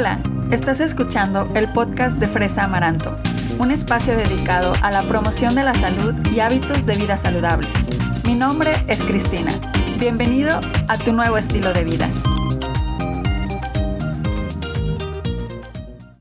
Hola, 0.00 0.18
estás 0.50 0.80
escuchando 0.80 1.52
el 1.54 1.70
podcast 1.74 2.18
de 2.18 2.26
Fresa 2.26 2.64
Amaranto, 2.64 3.18
un 3.58 3.70
espacio 3.70 4.16
dedicado 4.16 4.72
a 4.80 4.90
la 4.90 5.02
promoción 5.02 5.54
de 5.54 5.62
la 5.62 5.74
salud 5.74 6.14
y 6.34 6.40
hábitos 6.40 6.86
de 6.86 6.96
vida 6.96 7.18
saludables. 7.18 7.68
Mi 8.24 8.34
nombre 8.34 8.72
es 8.88 9.04
Cristina. 9.04 9.52
Bienvenido 9.98 10.58
a 10.88 10.96
tu 10.96 11.12
nuevo 11.12 11.36
estilo 11.36 11.74
de 11.74 11.84
vida. 11.84 12.08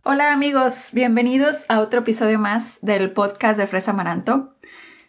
Hola 0.04 0.34
amigos, 0.34 0.89
bienvenidos 0.91 1.64
a 1.70 1.80
otro 1.80 2.02
episodio 2.02 2.38
más 2.38 2.80
del 2.82 3.14
podcast 3.14 3.57
de 3.57 3.66
Fresa 3.66 3.91
Amaranto. 3.91 4.57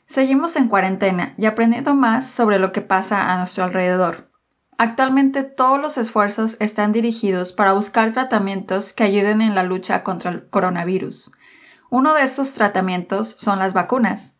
Seguimos 0.06 0.54
en 0.54 0.68
cuarentena 0.68 1.34
y 1.36 1.46
aprendiendo 1.46 1.96
más 1.96 2.30
sobre 2.30 2.60
lo 2.60 2.70
que 2.70 2.82
pasa 2.82 3.32
a 3.32 3.38
nuestro 3.38 3.64
alrededor. 3.64 4.29
Actualmente 4.82 5.42
todos 5.42 5.78
los 5.78 5.98
esfuerzos 5.98 6.56
están 6.58 6.92
dirigidos 6.92 7.52
para 7.52 7.74
buscar 7.74 8.14
tratamientos 8.14 8.94
que 8.94 9.04
ayuden 9.04 9.42
en 9.42 9.54
la 9.54 9.62
lucha 9.62 10.02
contra 10.02 10.30
el 10.30 10.48
coronavirus. 10.48 11.32
Uno 11.90 12.14
de 12.14 12.22
esos 12.22 12.54
tratamientos 12.54 13.36
son 13.38 13.58
las 13.58 13.74
vacunas. 13.74 14.32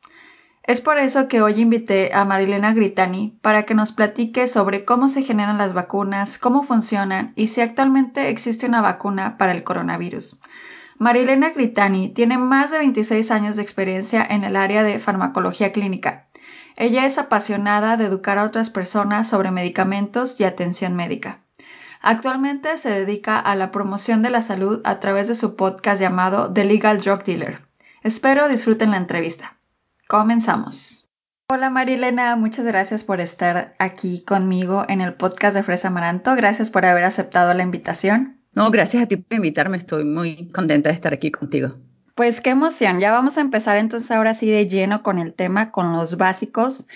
Es 0.62 0.80
por 0.80 0.97
eso 0.97 1.28
que 1.28 1.42
hoy 1.42 1.61
invité 1.61 2.14
a 2.14 2.24
Marilena 2.24 2.73
Gritani 2.73 3.38
para 3.42 3.64
que 3.64 3.74
nos 3.74 3.92
platique 3.92 4.48
sobre 4.48 4.87
cómo 4.87 5.09
se 5.09 5.24
generan 5.24 5.59
las 5.59 5.74
vacunas, 5.74 6.38
cómo 6.38 6.62
funcionan 6.62 7.34
y 7.36 7.48
si 7.48 7.61
actualmente 7.61 8.30
existe 8.30 8.64
una 8.64 8.80
vacuna 8.80 9.36
para 9.36 9.52
el 9.52 9.62
coronavirus. 9.62 10.41
Marilena 10.97 11.50
Gritani 11.50 12.14
tiene 12.14 12.38
más 12.38 12.70
de 12.70 12.78
26 12.78 13.30
años 13.30 13.56
de 13.56 13.62
experiencia 13.62 14.27
en 14.27 14.45
el 14.45 14.56
área 14.56 14.84
de 14.84 14.98
farmacología 14.98 15.72
clínica 15.72 16.30
ella 16.80 17.05
es 17.05 17.19
apasionada 17.19 17.98
de 17.98 18.07
educar 18.07 18.39
a 18.39 18.45
otras 18.45 18.70
personas 18.70 19.29
sobre 19.29 19.51
medicamentos 19.51 20.41
y 20.41 20.45
atención 20.45 20.97
médica. 20.97 21.41
Actualmente 22.01 22.79
se 22.79 22.89
dedica 22.89 23.39
a 23.39 23.55
la 23.55 23.70
promoción 23.70 24.23
de 24.23 24.30
la 24.30 24.41
salud 24.41 24.81
a 24.84 24.98
través 24.98 25.28
de 25.28 25.34
su 25.34 25.56
podcast 25.56 26.00
llamado 26.00 26.50
The 26.50 26.64
Legal 26.64 27.03
Drug 27.03 27.22
Dealer. 27.22 27.61
Espero 28.03 28.48
disfruten 28.48 28.92
la 28.92 28.97
entrevista. 28.97 29.59
Comenzamos. 30.09 31.06
Hola 31.50 31.69
Marilena, 31.69 32.34
muchas 32.37 32.64
gracias 32.64 33.05
por 33.05 33.20
estar 33.20 33.75
aquí 33.78 34.25
conmigo 34.25 34.87
en 34.89 35.03
el 35.03 35.12
podcast 35.12 35.55
de 35.55 35.62
Fresa 35.62 35.89
Amaranto. 35.89 36.34
Gracias 36.34 36.70
por 36.70 36.87
haber 36.87 37.05
aceptado 37.05 37.53
la 37.53 37.62
invitación. 37.62 38.41
No, 38.55 38.70
gracias 38.70 39.03
a 39.03 39.06
ti 39.06 39.19
por 39.19 39.37
invitarme. 39.37 39.77
Estoy 39.77 40.05
muy 40.05 40.48
contenta 40.48 40.89
de 40.89 40.94
estar 40.94 41.12
aquí 41.12 41.31
contigo. 41.31 41.77
Pues 42.20 42.42
qué 42.42 42.50
emoción. 42.50 43.00
Ya 43.00 43.12
vamos 43.12 43.38
a 43.38 43.40
empezar 43.40 43.78
entonces 43.78 44.10
ahora 44.10 44.34
sí 44.34 44.50
de 44.50 44.68
lleno 44.68 45.02
con 45.02 45.18
el 45.18 45.32
tema, 45.32 45.72
con 45.72 45.94
los 45.94 46.18
básicos. 46.18 46.86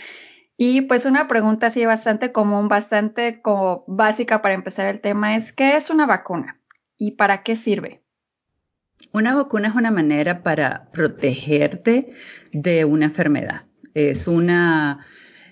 Y 0.59 0.83
pues 0.83 1.07
una 1.07 1.29
pregunta 1.29 1.69
así 1.69 1.87
bastante 1.87 2.31
común, 2.31 2.69
bastante 2.69 3.41
como 3.41 3.85
básica 3.87 4.43
para 4.43 4.53
empezar 4.53 4.85
el 4.85 5.01
tema 5.01 5.35
es, 5.35 5.55
¿qué 5.55 5.79
es 5.79 5.89
una 5.89 6.05
vacuna? 6.05 6.61
¿Y 6.99 7.13
para 7.13 7.43
qué 7.43 7.57
sirve? 7.57 8.03
Una 9.13 9.35
vacuna 9.35 9.69
es 9.69 9.75
una 9.75 9.91
manera 9.91 10.43
para 10.43 10.91
protegerte 10.93 12.13
de 12.53 12.85
una 12.85 13.07
enfermedad. 13.07 13.63
Es 13.95 14.29
una, 14.29 15.07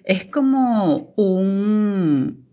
es 0.05 0.27
como 0.27 1.15
un, 1.17 2.47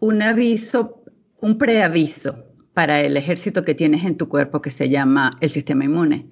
un 0.00 0.22
aviso, 0.22 1.04
un 1.38 1.58
preaviso 1.58 2.45
para 2.76 3.00
el 3.00 3.16
ejército 3.16 3.62
que 3.62 3.74
tienes 3.74 4.04
en 4.04 4.18
tu 4.18 4.28
cuerpo 4.28 4.60
que 4.60 4.68
se 4.68 4.90
llama 4.90 5.38
el 5.40 5.48
sistema 5.48 5.86
inmune. 5.86 6.26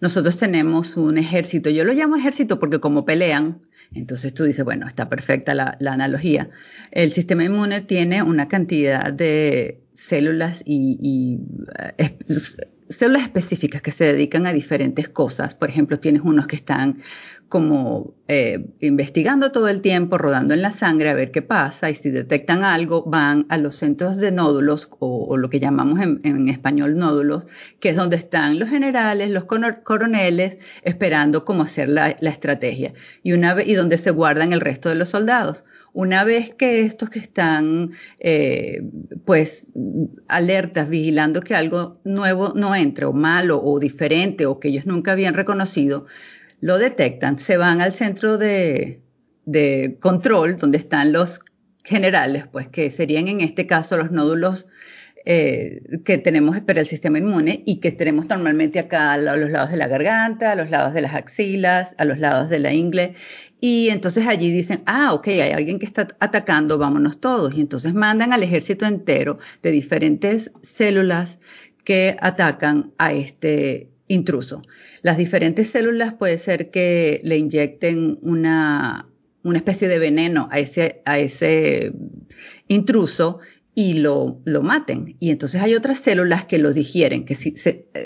Nosotros 0.00 0.38
tenemos 0.38 0.96
un 0.96 1.18
ejército, 1.18 1.68
yo 1.68 1.84
lo 1.84 1.92
llamo 1.92 2.16
ejército 2.16 2.58
porque 2.58 2.80
como 2.80 3.04
pelean, 3.04 3.60
entonces 3.92 4.32
tú 4.32 4.44
dices, 4.44 4.64
bueno, 4.64 4.86
está 4.88 5.10
perfecta 5.10 5.54
la, 5.54 5.76
analogía. 5.84 6.48
El 6.90 7.12
sistema 7.12 7.44
inmune 7.44 7.82
tiene 7.82 8.22
una 8.22 8.48
cantidad 8.48 9.12
de 9.12 9.82
células 9.92 10.62
y, 10.64 11.40
eh, 11.98 12.16
células 12.88 13.24
específicas 13.24 13.82
que 13.82 13.90
se 13.90 14.04
dedican 14.04 14.46
a 14.46 14.54
diferentes 14.54 15.10
cosas. 15.10 15.54
Por 15.54 15.68
ejemplo, 15.68 15.98
tienes 15.98 16.22
unos 16.22 16.46
que 16.46 16.56
están 16.56 17.02
como 17.48 18.14
eh, 18.26 18.64
investigando 18.80 19.52
todo 19.52 19.68
el 19.68 19.82
tiempo, 19.82 20.16
rodando 20.16 20.54
en 20.54 20.62
la 20.62 20.70
sangre 20.70 21.10
a 21.10 21.14
ver 21.14 21.30
qué 21.30 21.42
pasa 21.42 21.90
y 21.90 21.94
si 21.94 22.10
detectan 22.10 22.64
algo 22.64 23.04
van 23.04 23.44
a 23.50 23.58
los 23.58 23.76
centros 23.76 24.16
de 24.16 24.32
nódulos 24.32 24.88
o, 24.98 25.36
lo 25.36 25.50
que 25.50 25.60
llamamos 25.60 26.00
en, 26.00 26.48
español 26.48 26.96
nódulos, 26.96 27.44
que 27.80 27.90
es 27.90 27.96
donde 27.96 28.16
están 28.16 28.58
los 28.58 28.70
generales, 28.70 29.30
los 29.30 29.44
coroneles 29.44 30.58
esperando 30.82 31.44
cómo 31.44 31.64
hacer 31.64 31.90
la, 31.90 32.08
estrategia 32.10 32.92
y, 33.22 33.32
una 33.32 33.62
y 33.62 33.74
donde 33.74 33.98
se 33.98 34.10
guardan 34.10 34.52
el 34.52 34.60
resto 34.60 34.88
de 34.88 34.94
los 34.94 35.10
soldados. 35.10 35.64
Una 35.92 36.24
vez 36.24 36.52
que 36.52 36.80
estos 36.80 37.08
que 37.08 37.20
están 37.20 37.92
eh, 38.18 38.82
pues 39.24 39.68
alertas, 40.26 40.88
vigilando 40.88 41.40
que 41.40 41.54
algo 41.54 42.00
nuevo 42.04 42.52
no 42.56 42.74
entre 42.74 43.04
o 43.04 43.12
malo 43.12 43.62
o 43.62 43.78
diferente 43.78 44.46
o 44.46 44.58
que 44.58 44.68
ellos 44.68 44.86
nunca 44.86 45.12
habían 45.12 45.34
reconocido, 45.34 46.06
lo 46.64 46.78
detectan, 46.78 47.38
se 47.38 47.58
van 47.58 47.82
al 47.82 47.92
centro 47.92 48.38
de, 48.38 49.02
control 50.00 50.56
donde 50.56 50.78
están 50.78 51.12
los 51.12 51.40
generales, 51.84 52.46
pues 52.50 52.68
que 52.68 52.90
serían 52.90 53.28
en 53.28 53.42
este 53.42 53.66
caso 53.66 53.98
los 53.98 54.10
nódulos 54.10 54.66
eh, 55.26 55.82
que 56.06 56.16
tenemos 56.16 56.58
para 56.60 56.80
el 56.80 56.86
sistema 56.86 57.18
inmune 57.18 57.62
y 57.66 57.80
que 57.80 57.92
tenemos 57.92 58.30
normalmente 58.30 58.78
acá 58.78 59.12
a 59.12 59.18
los 59.18 59.50
lados 59.50 59.72
de 59.72 59.76
la 59.76 59.88
garganta, 59.88 60.52
a 60.52 60.54
los 60.54 60.70
lados 60.70 60.94
de 60.94 61.02
las 61.02 61.14
axilas, 61.14 61.94
a 61.98 62.06
los 62.06 62.18
lados 62.18 62.48
de 62.48 62.58
la 62.58 62.72
ingle. 62.72 63.14
Y 63.60 63.90
entonces 63.90 64.26
allí 64.26 64.50
dicen, 64.50 64.82
ah, 64.86 65.12
ok, 65.12 65.28
hay 65.28 65.50
alguien 65.50 65.78
que 65.78 65.84
está 65.84 66.08
atacando, 66.18 66.78
vámonos 66.78 67.20
todos. 67.20 67.54
Y 67.54 67.60
entonces 67.60 67.92
mandan 67.92 68.32
al 68.32 68.42
ejército 68.42 68.86
entero 68.86 69.38
de 69.60 69.70
diferentes 69.70 70.50
células 70.62 71.40
que 71.84 72.16
atacan 72.20 72.94
a 72.96 73.12
este 73.12 73.90
intruso. 74.08 74.62
Las 75.04 75.18
diferentes 75.18 75.68
células 75.68 76.14
puede 76.14 76.38
ser 76.38 76.70
que 76.70 77.20
le 77.24 77.36
inyecten 77.36 78.18
una, 78.22 79.06
una 79.42 79.58
especie 79.58 79.86
de 79.86 79.98
veneno 79.98 80.48
a 80.50 80.60
ese, 80.60 81.02
a 81.04 81.18
ese 81.18 81.92
intruso 82.68 83.38
y 83.74 83.98
lo, 83.98 84.40
lo, 84.46 84.62
maten. 84.62 85.14
Y 85.20 85.28
entonces 85.28 85.60
hay 85.60 85.74
otras 85.74 85.98
células 85.98 86.46
que 86.46 86.58
lo 86.58 86.72
digieren, 86.72 87.26
que 87.26 87.36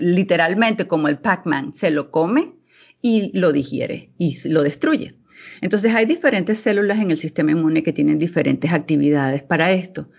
literalmente 0.01 0.89
como 0.89 1.07
el 1.07 1.19
Pac-Man 1.19 1.73
se 1.73 1.93
lo 1.93 2.11
come 2.11 2.57
y 3.01 3.31
lo 3.33 3.53
digiere 3.53 4.11
y 4.19 4.37
lo 4.49 4.65
destruye. 4.65 5.15
Entonces 5.61 5.95
hay 5.95 6.05
diferentes 6.05 6.59
células 6.59 6.99
en 6.99 7.13
el 7.13 7.17
sistema 7.17 7.53
inmune 7.53 7.85
que 7.85 7.93
tienen 7.93 8.19
diferentes 8.19 8.73
actividades 8.73 9.45
para 9.45 9.71
esto. 9.71 10.11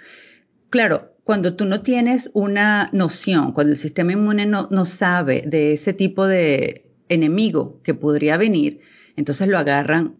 Claro, 0.69 1.13
cuando 1.29 1.55
tú 1.55 1.65
no 1.65 1.81
tienes 1.83 2.31
una 2.33 2.89
noción, 2.91 3.51
cuando 3.51 3.73
el 3.73 3.77
sistema 3.77 4.13
inmune 4.13 4.47
no, 4.47 4.67
no 4.71 4.83
sabe 4.85 5.43
de 5.45 5.73
ese 5.73 5.93
tipo 5.93 6.25
de 6.25 6.91
enemigo 7.07 7.79
que 7.83 7.93
podría 7.93 8.35
venir, 8.35 8.81
entonces 9.15 9.47
lo 9.47 9.59
agarran, 9.59 10.15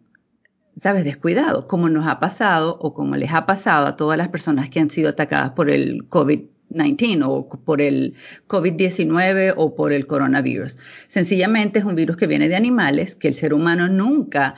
sabes, 0.80 1.04
descuidado, 1.04 1.66
como 1.66 1.90
nos 1.90 2.06
ha 2.06 2.20
pasado 2.20 2.78
o 2.80 2.94
como 2.94 3.16
les 3.16 3.34
ha 3.34 3.48
pasado 3.48 3.88
a 3.88 3.96
todas 3.96 4.20
las 4.20 4.30
personas 4.30 4.70
que 4.70 4.82
han 4.82 4.92
sido 4.92 5.10
atacadas 5.10 5.54
por 5.54 5.72
el 5.72 6.08
COVID 6.10 6.42
19 6.70 7.26
o 7.26 7.50
por 7.50 7.82
el 7.82 8.14
COVID-19 8.48 9.54
o 9.58 9.76
por 9.76 9.92
el 9.92 10.06
coronavirus. 10.06 10.78
Sencillamente 11.08 11.80
es 11.80 11.86
un 11.86 11.96
virus 11.96 12.18
que 12.18 12.28
viene 12.28 12.50
de 12.50 12.56
animales, 12.56 13.16
que 13.16 13.28
el 13.28 13.34
ser 13.34 13.54
humano 13.54 13.88
nunca 13.88 14.56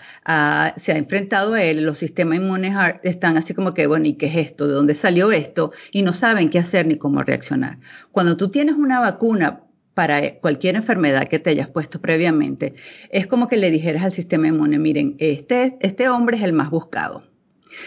se 0.77 0.91
ha 0.91 0.97
enfrentado 0.97 1.53
a 1.53 1.63
él. 1.63 1.83
Los 1.83 1.97
sistemas 1.97 2.37
inmunes 2.37 2.75
están 3.03 3.37
así 3.37 3.53
como 3.53 3.73
que, 3.73 3.87
bueno, 3.87 4.05
¿y 4.05 4.13
qué 4.13 4.27
es 4.27 4.35
esto? 4.35 4.67
¿De 4.67 4.73
dónde 4.73 4.95
salió 4.95 5.31
esto? 5.31 5.71
Y 5.91 6.03
no 6.03 6.13
saben 6.13 6.49
qué 6.49 6.59
hacer 6.59 6.85
ni 6.85 6.97
cómo 6.97 7.23
reaccionar. 7.23 7.79
Cuando 8.11 8.37
tú 8.37 8.49
tienes 8.49 8.75
una 8.75 8.99
vacuna 8.99 9.63
para 9.93 10.35
cualquier 10.39 10.75
enfermedad 10.75 11.27
que 11.27 11.39
te 11.39 11.49
hayas 11.49 11.67
puesto 11.67 11.99
previamente, 11.99 12.75
es 13.09 13.27
como 13.27 13.47
que 13.47 13.57
le 13.57 13.71
dijeras 13.71 14.03
al 14.03 14.11
sistema 14.11 14.47
inmune, 14.47 14.79
miren, 14.79 15.15
este, 15.19 15.77
este 15.81 16.09
hombre 16.09 16.37
es 16.37 16.43
el 16.43 16.53
más 16.53 16.69
buscado 16.69 17.30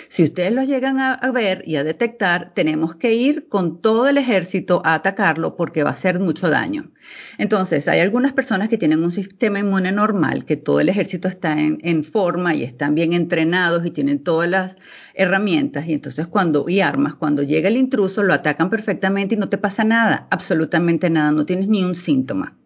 si 0.09 0.23
ustedes 0.23 0.53
lo 0.53 0.63
llegan 0.63 0.99
a, 1.01 1.19
ver 1.33 1.63
y 1.67 1.77
a 1.77 1.85
detectar, 1.85 2.53
tenemos 2.55 2.95
que 2.97 3.15
ir 3.15 3.49
con 3.49 3.81
todo 3.81 4.09
el 4.09 4.19
ejército 4.19 4.83
a 4.85 4.95
atacarlo 4.95 5.57
porque 5.57 5.83
va 5.83 5.91
a 5.91 5.95
hacer 5.95 6.21
mucho 6.21 6.51
daño. 6.51 6.91
Entonces, 7.39 7.89
hay 7.89 8.01
algunas 8.01 8.33
personas 8.33 8.69
que 8.69 8.79
tienen 8.79 9.03
un 9.03 9.11
sistema 9.11 9.59
inmune 9.59 9.93
normal, 9.93 10.45
que 10.45 10.57
todo 10.57 10.81
el 10.81 10.89
ejército 10.89 11.29
está 11.29 11.59
en, 11.59 12.05
forma 12.05 12.55
y 12.55 12.63
están 12.63 12.95
bien 12.95 13.13
entrenados 13.13 13.87
y 13.87 13.91
tienen 13.91 14.23
todas 14.23 14.49
las 14.49 14.77
herramientas 15.15 15.87
y 15.87 15.93
entonces 15.93 16.27
cuando 16.27 16.67
y 16.69 16.81
armas, 16.81 17.15
cuando 17.15 17.43
llega 17.43 17.69
el 17.69 17.77
intruso 17.77 18.23
lo 18.23 18.35
atacan 18.35 18.69
perfectamente 18.69 19.35
y 19.35 19.39
no 19.39 19.49
te 19.49 19.59
pasa 19.59 19.85
nada, 19.85 20.27
absolutamente 20.31 21.09
nada, 21.09 21.31
no 21.31 21.47
tienes 21.47 21.69
ni 21.69 21.83
un 21.85 21.95
síntoma 21.95 22.57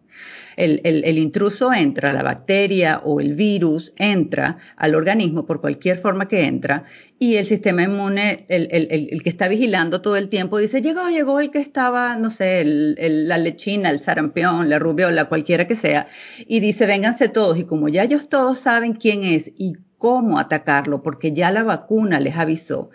el, 0.59 1.17
intruso 1.17 1.73
entra, 1.73 2.13
la 2.13 2.23
bacteria 2.23 3.01
o 3.03 3.19
el 3.19 3.33
virus 3.33 3.93
entra 3.95 4.57
al 4.75 4.95
organismo 4.95 5.45
por 5.45 5.61
cualquier 5.61 5.97
forma 5.97 6.27
que 6.27 6.45
entra 6.45 6.83
y 7.17 7.35
el 7.35 7.45
sistema 7.45 7.83
inmune, 7.83 8.45
el, 8.49 9.21
que 9.23 9.29
está 9.29 9.47
vigilando 9.47 10.01
todo 10.01 10.15
el 10.15 10.29
tiempo, 10.29 10.57
dice, 10.57 10.81
llegó, 10.81 11.09
llegó 11.09 11.39
el 11.39 11.51
que 11.51 11.59
estaba, 11.59 12.15
no 12.15 12.29
sé, 12.29 12.63
la 12.65 13.37
lechina, 13.37 13.89
el 13.89 13.99
sarampión, 13.99 14.69
la 14.69 14.79
rubiola, 14.79 15.25
cualquiera 15.25 15.67
que 15.67 15.75
sea, 15.75 16.07
y 16.47 16.61
dice, 16.61 16.85
vénganse 16.85 17.27
todos. 17.27 17.57
Y 17.57 17.65
como 17.65 17.89
ya 17.89 18.03
ellos 18.03 18.29
todos 18.29 18.59
saben 18.59 18.93
quién 18.93 19.23
es 19.23 19.51
y 19.57 19.73
cómo 19.97 20.39
atacarlo, 20.39 21.03
porque 21.03 21.33
ya 21.33 21.51
la 21.51 21.63
vacuna 21.63 22.21
les 22.21 22.37
avisó, 22.37 22.89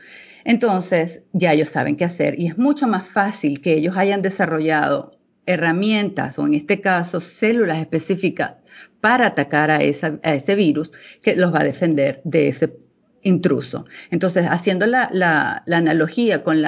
entonces 0.45 1.23
ya 1.33 1.53
ellos 1.53 1.69
saben 1.69 1.97
qué 1.97 2.05
hacer 2.05 2.39
y 2.39 2.49
es 2.49 2.59
mucho 2.59 2.87
más 2.87 3.07
fácil 3.07 3.61
que 3.61 3.75
ellos 3.75 3.97
hayan 3.97 4.23
desarrollado 4.23 5.14
herramientas 5.46 6.38
o 6.38 6.46
en 6.46 6.55
este 6.55 6.81
caso 6.81 7.20
células 7.20 7.79
específicas 7.79 8.52
para 9.00 9.26
atacar 9.26 9.70
a, 9.70 9.82
ese 9.82 10.55
virus 10.55 10.93
que 11.23 11.37
los 11.37 11.52
va 11.52 11.61
a 11.61 11.64
defender 11.64 12.20
de 12.25 12.49
ese 12.49 12.76
intruso. 13.23 13.87
Entonces, 14.11 14.46
haciendo 14.49 14.87
la, 14.87 15.62
analogía 15.70 16.43
con, 16.43 16.62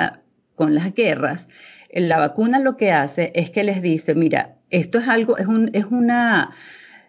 con 0.55 0.75
las 0.75 0.95
guerras, 0.95 1.49
la 1.93 2.19
vacuna 2.19 2.59
lo 2.59 2.77
que 2.77 2.93
hace 2.93 3.33
es 3.35 3.51
que 3.51 3.65
les 3.65 3.81
dice, 3.81 4.15
mira, 4.15 4.57
esto 4.71 4.99
es 4.99 5.09
algo, 5.09 5.39
es, 5.39 5.47
un, 5.47 5.71
es, 5.73 5.87
una, 5.87 6.51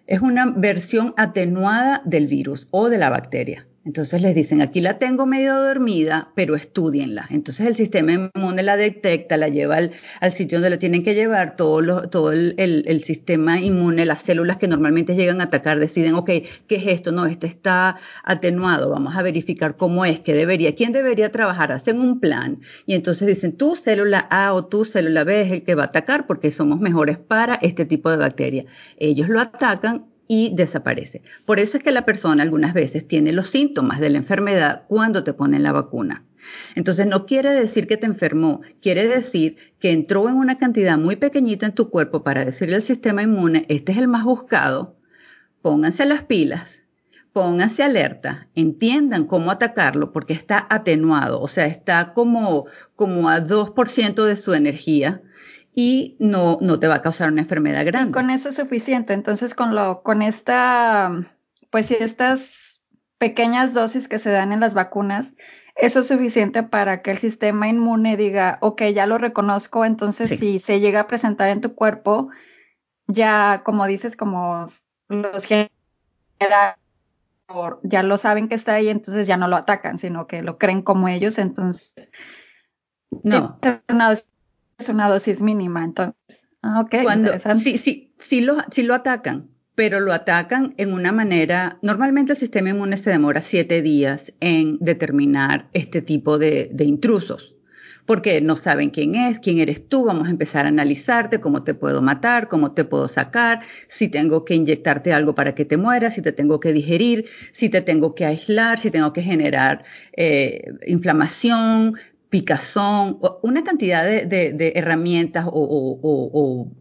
es 0.05 0.21
una 0.21 0.45
versión 0.45 1.13
atenuada 1.17 2.01
del 2.05 2.27
virus 2.27 2.67
o 2.71 2.89
de 2.89 2.97
la 2.97 3.09
bacteria. 3.09 3.66
Entonces 3.87 4.21
les 4.21 4.35
dicen, 4.35 4.61
aquí 4.61 4.81
la 4.81 4.99
tengo 4.99 5.25
medio 5.25 5.55
dormida, 5.55 6.33
pero 6.35 6.57
estudienla. 6.57 7.25
Entonces 7.29 7.65
el 7.67 7.73
sistema 7.73 8.29
inmune 8.35 8.61
la 8.61 8.75
detecta, 8.75 9.37
la 9.37 9.47
lleva 9.47 9.77
al, 9.77 10.31
sitio 10.33 10.57
donde 10.57 10.71
la 10.71 10.77
tienen 10.77 11.05
que 11.05 11.13
llevar, 11.13 11.55
todo, 11.55 12.09
todo 12.09 12.33
el, 12.33 13.01
sistema 13.01 13.61
inmune, 13.61 14.05
las 14.05 14.23
células 14.23 14.57
que 14.57 14.67
normalmente 14.67 15.15
llegan 15.15 15.39
a 15.39 15.45
atacar, 15.45 15.79
deciden, 15.79 16.15
ok, 16.15 16.29
¿qué 16.67 16.75
es 16.75 16.87
esto? 16.87 17.13
No, 17.13 17.27
este 17.27 17.47
está 17.47 17.95
atenuado, 18.25 18.89
vamos 18.89 19.15
a 19.15 19.21
verificar 19.21 19.77
cómo 19.77 20.03
es, 20.03 20.19
qué 20.19 20.33
debería, 20.33 20.75
quién 20.75 20.91
debería 20.91 21.31
trabajar, 21.31 21.71
hacen 21.71 22.01
un 22.01 22.19
plan 22.19 22.59
y 22.85 22.93
entonces 22.93 23.25
dicen, 23.25 23.53
tu 23.53 23.77
célula 23.77 24.19
A 24.19 24.51
o 24.51 24.65
tu 24.65 24.83
célula 24.83 25.23
B 25.23 25.43
es 25.43 25.51
el 25.53 25.63
que 25.63 25.75
va 25.75 25.83
a 25.83 25.85
atacar 25.85 26.27
porque 26.27 26.51
somos 26.51 26.81
mejores 26.81 27.19
para 27.19 27.55
este 27.55 27.85
tipo 27.85 28.11
de 28.11 28.17
bacteria. 28.17 28.65
Ellos 28.97 29.29
lo 29.29 29.39
atacan 29.39 30.07
y 30.27 30.53
desaparece. 30.55 31.21
Por 31.45 31.59
eso 31.59 31.77
es 31.77 31.83
que 31.83 31.91
la 31.91 32.05
persona 32.05 32.43
algunas 32.43 32.73
veces 32.73 33.07
tiene 33.07 33.31
los 33.31 33.47
síntomas 33.47 33.99
de 33.99 34.09
la 34.09 34.17
enfermedad 34.17 34.83
cuando 34.87 35.23
te 35.23 35.33
ponen 35.33 35.63
la 35.63 35.71
vacuna. 35.71 36.23
Entonces 36.75 37.07
no 37.07 37.25
quiere 37.25 37.51
decir 37.51 37.87
que 37.87 37.97
te 37.97 38.05
enfermó, 38.05 38.61
quiere 38.81 39.07
decir 39.07 39.57
que 39.79 39.91
entró 39.91 40.29
en 40.29 40.35
una 40.35 40.57
cantidad 40.57 40.97
muy 40.97 41.15
pequeñita 41.15 41.65
en 41.65 41.73
tu 41.73 41.89
cuerpo 41.89 42.23
para 42.23 42.45
decirle 42.45 42.75
al 42.75 42.81
sistema 42.81 43.23
inmune, 43.23 43.65
este 43.69 43.91
es 43.91 43.97
el 43.97 44.07
más 44.07 44.23
buscado, 44.23 44.95
pónganse 45.61 46.05
las 46.05 46.23
pilas, 46.23 46.81
pónganse 47.33 47.83
alerta, 47.83 48.47
entiendan 48.55 49.25
cómo 49.25 49.51
atacarlo 49.51 50.11
porque 50.11 50.33
está 50.33 50.67
atenuado, 50.69 51.41
o 51.41 51.47
sea, 51.47 51.65
está 51.65 52.13
como, 52.13 52.65
como 52.95 53.29
a 53.29 53.39
2% 53.43 54.25
de 54.25 54.35
su 54.35 54.53
energía 54.53 55.21
y 55.79 56.17
no, 56.19 56.57
no 56.59 56.79
te 56.79 56.87
va 56.87 56.95
a 56.95 57.01
causar 57.03 57.31
una 57.31 57.41
enfermedad 57.41 57.85
grande. 57.85 58.11
con 58.11 58.31
eso 58.31 58.49
es 58.49 58.55
suficiente. 58.55 59.13
Entonces, 59.13 59.53
con, 59.53 59.75
lo, 59.75 60.01
con 60.01 60.23
esta, 60.23 61.11
pues 61.69 61.91
estas 61.91 62.81
pequeñas 63.19 63.75
dosis 63.75 64.07
que 64.07 64.17
se 64.17 64.31
dan 64.31 64.51
en 64.51 64.59
las 64.59 64.73
vacunas, 64.73 65.35
eso 65.75 65.99
es 65.99 66.07
suficiente 66.07 66.63
para 66.63 67.01
que 67.03 67.11
el 67.11 67.19
sistema 67.19 67.67
inmune 67.67 68.17
diga, 68.17 68.57
ok, 68.61 68.85
ya 68.85 69.05
lo 69.05 69.19
reconozco, 69.19 69.85
entonces 69.85 70.39
si 70.39 70.57
se 70.57 70.79
llega 70.79 71.01
a 71.01 71.07
presentar 71.07 71.49
en 71.49 71.61
tu 71.61 71.75
cuerpo, 71.75 72.29
ya 73.05 73.61
como 73.63 73.85
dices, 73.85 74.17
como 74.17 74.65
los 75.09 75.47
ya 77.83 78.01
lo 78.01 78.17
saben 78.17 78.47
que 78.47 78.55
está 78.55 78.73
ahí, 78.73 78.89
entonces 78.89 79.27
ya 79.27 79.37
no 79.37 79.47
lo 79.47 79.57
atacan, 79.57 79.99
sino 79.99 80.25
que 80.25 80.41
lo 80.41 80.57
creen 80.57 80.81
como 80.81 81.07
ellos, 81.07 81.37
entonces 81.37 82.11
no 83.21 83.59
es 84.77 84.89
una 84.89 85.09
dosis 85.09 85.41
mínima, 85.41 85.83
entonces. 85.83 86.47
Ah, 86.61 86.81
ok, 86.81 87.03
Cuando, 87.03 87.31
sí, 87.55 87.77
sí, 87.77 88.13
sí 88.19 88.41
lo, 88.41 88.57
sí 88.71 88.83
lo 88.83 88.93
atacan, 88.93 89.49
pero 89.75 89.99
lo 89.99 90.11
atacan 90.11 90.73
en 90.77 90.91
una 90.93 91.11
manera, 91.11 91.77
normalmente 91.81 92.33
el 92.33 92.37
sistema 92.37 92.69
inmune 92.69 92.97
se 92.97 93.11
demora 93.11 93.41
siete 93.41 93.81
días 93.81 94.33
en 94.39 94.77
determinar 94.79 95.69
este 95.73 96.01
tipo 96.01 96.37
de, 96.37 96.69
de 96.73 96.85
intrusos 96.85 97.57
porque 98.07 98.39
no 98.39 98.55
saben 98.55 98.89
quién 98.89 99.15
es, 99.15 99.37
quién 99.39 99.59
eres 99.59 99.87
tú, 99.87 100.05
vamos 100.05 100.27
a 100.29 100.31
empezar 100.31 100.65
a 100.65 100.69
analizarte, 100.69 101.41
cómo 101.41 101.63
te 101.63 101.73
puedo 101.73 102.01
matar, 102.01 102.47
cómo 102.47 102.71
te 102.71 102.85
puedo 102.85 103.09
sacar, 103.09 103.59
si 103.89 104.07
tengo 104.07 104.45
que 104.45 104.55
inyectarte 104.55 105.11
algo 105.11 105.35
para 105.35 105.53
que 105.53 105.65
te 105.65 105.75
mueras, 105.75 106.15
si 106.15 106.21
te 106.21 106.31
tengo 106.31 106.61
que 106.61 106.71
digerir, 106.71 107.25
si 107.51 107.67
te 107.67 107.81
tengo 107.81 108.15
que 108.15 108.25
aislar, 108.25 108.79
si 108.79 108.91
tengo 108.91 109.11
que 109.11 109.21
generar 109.21 109.83
eh, 110.13 110.71
inflamación, 110.87 111.97
picazón, 112.29 113.19
una 113.41 113.63
cantidad 113.63 114.03
de, 114.03 114.73
herramientas 114.75 115.45
o, 115.47 116.71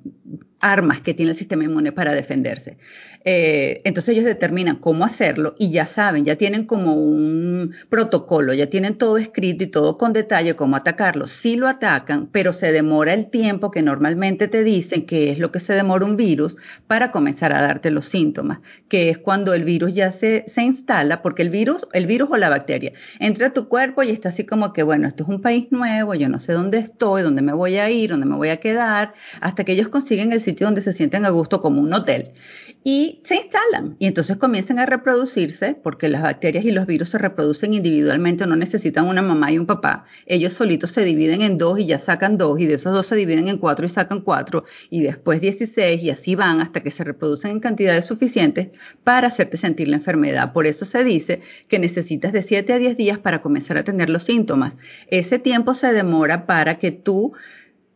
armas 0.58 1.00
que 1.00 1.14
tiene 1.14 1.32
el 1.32 1.36
sistema 1.36 1.64
inmune 1.64 1.92
para 1.92 2.12
defenderse. 2.12 2.78
Eh, 3.28 3.80
entonces 3.82 4.10
ellos 4.10 4.24
determinan 4.24 4.76
cómo 4.76 5.04
hacerlo 5.04 5.56
y 5.58 5.72
ya 5.72 5.84
saben, 5.84 6.24
ya 6.24 6.36
tienen 6.36 6.64
como 6.64 6.94
un 6.94 7.74
protocolo, 7.90 8.54
ya 8.54 8.68
tienen 8.68 8.94
todo 8.94 9.18
escrito 9.18 9.64
y 9.64 9.66
todo 9.66 9.98
con 9.98 10.12
detalle 10.12 10.54
cómo 10.54 10.76
atacarlo. 10.76 11.26
Sí 11.26 11.56
lo 11.56 11.66
atacan, 11.66 12.28
pero 12.30 12.52
se 12.52 12.70
demora 12.70 13.14
el 13.14 13.28
tiempo 13.28 13.72
que 13.72 13.82
normalmente 13.82 14.46
te 14.46 14.62
dicen 14.62 15.06
que 15.06 15.32
es 15.32 15.40
lo 15.40 15.50
que 15.50 15.58
se 15.58 15.72
demora 15.72 16.04
un 16.04 16.16
virus 16.16 16.56
para 16.86 17.10
comenzar 17.10 17.52
a 17.52 17.62
darte 17.62 17.90
los 17.90 18.04
síntomas, 18.04 18.60
que 18.88 19.10
es 19.10 19.18
cuando 19.18 19.54
el 19.54 19.64
virus 19.64 19.92
ya 19.92 20.12
se, 20.12 20.44
se 20.46 20.62
instala, 20.62 21.20
porque 21.20 21.42
el 21.42 21.50
virus, 21.50 21.88
el 21.94 22.06
virus 22.06 22.28
o 22.30 22.36
la 22.36 22.48
bacteria 22.48 22.92
entra 23.18 23.48
a 23.48 23.52
tu 23.52 23.66
cuerpo 23.66 24.04
y 24.04 24.10
está 24.10 24.28
así 24.28 24.44
como 24.46 24.72
que, 24.72 24.84
bueno, 24.84 25.08
esto 25.08 25.24
es 25.24 25.28
un 25.28 25.42
país 25.42 25.66
nuevo, 25.72 26.14
yo 26.14 26.28
no 26.28 26.38
sé 26.38 26.52
dónde 26.52 26.78
estoy, 26.78 27.22
dónde 27.22 27.42
me 27.42 27.52
voy 27.52 27.76
a 27.78 27.90
ir, 27.90 28.10
dónde 28.10 28.26
me 28.26 28.36
voy 28.36 28.50
a 28.50 28.58
quedar, 28.58 29.14
hasta 29.40 29.64
que 29.64 29.72
ellos 29.72 29.88
consiguen 29.88 30.30
el 30.32 30.40
sitio 30.40 30.68
donde 30.68 30.80
se 30.80 30.92
sienten 30.92 31.24
a 31.24 31.30
gusto 31.30 31.60
como 31.60 31.80
un 31.80 31.92
hotel. 31.92 32.32
Y 32.84 33.15
se 33.22 33.36
instalan 33.36 33.96
y 33.98 34.06
entonces 34.06 34.36
comienzan 34.36 34.78
a 34.78 34.86
reproducirse 34.86 35.74
porque 35.74 36.08
las 36.08 36.22
bacterias 36.22 36.64
y 36.64 36.70
los 36.70 36.86
virus 36.86 37.10
se 37.10 37.18
reproducen 37.18 37.74
individualmente, 37.74 38.46
no 38.46 38.56
necesitan 38.56 39.06
una 39.06 39.22
mamá 39.22 39.50
y 39.52 39.58
un 39.58 39.66
papá. 39.66 40.04
Ellos 40.26 40.52
solitos 40.52 40.90
se 40.90 41.04
dividen 41.04 41.42
en 41.42 41.58
dos 41.58 41.78
y 41.78 41.86
ya 41.86 41.98
sacan 41.98 42.38
dos 42.38 42.60
y 42.60 42.66
de 42.66 42.74
esos 42.74 42.92
dos 42.94 43.06
se 43.06 43.16
dividen 43.16 43.48
en 43.48 43.58
cuatro 43.58 43.86
y 43.86 43.88
sacan 43.88 44.20
cuatro 44.20 44.64
y 44.90 45.02
después 45.02 45.40
16 45.40 46.02
y 46.02 46.10
así 46.10 46.34
van 46.34 46.60
hasta 46.60 46.82
que 46.82 46.90
se 46.90 47.04
reproducen 47.04 47.52
en 47.52 47.60
cantidades 47.60 48.06
suficientes 48.06 48.68
para 49.04 49.28
hacerte 49.28 49.56
sentir 49.56 49.88
la 49.88 49.96
enfermedad. 49.96 50.52
Por 50.52 50.66
eso 50.66 50.84
se 50.84 51.02
dice 51.04 51.40
que 51.68 51.78
necesitas 51.78 52.32
de 52.32 52.42
7 52.42 52.72
a 52.72 52.78
10 52.78 52.96
días 52.96 53.18
para 53.18 53.42
comenzar 53.42 53.78
a 53.78 53.84
tener 53.84 54.10
los 54.10 54.22
síntomas. 54.22 54.76
Ese 55.08 55.38
tiempo 55.38 55.74
se 55.74 55.92
demora 55.92 56.46
para 56.46 56.78
que 56.78 56.90
tú, 56.92 57.32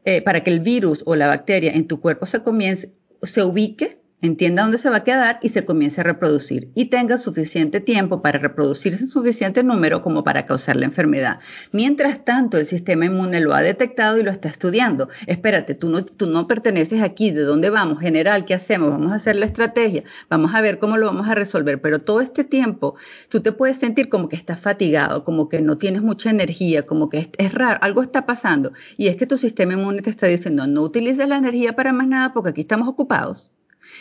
eh, 0.04 0.22
para 0.22 0.42
que 0.42 0.50
el 0.50 0.60
virus 0.60 1.02
o 1.06 1.16
la 1.16 1.28
bacteria 1.28 1.72
en 1.72 1.86
tu 1.86 2.00
cuerpo 2.00 2.26
se 2.26 2.42
comience, 2.42 2.92
se 3.22 3.42
ubique 3.42 3.99
entienda 4.22 4.62
dónde 4.62 4.78
se 4.78 4.90
va 4.90 4.98
a 4.98 5.04
quedar 5.04 5.38
y 5.42 5.48
se 5.48 5.64
comience 5.64 6.00
a 6.00 6.04
reproducir 6.04 6.70
y 6.74 6.86
tenga 6.86 7.18
suficiente 7.18 7.80
tiempo 7.80 8.22
para 8.22 8.38
reproducirse 8.38 9.02
en 9.02 9.08
suficiente 9.08 9.62
número 9.62 10.00
como 10.00 10.24
para 10.24 10.46
causar 10.46 10.76
la 10.76 10.84
enfermedad. 10.84 11.38
Mientras 11.72 12.24
tanto, 12.24 12.58
el 12.58 12.66
sistema 12.66 13.06
inmune 13.06 13.40
lo 13.40 13.54
ha 13.54 13.62
detectado 13.62 14.18
y 14.18 14.22
lo 14.22 14.30
está 14.30 14.48
estudiando. 14.48 15.08
Espérate, 15.26 15.74
tú 15.74 15.88
no, 15.88 16.04
tú 16.04 16.26
no 16.26 16.46
perteneces 16.46 17.02
aquí, 17.02 17.30
¿de 17.30 17.42
dónde 17.42 17.70
vamos? 17.70 18.00
General, 18.00 18.44
¿qué 18.44 18.54
hacemos? 18.54 18.90
Vamos 18.90 19.12
a 19.12 19.16
hacer 19.16 19.36
la 19.36 19.46
estrategia, 19.46 20.04
vamos 20.28 20.54
a 20.54 20.60
ver 20.60 20.78
cómo 20.78 20.96
lo 20.96 21.06
vamos 21.06 21.28
a 21.28 21.34
resolver, 21.34 21.80
pero 21.80 22.00
todo 22.00 22.20
este 22.20 22.44
tiempo 22.44 22.96
tú 23.28 23.40
te 23.40 23.52
puedes 23.52 23.78
sentir 23.78 24.08
como 24.08 24.28
que 24.28 24.36
estás 24.36 24.60
fatigado, 24.60 25.24
como 25.24 25.48
que 25.48 25.60
no 25.60 25.78
tienes 25.78 26.02
mucha 26.02 26.30
energía, 26.30 26.84
como 26.84 27.08
que 27.08 27.18
es, 27.18 27.30
es 27.38 27.54
raro, 27.54 27.78
algo 27.82 28.02
está 28.02 28.26
pasando 28.26 28.72
y 28.96 29.08
es 29.08 29.16
que 29.16 29.26
tu 29.26 29.36
sistema 29.36 29.74
inmune 29.74 30.02
te 30.02 30.10
está 30.10 30.26
diciendo, 30.26 30.66
no 30.66 30.82
utilices 30.82 31.28
la 31.28 31.36
energía 31.36 31.74
para 31.74 31.92
más 31.92 32.06
nada 32.06 32.32
porque 32.32 32.50
aquí 32.50 32.62
estamos 32.62 32.88
ocupados 32.88 33.52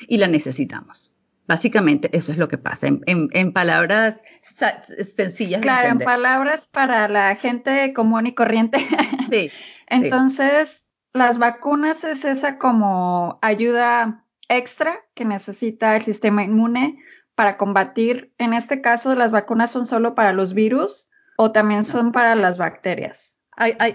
y 0.08 0.17
la 0.17 0.27
necesitamos. 0.27 1.13
Básicamente 1.48 2.15
eso 2.15 2.31
es 2.31 2.38
lo 2.38 2.48
que 2.48 2.60
pasa, 2.60 2.88
en, 2.88 3.53
palabras 3.53 4.22
sencillas. 4.43 5.62
Claro, 5.62 5.89
en 5.89 5.98
palabras 5.98 6.67
para 6.67 7.08
la 7.08 7.34
gente 7.36 7.91
común 7.93 8.27
y 8.27 8.36
corriente. 8.36 8.77
Sí. 9.31 9.51
Entonces, 9.86 10.89
las 11.13 11.38
vacunas 11.38 12.03
es 12.03 12.25
esa 12.25 12.58
como 12.58 13.38
ayuda 13.43 14.25
extra 14.48 15.05
que 15.13 15.24
necesita 15.24 15.96
el 15.96 16.01
sistema 16.01 16.43
inmune 16.43 16.98
para 17.36 17.58
combatir, 17.58 18.34
en 18.39 18.53
este 18.53 18.81
caso, 18.81 19.13
las 19.15 19.31
vacunas 19.31 19.72
son 19.72 19.86
solo 19.86 20.15
para 20.15 20.34
los 20.34 20.55
virus 20.55 21.10
o 21.38 21.51
también 21.51 21.84
son 21.84 22.12
para 22.12 22.34
las 22.34 22.58
bacterias 22.58 23.38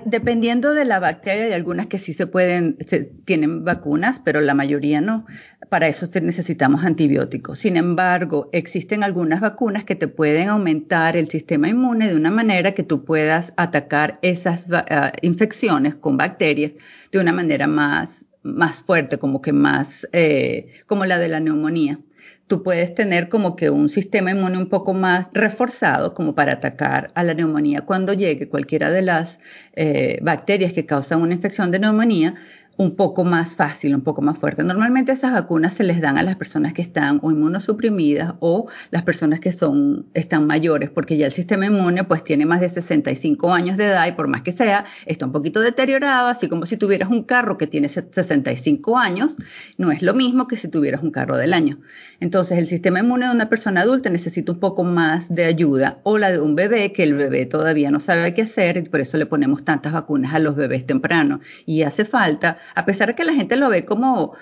dependiendo 0.04 0.74
de 0.74 0.84
la 0.84 1.00
bacteria, 1.00 1.44
hay 1.44 1.52
algunas 1.52 1.86
que 1.86 1.98
sí 1.98 2.12
se 2.12 2.26
pueden, 2.26 2.76
tienen 3.24 3.64
vacunas, 3.64 4.20
pero 4.22 4.40
la 4.40 4.54
mayoría 4.54 5.00
no. 5.00 5.26
Para 5.70 5.88
eso 5.88 6.08
necesitamos 6.20 6.84
antibióticos. 6.84 7.58
Sin 7.58 7.76
embargo, 7.76 8.50
existen 8.52 9.02
algunas 9.02 9.40
vacunas 9.40 9.84
que 9.84 9.94
te 9.94 10.08
pueden 10.08 10.48
aumentar 10.48 11.16
el 11.16 11.28
sistema 11.28 11.68
inmune 11.68 12.08
de 12.08 12.16
una 12.16 12.30
manera 12.30 12.72
que 12.72 12.82
tú 12.82 13.04
puedas 13.04 13.54
atacar 13.56 14.18
esas 14.22 14.66
ah, 14.72 15.12
infecciones 15.22 15.94
con 15.94 16.16
bacterias 16.16 16.74
de 17.10 17.18
una 17.18 17.32
manera 17.32 17.66
más, 17.66 18.26
más 18.42 18.82
fuerte, 18.82 19.18
como 19.18 19.40
que 19.40 19.52
más, 19.52 20.06
eh, 20.12 20.74
como 20.86 21.06
la 21.06 21.18
de 21.18 21.28
la 21.28 21.40
neumonía 21.40 21.98
tú 22.46 22.62
puedes 22.62 22.94
tener 22.94 23.28
como 23.28 23.56
que 23.56 23.70
un 23.70 23.88
sistema 23.88 24.30
inmune 24.30 24.58
un 24.58 24.68
poco 24.68 24.92
más 24.92 25.30
reforzado 25.32 26.14
como 26.14 26.34
para 26.34 26.52
atacar 26.52 27.10
a 27.14 27.22
la 27.22 27.34
neumonía 27.34 27.82
cuando 27.82 28.12
llegue 28.12 28.48
cualquiera 28.48 28.90
de 28.90 29.02
las 29.02 29.38
eh, 29.74 30.18
bacterias 30.22 30.72
que 30.72 30.86
causan 30.86 31.22
una 31.22 31.34
infección 31.34 31.70
de 31.70 31.78
neumonía 31.78 32.34
un 32.76 32.96
poco 32.96 33.24
más 33.24 33.54
fácil, 33.54 33.94
un 33.94 34.00
poco 34.00 34.22
más 34.22 34.38
fuerte. 34.38 34.62
Normalmente 34.62 35.12
esas 35.12 35.32
vacunas 35.32 35.74
se 35.74 35.84
les 35.84 36.00
dan 36.00 36.18
a 36.18 36.22
las 36.22 36.36
personas 36.36 36.72
que 36.72 36.82
están 36.82 37.20
o 37.22 37.30
inmunosuprimidas 37.30 38.34
o 38.40 38.66
las 38.90 39.02
personas 39.02 39.40
que 39.40 39.52
son, 39.52 40.06
están 40.14 40.46
mayores, 40.46 40.90
porque 40.90 41.16
ya 41.16 41.26
el 41.26 41.32
sistema 41.32 41.66
inmune 41.66 42.04
pues 42.04 42.24
tiene 42.24 42.46
más 42.46 42.60
de 42.60 42.68
65 42.68 43.52
años 43.52 43.76
de 43.76 43.86
edad 43.86 44.06
y 44.08 44.12
por 44.12 44.26
más 44.26 44.42
que 44.42 44.52
sea, 44.52 44.84
está 45.06 45.26
un 45.26 45.32
poquito 45.32 45.60
deteriorado, 45.60 46.28
así 46.28 46.48
como 46.48 46.66
si 46.66 46.76
tuvieras 46.76 47.10
un 47.10 47.22
carro 47.22 47.58
que 47.58 47.66
tiene 47.66 47.88
65 47.88 48.98
años, 48.98 49.36
no 49.78 49.92
es 49.92 50.02
lo 50.02 50.14
mismo 50.14 50.48
que 50.48 50.56
si 50.56 50.68
tuvieras 50.68 51.02
un 51.02 51.10
carro 51.10 51.36
del 51.36 51.52
año. 51.54 51.78
Entonces 52.20 52.58
el 52.58 52.66
sistema 52.66 53.00
inmune 53.00 53.26
de 53.26 53.32
una 53.32 53.48
persona 53.48 53.82
adulta 53.82 54.10
necesita 54.10 54.50
un 54.50 54.58
poco 54.58 54.82
más 54.82 55.32
de 55.32 55.44
ayuda 55.44 55.98
o 56.02 56.18
la 56.18 56.32
de 56.32 56.40
un 56.40 56.56
bebé, 56.56 56.92
que 56.92 57.04
el 57.04 57.14
bebé 57.14 57.46
todavía 57.46 57.90
no 57.90 58.00
sabe 58.00 58.34
qué 58.34 58.42
hacer 58.42 58.76
y 58.78 58.82
por 58.82 59.00
eso 59.00 59.16
le 59.16 59.26
ponemos 59.26 59.64
tantas 59.64 59.92
vacunas 59.92 60.34
a 60.34 60.38
los 60.38 60.56
bebés 60.56 60.86
temprano. 60.86 61.40
Y 61.66 61.82
hace 61.82 62.04
falta 62.04 62.58
a 62.74 62.84
pesar 62.84 63.08
de 63.08 63.14
que 63.14 63.24
la 63.24 63.34
gente 63.34 63.56
lo 63.56 63.68
ve 63.68 63.84
como, 63.84 64.34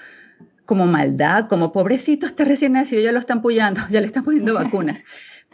como 0.65 0.87
maldad, 0.87 1.49
como 1.49 1.73
pobrecito, 1.73 2.27
está 2.27 2.45
recién 2.45 2.73
nacido, 2.73 3.03
ya 3.03 3.13
lo 3.13 3.19
están 3.19 3.43
puyando, 3.43 3.81
ya 3.91 4.01
le 4.01 4.07
están 4.07 4.25
poniendo 4.25 4.55
vacunas. 4.55 4.99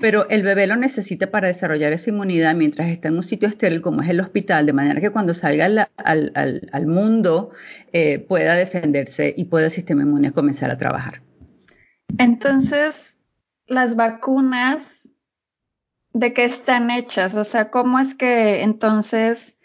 Pero 0.01 0.29
el 0.29 0.45
bebé 0.45 0.67
lo 0.69 0.77
necesita 0.77 1.31
para 1.31 1.49
desarrollar 1.49 1.93
esa 1.93 2.11
inmunidad 2.11 2.55
mientras 2.55 2.89
está 2.89 3.09
en 3.09 3.17
un 3.17 3.25
sitio 3.25 3.49
estéril 3.49 3.81
como 3.81 4.03
es 4.03 4.09
el 4.09 4.21
hospital, 4.21 4.65
de 4.65 4.73
manera 4.73 5.01
que 5.01 5.11
cuando 5.11 5.35
salga 5.35 5.89
al, 5.97 6.87
mundo 6.87 7.51
eh, 7.93 8.21
pueda 8.21 8.55
defenderse 8.55 9.35
y 9.37 9.47
pueda 9.47 9.67
el 9.67 9.73
sistema 9.73 10.03
inmune 10.03 10.31
comenzar 10.31 10.71
a 10.71 10.77
trabajar. 10.77 11.21
Entonces, 12.17 13.19
las 13.67 13.97
vacunas, 13.97 15.09
¿de 16.13 16.33
qué 16.33 16.45
están 16.45 16.91
hechas? 16.91 17.35
O 17.35 17.45
sea, 17.45 17.71
¿cómo 17.71 17.99
es 17.99 18.15
que 18.15 18.63
entonces 18.63 19.58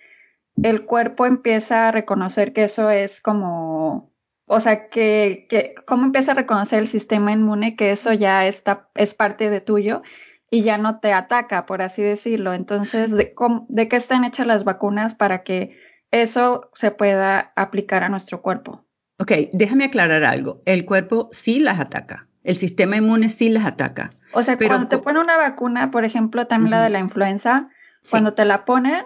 el 0.62 0.86
cuerpo 0.86 1.26
empieza 1.26 1.88
a 1.88 1.92
reconocer 1.92 2.54
que 2.54 2.64
eso 2.64 2.90
es 2.90 3.22
como, 3.22 4.12
o 4.46 4.60
sea, 4.60 4.90
que, 4.90 5.48
que 5.50 5.76
cómo 5.86 6.06
empieza 6.06 6.32
a 6.32 6.36
reconocer 6.36 6.80
el 6.80 6.88
sistema 6.88 7.32
inmune 7.32 7.76
que 7.76 7.92
eso 7.92 8.14
ya 8.14 8.46
está, 8.46 8.90
es 8.96 9.14
parte 9.14 9.50
de 9.50 9.62
tuyo 9.62 10.04
y 10.50 10.62
ya 10.62 10.78
no 10.78 11.00
te 11.00 11.14
ataca, 11.14 11.66
por 11.66 11.82
así 11.82 12.04
decirlo. 12.04 12.54
Entonces, 12.54 13.12
¿de, 13.12 13.34
¿de 13.70 13.88
qué 13.88 13.96
están 13.96 14.24
hechas 14.24 14.46
las 14.46 14.64
vacunas 14.64 15.16
para 15.16 15.44
que 15.44 15.76
eso 16.12 16.70
se 16.76 16.92
pueda 16.92 17.52
aplicar 17.56 18.04
a 18.04 18.10
nuestro 18.10 18.42
cuerpo? 18.44 18.86
Ok, 19.18 19.32
déjame 19.52 19.86
aclarar 19.86 20.24
algo. 20.24 20.62
El 20.66 20.86
cuerpo 20.86 21.30
sí 21.32 21.60
las 21.60 21.80
ataca. 21.80 22.28
El 22.44 22.56
sistema 22.56 22.98
inmune 22.98 23.30
sí 23.30 23.50
las 23.50 23.66
ataca. 23.66 24.12
O 24.34 24.44
sea, 24.44 24.58
cuando 24.58 24.88
te 24.88 24.98
pone 24.98 25.20
una 25.20 25.38
vacuna, 25.38 25.92
por 25.92 26.06
ejemplo, 26.06 26.46
también 26.46 26.72
la 26.72 26.84
de 26.84 26.90
la 26.90 27.00
influenza, 27.00 27.70
cuando 28.10 28.34
te 28.34 28.46
la 28.46 28.66
ponen, 28.66 29.06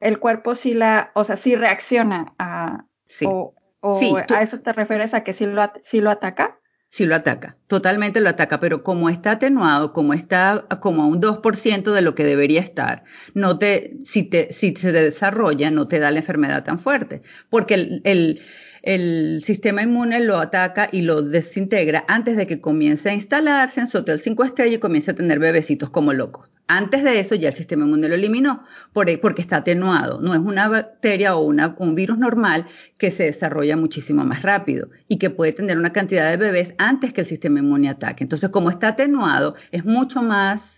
el 0.00 0.18
cuerpo 0.18 0.54
sí 0.54 0.74
la, 0.74 1.10
o 1.14 1.24
sea, 1.24 1.36
sí 1.36 1.56
reacciona 1.56 2.34
a, 2.38 2.84
sí. 3.06 3.26
o, 3.26 3.54
a 3.80 4.42
eso 4.42 4.60
te 4.60 4.72
refieres 4.72 5.14
a 5.14 5.24
que 5.24 5.32
sí 5.32 5.46
lo, 5.46 5.64
sí 5.82 6.00
lo 6.00 6.10
ataca. 6.10 6.58
Sí 6.90 7.04
lo 7.04 7.14
ataca, 7.14 7.58
totalmente 7.66 8.22
lo 8.22 8.30
ataca, 8.30 8.60
pero 8.60 8.82
como 8.82 9.10
está 9.10 9.32
atenuado, 9.32 9.92
como 9.92 10.14
está 10.14 10.66
como 10.80 11.02
a 11.02 11.06
un 11.06 11.20
2% 11.20 11.92
de 11.92 12.00
lo 12.00 12.14
que 12.14 12.24
debería 12.24 12.60
estar, 12.60 13.04
no 13.34 13.58
te, 13.58 13.98
si, 14.04 14.22
te, 14.22 14.54
si 14.54 14.74
se 14.74 14.90
desarrolla, 14.90 15.70
no 15.70 15.86
te 15.86 15.98
da 15.98 16.10
la 16.10 16.20
enfermedad 16.20 16.64
tan 16.64 16.78
fuerte, 16.78 17.20
porque 17.50 17.74
el, 17.74 18.00
el 18.04 18.40
el 18.82 19.42
sistema 19.44 19.82
inmune 19.82 20.20
lo 20.20 20.38
ataca 20.38 20.88
y 20.90 21.02
lo 21.02 21.22
desintegra 21.22 22.04
antes 22.08 22.36
de 22.36 22.46
que 22.46 22.60
comience 22.60 23.10
a 23.10 23.14
instalarse 23.14 23.80
en 23.80 23.86
Sotel 23.86 24.20
5 24.20 24.44
estrellas 24.44 24.76
y 24.76 24.80
comience 24.80 25.10
a 25.10 25.14
tener 25.14 25.38
bebecitos 25.38 25.90
como 25.90 26.12
locos. 26.12 26.50
Antes 26.70 27.02
de 27.02 27.18
eso 27.18 27.34
ya 27.34 27.48
el 27.48 27.54
sistema 27.54 27.86
inmune 27.86 28.08
lo 28.08 28.14
eliminó 28.14 28.64
porque 28.92 29.40
está 29.40 29.56
atenuado. 29.56 30.20
No 30.20 30.34
es 30.34 30.40
una 30.40 30.68
bacteria 30.68 31.34
o 31.34 31.42
un 31.42 31.94
virus 31.94 32.18
normal 32.18 32.66
que 32.98 33.10
se 33.10 33.24
desarrolla 33.24 33.76
muchísimo 33.76 34.22
más 34.24 34.42
rápido 34.42 34.90
y 35.08 35.16
que 35.16 35.30
puede 35.30 35.52
tener 35.52 35.78
una 35.78 35.94
cantidad 35.94 36.30
de 36.30 36.36
bebés 36.36 36.74
antes 36.76 37.14
que 37.14 37.22
el 37.22 37.26
sistema 37.26 37.60
inmune 37.60 37.88
ataque. 37.88 38.22
Entonces, 38.22 38.50
como 38.50 38.68
está 38.68 38.88
atenuado, 38.88 39.54
es 39.72 39.86
mucho 39.86 40.20
más 40.20 40.77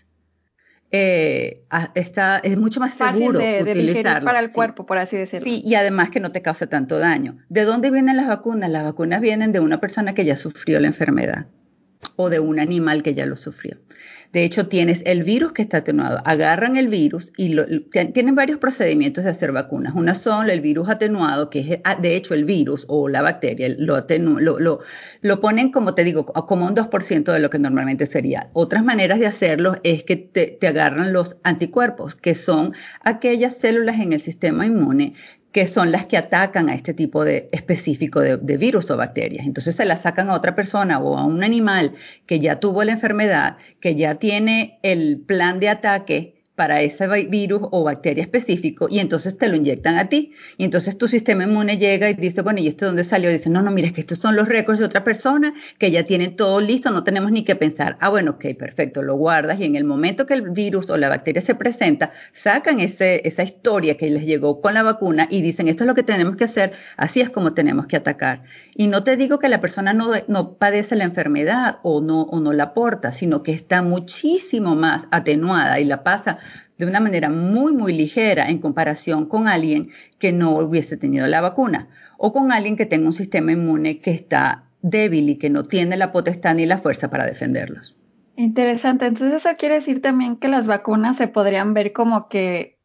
eh, 0.91 1.63
está, 1.95 2.39
es 2.39 2.57
mucho 2.57 2.79
más 2.79 2.93
seguro 2.93 3.39
de, 3.39 3.61
utilizarlo. 3.61 4.25
para 4.25 4.39
el 4.39 4.51
cuerpo, 4.51 4.85
por 4.85 4.97
así 4.97 5.17
decirlo. 5.17 5.45
Sí, 5.45 5.61
y 5.65 5.75
además 5.75 6.09
que 6.09 6.19
no 6.19 6.31
te 6.31 6.41
causa 6.41 6.67
tanto 6.67 6.99
daño. 6.99 7.37
¿De 7.47 7.63
dónde 7.63 7.91
vienen 7.91 8.17
las 8.17 8.27
vacunas? 8.27 8.69
Las 8.69 8.83
vacunas 8.83 9.21
vienen 9.21 9.51
de 9.53 9.61
una 9.61 9.79
persona 9.79 10.13
que 10.13 10.25
ya 10.25 10.35
sufrió 10.35 10.79
la 10.79 10.87
enfermedad 10.87 11.45
o 12.17 12.29
de 12.29 12.39
un 12.39 12.59
animal 12.59 13.03
que 13.03 13.13
ya 13.13 13.25
lo 13.25 13.35
sufrió. 13.35 13.77
De 14.31 14.45
hecho, 14.45 14.67
tienes 14.67 15.03
el 15.05 15.23
virus 15.23 15.51
que 15.51 15.61
está 15.61 15.77
atenuado. 15.77 16.21
Agarran 16.25 16.77
el 16.77 16.87
virus 16.87 17.33
y 17.37 17.55
tienen 18.13 18.35
varios 18.35 18.59
procedimientos 18.59 19.23
de 19.25 19.29
hacer 19.29 19.51
vacunas. 19.51 19.93
Una 19.95 20.15
son 20.15 20.49
el 20.49 20.61
virus 20.61 20.89
atenuado, 20.89 21.49
que 21.49 21.59
es 21.59 21.79
ah, 21.83 21.95
de 21.95 22.15
hecho 22.15 22.33
el 22.33 22.45
virus 22.45 22.85
o 22.87 23.09
la 23.09 23.21
bacteria, 23.21 23.67
lo, 23.77 24.05
lo, 24.39 24.79
lo, 25.21 25.41
ponen, 25.41 25.71
como 25.71 25.93
te 25.95 26.03
digo, 26.03 26.25
como 26.25 26.65
un 26.65 26.75
2% 26.75 27.31
de 27.33 27.39
lo 27.39 27.49
que 27.49 27.59
normalmente 27.59 28.05
sería. 28.05 28.49
Otras 28.53 28.83
maneras 28.83 29.19
de 29.19 29.27
hacerlo 29.27 29.75
es 29.83 30.03
que 30.03 30.15
te 30.15 30.67
agarran 30.67 31.11
los 31.11 31.35
anticuerpos, 31.43 32.15
que 32.15 32.35
son 32.35 32.73
aquellas 33.01 33.57
células 33.57 33.99
en 33.99 34.13
el 34.13 34.19
sistema 34.19 34.65
inmune 34.65 35.13
que 35.51 35.67
son 35.67 35.91
las 35.91 36.05
que 36.05 36.17
atacan 36.17 36.69
a 36.69 36.75
este 36.75 36.93
tipo 36.93 37.25
de 37.25 37.47
específico 37.51 38.21
de, 38.21 38.57
virus 38.57 38.89
o 38.89 38.97
bacterias. 38.97 39.45
Entonces 39.45 39.75
se 39.75 39.85
la 39.85 39.97
sacan 39.97 40.29
a 40.29 40.35
otra 40.35 40.55
persona 40.55 40.99
o 40.99 41.17
a 41.17 41.25
un 41.25 41.43
animal 41.43 41.93
que 42.25 42.39
ya 42.39 42.59
tuvo 42.59 42.83
la 42.83 42.93
enfermedad, 42.93 43.57
que 43.79 43.95
ya 43.95 44.15
tiene 44.15 44.79
el 44.83 45.19
plan 45.19 45.59
de 45.59 45.69
ataque 45.69 46.40
para 46.61 46.83
ese 46.83 47.07
virus 47.25 47.61
o 47.71 47.83
bacteria 47.83 48.21
específico 48.21 48.87
y 48.87 48.99
entonces 48.99 49.35
te 49.35 49.47
lo 49.47 49.55
inyectan 49.55 49.97
a 49.97 50.09
ti. 50.09 50.33
Y 50.57 50.63
entonces 50.63 50.95
tu 50.95 51.07
sistema 51.07 51.43
inmune 51.43 51.79
llega 51.79 52.07
y 52.07 52.13
dice, 52.13 52.43
bueno, 52.43 52.59
¿y 52.59 52.67
esto 52.67 52.85
dónde 52.85 53.03
salió? 53.03 53.31
Y 53.31 53.33
dice, 53.33 53.49
no, 53.49 53.63
no, 53.63 53.71
mira, 53.71 53.87
es 53.87 53.93
que 53.93 54.01
estos 54.01 54.19
son 54.19 54.35
los 54.35 54.47
récords 54.47 54.77
de 54.77 54.85
otra 54.85 55.03
persona 55.03 55.55
que 55.79 55.89
ya 55.89 56.05
tienen 56.05 56.35
todo 56.35 56.61
listo, 56.61 56.91
no 56.91 57.03
tenemos 57.03 57.31
ni 57.31 57.43
que 57.43 57.55
pensar. 57.55 57.97
Ah, 57.99 58.09
bueno, 58.09 58.33
ok, 58.33 58.55
perfecto, 58.59 59.01
lo 59.01 59.15
guardas 59.15 59.59
y 59.59 59.63
en 59.65 59.75
el 59.75 59.85
momento 59.85 60.27
que 60.27 60.35
el 60.35 60.51
virus 60.51 60.87
o 60.91 60.97
la 60.97 61.09
bacteria 61.09 61.41
se 61.41 61.55
presenta, 61.55 62.11
sacan 62.31 62.79
ese, 62.79 63.27
esa 63.27 63.41
historia 63.41 63.97
que 63.97 64.11
les 64.11 64.27
llegó 64.27 64.61
con 64.61 64.75
la 64.75 64.83
vacuna 64.83 65.27
y 65.31 65.41
dicen, 65.41 65.67
esto 65.67 65.83
es 65.83 65.87
lo 65.87 65.95
que 65.95 66.03
tenemos 66.03 66.35
que 66.35 66.43
hacer, 66.43 66.73
así 66.95 67.21
es 67.21 67.31
como 67.31 67.55
tenemos 67.55 67.87
que 67.87 67.95
atacar. 67.95 68.43
Y 68.75 68.85
no 68.85 69.03
te 69.03 69.17
digo 69.17 69.39
que 69.39 69.49
la 69.49 69.61
persona 69.61 69.93
no, 69.93 70.11
no 70.27 70.53
padece 70.59 70.95
la 70.95 71.05
enfermedad 71.05 71.79
o 71.81 72.01
no, 72.01 72.21
o 72.21 72.39
no 72.39 72.53
la 72.53 72.65
aporta, 72.65 73.11
sino 73.11 73.41
que 73.41 73.51
está 73.51 73.81
muchísimo 73.81 74.75
más 74.75 75.07
atenuada 75.09 75.79
y 75.79 75.85
la 75.85 76.03
pasa 76.03 76.37
de 76.81 76.87
una 76.87 76.99
manera 76.99 77.29
muy, 77.29 77.73
muy 77.73 77.93
ligera 77.93 78.49
en 78.49 78.57
comparación 78.57 79.27
con 79.27 79.47
alguien 79.47 79.91
que 80.17 80.31
no 80.31 80.57
hubiese 80.57 80.97
tenido 80.97 81.27
la 81.27 81.39
vacuna 81.39 81.89
o 82.17 82.33
con 82.33 82.51
alguien 82.51 82.75
que 82.75 82.87
tenga 82.87 83.05
un 83.05 83.13
sistema 83.13 83.51
inmune 83.51 83.99
que 83.99 84.09
está 84.09 84.63
débil 84.81 85.29
y 85.29 85.35
que 85.35 85.51
no 85.51 85.65
tiene 85.65 85.95
la 85.95 86.11
potestad 86.11 86.55
ni 86.55 86.65
la 86.65 86.79
fuerza 86.79 87.11
para 87.11 87.27
defenderlos. 87.27 87.95
Interesante. 88.35 89.05
Entonces 89.05 89.45
eso 89.45 89.55
quiere 89.59 89.75
decir 89.75 90.01
también 90.01 90.37
que 90.37 90.47
las 90.47 90.65
vacunas 90.65 91.17
se 91.17 91.27
podrían 91.27 91.75
ver 91.75 91.93
como 91.93 92.29
que, 92.29 92.79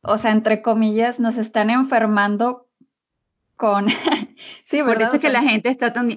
o 0.00 0.18
sea, 0.18 0.32
entre 0.32 0.60
comillas, 0.60 1.20
nos 1.20 1.38
están 1.38 1.70
enfermando 1.70 2.66
con... 3.54 3.86
sí, 4.64 4.82
¿verdad? 4.82 4.94
Por 4.94 5.02
eso 5.02 5.16
es 5.16 5.22
que 5.22 5.28
la 5.28 5.44
gente 5.44 5.68
está 5.68 5.92
tan 5.92 6.10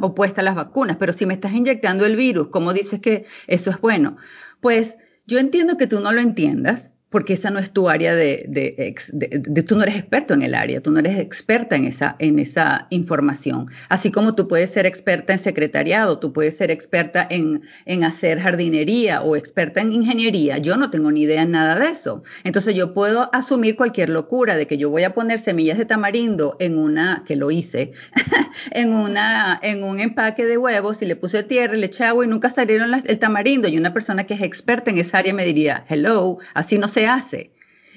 opuesta 0.00 0.40
a 0.40 0.44
las 0.44 0.56
vacunas, 0.56 0.96
pero 0.96 1.12
si 1.12 1.26
me 1.26 1.34
estás 1.34 1.52
inyectando 1.52 2.04
el 2.04 2.16
virus, 2.16 2.48
¿cómo 2.48 2.72
dices 2.72 2.98
que 2.98 3.24
eso 3.46 3.70
es 3.70 3.80
bueno? 3.80 4.16
Pues 4.60 4.96
yo 5.26 5.38
entiendo 5.38 5.76
que 5.76 5.86
tú 5.86 6.00
no 6.00 6.12
lo 6.12 6.20
entiendas, 6.20 6.93
porque 7.14 7.34
esa 7.34 7.50
no 7.50 7.60
es 7.60 7.70
tu 7.70 7.88
área 7.88 8.12
de, 8.12 8.44
de, 8.48 9.62
tú 9.62 9.76
no 9.76 9.84
eres 9.84 9.94
experto 9.94 10.34
en 10.34 10.42
el 10.42 10.52
área, 10.52 10.80
tú 10.80 10.90
no 10.90 10.98
eres 10.98 11.16
experta 11.20 11.76
en 11.76 11.84
esa, 11.84 12.16
en 12.18 12.40
esa 12.40 12.88
información. 12.90 13.70
Así 13.88 14.10
como 14.10 14.34
tú 14.34 14.48
puedes 14.48 14.70
ser 14.70 14.84
experta 14.84 15.32
en 15.32 15.38
secretariado, 15.38 16.18
tú 16.18 16.32
puedes 16.32 16.56
ser 16.56 16.72
experta 16.72 17.24
en, 17.30 17.62
en 17.86 18.02
hacer 18.02 18.40
jardinería 18.40 19.22
o 19.22 19.36
experta 19.36 19.80
en 19.80 19.92
ingeniería, 19.92 20.58
yo 20.58 20.76
no 20.76 20.90
tengo 20.90 21.12
ni 21.12 21.22
idea 21.22 21.42
en 21.42 21.52
nada 21.52 21.78
de 21.78 21.88
eso. 21.88 22.24
Entonces 22.42 22.74
yo 22.74 22.94
puedo 22.94 23.32
asumir 23.32 23.76
cualquier 23.76 24.08
locura 24.08 24.56
de 24.56 24.66
que 24.66 24.76
yo 24.76 24.90
voy 24.90 25.04
a 25.04 25.14
poner 25.14 25.38
semillas 25.38 25.78
de 25.78 25.84
tamarindo 25.84 26.56
en 26.58 26.76
una, 26.76 27.22
que 27.24 27.36
lo 27.36 27.52
hice, 27.52 27.92
en, 28.72 28.92
una, 28.92 29.60
en 29.62 29.84
un 29.84 30.00
empaque 30.00 30.46
de 30.46 30.58
huevos 30.58 31.00
y 31.00 31.06
le 31.06 31.14
puse 31.14 31.44
tierra, 31.44 31.76
le 31.76 31.86
eché 31.86 32.02
agua 32.02 32.24
y 32.24 32.28
nunca 32.28 32.50
salieron 32.50 32.90
el 32.92 33.18
tamarindo. 33.20 33.68
Y 33.68 33.78
una 33.78 33.94
persona 33.94 34.24
que 34.24 34.34
es 34.34 34.42
experta 34.42 34.90
en 34.90 34.98
esa 34.98 35.18
área 35.18 35.32
me 35.32 35.44
diría, 35.44 35.84
hello, 35.88 36.38
así 36.54 36.76
no 36.76 36.88
hace. 37.06 37.54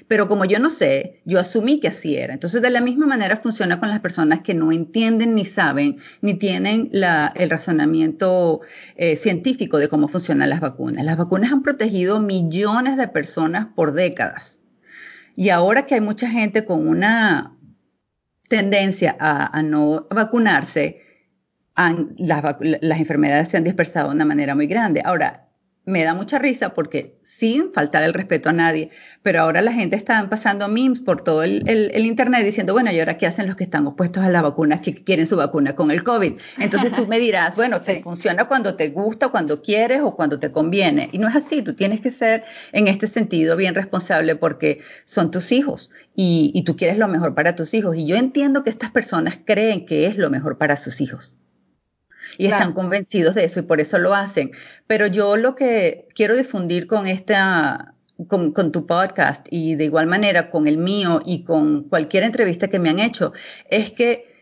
Pero 0.08 0.26
como 0.26 0.46
yo 0.46 0.58
no 0.58 0.70
sé, 0.70 1.20
yo 1.26 1.38
asumí 1.38 1.80
que 1.80 1.88
así 1.88 2.16
era. 2.16 2.32
Entonces, 2.32 2.62
de 2.62 2.70
la 2.70 2.80
misma 2.80 3.06
manera 3.06 3.36
funciona 3.36 3.78
con 3.78 3.90
las 3.90 4.00
personas 4.00 4.40
que 4.40 4.54
no 4.54 4.72
entienden 4.72 5.34
ni 5.34 5.44
saben, 5.44 5.98
ni 6.22 6.34
tienen 6.34 6.90
el 6.92 7.50
razonamiento 7.50 8.62
eh, 8.96 9.16
científico 9.16 9.76
de 9.76 9.88
cómo 9.88 10.08
funcionan 10.08 10.48
las 10.48 10.60
vacunas. 10.60 11.04
Las 11.04 11.18
vacunas 11.18 11.52
han 11.52 11.62
protegido 11.62 12.20
millones 12.20 12.96
de 12.96 13.06
personas 13.08 13.66
por 13.76 13.92
décadas. 13.92 14.60
Y 15.36 15.50
ahora 15.50 15.84
que 15.84 15.94
hay 15.94 16.00
mucha 16.00 16.28
gente 16.28 16.64
con 16.64 16.88
una 16.88 17.54
tendencia 18.48 19.14
a, 19.20 19.62
no 19.62 20.08
vacunarse, 20.10 21.02
las 21.76 22.98
enfermedades 22.98 23.50
se 23.50 23.58
han 23.58 23.64
dispersado 23.64 24.08
de 24.08 24.16
una 24.16 24.24
manera 24.24 24.54
muy 24.54 24.66
grande. 24.66 25.02
Ahora, 25.04 25.48
me 25.84 26.02
da 26.02 26.14
mucha 26.14 26.38
risa 26.38 26.74
porque 26.74 27.17
sin 27.38 27.72
faltar 27.72 28.02
el 28.02 28.14
respeto 28.14 28.48
a 28.48 28.52
nadie. 28.52 28.90
Pero 29.22 29.42
ahora 29.42 29.60
la 29.62 29.72
gente 29.72 29.94
está 29.94 30.28
pasando 30.28 30.68
memes 30.68 31.00
por 31.00 31.20
todo 31.20 31.42
el, 31.42 31.62
Internet 31.96 32.44
diciendo, 32.44 32.72
bueno, 32.72 32.90
¿y 32.90 32.98
ahora 32.98 33.16
qué 33.16 33.26
hacen 33.26 33.46
los 33.46 33.54
que 33.54 33.64
están 33.64 33.86
opuestos 33.86 34.24
a 34.24 34.28
las 34.28 34.42
vacunas, 34.42 34.80
que 34.80 34.94
quieren 34.94 35.26
su 35.26 35.36
vacuna 35.36 35.74
con 35.74 35.90
el 35.90 36.02
COVID? 36.02 36.32
Entonces 36.58 36.92
tú 36.92 37.06
me 37.08 37.18
dirás, 37.18 37.54
bueno, 37.54 37.80
te 37.80 38.00
funciona 38.00 38.46
cuando 38.46 38.74
te 38.74 38.88
gusta, 38.88 39.28
cuando 39.28 39.62
quieres 39.62 40.00
o 40.02 40.16
cuando 40.16 40.40
te 40.40 40.50
conviene. 40.50 41.10
Y 41.12 41.18
no 41.18 41.28
es 41.28 41.36
así, 41.36 41.62
tú 41.62 41.74
tienes 41.74 42.00
que 42.00 42.10
ser 42.10 42.44
en 42.72 42.88
este 42.88 43.06
sentido 43.06 43.56
bien 43.56 43.74
responsable 43.74 44.34
porque 44.34 44.80
son 45.04 45.30
tus 45.30 45.52
hijos 45.52 45.90
y, 46.16 46.50
y 46.54 46.62
tú 46.64 46.76
quieres 46.76 46.98
lo 46.98 47.06
mejor 47.08 47.34
para 47.34 47.54
tus 47.54 47.72
hijos. 47.74 47.96
Y 47.96 48.06
yo 48.06 48.16
entiendo 48.16 48.64
que 48.64 48.70
estas 48.70 48.90
personas 48.90 49.38
creen 49.44 49.86
que 49.86 50.06
es 50.06 50.16
lo 50.16 50.30
mejor 50.30 50.58
para 50.58 50.76
sus 50.76 51.00
hijos 51.00 51.32
y 52.38 52.46
están 52.46 52.72
convencidos 52.72 53.34
de 53.34 53.44
eso 53.44 53.60
y 53.60 53.64
por 53.64 53.80
eso 53.80 53.98
lo 53.98 54.14
hacen. 54.14 54.52
Pero 54.86 55.08
yo 55.08 55.36
lo 55.36 55.56
que 55.56 56.06
quiero 56.14 56.36
difundir 56.36 56.86
con 56.86 57.08
esta, 57.08 57.94
con, 58.28 58.52
tu 58.72 58.86
podcast 58.86 59.46
y 59.50 59.74
de 59.74 59.84
igual 59.84 60.06
manera 60.06 60.48
con 60.48 60.68
el 60.68 60.78
mío 60.78 61.20
y 61.26 61.42
con 61.42 61.82
cualquier 61.88 62.22
entrevista 62.22 62.68
que 62.68 62.78
me 62.78 62.90
han 62.90 63.00
hecho, 63.00 63.32
es 63.68 63.90
que 63.90 64.32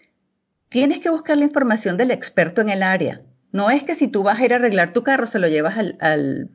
tienes 0.69 1.01
que 1.01 1.09
buscar 1.09 1.39
la 1.39 1.45
información 1.45 1.97
del 1.97 2.11
experto 2.11 2.61
en 2.61 2.69
el 2.69 2.83
área. 2.83 3.23
No 3.51 3.71
es 3.71 3.83
que 3.83 3.95
si 3.95 4.09
tú 4.09 4.23
vas 4.23 4.39
a 4.39 4.45
ir 4.45 4.53
a 4.53 4.57
arreglar 4.57 4.93
tu 4.93 5.03
carro, 5.03 5.27
se 5.27 5.39
lo 5.39 5.49
llevas 5.49 5.79
al, 5.79 5.97
al, 6.01 6.51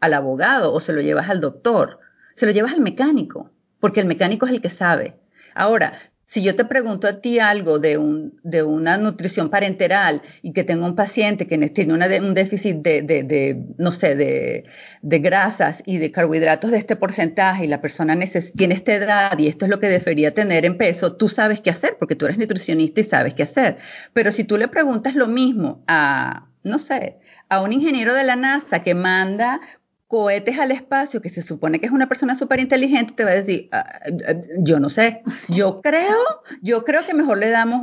al 0.00 0.14
abogado 0.14 0.72
o 0.72 0.80
se 0.80 0.94
lo 0.94 1.02
llevas 1.02 1.28
al 1.28 1.42
doctor, 1.42 2.00
se 2.34 2.46
lo 2.46 2.52
llevas 2.52 2.72
al 2.72 2.80
mecánico, 2.80 3.52
porque 3.80 4.00
el 4.00 4.06
mecánico 4.06 4.46
es 4.46 4.52
el 4.52 4.62
que 4.62 4.70
sabe. 4.70 5.20
Ahora, 5.54 5.92
si 6.26 6.42
yo 6.42 6.56
te 6.56 6.64
pregunto 6.64 7.06
a 7.06 7.20
ti 7.20 7.38
algo 7.38 7.78
de, 7.78 7.98
un, 7.98 8.40
de 8.42 8.64
una 8.64 8.98
nutrición 8.98 9.48
parenteral 9.48 10.22
y 10.42 10.52
que 10.52 10.64
tengo 10.64 10.84
un 10.84 10.96
paciente 10.96 11.46
que 11.46 11.56
tiene 11.68 11.94
un 11.94 12.34
déficit 12.34 12.78
de, 12.78 13.64
no 13.78 13.92
sé, 13.92 14.16
de, 14.16 14.64
grasas 15.02 15.82
y 15.86 15.98
de 15.98 16.10
carbohidratos 16.10 16.72
de 16.72 16.78
este 16.78 16.96
porcentaje 16.96 17.64
y 17.64 17.68
la 17.68 17.80
persona 17.80 18.18
tiene 18.56 18.74
esta 18.74 18.94
edad 18.94 19.38
y 19.38 19.46
esto 19.46 19.66
es 19.66 19.70
lo 19.70 19.78
que 19.78 19.88
debería 19.88 20.34
tener 20.34 20.64
en 20.64 20.76
peso, 20.76 21.16
tú 21.16 21.28
sabes 21.28 21.60
qué 21.60 21.70
hacer 21.70 21.96
porque 21.98 22.16
tú 22.16 22.26
eres 22.26 22.38
nutricionista 22.38 23.00
y 23.00 23.04
sabes 23.04 23.34
qué 23.34 23.44
hacer. 23.44 23.78
Pero 24.12 24.32
si 24.32 24.42
tú 24.44 24.58
le 24.58 24.66
preguntas 24.66 25.14
lo 25.14 25.28
mismo 25.28 25.84
a, 25.86 26.48
no 26.64 26.78
sé, 26.80 27.18
a 27.48 27.62
un 27.62 27.72
ingeniero 27.72 28.14
de 28.14 28.24
la 28.24 28.34
NASA 28.34 28.82
que 28.82 28.94
manda 28.94 29.60
cohetes 30.08 30.58
al 30.58 30.70
espacio, 30.70 31.20
que 31.20 31.30
se 31.30 31.42
supone 31.42 31.80
que 31.80 31.86
es 31.86 31.92
una 31.92 32.08
persona 32.08 32.34
súper 32.34 32.60
inteligente, 32.60 33.14
te 33.14 33.24
va 33.24 33.30
a 33.32 33.34
decir, 33.34 33.68
ah, 33.72 33.84
ah, 34.28 34.34
yo 34.58 34.78
no 34.78 34.88
sé, 34.88 35.22
yo 35.48 35.80
creo, 35.82 36.16
yo 36.62 36.84
creo 36.84 37.04
que 37.04 37.14
mejor 37.14 37.38
le 37.38 37.50
damos 37.50 37.82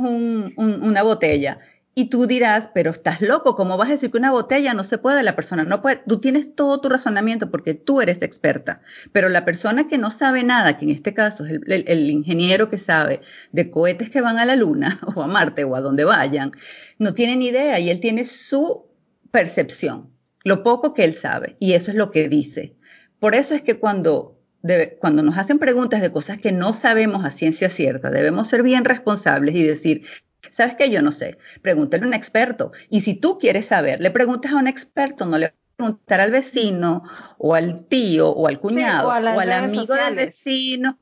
una 0.56 1.02
botella. 1.02 1.58
Y 1.96 2.06
tú 2.06 2.26
dirás, 2.26 2.70
pero 2.74 2.90
estás 2.90 3.20
loco, 3.20 3.54
¿cómo 3.54 3.76
vas 3.76 3.88
a 3.88 3.92
decir 3.92 4.10
que 4.10 4.18
una 4.18 4.32
botella 4.32 4.74
no 4.74 4.82
se 4.82 4.98
puede? 4.98 5.22
La 5.22 5.36
persona 5.36 5.62
no 5.62 5.80
puede. 5.80 6.02
Tú 6.08 6.18
tienes 6.18 6.56
todo 6.56 6.80
tu 6.80 6.88
razonamiento 6.88 7.52
porque 7.52 7.74
tú 7.74 8.00
eres 8.00 8.20
experta. 8.22 8.80
Pero 9.12 9.28
la 9.28 9.44
persona 9.44 9.86
que 9.86 9.96
no 9.96 10.10
sabe 10.10 10.42
nada, 10.42 10.76
que 10.76 10.86
en 10.86 10.90
este 10.90 11.14
caso 11.14 11.46
es 11.46 11.52
el, 11.52 11.84
el 11.86 12.10
ingeniero 12.10 12.68
que 12.68 12.78
sabe 12.78 13.20
de 13.52 13.70
cohetes 13.70 14.10
que 14.10 14.22
van 14.22 14.38
a 14.38 14.44
la 14.44 14.56
Luna 14.56 14.98
o 15.14 15.22
a 15.22 15.28
Marte 15.28 15.62
o 15.62 15.76
a 15.76 15.80
donde 15.80 16.02
vayan, 16.04 16.50
no 16.98 17.14
tiene 17.14 17.36
ni 17.36 17.46
idea 17.46 17.78
y 17.78 17.90
él 17.90 18.00
tiene 18.00 18.24
su 18.24 18.86
percepción 19.30 20.13
lo 20.44 20.62
poco 20.62 20.94
que 20.94 21.04
él 21.04 21.14
sabe, 21.14 21.56
y 21.58 21.72
eso 21.72 21.90
es 21.90 21.96
lo 21.96 22.10
que 22.10 22.28
dice. 22.28 22.76
Por 23.18 23.34
eso 23.34 23.54
es 23.54 23.62
que 23.62 23.78
cuando, 23.78 24.38
cuando 25.00 25.22
nos 25.22 25.38
hacen 25.38 25.58
preguntas 25.58 26.00
de 26.00 26.12
cosas 26.12 26.38
que 26.38 26.52
no 26.52 26.72
sabemos 26.72 27.24
a 27.24 27.30
ciencia 27.30 27.68
cierta, 27.68 28.10
debemos 28.10 28.48
ser 28.48 28.62
bien 28.62 28.84
responsables 28.84 29.56
y 29.56 29.62
decir, 29.62 30.06
¿sabes 30.50 30.74
qué? 30.76 30.90
Yo 30.90 31.02
no 31.02 31.12
sé. 31.12 31.38
Pregúntale 31.62 32.04
a 32.04 32.06
un 32.06 32.14
experto. 32.14 32.72
Y 32.90 33.00
si 33.00 33.14
tú 33.14 33.38
quieres 33.38 33.66
saber, 33.66 34.00
le 34.00 34.10
preguntas 34.10 34.52
a 34.52 34.56
un 34.56 34.68
experto, 34.68 35.26
no 35.26 35.38
le 35.38 35.54
preguntar 35.76 36.20
al 36.20 36.30
vecino 36.30 37.02
o 37.38 37.54
al 37.54 37.86
tío 37.86 38.30
o 38.30 38.46
al 38.46 38.60
cuñado 38.60 39.08
o, 39.08 39.10
al 39.10 39.52
amigo 39.52 39.94
del 39.94 40.14
vecino. 40.14 40.98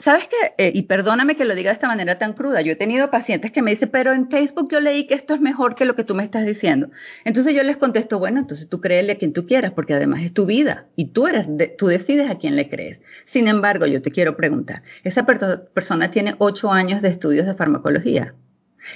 ¿Sabes 0.00 0.28
qué? 0.28 0.54
Eh, 0.58 0.72
y 0.74 0.82
perdóname 0.82 1.36
que 1.36 1.44
lo 1.44 1.54
diga 1.54 1.70
de 1.70 1.74
esta 1.74 1.86
manera 1.86 2.18
tan 2.18 2.32
cruda. 2.32 2.62
Yo 2.62 2.72
he 2.72 2.76
tenido 2.76 3.10
pacientes 3.10 3.52
que 3.52 3.62
me 3.62 3.70
dicen, 3.70 3.90
pero 3.92 4.12
en 4.12 4.28
Facebook 4.28 4.68
yo 4.70 4.80
leí 4.80 5.06
que 5.06 5.14
esto 5.14 5.34
es 5.34 5.40
mejor 5.40 5.76
que 5.76 5.84
lo 5.84 5.94
que 5.94 6.02
tú 6.02 6.16
me 6.16 6.24
estás 6.24 6.44
diciendo. 6.44 6.90
Entonces 7.24 7.54
yo 7.54 7.62
les 7.62 7.76
contesto, 7.76 8.18
bueno, 8.18 8.40
entonces 8.40 8.68
tú 8.68 8.80
créele 8.80 9.12
a 9.12 9.16
quien 9.16 9.32
tú 9.32 9.46
quieras, 9.46 9.72
porque 9.72 9.94
además 9.94 10.22
es 10.22 10.32
tu 10.32 10.46
vida 10.46 10.88
y 10.96 11.06
tú, 11.06 11.28
eres 11.28 11.46
tú 11.78 11.86
decides 11.86 12.28
a 12.28 12.38
quién 12.38 12.56
le 12.56 12.68
crees. 12.68 13.02
Sin 13.24 13.46
embargo, 13.46 13.86
yo 13.86 14.02
te 14.02 14.10
quiero 14.10 14.36
preguntar, 14.36 14.82
esa 15.04 15.24
persona 15.26 16.10
tiene 16.10 16.34
ocho 16.38 16.72
años 16.72 17.00
de 17.00 17.08
estudios 17.08 17.46
de 17.46 17.54
farmacología. 17.54 18.34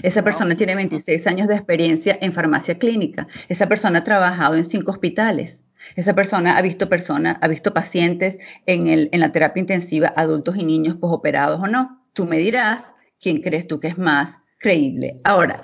Esa 0.03 0.23
persona 0.23 0.55
tiene 0.57 0.75
26 0.75 1.27
años 1.27 1.49
de 1.49 1.55
experiencia 1.55 2.19
en 2.21 2.33
farmacia 2.33 2.79
clínica. 2.79 3.27
Esa 3.49 3.69
persona 3.69 4.01
ha 4.01 4.05
trabajado 4.05 4.55
en 4.55 4.65
cinco 4.65 4.91
hospitales. 4.91 5.63
Esa 5.97 6.15
persona 6.15 6.57
ha 6.57 6.63
visto 6.63 6.89
personas, 6.89 7.37
ha 7.41 7.49
visto 7.49 7.73
pacientes 7.75 8.39
en, 8.67 8.89
el, 8.89 9.09
en 9.13 9.21
la 9.21 9.33
terapia 9.33 9.61
intensiva, 9.61 10.13
adultos 10.17 10.57
y 10.57 10.65
niños 10.65 10.97
posoperados 10.97 11.61
o 11.61 11.67
no. 11.67 12.05
Tú 12.13 12.27
me 12.27 12.39
dirás 12.39 12.95
quién 13.21 13.41
crees 13.43 13.67
tú 13.67 13.81
que 13.81 13.89
es 13.89 13.99
más 13.99 14.39
creíble. 14.59 15.21
Ahora, 15.25 15.63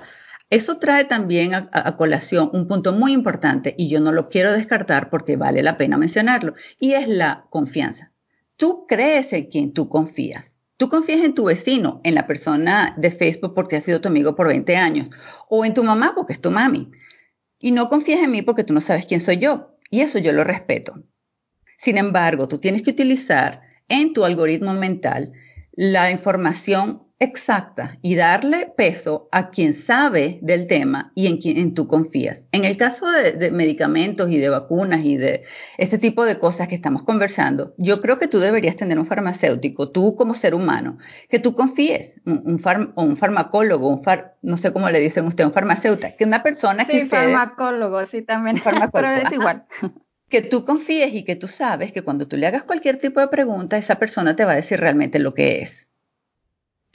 eso 0.49 0.77
trae 0.77 1.05
también 1.05 1.53
a, 1.53 1.69
a, 1.71 1.97
colación 1.97 2.49
un 2.53 2.67
punto 2.67 2.93
muy 2.93 3.11
importante 3.11 3.75
y 3.77 3.89
yo 3.89 3.99
no 3.99 4.11
lo 4.11 4.29
quiero 4.29 4.53
descartar 4.53 5.09
porque 5.09 5.35
vale 5.35 5.61
la 5.61 5.77
pena 5.77 5.97
mencionarlo, 5.97 6.53
y 6.79 6.93
es 6.93 7.07
la 7.07 7.45
confianza. 7.49 8.13
Tú 8.55 8.85
crees 8.87 9.33
en 9.33 9.45
quien 9.45 9.73
tú 9.73 9.89
confías. 9.89 10.57
Tú 10.77 10.89
confías 10.89 11.21
en 11.21 11.33
tu 11.33 11.45
vecino, 11.45 12.01
en 12.03 12.15
la 12.15 12.27
persona 12.27 12.93
de 12.97 13.11
Facebook 13.11 13.53
porque 13.55 13.75
ha 13.75 13.81
sido 13.81 13.99
tu 13.99 14.09
amigo 14.09 14.35
por 14.35 14.47
20 14.47 14.77
años, 14.77 15.09
o 15.49 15.65
en 15.65 15.73
tu 15.73 15.83
mamá 15.83 16.13
porque 16.15 16.33
es 16.33 16.41
tu 16.41 16.51
mami. 16.51 16.91
Y 17.59 17.71
no 17.71 17.89
confías 17.89 18.21
en 18.21 18.31
mí 18.31 18.43
porque 18.43 18.63
tú 18.63 18.73
no 18.73 18.81
sabes 18.81 19.05
quién 19.07 19.19
soy 19.19 19.37
yo. 19.37 19.76
Y 19.89 20.01
eso 20.01 20.19
yo 20.19 20.31
lo 20.33 20.43
respeto. 20.43 21.03
Sin 21.77 21.97
embargo, 21.97 22.47
tú 22.47 22.57
tienes 22.59 22.81
que 22.81 22.91
utilizar 22.91 23.61
en 23.87 24.13
tu 24.13 24.25
algoritmo 24.25 24.73
mental 24.73 25.33
la 25.71 26.11
información 26.11 27.06
exacta 27.19 27.97
y 28.01 28.15
darle 28.15 28.71
peso 28.77 29.27
a 29.31 29.49
quien 29.49 29.73
sabe 29.73 30.39
del 30.41 30.67
tema 30.67 31.11
y 31.15 31.27
en 31.27 31.37
quien 31.37 31.73
tú 31.73 31.87
confías. 31.87 32.45
En 32.51 32.65
el 32.65 32.77
caso 32.77 33.07
de, 33.09 33.51
medicamentos 33.51 34.29
y 34.29 34.37
de 34.37 34.49
vacunas 34.49 35.03
y 35.03 35.17
de 35.17 35.43
este 35.77 35.97
tipo 35.97 36.25
de 36.25 36.37
cosas 36.37 36.67
que 36.67 36.75
estamos 36.75 37.03
conversando, 37.03 37.73
yo 37.77 37.99
creo 38.01 38.19
que 38.19 38.27
tú 38.27 38.39
deberías 38.39 38.75
tener 38.75 38.99
un 38.99 39.05
farmacéutico, 39.05 39.89
tú 39.89 40.15
como 40.15 40.33
ser 40.33 40.53
humano, 40.53 40.97
que 41.29 41.39
tú 41.39 41.55
confíes, 41.55 42.21
un, 42.25 42.61
un 42.95 43.17
farmacólogo, 43.17 43.87
un 43.87 44.01
no 44.41 44.57
sé 44.57 44.71
cómo 44.71 44.89
le 44.89 44.99
dicen 44.99 45.25
usted, 45.25 45.45
un 45.45 45.53
farmacéutico, 45.53 46.15
que 46.17 46.25
una 46.25 46.43
persona 46.43 46.85
que... 46.85 47.01
Sí, 47.01 47.07
farmacólogo, 47.07 48.05
sí, 48.05 48.21
también, 48.21 48.61
pero 48.91 49.11
es 49.11 49.31
igual. 49.31 49.65
que 50.29 50.41
tú 50.41 50.65
confíes 50.65 51.13
y 51.13 51.23
que 51.23 51.35
tú 51.35 51.47
sabes 51.47 51.91
que 51.91 52.01
cuando 52.01 52.27
tú 52.27 52.37
le 52.37 52.47
hagas 52.47 52.63
cualquier 52.63 52.97
tipo 52.97 53.19
de 53.19 53.27
pregunta, 53.27 53.77
esa 53.77 53.95
persona 53.95 54.35
te 54.35 54.45
va 54.45 54.51
a 54.53 54.55
decir 54.55 54.79
realmente 54.79 55.19
lo 55.19 55.33
que 55.33 55.59
es. 55.59 55.86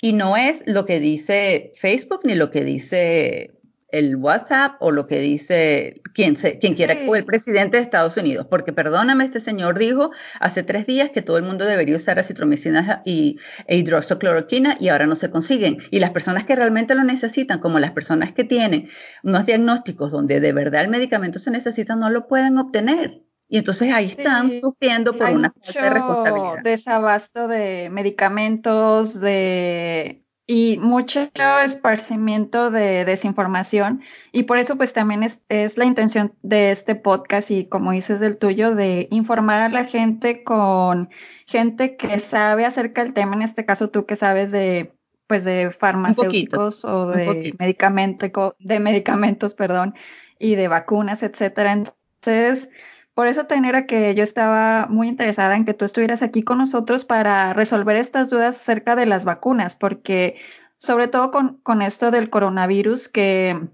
Y 0.05 0.15
no 0.15 0.37
es 0.37 0.65
lo 0.67 0.85
que 0.85 0.99
dice 0.99 1.71
Facebook 1.77 2.23
ni 2.25 2.35
lo 2.35 2.51
que 2.51 2.65
dice 2.65 3.53
el 3.93 4.17
WhatsApp 4.17 4.75
o 4.81 4.91
lo 4.91 5.07
que 5.07 5.21
dice 5.21 6.03
quien, 6.12 6.37
se, 6.37 6.59
quien 6.59 6.75
quiera, 6.75 6.99
o 7.07 7.15
el 7.15 7.25
presidente 7.25 7.77
de 7.77 7.85
Estados 7.85 8.17
Unidos. 8.17 8.49
Porque 8.51 8.73
perdóname, 8.73 9.25
este 9.25 9.38
señor 9.38 9.79
dijo 9.79 10.11
hace 10.41 10.65
tres 10.65 10.87
días 10.87 11.11
que 11.11 11.23
todo 11.23 11.38
el 11.38 11.45
mundo 11.45 11.67
debería 11.67 11.95
usar 11.95 12.19
acitromicina 12.19 13.03
y, 13.05 13.38
e 13.69 13.77
hidroxicloroquina 13.77 14.77
y 14.81 14.88
ahora 14.88 15.07
no 15.07 15.15
se 15.15 15.31
consiguen. 15.31 15.79
Y 15.93 16.01
las 16.01 16.11
personas 16.11 16.47
que 16.47 16.57
realmente 16.57 16.97
lo 16.97 17.05
necesitan, 17.05 17.61
como 17.61 17.79
las 17.79 17.93
personas 17.93 18.33
que 18.33 18.43
tienen 18.43 18.88
unos 19.23 19.47
diagnósticos 19.47 20.11
donde 20.11 20.41
de 20.41 20.53
verdad 20.53 20.83
el 20.83 20.88
medicamento 20.88 21.38
se 21.38 21.53
necesita, 21.53 21.95
no 21.95 22.11
lo 22.11 22.27
pueden 22.27 22.59
obtener. 22.59 23.23
Y 23.53 23.59
entonces 23.59 23.93
ahí 23.93 24.07
están 24.07 24.51
sufriendo 24.62 25.12
por 25.12 25.29
una 25.29 25.53
falta 25.53 25.83
de 25.83 25.91
responsabilidad. 25.91 26.62
Desabasto 26.65 27.49
de 27.49 27.91
medicamentos, 27.91 29.21
de 29.21 30.23
y 30.47 30.79
mucho 30.81 31.31
esparcimiento 31.62 32.71
de 32.71 33.05
desinformación 33.05 34.01
y 34.33 34.45
por 34.45 34.57
eso 34.57 34.77
pues 34.77 34.95
también 34.95 35.23
es, 35.23 35.43
es, 35.51 35.77
la 35.77 35.85
intención 35.85 36.33
de 36.43 36.71
este 36.71 36.95
podcast 36.95 37.51
y 37.51 37.67
como 37.67 37.93
dices 37.93 38.21
del 38.21 38.38
tuyo 38.38 38.75
de 38.75 39.07
informar 39.11 39.61
a 39.61 39.69
la 39.69 39.85
gente 39.85 40.43
con 40.45 41.11
gente 41.47 41.97
que 41.97 42.21
sabe 42.21 42.65
acerca 42.65 43.05
del 43.05 43.12
tema, 43.12 43.37
en 43.37 43.43
este 43.43 43.67
caso 43.67 43.91
tú 43.91 44.07
que 44.07 44.17
sabes 44.17 44.51
de 44.51 44.95
pues 45.27 45.45
de 45.45 45.71
farmacéuticos 45.71 46.87
o 46.87 47.09
de 47.09 47.55
medicamento, 47.59 48.57
de 48.59 48.81
medicamentos, 48.81 49.55
perdón, 49.55 49.95
y 50.38 50.57
de 50.57 50.69
vacunas, 50.69 51.23
etcétera. 51.23 51.73
Entonces, 51.73 52.69
por 53.14 53.27
eso, 53.27 53.46
Tenera, 53.46 53.87
que 53.87 54.14
yo 54.14 54.22
estaba 54.22 54.87
muy 54.88 55.09
interesada 55.09 55.55
en 55.57 55.64
que 55.64 55.75
tú 55.75 55.85
estuvieras 55.85 56.22
aquí 56.22 56.42
con 56.42 56.59
nosotros 56.59 57.05
para 57.05 57.53
resolver 57.53 57.96
estas 57.96 58.31
dudas 58.31 58.57
acerca 58.57 58.96
de 58.96 59.07
las 59.07 59.25
vacunas, 59.25 59.77
porque 59.77 60.37
sobre 60.79 61.09
todo 61.09 61.31
con, 61.31 61.59
con 61.59 61.83
esto 61.83 62.11
del 62.11 62.31
coronavirus 62.31 63.09
que, 63.09 63.68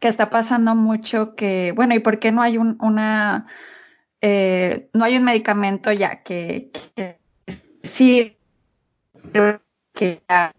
que, 0.00 0.08
está 0.08 0.28
pasando 0.28 0.74
mucho, 0.74 1.34
que, 1.34 1.72
bueno, 1.74 1.94
¿y 1.94 2.00
por 2.00 2.18
qué 2.18 2.30
no 2.30 2.42
hay 2.42 2.58
un, 2.58 2.76
una, 2.80 3.46
eh, 4.20 4.90
no 4.92 5.04
hay 5.04 5.16
un 5.16 5.24
medicamento 5.24 5.90
ya 5.90 6.22
que, 6.22 6.70
que 6.94 7.18
sí, 7.82 8.36
que 9.94 10.22
ya, 10.28 10.54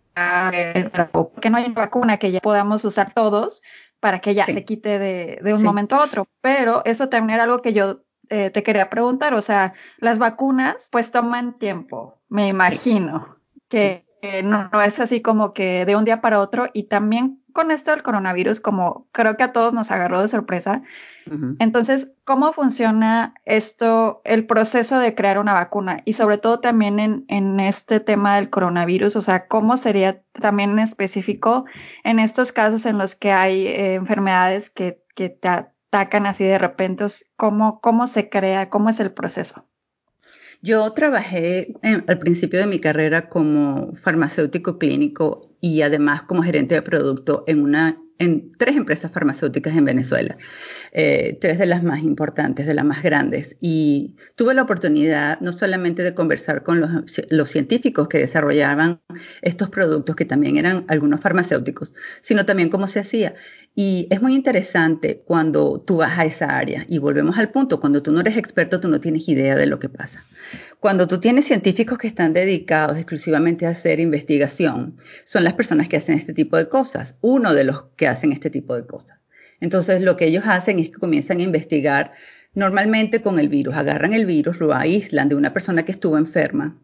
que 1.41 1.49
no 1.49 1.57
hay 1.57 1.65
una 1.65 1.75
vacuna 1.75 2.17
que 2.17 2.31
ya 2.31 2.39
podamos 2.39 2.83
usar 2.85 3.13
todos 3.13 3.61
para 3.99 4.19
que 4.19 4.33
ya 4.33 4.45
se 4.45 4.65
quite 4.65 4.99
de, 4.99 5.39
de 5.41 5.53
un 5.53 5.63
momento 5.63 5.95
a 5.95 6.03
otro? 6.03 6.27
Pero 6.41 6.83
eso 6.85 7.09
también 7.09 7.35
era 7.35 7.43
algo 7.43 7.61
que 7.61 7.73
yo 7.73 8.04
eh, 8.29 8.49
te 8.49 8.63
quería 8.63 8.89
preguntar, 8.89 9.33
o 9.33 9.41
sea, 9.41 9.73
las 9.97 10.19
vacunas 10.19 10.89
pues 10.91 11.11
toman 11.11 11.57
tiempo, 11.57 12.19
me 12.29 12.47
imagino, 12.47 13.38
que 13.69 14.05
no, 14.43 14.69
es 14.81 14.99
así 14.99 15.21
como 15.21 15.53
que 15.53 15.85
de 15.85 15.95
un 15.95 16.05
día 16.05 16.21
para 16.21 16.39
otro 16.39 16.67
y 16.73 16.83
también 16.83 17.41
con 17.53 17.71
esto 17.71 17.91
del 17.91 18.03
coronavirus, 18.03 18.59
como 18.59 19.07
creo 19.13 19.38
que 19.38 19.43
a 19.43 19.53
todos 19.53 19.73
nos 19.73 19.89
agarró 19.89 20.21
de 20.21 20.27
sorpresa. 20.27 20.81
Entonces, 21.57 22.11
¿cómo 22.23 22.53
funciona 22.53 23.33
esto, 23.45 24.21
el 24.25 24.45
proceso 24.45 24.99
de 24.99 25.15
crear 25.15 25.39
una 25.39 25.53
vacuna? 25.53 26.01
Y 26.05 26.13
sobre 26.13 26.38
todo 26.38 26.59
también 26.59 26.99
en, 26.99 27.25
en 27.29 27.59
este 27.59 27.99
tema 27.99 28.35
del 28.35 28.49
coronavirus, 28.49 29.15
o 29.15 29.21
sea, 29.21 29.47
¿cómo 29.47 29.77
sería 29.77 30.21
también 30.33 30.71
en 30.71 30.79
específico 30.79 31.65
en 32.03 32.19
estos 32.19 32.51
casos 32.51 32.85
en 32.85 32.97
los 32.97 33.15
que 33.15 33.31
hay 33.31 33.65
eh, 33.65 33.95
enfermedades 33.95 34.69
que, 34.69 35.01
que 35.15 35.29
te 35.29 35.65
atacan 35.95 36.25
así 36.25 36.43
de 36.43 36.58
repente? 36.58 37.05
¿Cómo, 37.38 37.79
¿Cómo 37.81 38.08
se 38.08 38.29
crea? 38.29 38.69
¿Cómo 38.69 38.89
es 38.89 38.99
el 38.99 39.12
proceso? 39.12 39.65
Yo 40.62 40.91
trabajé 40.91 41.73
al 42.08 42.19
principio 42.19 42.60
de 42.60 42.67
mi 42.67 42.79
carrera 42.79 43.29
como 43.29 43.93
farmacéutico 43.95 44.77
clínico 44.77 45.55
y 45.62 45.81
además 45.81 46.23
como 46.23 46.43
gerente 46.43 46.75
de 46.75 46.81
producto 46.81 47.43
en 47.47 47.62
una 47.62 47.97
en 48.17 48.51
tres 48.58 48.77
empresas 48.77 49.12
farmacéuticas 49.12 49.75
en 49.75 49.84
Venezuela, 49.84 50.38
eh, 50.93 51.38
tres 51.41 51.60
de 51.60 51.65
las 51.65 51.84
más 51.84 52.01
importantes, 52.01 52.65
de 52.65 52.73
las 52.73 52.86
más 52.86 53.03
grandes. 53.03 53.58
Y 53.60 54.15
tuve 54.36 54.53
la 54.53 54.62
oportunidad 54.62 55.39
no 55.41 55.51
solamente 55.51 56.01
de 56.01 56.13
conversar 56.13 56.63
con 56.63 56.79
los, 56.81 57.49
científicos 57.49 58.08
que 58.08 58.19
desarrollaban 58.19 59.01
estos 59.41 59.69
productos, 59.69 60.15
que 60.15 60.25
también 60.25 60.58
eran 60.58 60.86
algunos 60.88 61.19
farmacéuticos, 61.19 61.93
sino 62.21 62.45
también 62.45 62.69
cómo 62.69 62.88
se 62.88 62.99
hacía. 62.99 63.36
Y 63.77 64.07
es 64.09 64.21
muy 64.21 64.33
interesante 64.33 65.21
cuando 65.25 65.81
tú 65.81 65.97
vas 65.97 66.17
a 66.17 66.23
esa 66.23 66.57
área. 66.57 66.85
Y 66.88 66.97
volvemos 66.97 67.38
al 67.38 67.51
punto, 67.51 67.81
cuando 67.81 68.01
tú 68.01 68.13
no 68.13 68.21
eres 68.21 68.38
experto, 68.38 68.79
tú 68.79 68.88
no 68.88 69.01
tienes 69.01 69.27
idea 69.27 69.55
de 69.55 69.65
lo 69.65 69.79
que 69.79 69.89
pasa. 69.89 70.23
Cuando 70.79 71.09
tú 71.09 71.19
tienes 71.19 71.45
científicos 71.45 71.97
que 71.97 72.07
están 72.07 72.31
dedicados 72.31 72.95
exclusivamente 72.95 73.65
a 73.65 73.71
hacer 73.71 73.99
investigación, 73.99 74.95
son 75.25 75.43
las 75.43 75.53
personas 75.53 75.89
que 75.89 75.97
hacen 75.97 76.17
este 76.17 76.33
tipo 76.33 76.55
de 76.55 76.69
cosas, 76.69 77.15
uno 77.19 77.53
de 77.53 77.65
los 77.65 77.83
que 77.97 78.07
hacen 78.07 78.31
este 78.31 78.49
tipo 78.49 78.75
de 78.75 78.85
cosas. 78.85 79.19
Entonces, 79.59 80.01
lo 80.01 80.15
que 80.15 80.25
ellos 80.25 80.45
hacen 80.47 80.79
es 80.79 80.89
que 80.89 80.99
comienzan 80.99 81.39
a 81.39 81.43
investigar 81.43 82.13
normalmente 82.53 83.21
con 83.21 83.39
el 83.39 83.49
virus, 83.49 83.75
agarran 83.75 84.13
el 84.13 84.25
virus, 84.25 84.61
lo 84.61 84.73
aíslan 84.73 85.27
de 85.27 85.35
una 85.35 85.53
persona 85.53 85.83
que 85.83 85.91
estuvo 85.91 86.17
enferma 86.17 86.79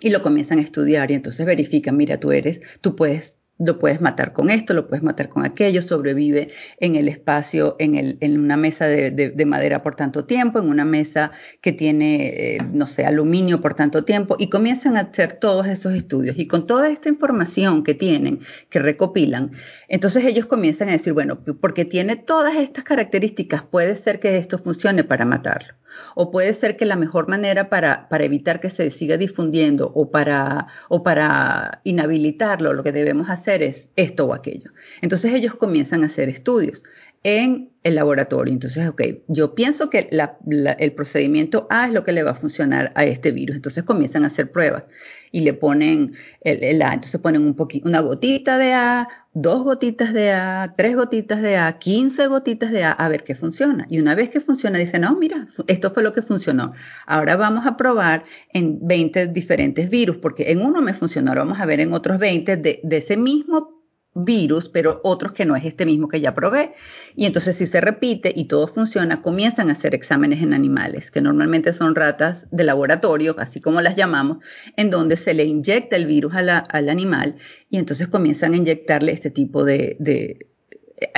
y 0.00 0.10
lo 0.10 0.22
comienzan 0.22 0.58
a 0.58 0.62
estudiar 0.62 1.10
y 1.10 1.14
entonces 1.14 1.46
verifican, 1.46 1.96
mira, 1.96 2.20
tú 2.20 2.32
eres, 2.32 2.60
tú 2.82 2.94
puedes 2.94 3.37
lo 3.58 3.78
puedes 3.78 4.00
matar 4.00 4.32
con 4.32 4.50
esto, 4.50 4.72
lo 4.72 4.86
puedes 4.86 5.02
matar 5.02 5.28
con 5.28 5.44
aquello, 5.44 5.82
sobrevive 5.82 6.48
en 6.78 6.94
el 6.94 7.08
espacio, 7.08 7.76
en, 7.78 7.96
el, 7.96 8.16
en 8.20 8.38
una 8.38 8.56
mesa 8.56 8.86
de, 8.86 9.46
madera 9.46 9.82
por 9.82 9.96
tanto 9.96 10.24
tiempo, 10.24 10.58
en 10.58 10.68
una 10.68 10.84
mesa 10.84 11.32
que 11.60 11.72
tiene, 11.72 12.26
eh, 12.26 12.58
no 12.72 12.86
sé, 12.86 13.04
aluminio 13.04 13.60
por 13.60 13.74
tanto 13.74 14.04
tiempo, 14.04 14.36
y 14.38 14.48
comienzan 14.48 14.96
a 14.96 15.00
hacer 15.00 15.34
todos 15.34 15.66
esos 15.66 15.94
estudios. 15.94 16.38
Y 16.38 16.46
con 16.46 16.66
toda 16.66 16.88
esta 16.88 17.08
información 17.08 17.82
que 17.82 17.94
tienen, 17.94 18.40
que 18.70 18.78
recopilan, 18.78 19.52
entonces 19.88 20.24
ellos 20.24 20.46
comienzan 20.46 20.88
a 20.88 20.92
decir, 20.92 21.12
bueno, 21.12 21.40
porque 21.60 21.84
tiene 21.84 22.16
todas 22.16 22.56
estas 22.56 22.84
características, 22.84 23.62
puede 23.62 23.96
ser 23.96 24.20
que 24.20 24.38
esto 24.38 24.58
funcione 24.58 25.02
para 25.02 25.24
matarlo. 25.24 25.74
O 26.14 26.30
puede 26.30 26.54
ser 26.54 26.76
que 26.76 26.86
la 26.86 26.96
mejor 26.96 27.28
manera 27.28 27.70
para, 27.70 28.08
para 28.08 28.24
evitar 28.24 28.60
que 28.60 28.70
se 28.70 28.90
siga 28.90 29.16
difundiendo 29.16 29.90
o 29.94 30.10
para, 30.10 30.68
o 30.88 31.02
para 31.02 31.80
inhabilitarlo, 31.82 32.74
lo 32.74 32.82
que 32.82 32.92
debemos 32.92 33.30
hacer 33.30 33.47
es 33.54 33.90
esto 33.96 34.26
o 34.26 34.34
aquello. 34.34 34.72
Entonces 35.00 35.32
ellos 35.34 35.54
comienzan 35.54 36.02
a 36.02 36.06
hacer 36.06 36.28
estudios 36.28 36.82
en 37.24 37.70
el 37.82 37.96
laboratorio. 37.96 38.52
Entonces, 38.52 38.86
ok, 38.86 39.02
yo 39.26 39.54
pienso 39.54 39.90
que 39.90 40.08
el 40.10 40.92
procedimiento 40.92 41.66
A 41.70 41.86
es 41.86 41.92
lo 41.92 42.04
que 42.04 42.12
le 42.12 42.22
va 42.22 42.32
a 42.32 42.34
funcionar 42.34 42.92
a 42.94 43.04
este 43.06 43.32
virus. 43.32 43.56
Entonces 43.56 43.84
comienzan 43.84 44.24
a 44.24 44.28
hacer 44.28 44.52
pruebas 44.52 44.84
y 45.32 45.40
le 45.40 45.54
ponen 45.54 46.12
el, 46.40 46.82
A. 46.82 46.94
Entonces 46.94 47.20
ponen 47.20 47.42
un 47.42 47.56
una 47.84 48.00
gotita 48.00 48.58
de 48.58 48.72
A, 48.72 49.08
dos 49.34 49.62
gotitas 49.62 50.12
de 50.12 50.32
A, 50.32 50.74
tres 50.76 50.96
gotitas 50.96 51.42
de 51.42 51.56
A, 51.56 51.78
15 51.78 52.26
gotitas 52.26 52.70
de 52.70 52.84
A, 52.84 52.92
a 52.92 53.08
ver 53.08 53.24
qué 53.24 53.34
funciona. 53.34 53.86
Y 53.88 54.00
una 54.00 54.14
vez 54.14 54.30
que 54.30 54.40
funciona, 54.40 54.78
dicen, 54.78 55.02
no, 55.02 55.16
mira, 55.16 55.46
esto 55.66 55.90
fue 55.90 56.02
lo 56.02 56.12
que 56.12 56.22
funcionó. 56.22 56.72
Ahora 57.06 57.36
vamos 57.36 57.66
a 57.66 57.76
probar 57.76 58.24
en 58.52 58.78
20 58.86 59.28
diferentes 59.28 59.90
virus, 59.90 60.16
porque 60.18 60.50
en 60.50 60.62
uno 60.62 60.82
me 60.82 60.94
funcionó, 60.94 61.30
ahora 61.30 61.44
vamos 61.44 61.60
a 61.60 61.66
ver 61.66 61.80
en 61.80 61.92
otros 61.92 62.18
20 62.18 62.56
de, 62.56 62.80
de 62.82 62.96
ese 62.96 63.16
mismo 63.16 63.77
virus, 64.24 64.68
pero 64.68 65.00
otros 65.04 65.32
que 65.32 65.44
no 65.44 65.56
es 65.56 65.64
este 65.64 65.86
mismo 65.86 66.08
que 66.08 66.20
ya 66.20 66.34
probé. 66.34 66.72
Y 67.16 67.26
entonces 67.26 67.56
si 67.56 67.66
se 67.66 67.80
repite 67.80 68.32
y 68.34 68.44
todo 68.44 68.66
funciona, 68.66 69.22
comienzan 69.22 69.68
a 69.68 69.72
hacer 69.72 69.94
exámenes 69.94 70.42
en 70.42 70.52
animales, 70.52 71.10
que 71.10 71.20
normalmente 71.20 71.72
son 71.72 71.94
ratas 71.94 72.46
de 72.50 72.64
laboratorio, 72.64 73.36
así 73.38 73.60
como 73.60 73.80
las 73.80 73.96
llamamos, 73.96 74.38
en 74.76 74.90
donde 74.90 75.16
se 75.16 75.34
le 75.34 75.44
inyecta 75.44 75.96
el 75.96 76.06
virus 76.06 76.34
al 76.34 76.88
animal 76.88 77.36
y 77.70 77.78
entonces 77.78 78.08
comienzan 78.08 78.54
a 78.54 78.56
inyectarle 78.56 79.12
este 79.12 79.30
tipo 79.30 79.64
de, 79.64 79.96
de 79.98 80.48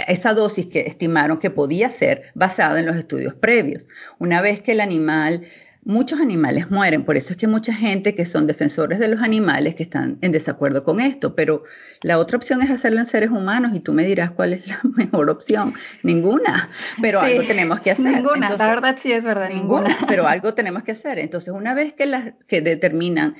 esa 0.06 0.34
dosis 0.34 0.66
que 0.66 0.80
estimaron 0.80 1.38
que 1.38 1.50
podía 1.50 1.88
ser 1.88 2.24
basada 2.34 2.80
en 2.80 2.86
los 2.86 2.96
estudios 2.96 3.34
previos. 3.34 3.86
Una 4.18 4.42
vez 4.42 4.60
que 4.60 4.72
el 4.72 4.80
animal 4.80 5.44
muchos 5.84 6.20
animales 6.20 6.70
mueren. 6.70 7.04
Por 7.04 7.16
eso 7.16 7.32
es 7.32 7.36
que 7.36 7.46
mucha 7.46 7.72
gente 7.74 8.14
que 8.14 8.26
son 8.26 8.46
defensores 8.46 8.98
de 8.98 9.08
los 9.08 9.20
animales 9.20 9.74
que 9.74 9.82
están 9.82 10.18
en 10.20 10.32
desacuerdo 10.32 10.84
con 10.84 11.00
esto. 11.00 11.34
Pero 11.34 11.64
la 12.02 12.18
otra 12.18 12.36
opción 12.36 12.62
es 12.62 12.70
hacerlo 12.70 13.00
en 13.00 13.06
seres 13.06 13.30
humanos 13.30 13.72
y 13.74 13.80
tú 13.80 13.92
me 13.92 14.04
dirás 14.04 14.30
cuál 14.30 14.54
es 14.54 14.66
la 14.66 14.80
mejor 14.96 15.30
opción. 15.30 15.74
Ninguna. 16.02 16.68
Pero 17.00 17.20
algo 17.20 17.42
tenemos 17.42 17.80
que 17.80 17.90
hacer. 17.90 18.16
Ninguna. 18.16 18.50
la 18.50 18.68
verdad 18.68 18.96
sí 19.00 19.12
es 19.12 19.24
verdad. 19.24 19.48
Ninguna. 19.48 19.96
Pero 20.08 20.26
algo 20.28 20.54
tenemos 20.54 20.82
que 20.82 20.92
hacer. 20.92 21.18
Entonces, 21.18 21.52
una 21.54 21.74
vez 21.74 21.92
que, 21.92 22.06
las, 22.06 22.32
que 22.46 22.60
determinan 22.60 23.36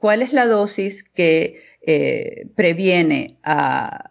cuál 0.00 0.22
es 0.22 0.32
la 0.32 0.46
dosis 0.46 1.04
que 1.04 1.62
eh, 1.82 2.48
previene 2.56 3.38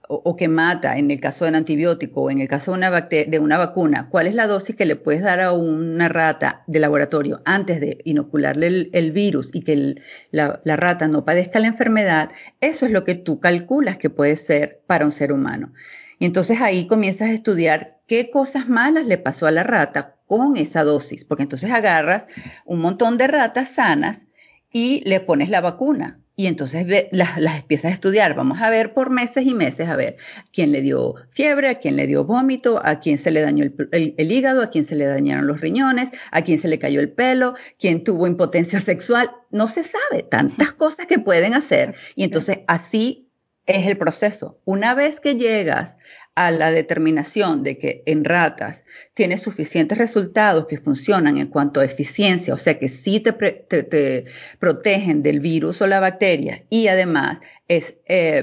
o, 0.08 0.36
que 0.36 0.48
mata 0.48 0.98
en 0.98 1.12
el 1.12 1.20
caso 1.20 1.46
del 1.46 1.56
antibiótico 1.56 2.22
o 2.22 2.30
en 2.30 2.40
el 2.40 2.48
caso 2.48 2.72
de 2.72 2.78
una, 2.78 3.02
de 3.02 3.40
una 3.40 3.58
vacuna, 3.58 4.08
cuál 4.10 4.28
es 4.28 4.36
la 4.36 4.48
dosis 4.48 4.76
que 4.76 4.86
le 4.86 4.96
puedes 4.96 5.24
dar 5.24 5.40
a 5.42 5.52
una 5.52 6.08
rata 6.08 6.64
de 6.68 6.80
laboratorio 6.80 7.42
antes 7.44 7.82
de 7.82 7.98
inocularle 8.06 8.90
el, 8.94 9.12
virus 9.12 9.50
y 9.52 9.62
que 9.62 9.96
la, 10.32 10.62
la 10.64 10.76
rata 10.76 11.08
no 11.08 11.26
padezca 11.26 11.60
la 11.60 11.68
enfermedad, 11.68 12.30
eso 12.62 12.86
es 12.86 12.92
lo 12.92 13.04
que 13.04 13.16
tú 13.16 13.40
calculas 13.40 13.98
que 13.98 14.12
puede 14.12 14.36
ser 14.36 14.82
para 14.86 15.06
un 15.06 15.12
ser 15.12 15.32
humano. 15.32 15.74
Y 16.20 16.26
entonces 16.26 16.62
ahí 16.62 16.86
comienzas 16.86 17.30
a 17.30 17.34
estudiar 17.34 17.98
qué 18.06 18.30
cosas 18.30 18.68
malas 18.70 19.06
le 19.06 19.18
pasó 19.18 19.48
a 19.48 19.52
la 19.52 19.64
rata 19.64 20.18
con 20.28 20.56
esa 20.58 20.84
dosis, 20.84 21.26
porque 21.26 21.44
entonces 21.44 21.72
agarras 21.72 22.28
un 22.66 22.80
montón 22.80 23.18
de 23.18 23.28
ratas 23.28 23.70
sanas 23.70 24.28
y 24.72 25.02
le 25.08 25.20
pones 25.20 25.50
la 25.50 25.62
vacuna. 25.62 26.20
Y 26.40 26.48
entonces 26.48 26.88
las, 27.12 27.38
empiezas 27.38 27.92
a 27.92 27.94
estudiar. 27.94 28.34
Vamos 28.34 28.62
a 28.62 28.70
ver 28.70 28.94
por 28.94 29.10
meses 29.10 29.46
y 29.46 29.54
meses, 29.54 29.90
a 29.90 29.98
ver 29.98 30.16
quién 30.54 30.72
le 30.72 30.82
dio 30.82 31.16
fiebre, 31.32 31.68
a 31.68 31.80
quién 31.80 31.98
le 31.98 32.08
dio 32.08 32.24
vómito, 32.24 32.80
a 32.82 33.00
quién 33.00 33.18
se 33.18 33.30
le 33.30 33.42
dañó 33.42 33.66
el, 33.92 34.32
hígado, 34.32 34.64
a 34.64 34.70
quién 34.70 34.86
se 34.86 34.96
le 34.96 35.06
dañaron 35.06 35.48
los 35.48 35.60
riñones, 35.60 36.12
a 36.32 36.42
quién 36.44 36.58
se 36.58 36.70
le 36.70 36.80
cayó 36.80 37.02
el 37.02 37.12
pelo, 37.12 37.56
quién 37.78 38.06
tuvo 38.06 38.26
impotencia 38.26 38.80
sexual. 38.80 39.30
No 39.52 39.68
se 39.68 39.84
sabe 39.84 40.24
tantas 40.24 40.72
cosas 40.72 41.08
que 41.08 41.20
pueden 41.20 41.56
hacer. 41.56 41.96
Y 42.16 42.24
entonces 42.24 42.60
así 42.68 43.30
es 43.66 43.86
el 43.86 43.98
proceso. 43.98 44.62
Una 44.64 44.94
vez 44.94 45.20
que 45.20 45.36
llegas 45.36 45.98
a 46.40 46.52
la 46.52 46.72
determinación 46.72 47.64
de 47.64 47.78
que 47.78 48.02
en 48.06 48.24
ratas 48.24 48.86
tiene 49.14 49.38
suficientes 49.38 49.98
resultados 49.98 50.68
que 50.68 50.78
funcionan 50.78 51.38
en 51.38 51.48
cuanto 51.48 51.82
a 51.82 51.84
eficiencia, 51.84 52.54
o 52.54 52.58
sea 52.58 52.80
que 52.80 52.88
sí 52.88 53.20
te, 53.20 53.34
te, 53.34 54.24
protegen 54.58 55.22
del 55.22 55.42
virus 55.42 55.82
o 55.82 55.88
la 55.88 56.00
bacteria 56.00 56.64
y 56.70 56.88
además 56.88 57.42
es 57.68 57.98
eh, 58.06 58.42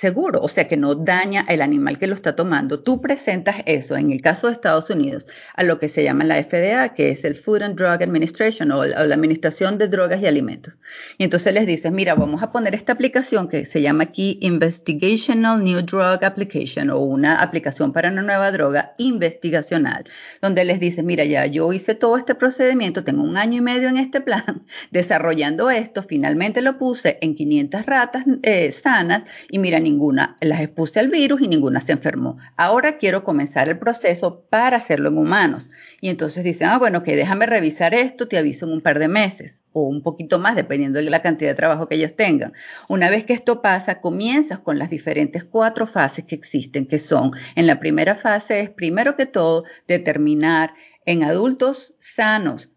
seguro, 0.00 0.40
o 0.40 0.48
sea 0.48 0.64
que 0.64 0.78
no 0.78 0.94
daña 0.94 1.44
el 1.46 1.60
animal 1.60 1.98
que 1.98 2.06
lo 2.06 2.14
está 2.14 2.34
tomando, 2.34 2.80
tú 2.80 3.02
presentas 3.02 3.56
eso, 3.66 3.98
en 3.98 4.10
el 4.10 4.22
caso 4.22 4.46
de 4.46 4.54
Estados 4.54 4.88
Unidos, 4.88 5.26
a 5.54 5.62
lo 5.62 5.78
que 5.78 5.90
se 5.90 6.02
llama 6.02 6.24
la 6.24 6.42
FDA, 6.42 6.94
que 6.94 7.10
es 7.10 7.22
el 7.24 7.34
Food 7.34 7.62
and 7.62 7.76
Drug 7.76 8.02
Administration 8.02 8.72
o, 8.72 8.86
la 8.86 9.14
Administración 9.14 9.76
de 9.76 9.88
Drogas 9.88 10.22
y 10.22 10.26
Alimentos. 10.26 10.78
Y 11.18 11.24
entonces 11.24 11.52
les 11.52 11.66
dices, 11.66 11.92
mira, 11.92 12.14
vamos 12.14 12.42
a 12.42 12.50
poner 12.50 12.74
esta 12.74 12.92
aplicación 12.92 13.46
que 13.46 13.66
se 13.66 13.82
llama 13.82 14.04
aquí 14.04 14.38
Investigational 14.40 15.62
New 15.62 15.82
Drug 15.82 16.24
Application 16.24 16.88
o 16.88 17.00
una 17.00 17.42
aplicación 17.42 17.92
para 17.92 18.08
una 18.08 18.22
nueva 18.22 18.50
droga 18.52 18.94
investigacional, 18.96 20.04
donde 20.40 20.64
les 20.64 20.80
dices, 20.80 21.04
mira, 21.04 21.26
ya 21.26 21.44
yo 21.44 21.74
hice 21.74 21.94
todo 21.94 22.16
este 22.16 22.34
procedimiento, 22.34 23.04
tengo 23.04 23.22
un 23.22 23.36
año 23.36 23.58
y 23.58 23.60
medio 23.60 23.88
en 23.90 23.98
este 23.98 24.22
plan 24.22 24.64
desarrollando 24.90 25.68
esto, 25.68 26.02
finalmente 26.02 26.62
lo 26.62 26.78
puse 26.78 27.18
en 27.20 27.34
500 27.34 27.84
ratas 27.84 28.24
eh, 28.44 28.72
sanas 28.72 29.24
y 29.50 29.58
mira, 29.58 29.78
ninguna 29.90 30.36
las 30.40 30.60
expuse 30.60 31.00
al 31.00 31.08
virus 31.08 31.40
y 31.42 31.48
ninguna 31.48 31.80
se 31.80 31.92
enfermó. 31.92 32.38
Ahora 32.56 32.98
quiero 32.98 33.24
comenzar 33.24 33.68
el 33.68 33.78
proceso 33.78 34.44
para 34.48 34.76
hacerlo 34.76 35.10
en 35.10 35.18
humanos. 35.18 35.68
Y 36.00 36.08
entonces 36.08 36.44
dicen, 36.44 36.68
ah, 36.68 36.78
bueno, 36.78 37.02
que 37.02 37.16
déjame 37.16 37.46
revisar 37.46 37.94
esto, 37.94 38.28
te 38.28 38.38
aviso 38.38 38.66
en 38.66 38.72
un 38.72 38.80
par 38.80 38.98
de 38.98 39.08
meses 39.08 39.62
o 39.72 39.82
un 39.82 40.02
poquito 40.02 40.38
más, 40.38 40.56
dependiendo 40.56 40.98
de 40.98 41.10
la 41.10 41.22
cantidad 41.22 41.50
de 41.50 41.56
trabajo 41.56 41.88
que 41.88 41.96
ellos 41.96 42.16
tengan. 42.16 42.52
Una 42.88 43.10
vez 43.10 43.24
que 43.24 43.32
esto 43.32 43.62
pasa, 43.62 44.00
comienzas 44.00 44.58
con 44.58 44.78
las 44.78 44.90
diferentes 44.90 45.44
cuatro 45.44 45.86
fases 45.86 46.24
que 46.24 46.34
existen, 46.34 46.86
que 46.86 46.98
son, 46.98 47.32
en 47.54 47.66
la 47.66 47.78
primera 47.78 48.14
fase 48.14 48.60
es, 48.60 48.70
primero 48.70 49.16
que 49.16 49.26
todo, 49.26 49.64
determinar 49.86 50.74
en 51.06 51.24
adultos 51.24 51.94
sanos 52.00 52.70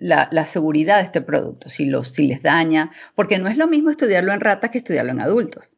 la, 0.00 0.46
seguridad 0.46 0.98
de 0.98 1.04
este 1.04 1.20
producto, 1.20 1.68
si, 1.68 1.84
los, 1.84 2.08
si 2.08 2.26
les 2.26 2.42
daña, 2.42 2.90
porque 3.14 3.38
no 3.38 3.48
es 3.48 3.56
lo 3.56 3.68
mismo 3.68 3.90
estudiarlo 3.90 4.32
en 4.32 4.40
ratas 4.40 4.70
que 4.70 4.78
estudiarlo 4.78 5.12
en 5.12 5.20
adultos, 5.20 5.76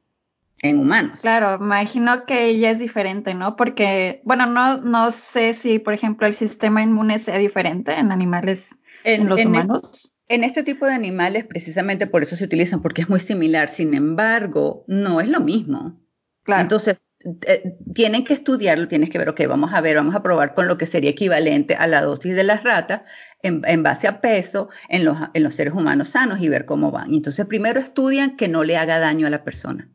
en 0.63 0.79
humanos. 0.79 1.21
Claro, 1.21 1.63
imagino 1.63 2.25
que 2.25 2.47
ella 2.47 2.71
es 2.71 2.79
diferente, 2.79 3.35
¿no? 3.35 3.57
Porque, 3.57 4.23
bueno, 4.25 4.47
no, 4.47 4.79
no 4.79 5.11
sé 5.11 5.53
si, 5.53 5.81
por 5.81 5.93
ejemplo, 5.93 6.27
el 6.27 6.35
sistema 6.35 6.83
inmune 6.83 7.19
sea 7.19 7.37
diferente 7.37 7.93
en 7.93 8.13
animales, 8.13 8.71
en, 9.03 9.29
los 9.29 9.45
humanos. 9.45 10.13
en 10.29 10.45
este 10.45 10.63
tipo 10.63 10.87
de 10.87 10.95
animales, 10.95 11.45
precisamente 11.45 12.07
por 12.07 12.23
eso 12.23 12.37
se 12.37 12.45
utilizan, 12.45 12.81
porque 12.81 13.03
es 13.03 13.11
muy 13.11 13.19
similar. 13.19 13.69
Sin 13.69 13.93
embargo, 13.93 14.85
no 14.87 15.21
es 15.21 15.29
lo 15.29 15.41
mismo. 15.41 16.01
Claro. 16.45 16.63
Entonces, 16.63 17.03
eh, 17.47 17.77
tienen 17.93 18.23
que 18.23 18.35
estudiarlo, 18.35 18.87
tienes 18.87 19.11
que 19.11 19.19
ver, 19.19 19.29
ok, 19.29 19.41
vamos 19.49 19.73
a 19.73 19.81
ver, 19.81 19.97
vamos 19.97 20.15
a 20.15 20.23
probar 20.23 20.55
con 20.55 20.69
lo 20.69 20.79
que 20.79 20.87
sería 20.87 21.11
equivalente 21.11 21.75
a 21.75 21.89
la 21.89 22.03
dosis 22.03 22.37
de 22.37 22.45
las 22.45 22.63
ratas 22.63 23.03
en, 23.43 23.83
base 23.83 24.07
a 24.07 24.21
peso 24.21 24.69
en 24.89 25.05
los, 25.05 25.19
en 25.35 25.43
los, 25.43 25.55
seres 25.55 25.75
humanos 25.75 26.11
sanos 26.11 26.41
y 26.41 26.49
ver 26.49 26.67
cómo 26.67 26.93
van. 26.93 27.15
Entonces, 27.15 27.47
primero 27.47 27.81
estudian 27.81 28.37
que 28.37 28.47
no 28.47 28.63
le 28.63 28.77
haga 28.77 29.01
daño 29.01 29.27
a 29.27 29.31
la 29.31 29.43
persona. 29.43 29.89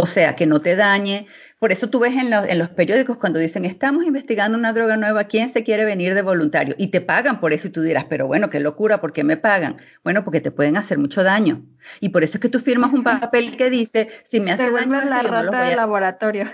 O 0.00 0.06
sea, 0.06 0.36
que 0.36 0.46
no 0.46 0.60
te 0.60 0.76
dañe. 0.76 1.26
Por 1.58 1.72
eso 1.72 1.90
tú 1.90 1.98
ves 1.98 2.14
en, 2.14 2.32
en, 2.32 2.58
los 2.58 2.68
periódicos 2.68 3.16
cuando 3.16 3.40
dicen, 3.40 3.64
estamos 3.64 4.04
investigando 4.04 4.56
una 4.56 4.72
droga 4.72 4.96
nueva, 4.96 5.24
¿quién 5.24 5.48
se 5.48 5.64
quiere 5.64 5.84
venir 5.84 6.14
de 6.14 6.22
voluntario? 6.22 6.76
Y 6.78 6.86
te 6.88 7.00
pagan 7.00 7.40
por 7.40 7.52
eso 7.52 7.66
y 7.66 7.70
tú 7.70 7.82
dirás, 7.82 8.04
pero 8.04 8.28
bueno, 8.28 8.48
qué 8.48 8.60
locura, 8.60 9.00
¿por 9.00 9.12
qué 9.12 9.24
me 9.24 9.36
pagan? 9.36 9.76
Bueno, 10.04 10.22
porque 10.22 10.40
te 10.40 10.52
pueden 10.52 10.76
hacer 10.76 10.98
mucho 10.98 11.24
daño. 11.24 11.64
Y 11.98 12.10
por 12.10 12.22
eso 12.22 12.36
es 12.36 12.42
que 12.42 12.48
tú 12.48 12.60
firmas 12.60 12.92
un 12.92 13.02
papel 13.02 13.56
que 13.56 13.70
dice, 13.70 14.08
si 14.22 14.38
me 14.38 14.52
hace 14.52 14.70
daño... 14.70 15.04
la 15.04 15.22
rata 15.22 15.62
de 15.62 15.74
laboratorio. 15.74 16.46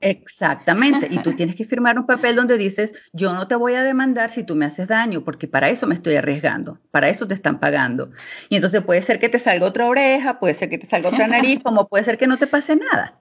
Exactamente, 0.00 1.08
y 1.10 1.18
tú 1.18 1.32
tienes 1.36 1.56
que 1.56 1.64
firmar 1.64 1.98
un 1.98 2.06
papel 2.06 2.34
donde 2.34 2.56
dices, 2.56 2.92
yo 3.12 3.34
no 3.34 3.46
te 3.48 3.54
voy 3.54 3.74
a 3.74 3.82
demandar 3.82 4.30
si 4.30 4.42
tú 4.44 4.56
me 4.56 4.64
haces 4.64 4.88
daño, 4.88 5.22
porque 5.24 5.46
para 5.46 5.68
eso 5.68 5.86
me 5.86 5.94
estoy 5.94 6.16
arriesgando, 6.16 6.80
para 6.90 7.08
eso 7.08 7.26
te 7.28 7.34
están 7.34 7.60
pagando. 7.60 8.10
Y 8.48 8.56
entonces 8.56 8.82
puede 8.82 9.02
ser 9.02 9.18
que 9.18 9.28
te 9.28 9.38
salga 9.38 9.66
otra 9.66 9.86
oreja, 9.86 10.38
puede 10.38 10.54
ser 10.54 10.68
que 10.68 10.78
te 10.78 10.86
salga 10.86 11.10
otra 11.10 11.28
nariz, 11.28 11.60
como 11.62 11.88
puede 11.88 12.04
ser 12.04 12.18
que 12.18 12.26
no 12.26 12.38
te 12.38 12.46
pase 12.46 12.76
nada. 12.76 13.20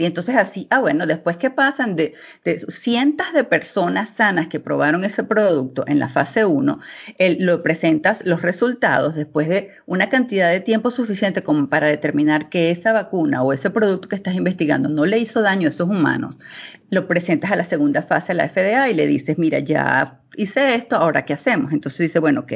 Y 0.00 0.06
entonces 0.06 0.36
así, 0.36 0.66
ah, 0.70 0.80
bueno, 0.80 1.06
después 1.06 1.36
que 1.36 1.50
pasan 1.50 1.94
de, 1.94 2.14
cientos 2.68 3.32
de 3.34 3.44
personas 3.44 4.08
sanas 4.08 4.48
que 4.48 4.60
probaron 4.60 5.04
ese 5.04 5.24
producto 5.24 5.84
en 5.86 5.98
la 5.98 6.08
fase 6.08 6.46
1, 6.46 6.80
lo 7.38 7.62
presentas 7.62 8.24
los 8.24 8.40
resultados 8.40 9.14
después 9.14 9.48
de 9.48 9.70
una 9.84 10.08
cantidad 10.08 10.50
de 10.50 10.60
tiempo 10.60 10.90
suficiente 10.90 11.42
como 11.42 11.68
para 11.68 11.86
determinar 11.86 12.48
que 12.48 12.70
esa 12.70 12.92
vacuna 12.94 13.42
o 13.42 13.52
ese 13.52 13.68
producto 13.68 14.08
que 14.08 14.16
estás 14.16 14.34
investigando 14.34 14.88
no 14.88 15.04
le 15.04 15.18
hizo 15.18 15.42
daño 15.42 15.66
a 15.66 15.70
esos 15.70 15.88
humanos, 15.88 16.38
lo 16.90 17.06
presentas 17.06 17.50
a 17.50 17.56
la 17.56 17.64
segunda 17.64 18.00
fase 18.00 18.32
a 18.32 18.34
la 18.36 18.48
FDA 18.48 18.90
y 18.90 18.94
le 18.94 19.06
dices, 19.06 19.38
mira, 19.38 19.58
ya 19.58 20.19
hice 20.36 20.74
esto, 20.74 20.96
ahora 20.96 21.24
qué 21.24 21.32
hacemos. 21.32 21.72
Entonces 21.72 21.98
dice, 21.98 22.18
bueno, 22.18 22.40
ok, 22.40 22.52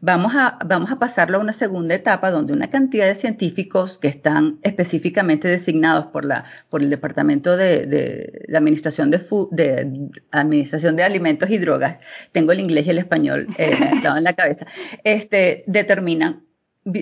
vamos 0.00 0.34
a, 0.34 0.58
vamos 0.66 0.90
a 0.90 0.98
pasarlo 0.98 1.38
a 1.38 1.40
una 1.40 1.52
segunda 1.52 1.94
etapa 1.94 2.30
donde 2.30 2.52
una 2.52 2.70
cantidad 2.70 3.06
de 3.06 3.14
científicos 3.14 3.98
que 3.98 4.08
están 4.08 4.58
específicamente 4.62 5.48
designados 5.48 6.06
por, 6.06 6.24
la, 6.24 6.44
por 6.68 6.82
el 6.82 6.90
Departamento 6.90 7.56
de, 7.56 8.46
Administración 8.54 9.10
de, 9.10 9.18
de 9.50 10.10
Administración 10.30 10.96
de 10.96 11.02
Alimentos 11.04 11.50
y 11.50 11.58
Drogas, 11.58 11.98
tengo 12.32 12.52
el 12.52 12.60
inglés 12.60 12.86
y 12.86 12.90
el 12.90 12.98
español 12.98 13.46
eh, 13.58 13.72
en 14.04 14.24
la 14.24 14.32
cabeza, 14.34 14.66
este, 15.04 15.64
determinan 15.66 16.42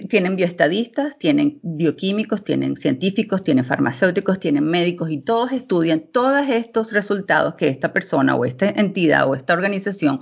tienen 0.08 0.36
bioestadistas, 0.36 1.18
tienen 1.18 1.58
bioquímicos, 1.62 2.44
tienen 2.44 2.76
científicos, 2.76 3.42
tienen 3.42 3.64
farmacéuticos, 3.64 4.38
tienen 4.38 4.64
médicos 4.64 5.10
y 5.10 5.18
todos 5.18 5.52
estudian 5.52 6.00
todos 6.00 6.48
estos 6.48 6.92
resultados 6.92 7.54
que 7.54 7.68
esta 7.68 7.92
persona 7.92 8.34
o 8.34 8.44
esta 8.44 8.68
entidad 8.68 9.28
o 9.28 9.34
esta 9.34 9.54
organización 9.54 10.20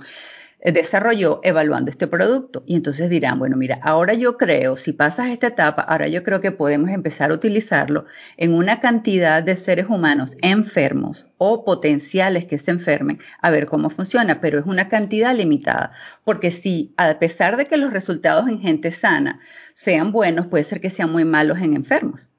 desarrolló 0.63 1.39
evaluando 1.43 1.89
este 1.89 2.07
producto. 2.07 2.63
Y 2.65 2.75
entonces 2.75 3.09
dirán, 3.09 3.39
bueno, 3.39 3.57
mira, 3.57 3.79
ahora 3.81 4.13
yo 4.13 4.37
creo, 4.37 4.75
si 4.75 4.93
pasas 4.93 5.29
esta 5.29 5.47
etapa, 5.47 5.81
ahora 5.81 6.07
yo 6.07 6.23
creo 6.23 6.41
que 6.41 6.51
podemos 6.51 6.89
empezar 6.89 7.31
a 7.31 7.33
utilizarlo 7.33 8.05
en 8.37 8.53
una 8.53 8.79
cantidad 8.79 9.41
de 9.41 9.55
seres 9.55 9.87
humanos 9.87 10.35
enfermos 10.41 11.27
o 11.37 11.63
potenciales 11.63 12.45
que 12.45 12.57
se 12.57 12.71
enfermen, 12.71 13.19
a 13.41 13.49
ver 13.49 13.65
cómo 13.65 13.89
funciona, 13.89 14.41
pero 14.41 14.59
es 14.59 14.65
una 14.65 14.89
cantidad 14.89 15.33
limitada, 15.33 15.91
porque 16.25 16.51
si 16.51 16.93
a 16.97 17.17
pesar 17.19 17.55
de 17.55 17.65
que 17.65 17.77
los 17.77 17.93
resultados 17.93 18.47
en 18.49 18.59
gente 18.59 18.91
sana 18.91 19.39
sean 19.73 20.11
buenos, 20.11 20.47
puede 20.47 20.65
ser 20.65 20.81
que 20.81 20.89
sean 20.89 21.11
muy 21.11 21.23
malos 21.23 21.59
en 21.59 21.73
enfermos. 21.73 22.29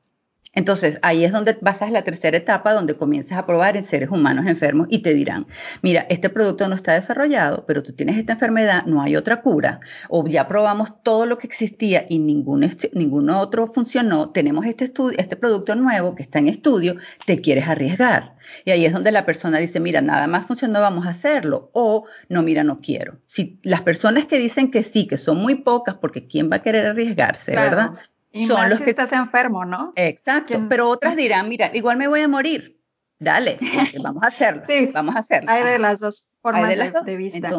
Entonces, 0.53 0.99
ahí 1.03 1.25
es 1.25 1.31
donde 1.31 1.55
pasas 1.55 1.93
la 1.93 2.03
tercera 2.03 2.37
etapa, 2.37 2.75
donde 2.75 2.95
comienzas 2.95 3.39
a 3.39 3.47
probar 3.47 3.77
en 3.77 3.85
seres 3.85 4.11
humanos 4.11 4.47
enfermos 4.47 4.89
y 4.91 4.99
te 4.99 5.15
dirán, 5.15 5.47
mira, 5.81 6.07
este 6.09 6.29
producto 6.29 6.67
no 6.69 6.75
está 6.75 6.95
desarrollado, 6.95 7.65
pero 7.67 7.85
tú 7.85 7.93
tienes 7.93 8.19
esta 8.19 8.33
enfermedad, 8.33 8.85
no 8.87 9.01
hay 9.01 9.15
otra 9.15 9.43
cura, 9.43 9.79
o 10.09 10.27
ya 10.27 10.49
probamos 10.49 11.03
todo 11.05 11.25
lo 11.25 11.39
que 11.39 11.47
existía 11.47 12.05
y 12.09 12.19
ningún, 12.19 12.69
ningún 12.95 13.31
otro 13.31 13.69
funcionó, 13.69 14.31
tenemos 14.31 14.67
este, 14.67 14.93
este 15.17 15.37
producto 15.37 15.77
nuevo 15.77 16.17
que 16.17 16.23
está 16.25 16.41
en 16.41 16.49
estudio, 16.49 16.97
te 17.27 17.41
quieres 17.41 17.69
arriesgar. 17.69 18.35
Y 18.65 18.73
ahí 18.73 18.85
es 18.85 18.93
donde 18.93 19.13
la 19.13 19.25
persona 19.25 19.59
dice, 19.59 19.79
mira, 19.79 20.01
nada 20.01 20.27
más 20.27 20.47
funcionó, 20.47 20.81
vamos 20.81 21.07
a 21.07 21.11
hacerlo, 21.11 21.71
o 21.75 22.07
no, 22.29 22.43
mira, 22.43 22.65
no 22.65 22.81
quiero. 22.81 23.21
Si 23.27 23.61
las 23.63 23.83
personas 23.83 24.25
que 24.25 24.39
dicen 24.39 24.73
que 24.73 24.83
sí, 24.83 25.07
que 25.07 25.17
son 25.17 25.39
muy 25.39 25.57
pocas, 25.57 25.95
porque 25.97 26.27
¿quién 26.27 26.51
va 26.51 26.57
a 26.57 26.63
querer 26.63 26.87
arriesgarse, 26.87 27.53
verdad? 27.53 27.91
Y 28.33 28.47
son 28.47 28.69
los 28.69 28.81
que 28.81 28.91
estás 28.91 29.13
enfermo, 29.13 29.65
¿no? 29.65 29.93
Exacto, 29.97 30.67
pero 30.69 30.89
otras 30.89 31.17
dirán, 31.17 31.49
mira, 31.49 31.71
igual 31.75 31.97
me 31.97 32.09
voy 32.09 32.21
a 32.21 32.29
morir. 32.29 32.81
Dale, 33.19 33.59
vamos 34.03 34.23
a 34.23 34.29
hacerlo. 34.29 34.63
sí, 34.67 34.91
vamos 34.93 35.17
a 35.17 35.19
hacerlo. 35.19 35.51
Hay 35.51 35.65
de 35.65 35.79
las 35.79 36.01
dos 36.01 36.27
formas 36.41 36.69
de, 37.05 37.17
vista. 37.17 37.51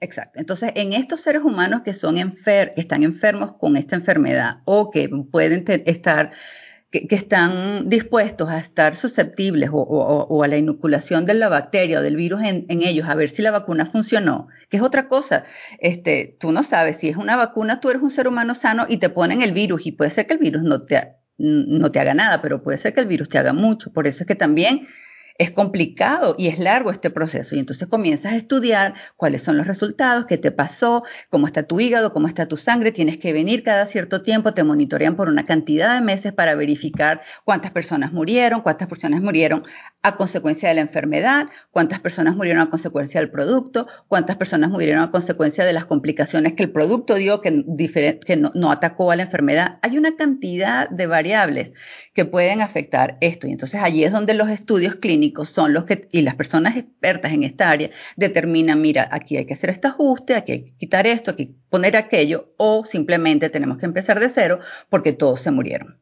exacto. 0.00 0.38
Entonces, 0.38 0.72
en 0.74 0.94
estos 0.94 1.20
seres 1.20 1.42
humanos 1.42 1.82
que 1.82 1.92
son 1.92 2.16
enfer 2.16 2.72
que 2.74 2.80
están 2.80 3.02
enfermos 3.02 3.54
con 3.58 3.76
esta 3.76 3.96
enfermedad 3.96 4.62
o 4.64 4.90
que 4.90 5.10
pueden 5.30 5.64
estar 5.86 6.32
que, 6.92 7.14
están 7.16 7.88
dispuestos 7.88 8.50
a 8.50 8.58
estar 8.58 8.94
susceptibles 8.96 9.70
o, 9.72 10.44
a 10.44 10.48
la 10.48 10.58
inoculación 10.58 11.24
de 11.24 11.34
la 11.34 11.48
bacteria 11.48 11.98
o 11.98 12.02
del 12.02 12.16
virus 12.16 12.42
en, 12.42 12.66
ellos, 12.68 13.08
a 13.08 13.14
ver 13.14 13.30
si 13.30 13.40
la 13.40 13.50
vacuna 13.50 13.86
funcionó, 13.86 14.48
que 14.68 14.76
es 14.76 14.82
otra 14.82 15.08
cosa. 15.08 15.44
Este, 15.78 16.36
tú 16.38 16.52
no 16.52 16.62
sabes, 16.62 16.98
si 16.98 17.08
es 17.08 17.16
una 17.16 17.36
vacuna, 17.36 17.80
tú 17.80 17.88
eres 17.88 18.02
un 18.02 18.10
ser 18.10 18.28
humano 18.28 18.54
sano 18.54 18.84
y 18.88 18.98
te 18.98 19.08
ponen 19.08 19.40
el 19.40 19.52
virus 19.52 19.86
y 19.86 19.92
puede 19.92 20.10
ser 20.10 20.26
que 20.26 20.34
el 20.34 20.40
virus 20.40 20.62
no 20.62 20.82
te, 20.82 21.16
no 21.38 21.90
te 21.90 21.98
haga 21.98 22.12
nada, 22.12 22.42
pero 22.42 22.62
puede 22.62 22.76
ser 22.76 22.92
que 22.92 23.00
el 23.00 23.06
virus 23.06 23.30
te 23.30 23.38
haga 23.38 23.54
mucho. 23.54 23.90
Por 23.92 24.06
eso 24.06 24.24
es 24.24 24.28
que 24.28 24.34
también 24.34 24.86
es 25.38 25.50
complicado 25.50 26.34
y 26.38 26.48
es 26.48 26.58
largo 26.58 26.90
este 26.90 27.10
proceso. 27.10 27.56
Y 27.56 27.58
entonces 27.58 27.88
comienzas 27.88 28.32
a 28.32 28.36
estudiar 28.36 28.94
cuáles 29.16 29.42
son 29.42 29.56
los 29.56 29.66
resultados, 29.66 30.26
qué 30.26 30.38
te 30.38 30.50
pasó, 30.50 31.04
cómo 31.30 31.46
está 31.46 31.64
tu 31.64 31.80
hígado, 31.80 32.12
cómo 32.12 32.28
está 32.28 32.46
tu 32.46 32.56
sangre. 32.56 32.92
Tienes 32.92 33.18
que 33.18 33.32
venir 33.32 33.62
cada 33.62 33.86
cierto 33.86 34.22
tiempo, 34.22 34.54
te 34.54 34.64
monitorean 34.64 35.16
por 35.16 35.28
una 35.28 35.44
cantidad 35.44 35.94
de 35.94 36.00
meses 36.00 36.32
para 36.32 36.54
verificar 36.54 37.20
cuántas 37.44 37.70
personas 37.70 38.12
murieron, 38.12 38.60
cuántas 38.60 38.88
personas 38.88 39.22
murieron 39.22 39.62
a 40.02 40.16
consecuencia 40.16 40.68
de 40.68 40.74
la 40.74 40.80
enfermedad, 40.80 41.46
cuántas 41.70 42.00
personas 42.00 42.34
murieron 42.36 42.62
a 42.62 42.70
consecuencia 42.70 43.20
del 43.20 43.30
producto, 43.30 43.86
cuántas 44.08 44.36
personas 44.36 44.70
murieron 44.70 45.02
a 45.02 45.10
consecuencia 45.10 45.64
de 45.64 45.72
las 45.72 45.84
complicaciones 45.84 46.54
que 46.54 46.62
el 46.64 46.72
producto 46.72 47.14
dio 47.14 47.40
que, 47.40 47.64
que 48.24 48.36
no, 48.36 48.50
no 48.54 48.70
atacó 48.70 49.10
a 49.10 49.16
la 49.16 49.22
enfermedad. 49.22 49.78
Hay 49.82 49.96
una 49.98 50.16
cantidad 50.16 50.88
de 50.88 51.06
variables 51.06 51.72
que 52.14 52.24
pueden 52.24 52.60
afectar 52.60 53.16
esto. 53.20 53.46
Y 53.46 53.52
entonces 53.52 53.80
allí 53.82 54.04
es 54.04 54.12
donde 54.12 54.34
los 54.34 54.50
estudios 54.50 54.96
clínicos 54.96 55.48
son 55.48 55.72
los 55.72 55.84
que, 55.84 56.08
y 56.12 56.22
las 56.22 56.34
personas 56.34 56.76
expertas 56.76 57.32
en 57.32 57.42
esta 57.42 57.70
área, 57.70 57.90
determinan, 58.16 58.80
mira, 58.80 59.08
aquí 59.10 59.36
hay 59.36 59.46
que 59.46 59.54
hacer 59.54 59.70
este 59.70 59.88
ajuste, 59.88 60.34
aquí 60.36 60.52
hay 60.52 60.64
que 60.64 60.76
quitar 60.76 61.06
esto, 61.06 61.30
aquí 61.30 61.42
hay 61.42 61.48
que 61.48 61.54
poner 61.70 61.96
aquello, 61.96 62.52
o 62.56 62.84
simplemente 62.84 63.50
tenemos 63.50 63.78
que 63.78 63.86
empezar 63.86 64.20
de 64.20 64.28
cero 64.28 64.60
porque 64.88 65.12
todos 65.12 65.40
se 65.40 65.50
murieron 65.50 65.98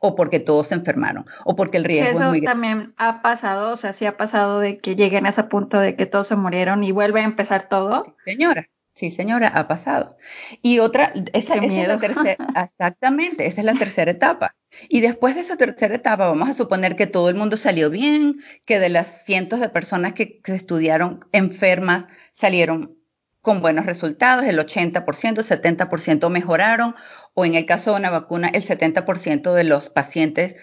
o 0.00 0.14
porque 0.14 0.38
todos 0.38 0.66
se 0.66 0.74
enfermaron, 0.74 1.24
o 1.46 1.56
porque 1.56 1.78
el 1.78 1.84
riesgo 1.84 2.10
es 2.10 2.28
muy 2.28 2.40
grande. 2.40 2.46
también 2.46 2.94
ha 2.98 3.22
pasado, 3.22 3.70
o 3.70 3.76
sea, 3.76 3.94
sí 3.94 4.04
ha 4.04 4.18
pasado 4.18 4.60
de 4.60 4.76
que 4.76 4.96
lleguen 4.96 5.24
a 5.24 5.30
ese 5.30 5.44
punto 5.44 5.80
de 5.80 5.96
que 5.96 6.04
todos 6.04 6.26
se 6.26 6.36
murieron 6.36 6.84
y 6.84 6.92
vuelve 6.92 7.20
a 7.20 7.24
empezar 7.24 7.68
todo. 7.70 8.14
señora, 8.26 8.68
Sí, 8.94 9.10
señora, 9.10 9.48
ha 9.48 9.66
pasado. 9.66 10.16
Y 10.62 10.78
otra, 10.78 11.12
esa, 11.32 11.56
es 11.56 11.88
la 11.88 11.98
tercera, 11.98 12.36
exactamente, 12.62 13.46
esa 13.46 13.60
es 13.60 13.64
la 13.64 13.74
tercera 13.74 14.12
etapa. 14.12 14.54
Y 14.88 15.00
después 15.00 15.34
de 15.34 15.42
esa 15.42 15.56
tercera 15.56 15.94
etapa, 15.94 16.26
vamos 16.26 16.48
a 16.48 16.54
suponer 16.54 16.96
que 16.96 17.06
todo 17.06 17.28
el 17.28 17.34
mundo 17.34 17.56
salió 17.56 17.90
bien, 17.90 18.34
que 18.66 18.78
de 18.80 18.88
las 18.88 19.24
cientos 19.24 19.60
de 19.60 19.68
personas 19.68 20.12
que, 20.12 20.40
que 20.40 20.54
estudiaron 20.54 21.24
enfermas 21.32 22.06
salieron 22.32 22.98
con 23.44 23.60
buenos 23.60 23.84
resultados, 23.84 24.46
el 24.46 24.58
80%, 24.58 25.04
70% 25.04 26.30
mejoraron, 26.30 26.94
o 27.34 27.44
en 27.44 27.54
el 27.54 27.66
caso 27.66 27.90
de 27.90 27.98
una 27.98 28.08
vacuna, 28.08 28.48
el 28.48 28.62
70% 28.62 29.52
de 29.52 29.64
los 29.64 29.90
pacientes 29.90 30.56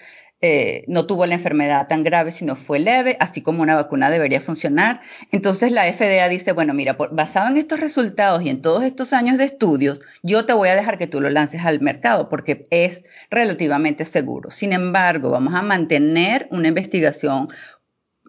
eh, 0.44 0.84
no 0.88 1.06
tuvo 1.06 1.24
la 1.24 1.34
enfermedad 1.34 1.86
tan 1.86 2.02
grave, 2.02 2.32
sino 2.32 2.56
fue 2.56 2.80
leve, 2.80 3.16
así 3.20 3.42
como 3.42 3.62
una 3.62 3.76
vacuna 3.76 4.10
debería 4.10 4.40
funcionar. 4.40 5.00
Entonces 5.30 5.70
la 5.70 5.84
FDA 5.84 6.28
dice, 6.28 6.50
bueno, 6.50 6.74
mira, 6.74 6.96
basado 7.12 7.46
en 7.46 7.58
estos 7.58 7.78
resultados 7.78 8.42
y 8.42 8.48
en 8.48 8.60
todos 8.60 8.82
estos 8.82 9.12
años 9.12 9.38
de 9.38 9.44
estudios, 9.44 10.00
yo 10.24 10.44
te 10.44 10.52
voy 10.52 10.68
a 10.68 10.74
dejar 10.74 10.98
que 10.98 11.06
tú 11.06 11.20
lo 11.20 11.30
lances 11.30 11.64
al 11.64 11.80
mercado 11.80 12.28
porque 12.28 12.64
es 12.70 13.04
relativamente 13.30 14.04
seguro. 14.04 14.50
Sin 14.50 14.72
embargo, 14.72 15.30
vamos 15.30 15.54
a 15.54 15.62
mantener 15.62 16.48
una 16.50 16.66
investigación 16.66 17.48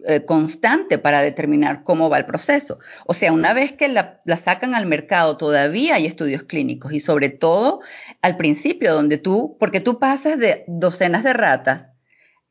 eh, 0.06 0.24
constante 0.24 1.00
para 1.00 1.22
determinar 1.22 1.84
cómo 1.84 2.12
va 2.12 2.20
el 2.20 2.26
proceso. 2.26 2.78
O 3.08 3.16
sea, 3.16 3.34
una 3.34 3.56
vez 3.56 3.72
que 3.72 3.88
la, 3.88 4.20
sacan 4.38 4.76
al 4.76 4.86
mercado, 4.86 5.38
todavía 5.38 5.96
hay 5.96 6.06
estudios 6.06 6.44
clínicos 6.44 6.94
y 6.94 7.00
sobre 7.00 7.30
todo 7.30 7.80
al 8.22 8.38
principio, 8.38 8.94
donde 8.94 9.18
tú, 9.18 9.58
porque 9.60 9.80
tú 9.80 9.98
pasas 9.98 10.38
de 10.38 10.64
docenas 10.68 11.24
de 11.24 11.34
ratas 11.34 11.93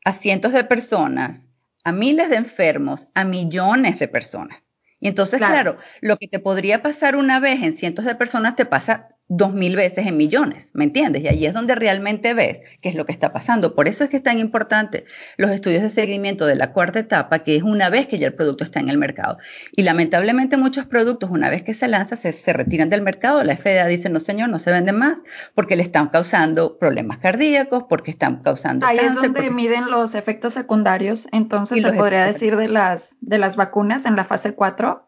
a 0.03 0.11
cientos 0.11 0.53
de 0.53 0.63
personas, 0.63 1.47
a 1.83 1.91
miles 1.91 2.29
de 2.29 2.37
enfermos, 2.37 3.07
a 3.13 3.23
millones 3.23 3.99
de 3.99 4.07
personas. 4.07 4.65
Y 4.99 5.07
entonces, 5.07 5.39
claro. 5.39 5.77
lo 6.01 6.17
que 6.17 6.27
te 6.27 6.39
podría 6.39 6.81
pasar 6.81 7.15
una 7.15 7.39
vez 7.39 7.61
en 7.61 7.73
cientos 7.73 8.05
de 8.05 8.15
personas 8.15 8.55
te 8.55 8.65
pasa 8.65 9.09
dos 9.29 9.53
mil 9.53 9.75
veces 9.75 10.05
en 10.05 10.17
millones, 10.17 10.71
¿me 10.73 10.83
entiendes? 10.83 11.23
Y 11.23 11.27
ahí 11.27 11.45
es 11.45 11.53
donde 11.53 11.75
realmente 11.75 12.33
ves 12.33 12.59
qué 12.81 12.89
es 12.89 12.95
lo 12.95 13.05
que 13.05 13.13
está 13.13 13.31
pasando. 13.31 13.73
Por 13.73 13.87
eso 13.87 14.03
es 14.03 14.09
que 14.09 14.17
es 14.17 14.23
tan 14.23 14.37
importante 14.37 15.05
los 15.37 15.49
estudios 15.51 15.81
de 15.81 15.89
seguimiento 15.89 16.45
de 16.45 16.55
la 16.55 16.73
cuarta 16.73 16.99
etapa, 16.99 17.39
que 17.39 17.55
es 17.55 17.63
una 17.63 17.89
vez 17.89 18.07
que 18.07 18.19
ya 18.19 18.27
el 18.27 18.33
producto 18.33 18.63
está 18.63 18.79
en 18.79 18.89
el 18.89 18.97
mercado. 18.97 19.37
Y 19.71 19.83
lamentablemente 19.83 20.57
muchos 20.57 20.85
productos, 20.85 21.29
una 21.29 21.49
vez 21.49 21.63
que 21.63 21.73
se 21.73 21.87
lanza, 21.87 22.17
se, 22.17 22.53
retiran 22.53 22.89
del 22.89 23.01
mercado. 23.01 23.43
La 23.43 23.55
FDA 23.55 23.85
dice, 23.87 24.09
no 24.09 24.19
señor, 24.19 24.49
no 24.49 24.59
se 24.59 24.71
venden 24.71 24.97
más, 24.97 25.19
porque 25.55 25.75
le 25.75 25.83
están 25.83 26.09
causando 26.09 26.77
problemas 26.77 27.17
cardíacos, 27.17 27.85
porque 27.89 28.11
están 28.11 28.41
causando... 28.41 28.85
Ahí 28.85 28.99
es 28.99 29.15
donde 29.15 29.49
miden 29.49 29.89
los 29.89 30.15
efectos 30.15 30.53
secundarios. 30.53 31.27
Entonces 31.31 31.81
se 31.81 31.93
podría 31.93 32.25
decir 32.25 32.57
de 32.57 32.67
las, 32.67 33.15
de 33.21 33.37
las 33.37 33.55
vacunas 33.55 34.05
en 34.05 34.15
la 34.15 34.25
fase 34.25 34.53
4 34.53 35.07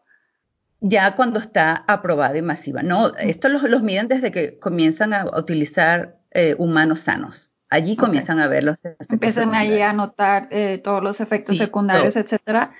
ya 0.80 1.14
cuando 1.14 1.38
está 1.38 1.84
aprobada 1.88 2.36
y 2.36 2.42
masiva. 2.42 2.82
No, 2.82 3.14
esto 3.16 3.48
los, 3.48 3.62
los 3.62 3.82
miden 3.82 4.08
desde 4.08 4.30
que 4.30 4.58
comienzan 4.58 5.14
a 5.14 5.24
utilizar 5.38 6.18
eh, 6.32 6.54
humanos 6.58 7.00
sanos. 7.00 7.52
Allí 7.68 7.96
comienzan 7.96 8.38
a 8.38 8.46
ver 8.46 8.62
los 8.62 8.84
efectos 8.84 9.10
Empiezan 9.10 9.54
ahí 9.54 9.80
a 9.80 9.92
notar 9.92 10.48
eh, 10.50 10.78
todos 10.82 11.02
los 11.02 11.20
efectos 11.20 11.56
secundarios, 11.56 12.16
etcétera. 12.16 12.72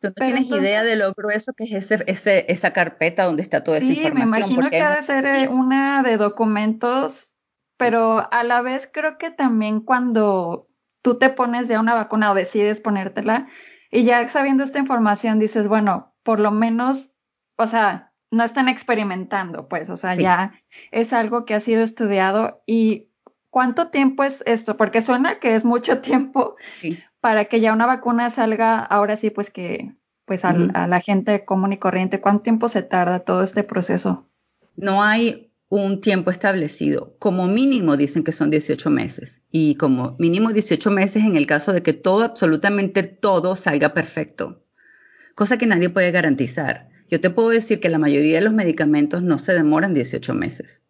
Tú 0.00 0.08
no 0.08 0.14
tienes 0.14 0.50
idea 0.50 0.82
de 0.82 0.96
lo 0.96 1.12
grueso 1.14 1.54
que 1.54 1.64
es 1.64 1.90
ese, 1.90 2.44
esa 2.52 2.72
carpeta 2.74 3.24
donde 3.24 3.42
está 3.42 3.64
toda 3.64 3.78
esa 3.78 3.86
información. 3.86 4.26
Sí, 4.26 4.30
me 4.30 4.38
imagino 4.38 4.70
que 4.70 4.80
ha 4.82 4.94
de 4.94 5.02
ser 5.02 5.24
eh, 5.24 5.48
una 5.48 6.02
de 6.02 6.18
documentos, 6.18 7.34
pero 7.78 8.28
a 8.30 8.44
la 8.44 8.60
vez 8.60 8.90
creo 8.92 9.16
que 9.16 9.30
también 9.30 9.80
cuando 9.80 10.68
tú 11.00 11.16
te 11.18 11.30
pones 11.30 11.68
ya 11.68 11.80
una 11.80 11.94
vacuna 11.94 12.32
o 12.32 12.34
decides 12.34 12.80
ponértela 12.82 13.48
y 13.90 14.04
ya 14.04 14.28
sabiendo 14.28 14.64
esta 14.64 14.78
información 14.78 15.38
dices, 15.38 15.66
bueno, 15.66 16.14
por 16.22 16.40
lo 16.40 16.50
menos 16.50 17.12
o 17.56 17.66
sea, 17.66 18.12
no 18.30 18.44
están 18.44 18.68
experimentando, 18.68 19.68
pues, 19.68 19.88
o 19.90 19.96
sea, 19.96 20.14
ya 20.14 20.52
es 20.90 21.12
algo 21.12 21.44
que 21.44 21.54
ha 21.54 21.60
sido 21.60 21.82
estudiado 21.82 22.62
y 22.66 23.08
¿cuánto 23.50 23.88
tiempo 23.88 24.24
es 24.24 24.42
esto? 24.46 24.76
Porque 24.76 25.00
suena 25.00 25.38
que 25.38 25.54
es 25.54 25.64
mucho 25.64 26.00
tiempo 26.00 26.56
para 27.20 27.46
que 27.46 27.60
ya 27.60 27.72
una 27.72 27.86
vacuna 27.86 28.30
salga, 28.30 28.80
ahora 28.80 29.16
sí, 29.16 29.30
pues 29.30 29.50
que, 29.50 29.94
pues 30.24 30.44
a 30.44 30.52
la 30.52 31.00
gente 31.00 31.44
común 31.44 31.72
y 31.72 31.78
corriente, 31.78 32.20
¿cuánto 32.20 32.42
tiempo 32.42 32.68
se 32.68 32.82
tarda 32.82 33.20
todo 33.20 33.42
este 33.42 33.62
proceso? 33.62 34.28
No 34.74 35.02
hay 35.02 35.52
un 35.68 36.00
tiempo 36.00 36.30
establecido. 36.30 37.16
Como 37.18 37.48
mínimo 37.48 37.96
dicen 37.96 38.24
que 38.24 38.32
son 38.32 38.50
18 38.50 38.90
meses 38.90 39.42
y 39.50 39.76
como 39.76 40.16
mínimo 40.18 40.52
18 40.52 40.90
meses 40.90 41.24
en 41.24 41.36
el 41.36 41.46
caso 41.46 41.72
de 41.72 41.82
que 41.82 41.92
todo, 41.92 42.24
absolutamente 42.24 43.02
todo 43.02 43.56
salga 43.56 43.94
perfecto, 43.94 44.64
cosa 45.34 45.58
que 45.58 45.66
nadie 45.66 45.90
puede 45.90 46.10
garantizar. 46.10 46.88
Yo 47.08 47.20
te 47.20 47.30
puedo 47.30 47.50
decir 47.50 47.80
que 47.80 47.88
la 47.88 47.98
mayoría 47.98 48.38
de 48.38 48.44
los 48.44 48.52
medicamentos 48.52 49.22
no 49.22 49.38
se 49.38 49.52
demoran 49.52 49.94
18 49.94 50.34
meses. 50.34 50.82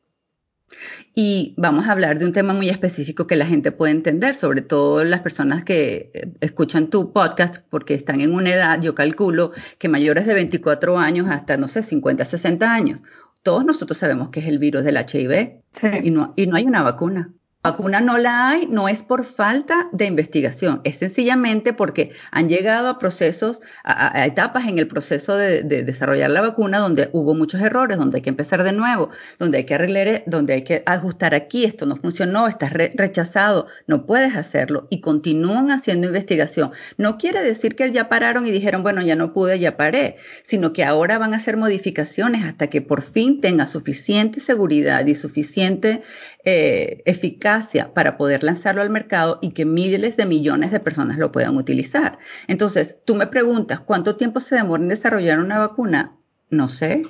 Y 1.15 1.55
vamos 1.57 1.87
a 1.87 1.93
hablar 1.93 2.19
de 2.19 2.27
un 2.27 2.33
tema 2.33 2.53
muy 2.53 2.69
específico 2.69 3.27
que 3.27 3.37
la 3.37 3.47
gente 3.47 3.73
puede 3.73 3.93
entender, 3.93 4.35
sobre 4.35 4.63
todo 4.63 5.05
las 5.05 5.21
personas 5.21 5.65
que 5.65 6.11
eh, 6.13 6.33
escuchan 6.41 6.91
tu 6.91 7.13
podcast 7.13 7.65
porque 7.71 7.95
están 7.95 8.21
en 8.21 8.35
una 8.35 8.53
edad, 8.53 8.81
yo 8.81 8.95
calculo 8.95 9.53
que 9.79 9.89
mayores 9.89 10.27
de 10.27 10.35
24 10.35 10.99
años 10.99 11.29
hasta, 11.31 11.57
no 11.57 11.69
sé, 11.69 11.83
50, 11.83 12.25
60 12.25 12.73
años. 12.73 13.03
Todos 13.43 13.65
nosotros 13.65 13.97
sabemos 13.97 14.31
que 14.31 14.41
es 14.41 14.47
el 14.47 14.59
virus 14.59 14.83
del 14.85 14.97
HIV 14.97 15.63
y, 16.03 16.11
no, 16.11 16.35
y 16.37 16.47
no 16.47 16.57
hay 16.57 16.65
una 16.65 16.83
vacuna 16.83 17.33
vacuna 17.71 18.01
no 18.01 18.19
la 18.19 18.49
hay, 18.49 18.67
no 18.67 18.89
es 18.89 19.03
por 19.03 19.25
falta 19.25 19.89
de 19.93 20.07
investigación, 20.07 20.81
es 20.85 20.97
sencillamente 20.97 21.73
porque 21.73 22.13
han 22.31 22.49
llegado 22.49 22.89
a 22.89 22.99
procesos, 22.99 23.61
a, 23.85 24.27
etapas 24.27 24.67
en 24.67 24.79
el 24.79 24.89
proceso 24.89 25.37
de, 25.37 25.63
desarrollar 25.63 26.31
la 26.31 26.41
vacuna 26.41 26.79
donde 26.79 27.11
hubo 27.13 27.35
muchos 27.35 27.61
errores, 27.61 27.99
donde 27.99 28.19
hay 28.19 28.23
que 28.23 28.31
empezar 28.31 28.63
de 28.63 28.73
nuevo, 28.73 29.11
donde 29.39 29.59
hay 29.59 29.65
que 29.65 29.75
arreglar, 29.75 30.23
donde 30.27 30.55
hay 30.55 30.63
que 30.63 30.83
ajustar 30.87 31.35
aquí, 31.35 31.65
esto 31.65 31.87
no 31.87 31.97
funcionó, 31.97 32.49
estás 32.49 32.73
rechazado, 32.73 33.67
no 33.87 34.07
puedes 34.07 34.37
hacerlo 34.37 34.87
y 34.91 35.01
continúan 35.01 35.71
haciendo 35.71 36.07
investigación. 36.07 36.73
No 36.97 37.19
quiere 37.19 37.43
decir 37.43 37.77
que 37.77 37.91
ya 37.93 38.09
pararon 38.09 38.47
y 38.47 38.51
dijeron, 38.51 38.83
bueno, 38.83 39.03
ya 39.03 39.17
no 39.17 39.33
pude, 39.33 39.59
ya 39.59 39.77
paré, 39.77 40.17
sino 40.45 40.73
que 40.73 40.85
ahora 40.85 41.19
van 41.19 41.35
a 41.35 41.39
hacer 41.39 41.57
modificaciones 41.57 42.45
hasta 42.45 42.69
que 42.69 42.83
por 42.83 43.03
fin 43.03 43.41
tenga 43.41 43.67
suficiente 43.67 44.41
seguridad 44.41 45.07
y 45.07 45.15
suficiente 45.15 46.03
eh, 46.49 47.03
eficacia 47.07 47.93
para 47.93 48.17
poder 48.17 48.45
lanzarlo 48.45 48.81
al 48.81 48.89
mercado 48.89 49.41
y 49.43 49.51
que 49.51 49.65
miles 49.65 50.17
de 50.17 50.27
millones 50.27 50.71
de 50.71 50.79
personas 50.79 51.19
lo 51.19 51.33
puedan 51.33 51.57
utilizar. 51.57 52.19
Entonces, 52.47 52.99
tú 53.05 53.17
me 53.17 53.27
preguntas, 53.27 53.81
¿cuánto 53.81 54.15
tiempo 54.15 54.39
se 54.39 54.55
demora 54.55 54.81
en 54.81 54.89
desarrollar 54.89 55.41
una 55.41 55.59
vacuna? 55.59 56.17
No 56.49 56.69
sé, 56.69 57.03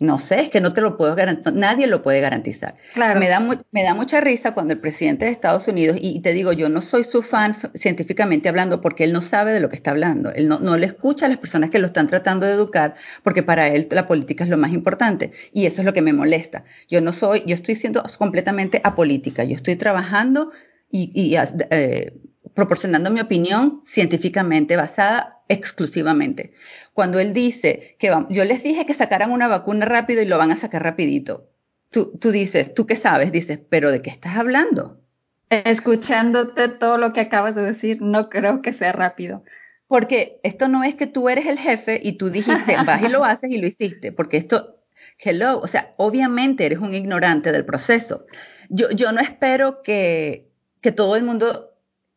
no 0.00 0.18
sé, 0.18 0.40
es 0.40 0.48
que 0.48 0.60
no 0.60 0.72
te 0.72 0.80
lo 0.80 0.96
puedo 0.96 1.14
garantizar, 1.16 1.54
nadie 1.54 1.86
lo 1.86 2.02
puede 2.02 2.20
garantizar. 2.20 2.76
Claro. 2.94 3.18
Me 3.18 3.28
da, 3.28 3.40
me 3.40 3.82
da 3.82 3.94
mucha 3.94 4.20
risa 4.20 4.54
cuando 4.54 4.72
el 4.72 4.80
presidente 4.80 5.24
de 5.24 5.32
Estados 5.32 5.66
Unidos, 5.66 5.96
y 6.00 6.20
te 6.20 6.32
digo, 6.32 6.52
yo 6.52 6.68
no 6.68 6.80
soy 6.80 7.04
su 7.04 7.22
fan 7.22 7.54
científicamente 7.74 8.48
hablando 8.48 8.80
porque 8.80 9.04
él 9.04 9.12
no 9.12 9.20
sabe 9.20 9.52
de 9.52 9.60
lo 9.60 9.68
que 9.68 9.76
está 9.76 9.90
hablando, 9.90 10.30
él 10.32 10.48
no, 10.48 10.60
no 10.60 10.76
le 10.76 10.86
escucha 10.86 11.26
a 11.26 11.28
las 11.28 11.38
personas 11.38 11.70
que 11.70 11.78
lo 11.78 11.86
están 11.86 12.06
tratando 12.06 12.46
de 12.46 12.52
educar 12.52 12.94
porque 13.22 13.42
para 13.42 13.68
él 13.68 13.88
la 13.90 14.06
política 14.06 14.44
es 14.44 14.50
lo 14.50 14.58
más 14.58 14.72
importante 14.72 15.32
y 15.52 15.66
eso 15.66 15.82
es 15.82 15.86
lo 15.86 15.92
que 15.92 16.02
me 16.02 16.12
molesta. 16.12 16.64
Yo 16.88 17.00
no 17.00 17.12
soy, 17.12 17.42
yo 17.46 17.54
estoy 17.54 17.74
siendo 17.74 18.04
completamente 18.18 18.80
apolítica, 18.84 19.44
yo 19.44 19.56
estoy 19.56 19.76
trabajando 19.76 20.52
y, 20.90 21.36
eh, 21.70 22.12
proporcionando 22.54 23.10
mi 23.10 23.20
opinión 23.20 23.80
científicamente 23.86 24.76
basada 24.76 25.42
exclusivamente. 25.48 26.52
Cuando 26.98 27.20
él 27.20 27.32
dice 27.32 27.94
que 28.00 28.12
yo 28.28 28.44
les 28.44 28.64
dije 28.64 28.84
que 28.84 28.92
sacaran 28.92 29.30
una 29.30 29.46
vacuna 29.46 29.86
rápido 29.86 30.20
y 30.20 30.26
lo 30.26 30.36
van 30.36 30.50
a 30.50 30.56
sacar 30.56 30.82
rapidito, 30.82 31.48
tú, 31.90 32.18
tú 32.18 32.32
dices, 32.32 32.74
¿tú 32.74 32.86
qué 32.86 32.96
sabes? 32.96 33.30
Dices, 33.30 33.60
pero 33.70 33.92
¿de 33.92 34.02
qué 34.02 34.10
estás 34.10 34.36
hablando? 34.36 35.00
Escuchándote 35.48 36.66
todo 36.66 36.98
lo 36.98 37.12
que 37.12 37.20
acabas 37.20 37.54
de 37.54 37.62
decir, 37.62 38.02
no 38.02 38.28
creo 38.28 38.62
que 38.62 38.72
sea 38.72 38.90
rápido. 38.90 39.44
Porque 39.86 40.40
esto 40.42 40.66
no 40.66 40.82
es 40.82 40.96
que 40.96 41.06
tú 41.06 41.28
eres 41.28 41.46
el 41.46 41.60
jefe 41.60 42.00
y 42.02 42.14
tú 42.14 42.30
dijiste, 42.30 42.74
vas 42.84 43.00
y 43.00 43.06
lo 43.06 43.24
haces 43.24 43.52
y 43.52 43.58
lo 43.58 43.68
hiciste, 43.68 44.10
porque 44.10 44.36
esto, 44.36 44.82
hello, 45.20 45.60
o 45.60 45.68
sea, 45.68 45.94
obviamente 45.98 46.66
eres 46.66 46.80
un 46.80 46.94
ignorante 46.94 47.52
del 47.52 47.64
proceso. 47.64 48.26
Yo, 48.70 48.90
yo 48.90 49.12
no 49.12 49.20
espero 49.20 49.82
que, 49.84 50.50
que 50.80 50.90
todo 50.90 51.14
el 51.14 51.22
mundo 51.22 51.67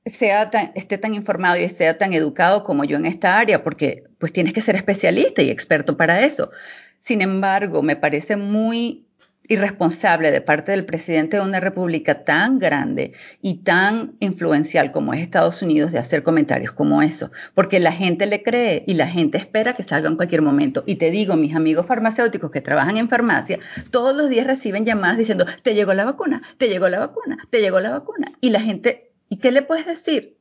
sea 0.05 0.49
tan, 0.49 0.71
esté 0.75 0.97
tan 0.97 1.13
informado 1.13 1.57
y 1.57 1.69
sea 1.69 1.97
tan 1.97 2.13
educado 2.13 2.63
como 2.63 2.83
yo 2.83 2.97
en 2.97 3.05
esta 3.05 3.37
área, 3.37 3.63
porque 3.63 4.03
pues 4.17 4.33
tienes 4.33 4.53
que 4.53 4.61
ser 4.61 4.75
especialista 4.75 5.41
y 5.41 5.49
experto 5.49 5.97
para 5.97 6.21
eso. 6.21 6.51
Sin 6.99 7.21
embargo, 7.21 7.81
me 7.81 7.95
parece 7.95 8.35
muy 8.35 9.05
irresponsable 9.47 10.31
de 10.31 10.39
parte 10.39 10.71
del 10.71 10.85
presidente 10.85 11.37
de 11.37 11.43
una 11.43 11.59
república 11.59 12.23
tan 12.23 12.57
grande 12.57 13.13
y 13.41 13.55
tan 13.63 14.15
influencial 14.19 14.91
como 14.91 15.13
es 15.13 15.21
Estados 15.21 15.61
Unidos 15.61 15.91
de 15.91 15.99
hacer 15.99 16.23
comentarios 16.23 16.71
como 16.71 17.01
eso, 17.01 17.31
porque 17.53 17.79
la 17.79 17.91
gente 17.91 18.27
le 18.27 18.43
cree 18.43 18.83
y 18.87 18.93
la 18.93 19.07
gente 19.07 19.37
espera 19.37 19.73
que 19.73 19.83
salga 19.83 20.07
en 20.07 20.15
cualquier 20.15 20.41
momento. 20.41 20.83
Y 20.85 20.95
te 20.95 21.11
digo, 21.11 21.35
mis 21.35 21.55
amigos 21.55 21.85
farmacéuticos 21.85 22.49
que 22.49 22.61
trabajan 22.61 22.97
en 22.97 23.09
farmacia, 23.09 23.59
todos 23.89 24.15
los 24.15 24.29
días 24.29 24.47
reciben 24.47 24.85
llamadas 24.85 25.17
diciendo, 25.17 25.45
te 25.63 25.73
llegó 25.73 25.93
la 25.93 26.05
vacuna, 26.05 26.41
te 26.57 26.69
llegó 26.69 26.87
la 26.87 26.99
vacuna, 26.99 27.37
te 27.49 27.59
llegó 27.59 27.81
la 27.81 27.91
vacuna. 27.91 28.31
Y 28.39 28.51
la 28.51 28.61
gente 28.61 29.10
¿Y 29.31 29.37
qué 29.37 29.53
le 29.53 29.61
puedes 29.61 29.85
decir? 29.85 30.37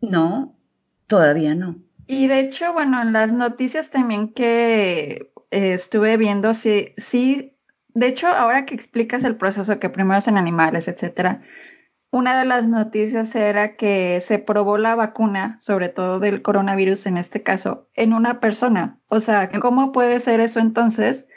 No, 0.00 0.56
todavía 1.06 1.54
no. 1.54 1.76
Y 2.06 2.26
de 2.26 2.40
hecho, 2.40 2.72
bueno, 2.72 3.02
en 3.02 3.12
las 3.12 3.34
noticias 3.34 3.90
también 3.90 4.32
que 4.32 5.30
eh, 5.50 5.74
estuve 5.74 6.16
viendo, 6.16 6.54
sí, 6.54 6.94
sí, 6.96 7.54
de 7.88 8.06
hecho, 8.06 8.28
ahora 8.28 8.64
que 8.64 8.74
explicas 8.74 9.24
el 9.24 9.36
proceso 9.36 9.78
que 9.78 9.90
primero 9.90 10.18
es 10.18 10.26
en 10.26 10.38
animales, 10.38 10.88
etcétera, 10.88 11.42
una 12.10 12.38
de 12.38 12.46
las 12.46 12.66
noticias 12.66 13.36
era 13.36 13.76
que 13.76 14.22
se 14.22 14.38
probó 14.38 14.78
la 14.78 14.94
vacuna, 14.94 15.58
sobre 15.60 15.90
todo 15.90 16.18
del 16.18 16.40
coronavirus 16.40 17.04
en 17.04 17.18
este 17.18 17.42
caso, 17.42 17.90
en 17.92 18.14
una 18.14 18.40
persona. 18.40 18.98
O 19.08 19.20
sea, 19.20 19.50
¿cómo 19.60 19.92
puede 19.92 20.18
ser 20.18 20.40
eso 20.40 20.60
entonces? 20.60 21.28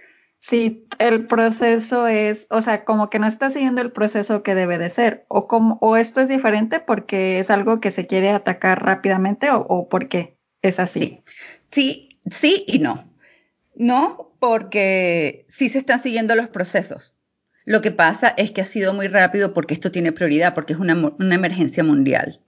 Si 0.43 0.85
el 0.99 1.25
proceso 1.25 2.05
es, 2.05 2.47
o 2.49 2.59
sea, 2.59 2.83
como 2.83 3.09
que 3.09 3.17
no 3.17 3.27
está 3.27 3.49
siguiendo 3.49 3.79
el 3.79 3.93
proceso 3.93 4.43
que 4.43 4.55
debe 4.55 4.77
de 4.77 4.89
ser, 4.89 5.23
o 5.29 5.47
como, 5.47 5.77
o 5.79 5.95
esto 5.95 6.19
es 6.19 6.27
diferente 6.27 6.81
porque 6.81 7.39
es 7.39 7.49
algo 7.49 7.79
que 7.79 7.91
se 7.91 8.07
quiere 8.07 8.29
atacar 8.31 8.83
rápidamente, 8.83 9.51
o, 9.51 9.61
o 9.61 9.87
por 9.87 10.09
qué 10.09 10.35
es 10.61 10.81
así. 10.81 10.99
Sí. 10.99 11.23
sí, 11.71 12.09
sí 12.29 12.65
y 12.67 12.79
no. 12.79 13.09
No, 13.73 14.35
porque 14.41 15.45
sí 15.47 15.69
se 15.69 15.77
están 15.77 16.01
siguiendo 16.01 16.35
los 16.35 16.49
procesos. 16.49 17.15
Lo 17.63 17.81
que 17.81 17.91
pasa 17.91 18.33
es 18.35 18.51
que 18.51 18.59
ha 18.59 18.65
sido 18.65 18.93
muy 18.93 19.07
rápido 19.07 19.53
porque 19.53 19.73
esto 19.73 19.93
tiene 19.93 20.11
prioridad, 20.11 20.53
porque 20.53 20.73
es 20.73 20.79
una, 20.79 20.93
una 20.93 21.35
emergencia 21.35 21.85
mundial. 21.85 22.41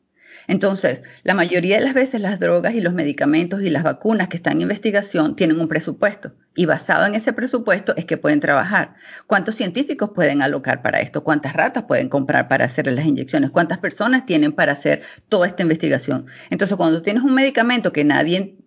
Entonces, 0.47 1.03
la 1.23 1.33
mayoría 1.33 1.77
de 1.77 1.83
las 1.83 1.93
veces 1.93 2.21
las 2.21 2.39
drogas 2.39 2.73
y 2.73 2.81
los 2.81 2.93
medicamentos 2.93 3.61
y 3.61 3.69
las 3.69 3.83
vacunas 3.83 4.27
que 4.27 4.37
están 4.37 4.53
en 4.53 4.61
investigación 4.61 5.35
tienen 5.35 5.59
un 5.59 5.67
presupuesto 5.67 6.33
y 6.55 6.65
basado 6.65 7.05
en 7.05 7.15
ese 7.15 7.33
presupuesto 7.33 7.95
es 7.97 8.05
que 8.05 8.17
pueden 8.17 8.39
trabajar. 8.39 8.95
¿Cuántos 9.27 9.55
científicos 9.55 10.11
pueden 10.15 10.41
alocar 10.41 10.81
para 10.81 11.01
esto? 11.01 11.23
¿Cuántas 11.23 11.53
ratas 11.53 11.83
pueden 11.83 12.09
comprar 12.09 12.47
para 12.47 12.65
hacer 12.65 12.87
las 12.87 13.05
inyecciones? 13.05 13.51
¿Cuántas 13.51 13.77
personas 13.79 14.25
tienen 14.25 14.53
para 14.53 14.71
hacer 14.71 15.01
toda 15.27 15.47
esta 15.47 15.63
investigación? 15.63 16.27
Entonces, 16.49 16.77
cuando 16.77 17.01
tienes 17.01 17.23
un 17.23 17.33
medicamento 17.33 17.91
que 17.91 18.03
nadie, 18.03 18.57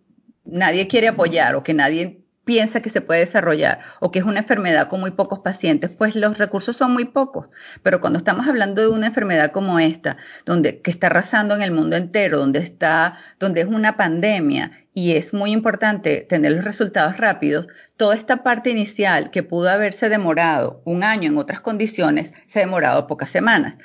nadie 0.45 0.87
quiere 0.87 1.09
apoyar 1.09 1.57
o 1.57 1.63
que 1.63 1.75
nadie 1.75 2.18
piensa 2.49 2.81
que 2.81 2.89
se 2.89 3.03
puede 3.03 3.21
desarrollar 3.21 3.81
o 4.01 4.11
que 4.11 4.21
es 4.21 4.25
una 4.25 4.39
enfermedad 4.39 4.89
con 4.89 5.01
muy 5.01 5.11
pocos 5.11 5.41
pacientes, 5.41 5.91
pues 5.91 6.17
los 6.17 6.39
recursos 6.39 6.75
son 6.75 6.95
muy 6.95 7.05
pocos. 7.05 7.51
Pero 7.83 8.01
cuando 8.01 8.17
estamos 8.17 8.49
hablando 8.49 8.81
de 8.81 8.89
una 8.89 9.09
enfermedad 9.09 9.53
como 9.53 9.79
esta, 9.79 10.17
donde 10.47 10.81
que 10.81 10.91
está 10.91 11.09
arrasando 11.09 11.55
en 11.55 11.61
el 11.61 11.73
mundo 11.73 11.97
entero, 11.97 12.39
donde 12.39 12.61
está, 12.61 13.19
donde 13.39 13.61
es 13.61 13.67
una 13.67 13.99
pandemia 13.99 14.73
y 14.95 15.13
es 15.17 15.35
muy 15.35 15.51
importante 15.51 16.23
tener 16.27 16.53
los 16.53 16.65
resultados 16.65 17.19
rápidos, 17.19 17.67
toda 17.99 18.15
esta 18.15 18.43
parte 18.43 18.71
inicial 18.71 19.31
que 19.31 19.43
pudo 19.43 19.69
haberse 19.69 20.09
demorado 20.09 20.81
un 20.87 21.05
año 21.05 21.29
en 21.29 21.37
otras 21.37 21.61
condiciones, 21.61 22.33
se 22.47 22.61
ha 22.61 22.63
demorado 22.63 23.07
pocas 23.07 23.29
semanas. 23.29 23.77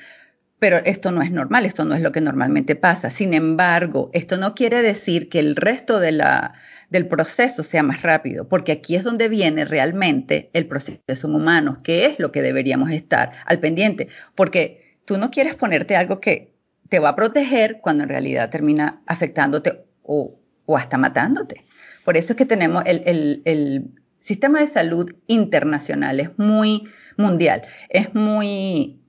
Pero 0.63 0.77
esto 0.85 1.11
no 1.11 1.21
es 1.21 1.29
normal, 1.29 1.65
esto 1.65 1.83
no 1.83 1.93
es 1.93 1.99
lo 1.99 2.13
que 2.13 2.21
normalmente 2.21 2.77
pasa. 2.77 3.09
Sin 3.09 3.33
embargo, 3.33 4.09
esto 4.13 4.37
no 4.37 4.55
quiere 4.55 4.81
decir 4.81 5.27
que 5.27 5.39
el 5.39 5.57
resto 5.57 5.99
de 5.99 6.13
la, 6.13 6.53
del 6.89 7.05
proceso 7.05 7.63
sea 7.63 7.83
más 7.83 8.01
rápido, 8.01 8.47
porque 8.47 8.71
aquí 8.71 8.95
es 8.95 9.03
donde 9.03 9.27
viene 9.27 9.65
realmente 9.65 10.49
el 10.53 10.65
proceso 10.65 11.27
humano, 11.27 11.81
que 11.83 12.05
es 12.05 12.17
lo 12.17 12.31
que 12.31 12.41
deberíamos 12.41 12.91
estar 12.91 13.33
al 13.45 13.59
pendiente, 13.59 14.07
porque 14.35 15.01
tú 15.03 15.17
no 15.17 15.31
quieres 15.31 15.55
ponerte 15.55 15.97
algo 15.97 16.21
que 16.21 16.53
te 16.87 16.99
va 16.99 17.09
a 17.09 17.15
proteger 17.17 17.81
cuando 17.81 18.03
en 18.03 18.09
realidad 18.09 18.49
termina 18.49 19.01
afectándote 19.05 19.83
o, 20.01 20.39
hasta 20.77 20.97
matándote. 20.97 21.65
Por 22.05 22.15
eso 22.15 22.31
es 22.31 22.37
que 22.37 22.45
tenemos 22.45 22.83
el, 22.85 23.41
el 23.43 23.91
sistema 24.21 24.61
de 24.61 24.67
salud 24.67 25.13
internacional, 25.27 26.21
es 26.21 26.29
muy 26.37 26.87
mundial, 27.17 27.63
es 27.89 28.15
muy 28.15 29.02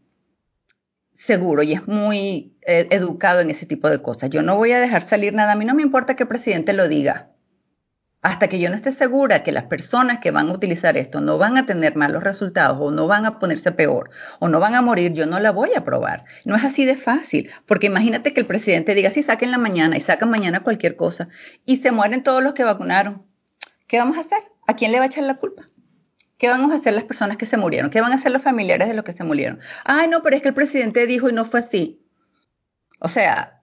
seguro 1.24 1.62
y 1.62 1.72
es 1.72 1.86
muy 1.86 2.56
eh, 2.66 2.86
educado 2.90 3.40
en 3.40 3.50
ese 3.50 3.66
tipo 3.66 3.88
de 3.88 4.02
cosas. 4.02 4.30
Yo 4.30 4.42
no 4.42 4.56
voy 4.56 4.72
a 4.72 4.80
dejar 4.80 5.02
salir 5.02 5.32
nada, 5.32 5.52
a 5.52 5.56
mí 5.56 5.64
no 5.64 5.74
me 5.74 5.82
importa 5.82 6.16
que 6.16 6.24
el 6.24 6.28
presidente 6.28 6.72
lo 6.72 6.88
diga, 6.88 7.30
hasta 8.24 8.48
que 8.48 8.58
yo 8.58 8.70
no 8.70 8.76
esté 8.76 8.90
segura 8.90 9.42
que 9.42 9.52
las 9.52 9.64
personas 9.64 10.18
que 10.18 10.30
van 10.30 10.48
a 10.48 10.52
utilizar 10.52 10.96
esto 10.96 11.20
no 11.20 11.36
van 11.36 11.58
a 11.58 11.66
tener 11.66 11.94
malos 11.94 12.24
resultados 12.24 12.78
o 12.80 12.90
no 12.90 13.06
van 13.06 13.26
a 13.26 13.38
ponerse 13.38 13.70
peor 13.70 14.08
o 14.38 14.48
no 14.48 14.60
van 14.60 14.74
a 14.74 14.82
morir, 14.82 15.12
yo 15.12 15.26
no 15.26 15.38
la 15.40 15.50
voy 15.50 15.74
a 15.76 15.84
probar. 15.84 16.24
No 16.46 16.56
es 16.56 16.64
así 16.64 16.86
de 16.86 16.96
fácil, 16.96 17.50
porque 17.66 17.88
imagínate 17.88 18.32
que 18.32 18.40
el 18.40 18.46
presidente 18.46 18.94
diga, 18.94 19.10
sí, 19.10 19.22
saquen 19.22 19.50
la 19.50 19.58
mañana 19.58 19.96
y 19.98 20.00
sacan 20.00 20.30
mañana 20.30 20.60
cualquier 20.60 20.96
cosa 20.96 21.28
y 21.66 21.78
se 21.78 21.92
mueren 21.92 22.22
todos 22.22 22.42
los 22.42 22.54
que 22.54 22.64
vacunaron. 22.64 23.26
¿Qué 23.86 23.98
vamos 23.98 24.16
a 24.16 24.20
hacer? 24.20 24.42
¿A 24.66 24.74
quién 24.74 24.92
le 24.92 24.98
va 24.98 25.04
a 25.04 25.08
echar 25.08 25.24
la 25.24 25.36
culpa? 25.36 25.66
¿Qué 26.44 26.50
vamos 26.50 26.72
a 26.72 26.76
hacer 26.76 26.92
las 26.92 27.04
personas 27.04 27.38
que 27.38 27.46
se 27.46 27.56
murieron? 27.56 27.90
¿Qué 27.90 28.02
van 28.02 28.12
a 28.12 28.16
hacer 28.16 28.30
los 28.30 28.42
familiares 28.42 28.86
de 28.86 28.92
los 28.92 29.02
que 29.02 29.14
se 29.14 29.24
murieron? 29.24 29.60
Ay, 29.82 30.08
no, 30.08 30.22
pero 30.22 30.36
es 30.36 30.42
que 30.42 30.48
el 30.48 30.54
presidente 30.54 31.06
dijo 31.06 31.30
y 31.30 31.32
no 31.32 31.46
fue 31.46 31.60
así. 31.60 32.06
O 33.00 33.08
sea, 33.08 33.53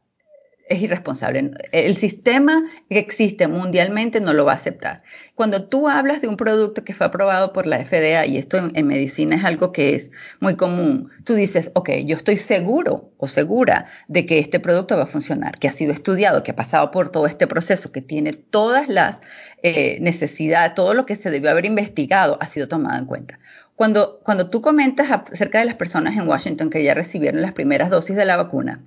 es 0.71 0.81
irresponsable. 0.81 1.51
El 1.71 1.95
sistema 1.95 2.63
que 2.89 2.99
existe 2.99 3.47
mundialmente 3.47 4.21
no 4.21 4.33
lo 4.33 4.45
va 4.45 4.53
a 4.53 4.55
aceptar. 4.55 5.03
Cuando 5.35 5.67
tú 5.67 5.89
hablas 5.89 6.21
de 6.21 6.29
un 6.29 6.37
producto 6.37 6.83
que 6.85 6.93
fue 6.93 7.07
aprobado 7.07 7.51
por 7.51 7.67
la 7.67 7.83
FDA, 7.83 8.25
y 8.25 8.37
esto 8.37 8.57
en, 8.73 8.87
medicina 8.87 9.35
es 9.35 9.43
algo 9.43 9.73
que 9.73 9.95
es 9.95 10.11
muy 10.39 10.55
común, 10.55 11.09
tú 11.25 11.33
dices, 11.33 11.71
ok, 11.73 11.89
yo 12.05 12.15
estoy 12.15 12.37
seguro 12.37 13.11
o 13.17 13.27
segura 13.27 13.87
de 14.07 14.25
que 14.25 14.39
este 14.39 14.59
producto 14.59 14.95
va 14.95 15.03
a 15.03 15.07
funcionar, 15.07 15.59
que 15.59 15.67
ha 15.67 15.71
sido 15.71 15.91
estudiado, 15.91 16.43
que 16.43 16.51
ha 16.51 16.55
pasado 16.55 16.89
por 16.91 17.09
todo 17.09 17.27
este 17.27 17.47
proceso, 17.47 17.91
que 17.91 18.01
tiene 18.01 18.31
todas 18.31 18.87
las 18.87 19.21
eh, 19.63 19.97
necesidades, 19.99 20.73
todo 20.73 20.93
lo 20.93 21.05
que 21.05 21.17
se 21.17 21.29
debió 21.29 21.51
haber 21.51 21.65
investigado 21.65 22.37
ha 22.39 22.47
sido 22.47 22.69
tomado 22.69 22.97
en 22.97 23.05
cuenta. 23.05 23.39
Cuando, 23.75 24.21
cuando 24.23 24.49
tú 24.49 24.61
comentas 24.61 25.09
acerca 25.11 25.59
de 25.59 25.65
las 25.65 25.75
personas 25.75 26.15
en 26.15 26.27
Washington 26.27 26.69
que 26.69 26.83
ya 26.83 26.93
recibieron 26.93 27.41
las 27.41 27.53
primeras 27.53 27.89
dosis 27.89 28.15
de 28.15 28.25
la 28.25 28.37
vacuna, 28.37 28.81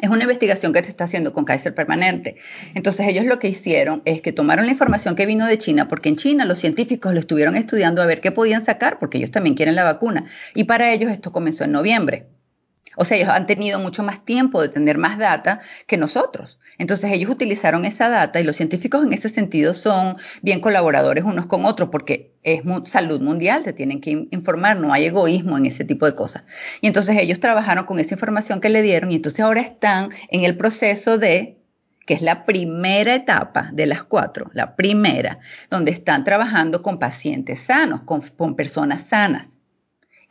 es 0.00 0.10
una 0.10 0.24
investigación 0.24 0.72
que 0.72 0.82
se 0.82 0.90
está 0.90 1.04
haciendo 1.04 1.32
con 1.32 1.44
Kaiser 1.44 1.74
Permanente. 1.74 2.36
Entonces 2.74 3.06
ellos 3.06 3.24
lo 3.24 3.38
que 3.38 3.48
hicieron 3.48 4.02
es 4.04 4.22
que 4.22 4.32
tomaron 4.32 4.66
la 4.66 4.72
información 4.72 5.14
que 5.14 5.26
vino 5.26 5.46
de 5.46 5.56
China, 5.56 5.88
porque 5.88 6.08
en 6.08 6.16
China 6.16 6.44
los 6.44 6.58
científicos 6.58 7.12
lo 7.12 7.20
estuvieron 7.20 7.56
estudiando 7.56 8.02
a 8.02 8.06
ver 8.06 8.20
qué 8.20 8.32
podían 8.32 8.64
sacar, 8.64 8.98
porque 8.98 9.18
ellos 9.18 9.30
también 9.30 9.54
quieren 9.54 9.76
la 9.76 9.84
vacuna. 9.84 10.24
Y 10.54 10.64
para 10.64 10.92
ellos 10.92 11.10
esto 11.10 11.32
comenzó 11.32 11.64
en 11.64 11.72
noviembre. 11.72 12.26
O 12.96 13.04
sea, 13.04 13.16
ellos 13.16 13.30
han 13.30 13.46
tenido 13.46 13.78
mucho 13.78 14.02
más 14.02 14.24
tiempo 14.24 14.62
de 14.62 14.68
tener 14.68 14.98
más 14.98 15.18
data 15.18 15.60
que 15.86 15.96
nosotros. 15.96 16.58
Entonces 16.78 17.12
ellos 17.12 17.30
utilizaron 17.30 17.84
esa 17.84 18.08
data 18.08 18.40
y 18.40 18.44
los 18.44 18.56
científicos 18.56 19.04
en 19.04 19.12
ese 19.12 19.28
sentido 19.28 19.74
son 19.74 20.16
bien 20.42 20.60
colaboradores 20.60 21.24
unos 21.24 21.46
con 21.46 21.64
otros 21.64 21.88
porque 21.90 22.34
es 22.42 22.62
salud 22.86 23.20
mundial, 23.20 23.62
se 23.62 23.72
tienen 23.72 24.00
que 24.00 24.26
informar, 24.30 24.78
no 24.78 24.92
hay 24.92 25.06
egoísmo 25.06 25.56
en 25.56 25.66
ese 25.66 25.84
tipo 25.84 26.06
de 26.06 26.14
cosas. 26.14 26.42
Y 26.80 26.88
entonces 26.88 27.16
ellos 27.18 27.40
trabajaron 27.40 27.84
con 27.84 27.98
esa 28.00 28.14
información 28.14 28.60
que 28.60 28.68
le 28.68 28.82
dieron 28.82 29.12
y 29.12 29.16
entonces 29.16 29.40
ahora 29.40 29.60
están 29.60 30.10
en 30.30 30.44
el 30.44 30.56
proceso 30.56 31.18
de 31.18 31.58
que 32.06 32.14
es 32.14 32.22
la 32.22 32.44
primera 32.44 33.14
etapa 33.14 33.70
de 33.72 33.86
las 33.86 34.02
cuatro, 34.02 34.50
la 34.52 34.76
primera, 34.76 35.38
donde 35.70 35.90
están 35.90 36.22
trabajando 36.22 36.82
con 36.82 36.98
pacientes 36.98 37.60
sanos, 37.60 38.02
con 38.02 38.56
personas 38.56 39.04
sanas 39.04 39.53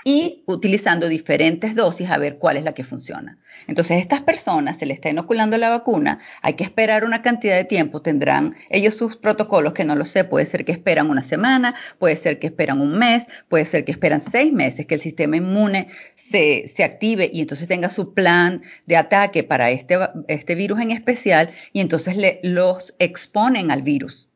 y 0.04 0.44
utilizando 0.46 1.08
diferentes 1.08 1.76
dosis 1.76 2.10
a 2.10 2.18
ver 2.18 2.38
cuál 2.38 2.58
es 2.58 2.64
la 2.64 2.74
que 2.74 2.84
funciona. 2.84 3.38
Entonces, 3.68 3.98
a 3.98 4.00
estas 4.00 4.22
personas 4.22 4.78
se 4.78 4.86
les 4.86 4.96
está 4.96 5.10
inoculando 5.10 5.58
la 5.58 5.70
vacuna, 5.70 6.20
hay 6.42 6.54
que 6.54 6.64
esperar 6.64 7.06
una 7.06 7.22
cantidad 7.22 7.56
de 7.56 7.64
tiempo, 7.64 8.02
tendrán 8.02 8.56
ellos 8.70 8.96
sus 8.96 9.16
protocolos 9.16 9.74
que 9.74 9.86
no 9.86 9.96
lo 9.96 10.06
sé, 10.06 10.24
puede 10.24 10.46
ser 10.46 10.66
que 10.66 10.72
esperan 10.72 11.10
una 11.10 11.24
semana, 11.24 11.76
puede 12.00 12.16
ser 12.16 12.40
que 12.40 12.48
esperan 12.48 12.82
un 12.82 12.98
mes, 12.98 13.26
puede 13.48 13.66
ser 13.66 13.86
que 13.86 13.92
esperan 13.92 14.22
seis 14.22 14.52
meses, 14.52 14.86
que 14.86 14.96
el 14.96 15.02
sistema 15.02 15.38
inmune 15.38 15.88
se, 16.16 16.66
active 16.84 17.30
y 17.34 17.40
entonces 17.42 17.68
tenga 17.68 17.90
su 17.90 18.14
plan 18.14 18.62
de 18.88 18.98
ataque 18.98 19.44
para 19.44 19.72
este, 19.72 19.98
este 20.28 20.56
virus 20.56 20.82
en 20.82 20.92
especial 20.92 21.52
y 21.72 21.80
entonces 21.80 22.18
los 22.44 22.94
exponen 23.00 23.72
al 23.72 23.84
virus. 23.84 24.30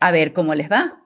A 0.00 0.10
ver 0.10 0.32
cómo 0.32 0.54
les 0.54 0.70
va 0.70 1.05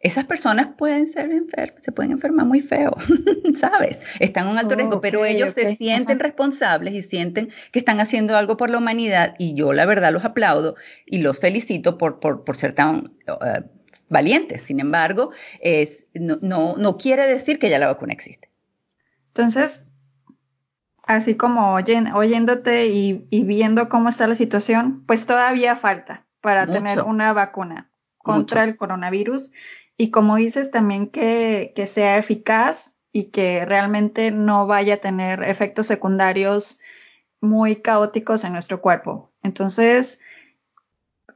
esas 0.00 0.26
personas 0.26 0.68
pueden 0.76 1.08
ser 1.08 1.30
enfermas, 1.32 1.82
se 1.82 1.90
pueden 1.90 2.12
enfermar 2.12 2.46
muy 2.46 2.60
feo, 2.60 2.96
¿sabes? 3.56 3.98
Están 4.20 4.46
en 4.46 4.52
un 4.52 4.58
alto 4.58 4.76
riesgo, 4.76 5.00
pero 5.00 5.24
ellos 5.24 5.54
se 5.54 5.76
sienten 5.76 6.20
responsables 6.20 6.94
y 6.94 7.02
sienten 7.02 7.50
que 7.72 7.80
están 7.80 7.98
haciendo 7.98 8.36
algo 8.36 8.56
por 8.56 8.70
la 8.70 8.78
humanidad 8.78 9.34
y 9.38 9.54
yo 9.54 9.72
la 9.72 9.86
verdad 9.86 10.12
los 10.12 10.24
aplaudo 10.24 10.76
y 11.04 11.18
los 11.18 11.40
felicito 11.40 11.98
por, 11.98 12.20
por, 12.20 12.56
ser 12.56 12.74
tan 12.74 12.98
uh, 13.26 13.62
valientes. 14.08 14.62
Sin 14.62 14.78
embargo, 14.78 15.32
es, 15.60 16.06
no, 16.14 16.76
no, 16.76 16.96
quiere 16.96 17.26
decir 17.26 17.58
que 17.58 17.68
ya 17.68 17.80
la 17.80 17.86
vacuna 17.86 18.12
existe. 18.12 18.50
Entonces, 19.28 19.84
así 21.02 21.34
como 21.34 21.74
oyéndote 21.74 22.86
y, 22.86 23.26
viendo 23.30 23.88
cómo 23.88 24.10
está 24.10 24.28
la 24.28 24.36
situación, 24.36 25.02
pues 25.06 25.26
todavía 25.26 25.74
falta 25.74 26.24
para 26.40 26.68
tener 26.68 27.02
una 27.02 27.32
vacuna 27.32 27.90
contra 28.18 28.62
el 28.62 28.76
coronavirus 28.76 29.50
y 30.00 30.12
como 30.12 30.36
dices, 30.36 30.70
también 30.70 31.08
que, 31.08 31.72
sea 31.86 32.18
eficaz 32.18 32.96
y 33.12 33.24
que 33.24 33.64
realmente 33.64 34.30
no 34.30 34.68
vaya 34.68 34.94
a 34.94 35.00
tener 35.00 35.42
efectos 35.42 35.86
secundarios 35.86 36.78
muy 37.40 37.82
caóticos 37.82 38.44
en 38.44 38.52
nuestro 38.52 38.80
cuerpo. 38.80 39.32
Entonces, 39.42 40.20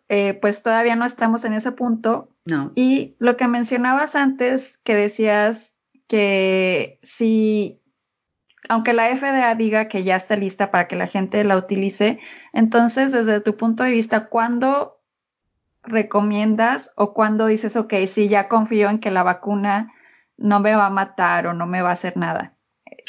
eh, 0.09 0.35
pues 0.35 0.63
todavía 0.63 0.95
no 0.95 1.05
estamos 1.05 1.45
en 1.45 1.55
ese 1.55 1.73
punto. 1.73 2.29
No. 2.45 2.71
Y 2.77 3.17
lo 3.19 3.37
que 3.37 3.49
mencionabas 3.49 4.15
antes, 4.15 4.79
que 4.79 4.95
decías 4.95 5.75
que 6.07 7.01
si, 7.03 7.81
aunque 8.69 8.93
la 8.93 9.09
FDA 9.09 9.57
diga 9.57 9.89
que 9.89 10.05
ya 10.05 10.15
está 10.15 10.37
lista 10.37 10.71
para 10.71 10.87
que 10.87 10.95
la 10.95 11.09
gente 11.09 11.43
la 11.43 11.57
utilice, 11.57 12.21
entonces 12.53 13.11
desde 13.11 13.41
tu 13.41 13.57
punto 13.57 13.83
de 13.83 13.91
vista, 13.91 14.29
¿cuándo 14.29 15.02
recomiendas 15.83 16.93
o 16.97 17.15
cuando 17.15 17.47
dices, 17.47 17.77
ok, 17.77 17.95
sí, 18.07 18.29
ya 18.29 18.49
confío 18.49 18.89
en 18.89 18.99
que 18.99 19.11
la 19.11 19.23
vacuna 19.23 19.93
no 20.37 20.61
me 20.61 20.75
va 20.75 20.87
a 20.87 20.91
matar 20.91 21.47
o 21.47 21.55
no 21.55 21.67
me 21.67 21.83
va 21.83 21.91
a 21.91 21.93
hacer 21.93 22.17
nada? 22.17 22.55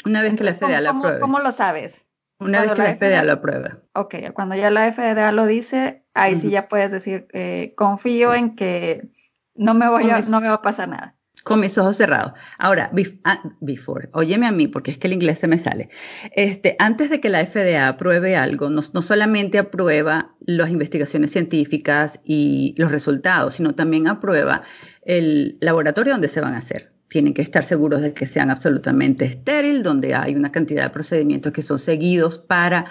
Una 0.04 0.22
vez 0.22 0.34
que 0.34 0.44
la 0.44 0.54
FDA 0.54 0.80
lo 0.80 0.90
apruebe. 0.90 1.20
¿Cómo 1.20 1.38
lo 1.38 1.52
sabes? 1.52 2.08
Una 2.38 2.62
vez 2.62 2.72
que 2.72 2.82
la, 2.82 2.94
FDA, 2.94 3.22
lo 3.22 3.32
aprueba. 3.32 3.78
Ok, 3.94 4.16
cuando 4.34 4.54
ya 4.54 4.70
la 4.70 4.90
FDA 4.90 5.30
lo 5.32 5.46
dice, 5.46 6.04
ahí 6.14 6.36
sí 6.36 6.50
ya 6.50 6.68
puedes 6.68 6.90
decir, 6.90 7.28
eh, 7.32 7.74
confío 7.76 8.34
en 8.34 8.56
que 8.56 9.08
no 9.54 9.72
me, 9.74 9.88
voy 9.88 10.10
a, 10.10 10.20
no 10.20 10.40
me 10.40 10.48
va 10.48 10.54
a 10.54 10.62
pasar 10.62 10.88
nada 10.88 11.13
con 11.44 11.60
mis 11.60 11.78
ojos 11.78 11.98
cerrados. 11.98 12.32
Ahora, 12.58 12.90
ah, 13.24 13.42
before, 13.60 14.08
óyeme 14.12 14.46
a 14.46 14.50
mí 14.50 14.66
porque 14.66 14.90
es 14.90 14.98
que 14.98 15.06
el 15.06 15.12
inglés 15.12 15.38
se 15.38 15.46
me 15.46 15.58
sale. 15.58 15.90
Este, 16.32 16.74
antes 16.78 17.10
de 17.10 17.20
que 17.20 17.28
la 17.28 17.44
FDA 17.44 17.86
apruebe 17.86 18.34
algo, 18.34 18.70
no, 18.70 18.82
solamente 18.82 19.58
aprueba 19.58 20.34
las 20.40 20.70
investigaciones 20.70 21.30
científicas 21.30 22.18
y 22.24 22.74
los 22.78 22.90
resultados, 22.90 23.54
sino 23.54 23.74
también 23.74 24.08
aprueba 24.08 24.62
el 25.04 25.58
laboratorio 25.60 26.14
donde 26.14 26.28
se 26.28 26.40
van 26.40 26.54
a 26.54 26.58
hacer 26.58 26.92
tienen 27.06 27.34
que 27.34 27.42
estar 27.42 27.64
seguros 27.64 28.00
de 28.00 28.12
que 28.12 28.26
sean 28.26 28.50
absolutamente 28.50 29.24
estéril, 29.24 29.84
donde 29.84 30.16
hay 30.16 30.34
una 30.34 30.50
cantidad 30.50 30.82
de 30.82 30.90
procedimientos 30.90 31.52
que 31.52 31.62
son 31.62 31.78
seguidos 31.78 32.38
para 32.38 32.86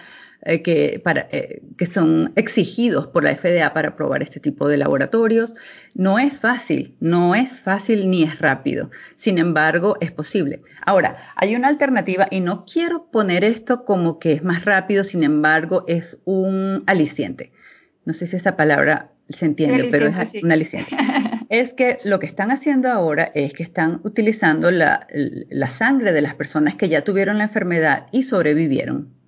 eh, 0.45 0.61
que, 0.61 0.99
para, 1.01 1.29
eh, 1.31 1.61
que 1.77 1.85
son 1.85 2.33
exigidos 2.35 3.07
por 3.07 3.23
la 3.23 3.33
FDA 3.33 3.73
para 3.73 3.95
probar 3.95 4.21
este 4.21 4.41
tipo 4.41 4.67
de 4.67 4.75
laboratorios. 4.75 5.53
No 5.95 6.19
es 6.19 6.41
fácil, 6.41 6.97
no 6.99 7.33
es 7.33 7.61
fácil 7.61 8.09
ni 8.09 8.23
es 8.23 8.39
rápido. 8.39 8.91
Sin 9.15 9.37
embargo, 9.37 9.95
es 10.01 10.11
posible. 10.11 10.61
Ahora, 10.85 11.15
hay 11.37 11.55
una 11.55 11.69
alternativa 11.69 12.27
y 12.29 12.41
no 12.41 12.65
quiero 12.65 13.09
poner 13.09 13.45
esto 13.45 13.85
como 13.85 14.19
que 14.19 14.33
es 14.33 14.43
más 14.43 14.65
rápido, 14.65 15.05
sin 15.05 15.23
embargo, 15.23 15.85
es 15.87 16.17
un 16.25 16.83
aliciente. 16.87 17.53
No 18.03 18.11
sé 18.11 18.27
si 18.27 18.35
esa 18.35 18.57
palabra 18.57 19.13
se 19.29 19.45
entiende, 19.45 19.87
pero 19.89 20.07
es 20.07 20.43
un 20.43 20.51
aliciente. 20.51 20.93
es 21.49 21.73
que 21.73 21.99
lo 22.03 22.19
que 22.19 22.25
están 22.25 22.51
haciendo 22.51 22.89
ahora 22.89 23.31
es 23.33 23.53
que 23.53 23.63
están 23.63 24.01
utilizando 24.03 24.71
la, 24.71 25.07
la 25.49 25.67
sangre 25.69 26.11
de 26.11 26.21
las 26.21 26.35
personas 26.35 26.75
que 26.75 26.89
ya 26.89 27.05
tuvieron 27.05 27.37
la 27.37 27.45
enfermedad 27.45 28.07
y 28.11 28.23
sobrevivieron 28.23 29.22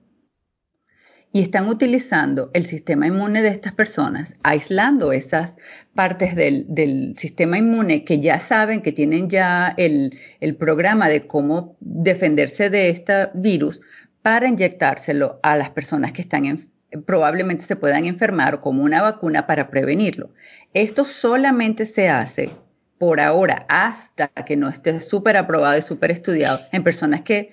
y 1.36 1.42
están 1.42 1.68
utilizando 1.68 2.50
el 2.54 2.66
sistema 2.66 3.08
inmune 3.08 3.42
de 3.42 3.50
estas 3.50 3.74
personas, 3.74 4.38
aislando 4.42 5.12
esas 5.12 5.58
partes 5.94 6.34
del, 6.34 7.14
sistema 7.18 7.58
inmune 7.58 8.06
que 8.06 8.22
ya 8.22 8.40
saben 8.40 8.82
que 8.82 8.94
tienen 8.94 9.30
ya 9.30 9.74
el, 9.76 10.18
programa 10.58 11.10
de 11.10 11.28
cómo 11.28 11.76
defenderse 11.82 12.70
de 12.70 12.88
este 12.88 13.32
virus 13.34 13.82
para 14.22 14.48
inyectárselo 14.48 15.42
a 15.44 15.58
las 15.58 15.72
personas 15.72 16.14
que 16.14 16.22
están 16.22 16.46
en, 16.46 16.58
probablemente 17.06 17.66
se 17.66 17.76
puedan 17.76 18.06
enfermar 18.06 18.62
como 18.62 18.84
una 18.84 19.02
vacuna 19.02 19.46
para 19.46 19.70
prevenirlo. 19.70 20.30
Esto 20.74 21.04
solamente 21.04 21.86
se 21.86 22.08
hace 22.08 22.50
por 22.98 23.20
ahora 23.20 23.66
hasta 23.68 24.30
que 24.30 24.56
no 24.56 24.70
esté 24.70 25.02
súper 25.02 25.36
aprobado 25.36 25.78
y 25.78 25.82
súper 25.82 26.12
estudiado 26.12 26.62
en 26.72 26.82
personas 26.86 27.24
que 27.24 27.52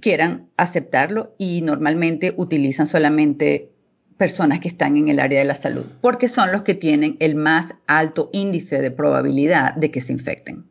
quieran 0.00 0.50
aceptarlo 0.56 1.34
y 1.38 1.62
normalmente 1.62 2.34
utilizan 2.36 2.86
solamente 2.86 3.72
personas 4.16 4.60
que 4.60 4.68
están 4.68 4.96
en 4.96 5.08
el 5.08 5.20
área 5.20 5.38
de 5.38 5.44
la 5.44 5.54
salud, 5.54 5.86
porque 6.00 6.28
son 6.28 6.52
los 6.52 6.62
que 6.62 6.74
tienen 6.74 7.16
el 7.20 7.36
más 7.36 7.74
alto 7.86 8.30
índice 8.32 8.80
de 8.80 8.90
probabilidad 8.90 9.74
de 9.74 9.90
que 9.90 10.00
se 10.00 10.12
infecten. 10.12 10.68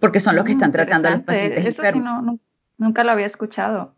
Porque 0.00 0.18
son 0.20 0.34
los 0.34 0.44
que 0.44 0.52
están 0.52 0.72
tratando 0.72 1.08
a 1.08 1.12
los 1.12 1.20
pacientes 1.22 1.64
Eso 1.64 1.82
Sí 1.92 2.00
no, 2.00 2.40
nunca 2.78 3.04
lo 3.04 3.12
había 3.12 3.26
escuchado. 3.26 3.94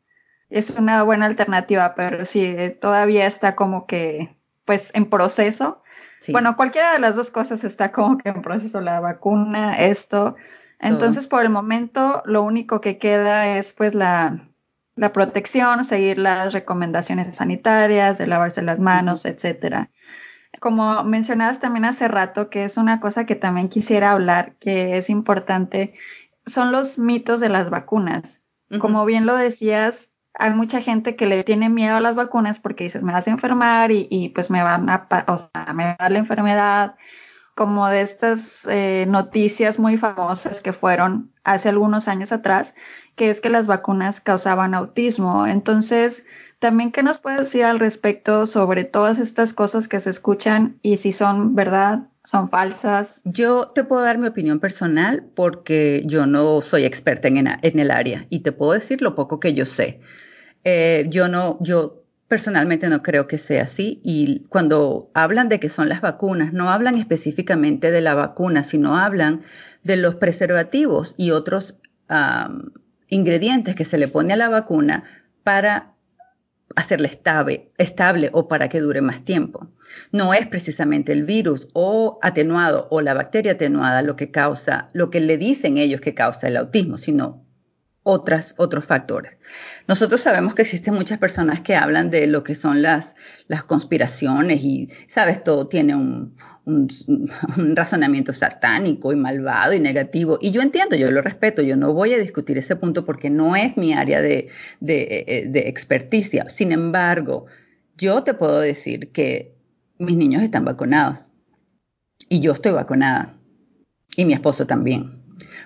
Es 0.51 0.71
una 0.71 1.03
buena 1.03 1.27
alternativa, 1.27 1.95
pero 1.95 2.25
sí, 2.27 2.45
eh, 2.45 2.71
todavía 2.71 3.27
está 3.27 3.55
como 3.55 3.87
que, 3.87 4.37
pues, 4.67 4.91
en 4.93 5.09
proceso. 5.09 5.83
Bueno, 6.29 6.57
cualquiera 6.57 6.93
de 6.93 6.99
las 6.99 7.17
dos 7.17 7.31
cosas 7.31 7.65
está 7.65 7.91
como 7.91 8.19
que 8.19 8.29
en 8.29 8.43
proceso, 8.43 8.81
la 8.81 9.01
vacuna, 9.01 9.79
esto, 9.79 10.37
entonces, 10.83 11.29
por 11.29 11.43
el 11.45 11.51
momento, 11.51 12.23
lo 12.27 12.43
único 12.43 12.81
que 12.81 12.99
queda 12.99 13.57
es 13.57 13.73
pues 13.73 13.95
la, 13.95 14.49
protección, 15.15 15.85
seguir 15.85 16.19
las 16.19 16.53
recomendaciones 16.53 17.35
sanitarias, 17.37 18.19
de 18.19 18.27
lavarse 18.27 18.63
las 18.63 18.81
manos, 18.81 19.25
etcétera. 19.25 19.91
Como 20.61 21.05
mencionabas 21.05 21.61
también 21.61 21.85
hace 21.85 22.09
rato, 22.09 22.51
que 22.51 22.65
es 22.65 22.77
una 22.77 23.01
cosa 23.01 23.25
que 23.27 23.37
también 23.37 23.69
quisiera 23.69 24.11
hablar, 24.11 24.57
que 24.59 24.97
es 24.99 25.09
importante, 25.09 25.95
son 26.47 26.73
los 26.73 26.99
mitos 26.99 27.39
de 27.39 27.49
las 27.49 27.71
vacunas. 27.71 28.43
Como 28.81 29.05
bien 29.05 29.25
lo 29.25 29.37
decías, 29.37 30.11
hay 30.35 30.53
mucha 30.53 30.81
gente 30.81 31.15
que 31.15 31.27
le 31.27 31.45
tiene 31.45 31.69
miedo 31.69 31.97
a 31.97 32.01
las 32.01 32.17
vacunas 32.17 32.59
porque 32.59 32.85
dices, 32.85 33.05
me 33.05 33.13
vas 33.13 33.29
a 33.29 33.31
enfermar 33.31 33.93
y, 33.93 34.09
y 34.11 34.31
pues 34.31 34.51
me 34.51 34.63
van 34.63 34.91
a, 34.91 35.07
o 35.29 35.37
sea, 35.37 35.73
me 35.75 35.85
va 35.85 35.91
a 35.93 35.97
dar 35.99 36.11
la 36.11 36.19
enfermedad 36.19 36.97
como 37.55 37.89
de 37.89 38.03
estas 38.03 38.67
eh, 38.69 39.05
noticias 39.09 39.79
muy 39.79 39.97
famosas 39.97 40.63
que 40.63 40.73
fueron 40.73 41.31
hace 41.45 41.69
algunos 41.69 42.09
años 42.09 42.33
atrás, 42.33 42.75
que 43.15 43.31
es 43.31 43.41
que 43.41 43.51
las 43.51 43.67
vacunas 43.67 44.21
causaban 44.21 44.75
autismo. 44.75 45.47
Entonces, 45.47 46.25
también, 46.59 46.93
¿qué 46.93 47.03
nos 47.03 47.19
puedes 47.19 47.41
decir 47.41 47.65
al 47.65 47.79
respecto 47.79 48.47
sobre 48.47 48.85
todas 48.85 49.19
estas 49.19 49.53
cosas 49.53 49.89
que 49.89 50.01
se 50.01 50.11
escuchan 50.11 50.79
y 50.81 50.97
si 50.97 51.13
son 51.13 51.55
verdad, 51.55 52.07
son 52.25 52.49
falsas? 52.51 53.21
Yo 53.25 53.69
te 53.75 53.85
puedo 53.85 54.03
dar 54.03 54.17
mi 54.17 54.29
opinión 54.29 54.61
personal 54.61 55.25
porque 55.35 56.03
yo 56.07 56.25
no 56.27 56.61
soy 56.61 56.85
experta 56.85 57.29
en, 57.29 57.49
en 57.49 57.79
el 57.79 57.91
área 57.91 58.27
y 58.31 58.41
te 58.41 58.53
puedo 58.53 58.73
decir 58.73 59.03
lo 59.03 59.15
poco 59.15 59.41
que 59.41 59.55
yo 59.55 59.67
sé. 59.67 60.01
Eh, 60.65 61.07
yo 61.09 61.29
no, 61.29 61.59
yo 61.61 62.02
Personalmente 62.33 62.89
no 62.89 63.03
creo 63.03 63.27
que 63.27 63.37
sea 63.37 63.65
así 63.65 64.01
y 64.03 64.47
cuando 64.49 65.11
hablan 65.13 65.51
de 65.51 65.61
que 65.61 65.69
son 65.69 65.91
las 65.91 66.01
vacunas, 66.01 66.55
no 66.55 66.71
hablan 66.71 66.97
específicamente 66.97 67.91
de 67.91 68.01
la 68.01 68.15
vacuna, 68.15 68.65
sino 68.65 68.97
hablan 68.97 69.43
de 69.83 69.99
los 69.99 70.15
preservativos 70.15 71.15
y 71.19 71.33
otros 71.33 71.77
ingredientes 73.09 73.77
que 73.77 73.85
se 73.85 73.99
le 73.99 74.09
pone 74.09 74.33
a 74.33 74.37
la 74.37 74.49
vacuna 74.49 75.05
para 75.43 75.93
hacerla 76.75 77.09
estable, 77.09 77.69
estable 77.77 78.31
o 78.33 78.49
para 78.49 78.71
que 78.71 78.81
dure 78.81 79.03
más 79.03 79.23
tiempo. 79.25 79.69
No 80.11 80.33
es 80.33 80.47
precisamente 80.47 81.13
el 81.13 81.25
virus 81.25 81.69
o 81.75 82.19
atenuado 82.23 82.89
o 82.91 83.03
la 83.03 83.13
bacteria 83.13 83.53
atenuada 83.53 84.01
lo 84.01 84.17
que 84.17 84.31
causa, 84.31 84.89
lo 84.95 85.11
que 85.11 85.21
le 85.21 85.37
dicen 85.37 85.77
ellos 85.77 86.01
que 86.01 86.15
causa 86.15 86.49
el 86.49 86.57
autismo, 86.57 86.97
sino 86.97 87.45
otros 88.05 88.55
factores. 88.87 89.37
Nosotros 89.89 90.21
sabemos 90.21 90.55
que 90.55 90.63
existen 90.63 90.95
muchas 90.95 91.19
personas 91.19 91.61
que 91.61 91.75
hablan 91.75 92.11
de 92.11 92.27
lo 92.27 92.43
que 92.45 92.55
son 92.55 92.83
las, 92.83 93.15
las 93.49 93.65
conspiraciones 93.65 94.63
y, 94.63 94.89
sabes, 95.09 95.43
todo 95.43 95.67
tiene 95.67 95.95
un, 95.95 96.35
un, 96.65 96.89
razonamiento 97.75 98.33
satánico 98.33 99.13
y 99.13 99.17
malvado 99.17 99.73
y 99.75 99.81
negativo. 99.81 100.39
Y 100.41 100.51
yo 100.51 100.63
entiendo, 100.63 100.97
yo 100.97 101.11
lo 101.11 101.23
respeto, 101.23 101.63
yo 101.63 101.77
no 101.77 101.93
voy 101.93 102.15
a 102.15 102.19
discutir 102.19 102.59
ese 102.59 102.77
punto 102.77 103.05
porque 103.05 103.31
no 103.31 103.57
es 103.57 103.77
mi 103.77 103.93
área 103.93 104.23
de, 104.23 104.49
de, 104.81 105.49
de 105.49 105.69
experticia. 105.69 106.49
Sin 106.49 106.73
embargo, 106.73 107.47
yo 107.97 108.23
te 108.23 108.35
puedo 108.35 108.61
decir 108.61 109.11
que 109.13 109.57
mis 109.99 110.17
niños 110.17 110.43
están 110.43 110.65
vacunados 110.65 111.31
y 112.29 112.41
yo 112.41 112.53
estoy 112.53 112.73
vacunada 112.73 113.35
y 114.17 114.25
mi 114.25 114.33
esposo 114.33 114.67
también 114.67 115.22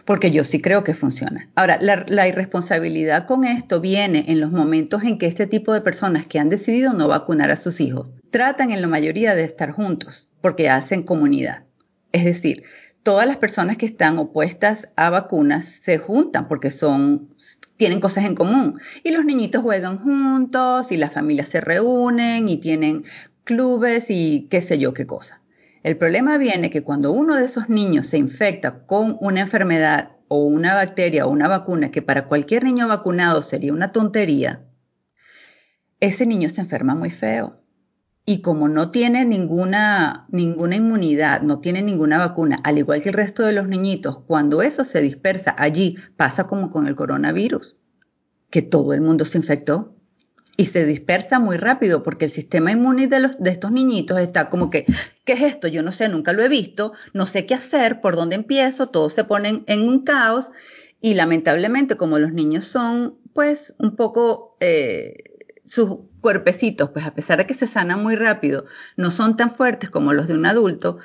porque 0.07 0.31
yo 0.31 0.45
sí 0.45 0.63
creo 0.63 0.85
que 0.85 0.95
funciona. 0.95 1.51
Ahora, 1.57 1.79
la, 1.81 2.29
irresponsabilidad 2.29 3.27
con 3.27 3.45
esto 3.45 3.81
viene 3.81 4.25
en 4.29 4.41
los 4.41 4.53
momentos 4.53 5.03
en 5.03 5.19
que 5.19 5.27
este 5.27 5.47
tipo 5.47 5.75
de 5.75 5.81
personas 5.81 6.27
que 6.27 6.39
han 6.39 6.49
decidido 6.49 6.95
no 6.95 7.09
vacunar 7.09 7.51
a 7.51 7.57
sus 7.57 7.81
hijos 7.81 8.13
tratan 8.31 8.71
en 8.71 8.81
la 8.81 8.89
mayoría 8.89 9.35
de 9.35 9.45
estar 9.45 9.73
juntos 9.73 10.29
porque 10.41 10.71
hacen 10.71 11.03
comunidad. 11.03 11.65
Es 12.13 12.25
decir, 12.25 12.63
todas 13.03 13.27
las 13.27 13.37
personas 13.37 13.77
que 13.77 13.87
están 13.87 14.17
opuestas 14.19 14.89
a 14.95 15.11
vacunas 15.11 15.67
se 15.67 15.99
juntan 15.99 16.47
porque 16.47 16.71
son 16.71 17.35
tienen 17.77 18.01
cosas 18.01 18.25
en 18.25 18.35
común 18.35 18.81
y 19.03 19.11
los 19.11 19.25
niñitos 19.25 19.63
juegan 19.63 19.99
juntos 19.99 20.93
y 20.93 20.97
las 20.97 21.13
familias 21.13 21.49
se 21.49 21.61
reúnen 21.61 22.49
y 22.49 22.59
tienen 22.59 23.05
clubes 23.45 24.07
y 24.09 24.47
qué 24.51 24.61
sé 24.61 24.79
yo 24.79 24.95
qué 24.95 25.07
cosa. 25.07 25.41
El 25.87 25.99
problema 25.99 26.37
viene 26.37 26.69
que 26.69 26.83
cuando 26.83 27.13
uno 27.13 27.37
de 27.37 27.45
esos 27.45 27.69
niños 27.69 28.09
se 28.09 28.19
infecta 28.19 28.85
con 28.87 29.17
una 29.21 29.43
enfermedad 29.43 30.17
o 30.27 30.45
una 30.45 30.75
bacteria 30.75 31.27
o 31.27 31.31
una 31.31 31.47
vacuna 31.47 31.93
que 31.93 32.03
para 32.03 32.27
cualquier 32.27 32.65
niño 32.65 32.89
vacunado 32.89 33.41
sería 33.41 33.73
una 33.73 33.93
tontería, 33.93 34.67
ese 36.01 36.27
niño 36.27 36.49
se 36.49 36.63
enferma 36.63 36.97
muy 36.97 37.11
feo. 37.11 37.63
Y 38.25 38.41
como 38.41 38.69
no 38.69 38.91
tiene 38.91 39.25
ninguna, 39.25 40.27
ninguna 40.33 40.75
inmunidad, 40.75 41.43
no 41.43 41.61
tiene 41.61 41.83
ninguna 41.83 42.19
vacuna, 42.19 42.61
al 42.65 42.79
igual 42.79 43.01
que 43.01 43.11
el 43.11 43.15
resto 43.15 43.45
de 43.45 43.53
los 43.53 43.69
niñitos, 43.69 44.19
cuando 44.19 44.63
eso 44.63 44.83
se 44.83 45.01
dispersa 45.01 45.55
allí, 45.57 45.99
pasa 46.17 46.49
como 46.49 46.73
con 46.73 46.89
el 46.89 46.97
coronavirus, 46.97 47.77
que 48.51 48.61
todo 48.61 48.93
el 48.93 49.03
mundo 49.03 49.25
se 49.25 49.39
infectó 49.39 49.96
y 50.57 50.67
se 50.67 50.85
dispersa 50.85 51.39
muy 51.39 51.57
rápido 51.57 52.03
porque 52.03 52.27
el 52.27 52.31
sistema 52.31 52.73
inmune 52.73 53.09
de, 53.09 53.21
los, 53.21 53.43
de 53.43 53.51
estos 53.51 53.73
niñitos 53.73 54.19
está 54.19 54.49
como 54.49 54.71
que, 54.71 54.87
¿qué 55.25 55.35
es 55.35 55.43
esto? 55.43 55.69
Yo 55.69 55.83
no 55.83 55.93
sé, 55.93 56.09
nunca 56.09 56.33
lo 56.33 56.43
he 56.43 56.49
visto, 56.49 56.93
no 57.13 57.27
sé 57.27 57.47
qué 57.47 57.55
hacer, 57.55 58.01
por 58.01 58.17
dónde 58.17 58.37
empiezo, 58.37 58.89
todos 58.89 59.13
se 59.13 59.25
ponen 59.25 59.65
en 59.67 59.89
un 59.89 60.05
caos 60.05 60.51
y 61.01 61.15
lamentablemente 61.15 61.97
como 61.97 62.19
los 62.19 62.33
niños 62.33 62.65
son 62.65 63.19
pues 63.33 63.75
un 63.79 63.97
poco... 63.97 64.57
Eh, 64.61 65.33
sus 65.69 65.97
cuerpecitos, 66.21 66.91
pues 66.91 67.05
a 67.07 67.15
pesar 67.15 67.39
de 67.39 67.47
que 67.47 67.53
se 67.53 67.67
sanan 67.67 68.01
muy 68.01 68.15
rápido, 68.15 68.67
no 68.97 69.11
son 69.11 69.37
tan 69.37 69.51
fuertes 69.51 69.91
como 69.91 70.13
los 70.13 70.29
de 70.29 70.35
un 70.35 70.47
adulto, 70.47 70.99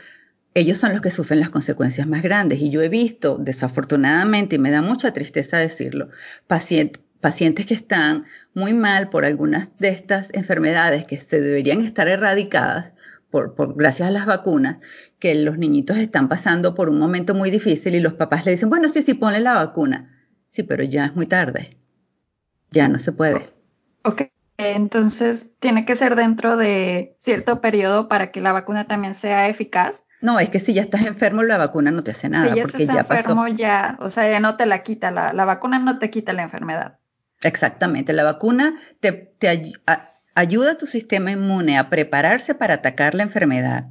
ellos 0.54 0.78
son 0.78 0.92
los 0.92 1.02
que 1.02 1.12
sufren 1.12 1.40
las 1.40 1.50
consecuencias 1.50 2.08
más 2.08 2.22
grandes. 2.22 2.62
Y 2.62 2.70
yo 2.70 2.82
he 2.82 2.90
visto, 2.90 3.38
desafortunadamente, 3.40 4.58
y 4.58 4.60
me 4.60 4.72
da 4.72 4.82
mucha 4.82 5.14
tristeza 5.14 5.58
decirlo, 5.58 6.10
pacientes 6.48 7.02
pacientes 7.22 7.66
que 7.66 7.74
están 7.74 8.26
muy 8.54 8.74
mal 8.74 9.10
por 9.10 9.24
algunas 9.24 9.78
de 9.78 9.90
estas 9.90 10.30
enfermedades 10.34 11.08
que 11.08 11.18
se 11.18 11.40
deberían 11.40 11.82
estar 11.82 12.08
erradicadas 12.08 12.94
por, 13.32 13.76
gracias 13.76 14.10
a 14.10 14.12
las 14.12 14.26
vacunas, 14.26 14.78
que 15.18 15.34
los 15.36 15.58
niñitos 15.58 15.98
están 15.98 16.28
pasando 16.28 16.76
por 16.76 16.90
un 16.90 17.00
momento 17.00 17.34
muy 17.34 17.50
difícil 17.50 17.96
y 17.96 18.02
los 18.02 18.14
papás 18.14 18.46
le 18.46 18.52
dicen, 18.52 18.70
bueno, 18.70 18.90
sí, 18.90 19.02
sí, 19.02 19.14
ponle 19.14 19.40
la 19.40 19.54
vacuna. 19.54 20.28
Sí, 20.50 20.64
pero 20.64 20.84
ya 20.84 21.06
es 21.06 21.16
muy 21.16 21.26
tarde. 21.26 21.78
Ya 22.72 22.90
no 22.90 23.00
se 23.00 23.14
puede. 23.14 23.54
Ok, 24.04 24.24
entonces 24.58 25.50
tiene 25.60 25.86
que 25.86 25.96
ser 25.96 26.16
dentro 26.16 26.58
de 26.58 27.16
cierto 27.20 27.62
periodo 27.62 28.10
para 28.10 28.32
que 28.32 28.42
la 28.42 28.52
vacuna 28.52 28.86
también 28.86 29.16
sea 29.16 29.48
eficaz. 29.48 30.04
No, 30.22 30.40
es 30.40 30.50
que 30.50 30.60
si 30.60 30.74
ya 30.74 30.82
estás 30.82 31.06
enfermo, 31.06 31.42
la 31.42 31.58
vacuna 31.58 31.90
no 31.92 32.04
te 32.04 32.12
hace 32.12 32.30
nada. 32.30 32.50
Si 32.50 32.56
ya 32.58 32.64
porque 32.64 32.84
estás 32.84 32.96
ya 32.96 33.02
enfermo, 33.02 33.44
pasó. 33.44 33.56
ya, 33.56 33.98
o 34.02 34.10
sea, 34.10 34.30
ya 34.30 34.40
no 34.40 34.58
te 34.58 34.66
la 34.66 34.84
quita, 34.84 35.10
la, 35.10 35.34
la 35.34 35.46
vacuna 35.46 35.80
no 35.80 36.00
te 36.00 36.10
quita 36.10 36.34
la 36.34 36.44
enfermedad. 36.44 37.00
Exactamente, 37.44 38.14
la 38.14 38.24
vacuna 38.24 38.76
te, 39.00 39.34
ayuda 40.36 40.72
a 40.72 40.78
tu 40.78 40.86
sistema 40.86 41.32
inmune 41.32 41.78
a 41.78 41.90
prepararse 41.90 42.54
para 42.54 42.76
atacar 42.76 43.16
la 43.16 43.24
enfermedad. 43.24 43.86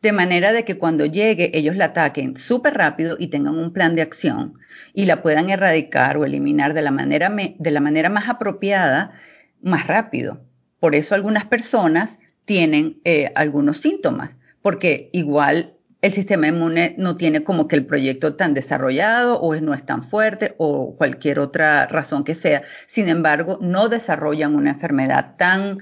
De 0.00 0.12
manera 0.12 0.52
de 0.52 0.64
que 0.64 0.78
cuando 0.78 1.06
llegue 1.06 1.50
ellos 1.54 1.76
la 1.76 1.86
ataquen 1.86 2.36
súper 2.36 2.74
rápido 2.74 3.16
y 3.18 3.28
tengan 3.28 3.56
un 3.56 3.72
plan 3.72 3.94
de 3.94 4.02
acción 4.02 4.54
y 4.94 5.06
la 5.06 5.22
puedan 5.22 5.50
erradicar 5.50 6.16
o 6.16 6.24
eliminar 6.24 6.74
de 6.74 6.82
la 6.82 6.90
manera, 6.90 7.30
de 7.30 7.70
la 7.70 7.80
manera 7.80 8.08
más 8.10 8.28
apropiada 8.28 9.12
más 9.60 9.86
rápido. 9.86 10.44
Por 10.80 10.94
eso 10.94 11.14
algunas 11.14 11.44
personas 11.44 12.18
tienen 12.44 13.00
eh, 13.04 13.30
algunos 13.34 13.76
síntomas, 13.78 14.30
porque 14.62 15.10
igual 15.12 15.71
el 16.02 16.10
sistema 16.12 16.48
inmune 16.48 16.96
no 16.98 17.16
tiene 17.16 17.44
como 17.44 17.68
que 17.68 17.76
el 17.76 17.86
proyecto 17.86 18.34
tan 18.34 18.54
desarrollado 18.54 19.40
o 19.40 19.54
no 19.54 19.72
es 19.72 19.86
tan 19.86 20.02
fuerte 20.02 20.54
o 20.58 20.96
cualquier 20.96 21.38
otra 21.38 21.86
razón 21.86 22.24
que 22.24 22.34
sea. 22.34 22.62
Sin 22.88 23.08
embargo, 23.08 23.58
no 23.60 23.88
desarrollan 23.88 24.56
una 24.56 24.70
enfermedad 24.70 25.36
tan 25.36 25.78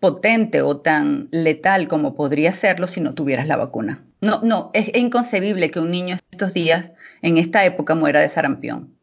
potente 0.00 0.62
o 0.62 0.80
tan 0.80 1.28
letal 1.32 1.86
como 1.86 2.14
podría 2.14 2.52
serlo 2.52 2.86
si 2.86 3.02
no 3.02 3.12
tuvieras 3.12 3.46
la 3.46 3.56
vacuna. 3.56 4.02
No, 4.22 4.40
no, 4.42 4.70
es 4.72 4.90
inconcebible 4.96 5.70
que 5.70 5.80
un 5.80 5.90
niño 5.90 6.16
estos 6.30 6.54
días, 6.54 6.92
en 7.20 7.36
esta 7.36 7.64
época, 7.66 7.94
muera 7.94 8.20
de 8.20 8.28
sarampión. 8.30 8.94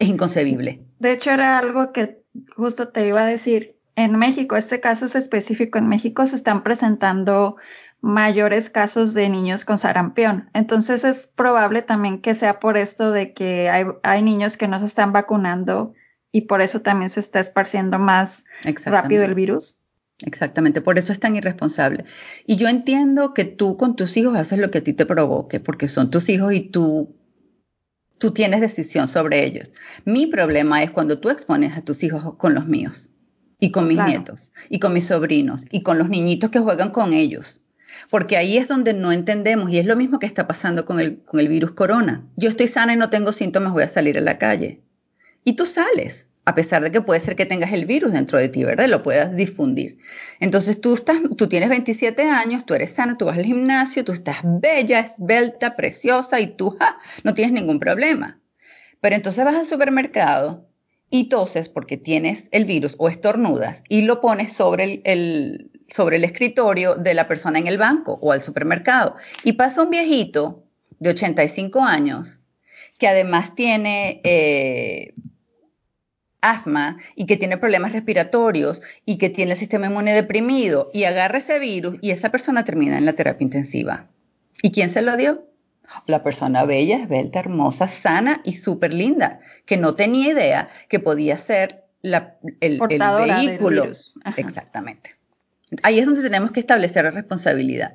Es 0.00 0.08
inconcebible. 0.08 0.80
De 0.98 1.12
hecho, 1.12 1.30
era 1.30 1.58
algo 1.58 1.92
que 1.92 2.18
justo 2.56 2.88
te 2.88 3.06
iba 3.06 3.22
a 3.22 3.26
decir. 3.26 3.76
En 3.94 4.16
México, 4.16 4.56
este 4.56 4.80
caso 4.80 5.06
es 5.06 5.14
específico, 5.14 5.78
en 5.78 5.88
México 5.88 6.26
se 6.26 6.36
están 6.36 6.62
presentando 6.62 7.56
mayores 8.00 8.70
casos 8.70 9.14
de 9.14 9.28
niños 9.28 9.64
con 9.64 9.78
sarampión. 9.78 10.48
Entonces 10.54 11.04
es 11.04 11.26
probable 11.26 11.82
también 11.82 12.20
que 12.20 12.34
sea 12.34 12.60
por 12.60 12.76
esto 12.76 13.10
de 13.10 13.32
que 13.32 13.68
hay, 13.70 13.84
hay 14.02 14.22
niños 14.22 14.56
que 14.56 14.68
no 14.68 14.78
se 14.80 14.86
están 14.86 15.12
vacunando 15.12 15.94
y 16.30 16.42
por 16.42 16.60
eso 16.60 16.80
también 16.80 17.10
se 17.10 17.20
está 17.20 17.40
esparciendo 17.40 17.98
más 17.98 18.44
rápido 18.84 19.24
el 19.24 19.34
virus. 19.34 19.78
Exactamente, 20.24 20.80
por 20.80 20.98
eso 20.98 21.12
es 21.12 21.20
tan 21.20 21.36
irresponsable. 21.36 22.04
Y 22.44 22.56
yo 22.56 22.68
entiendo 22.68 23.34
que 23.34 23.44
tú 23.44 23.76
con 23.76 23.94
tus 23.94 24.16
hijos 24.16 24.36
haces 24.36 24.58
lo 24.58 24.70
que 24.70 24.78
a 24.78 24.82
ti 24.82 24.92
te 24.92 25.06
provoque, 25.06 25.60
porque 25.60 25.86
son 25.88 26.10
tus 26.10 26.28
hijos 26.28 26.52
y 26.52 26.60
tú, 26.60 27.16
tú 28.18 28.32
tienes 28.32 28.60
decisión 28.60 29.06
sobre 29.06 29.44
ellos. 29.44 29.70
Mi 30.04 30.26
problema 30.26 30.82
es 30.82 30.90
cuando 30.90 31.20
tú 31.20 31.30
expones 31.30 31.76
a 31.76 31.82
tus 31.82 32.02
hijos 32.02 32.34
con 32.36 32.54
los 32.54 32.66
míos, 32.66 33.10
y 33.60 33.70
con 33.70 33.86
mis 33.86 33.96
Claro. 33.96 34.10
nietos, 34.10 34.52
y 34.68 34.80
con 34.80 34.92
mis 34.92 35.06
sobrinos, 35.06 35.64
y 35.70 35.82
con 35.82 35.98
los 35.98 36.08
niñitos 36.08 36.50
que 36.50 36.58
juegan 36.58 36.90
con 36.90 37.12
ellos. 37.12 37.62
Porque 38.10 38.36
ahí 38.36 38.56
es 38.56 38.68
donde 38.68 38.94
no 38.94 39.12
entendemos, 39.12 39.70
y 39.70 39.78
es 39.78 39.86
lo 39.86 39.96
mismo 39.96 40.18
que 40.18 40.26
está 40.26 40.46
pasando 40.46 40.84
con 40.84 41.00
el, 41.00 41.22
con 41.24 41.40
el 41.40 41.48
virus 41.48 41.72
corona. 41.72 42.26
Yo 42.36 42.48
estoy 42.48 42.68
sana 42.68 42.94
y 42.94 42.96
no 42.96 43.10
tengo 43.10 43.32
síntomas, 43.32 43.72
voy 43.72 43.82
a 43.82 43.88
salir 43.88 44.16
a 44.16 44.22
la 44.22 44.38
calle. 44.38 44.80
Y 45.44 45.54
tú 45.54 45.66
sales, 45.66 46.28
a 46.48 46.54
pesar 46.54 46.82
de 46.82 46.90
que 46.90 47.02
puede 47.02 47.20
ser 47.20 47.36
que 47.36 47.44
tengas 47.44 47.72
el 47.72 47.84
virus 47.84 48.12
dentro 48.12 48.38
de 48.38 48.48
ti, 48.48 48.64
¿verdad? 48.64 48.88
Lo 48.88 49.02
puedas 49.02 49.36
difundir. 49.36 49.98
Entonces 50.40 50.80
tú, 50.80 50.94
estás, 50.94 51.18
tú 51.36 51.46
tienes 51.46 51.68
27 51.68 52.22
años, 52.22 52.64
tú 52.64 52.72
eres 52.72 52.92
sana, 52.92 53.18
tú 53.18 53.26
vas 53.26 53.36
al 53.36 53.44
gimnasio, 53.44 54.02
tú 54.02 54.12
estás 54.12 54.38
bella, 54.42 55.00
esbelta, 55.00 55.76
preciosa 55.76 56.40
y 56.40 56.46
tú 56.46 56.76
no 57.22 57.34
tienes 57.34 57.52
ningún 57.52 57.78
problema. 57.78 58.40
Pero 59.02 59.14
entonces 59.14 59.44
vas 59.44 59.56
al 59.56 59.66
supermercado 59.66 60.66
y 61.10 61.28
toses 61.28 61.68
porque 61.68 61.98
tienes 61.98 62.48
el 62.50 62.64
virus 62.64 62.96
o 62.98 63.10
estornudas 63.10 63.82
y 63.88 64.02
lo 64.02 64.22
pones 64.22 64.52
sobre 64.52 65.02
el, 65.04 65.70
sobre 65.88 66.16
el 66.16 66.24
escritorio 66.24 66.94
de 66.94 67.14
la 67.14 67.26
persona 67.26 67.58
en 67.58 67.66
el 67.66 67.78
banco 67.78 68.18
o 68.20 68.32
al 68.32 68.42
supermercado. 68.42 69.16
Y 69.42 69.52
pasa 69.52 69.82
un 69.82 69.90
viejito 69.90 70.62
de 70.98 71.10
85 71.10 71.82
años 71.82 72.40
que 72.98 73.08
además 73.08 73.54
tiene 73.54 74.20
eh, 74.24 75.14
asma 76.40 76.98
y 77.14 77.26
que 77.26 77.36
tiene 77.36 77.56
problemas 77.56 77.92
respiratorios 77.92 78.80
y 79.04 79.18
que 79.18 79.30
tiene 79.30 79.52
el 79.52 79.58
sistema 79.58 79.86
inmune 79.86 80.14
deprimido 80.14 80.90
y 80.92 81.04
agarra 81.04 81.38
ese 81.38 81.58
virus 81.58 81.96
y 82.00 82.10
esa 82.10 82.30
persona 82.30 82.64
termina 82.64 82.98
en 82.98 83.04
la 83.04 83.14
terapia 83.14 83.44
intensiva. 83.44 84.08
¿Y 84.62 84.72
quién 84.72 84.90
se 84.90 85.02
lo 85.02 85.16
dio? 85.16 85.46
La 86.06 86.22
persona 86.22 86.64
bella, 86.64 86.96
esbelta, 86.96 87.38
hermosa, 87.38 87.88
sana 87.88 88.42
y 88.44 88.54
súper 88.54 88.92
linda, 88.92 89.40
que 89.64 89.78
no 89.78 89.94
tenía 89.94 90.32
idea 90.32 90.68
que 90.88 91.00
podía 91.00 91.36
ser 91.38 91.84
la, 92.02 92.36
el, 92.60 92.78
el, 92.90 93.00
vehículo. 93.26 93.90
Exactamente. 94.36 95.17
Ahí 95.82 95.98
es 95.98 96.06
donde 96.06 96.22
tenemos 96.22 96.52
que 96.52 96.60
establecer 96.60 97.04
la 97.04 97.10
responsabilidad. 97.10 97.94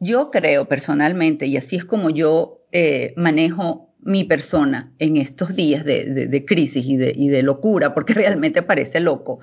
Yo 0.00 0.30
creo 0.30 0.68
personalmente, 0.68 1.46
y 1.46 1.56
así 1.56 1.76
es 1.76 1.84
como 1.84 2.10
yo 2.10 2.64
eh, 2.72 3.14
manejo 3.16 3.88
mi 4.00 4.24
persona 4.24 4.92
en 4.98 5.16
estos 5.16 5.56
días 5.56 5.84
de, 5.84 6.44
crisis 6.46 6.86
y 6.86 6.96
de, 6.96 7.42
locura, 7.42 7.94
porque 7.94 8.14
realmente 8.14 8.62
parece 8.62 9.00
loco, 9.00 9.40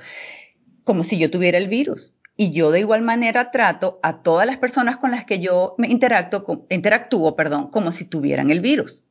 como 0.84 1.04
si 1.04 1.18
yo 1.18 1.30
tuviera 1.30 1.58
el 1.58 1.68
virus. 1.68 2.14
Y 2.38 2.52
yo 2.52 2.72
de 2.72 2.82
igual 2.82 3.02
manera 3.02 3.52
trato 3.52 4.00
a 4.04 4.22
todas 4.22 4.46
las 4.46 4.58
personas 4.58 4.98
con 4.98 5.12
las 5.12 5.26
que 5.26 5.40
yo 5.40 5.76
me 5.78 5.88
interactúo, 5.88 7.36
perdón, 7.36 7.70
como 7.70 7.92
si 7.92 8.04
tuvieran 8.06 8.50
el 8.50 8.60
virus. 8.60 9.04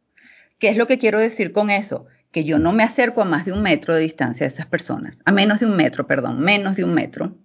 ¿Qué 0.58 0.68
es 0.68 0.76
lo 0.76 0.86
que 0.86 0.98
quiero 0.98 1.18
decir 1.18 1.52
con 1.52 1.70
eso? 1.70 2.06
Que 2.30 2.44
yo 2.44 2.58
no 2.58 2.72
me 2.72 2.82
acerco 2.82 3.22
a 3.22 3.24
más 3.24 3.44
de 3.44 3.52
un 3.52 3.62
metro 3.62 3.94
de 3.94 4.00
distancia 4.00 4.44
de 4.44 4.52
esas 4.52 4.66
personas, 4.66 5.20
a 5.24 5.32
menos 5.32 5.60
de 5.60 5.66
un 5.66 5.76
metro, 5.76 6.06
perdón, 6.06 6.40
menos 6.40 6.76
de 6.76 6.84
un 6.84 6.94
metro. 6.94 7.36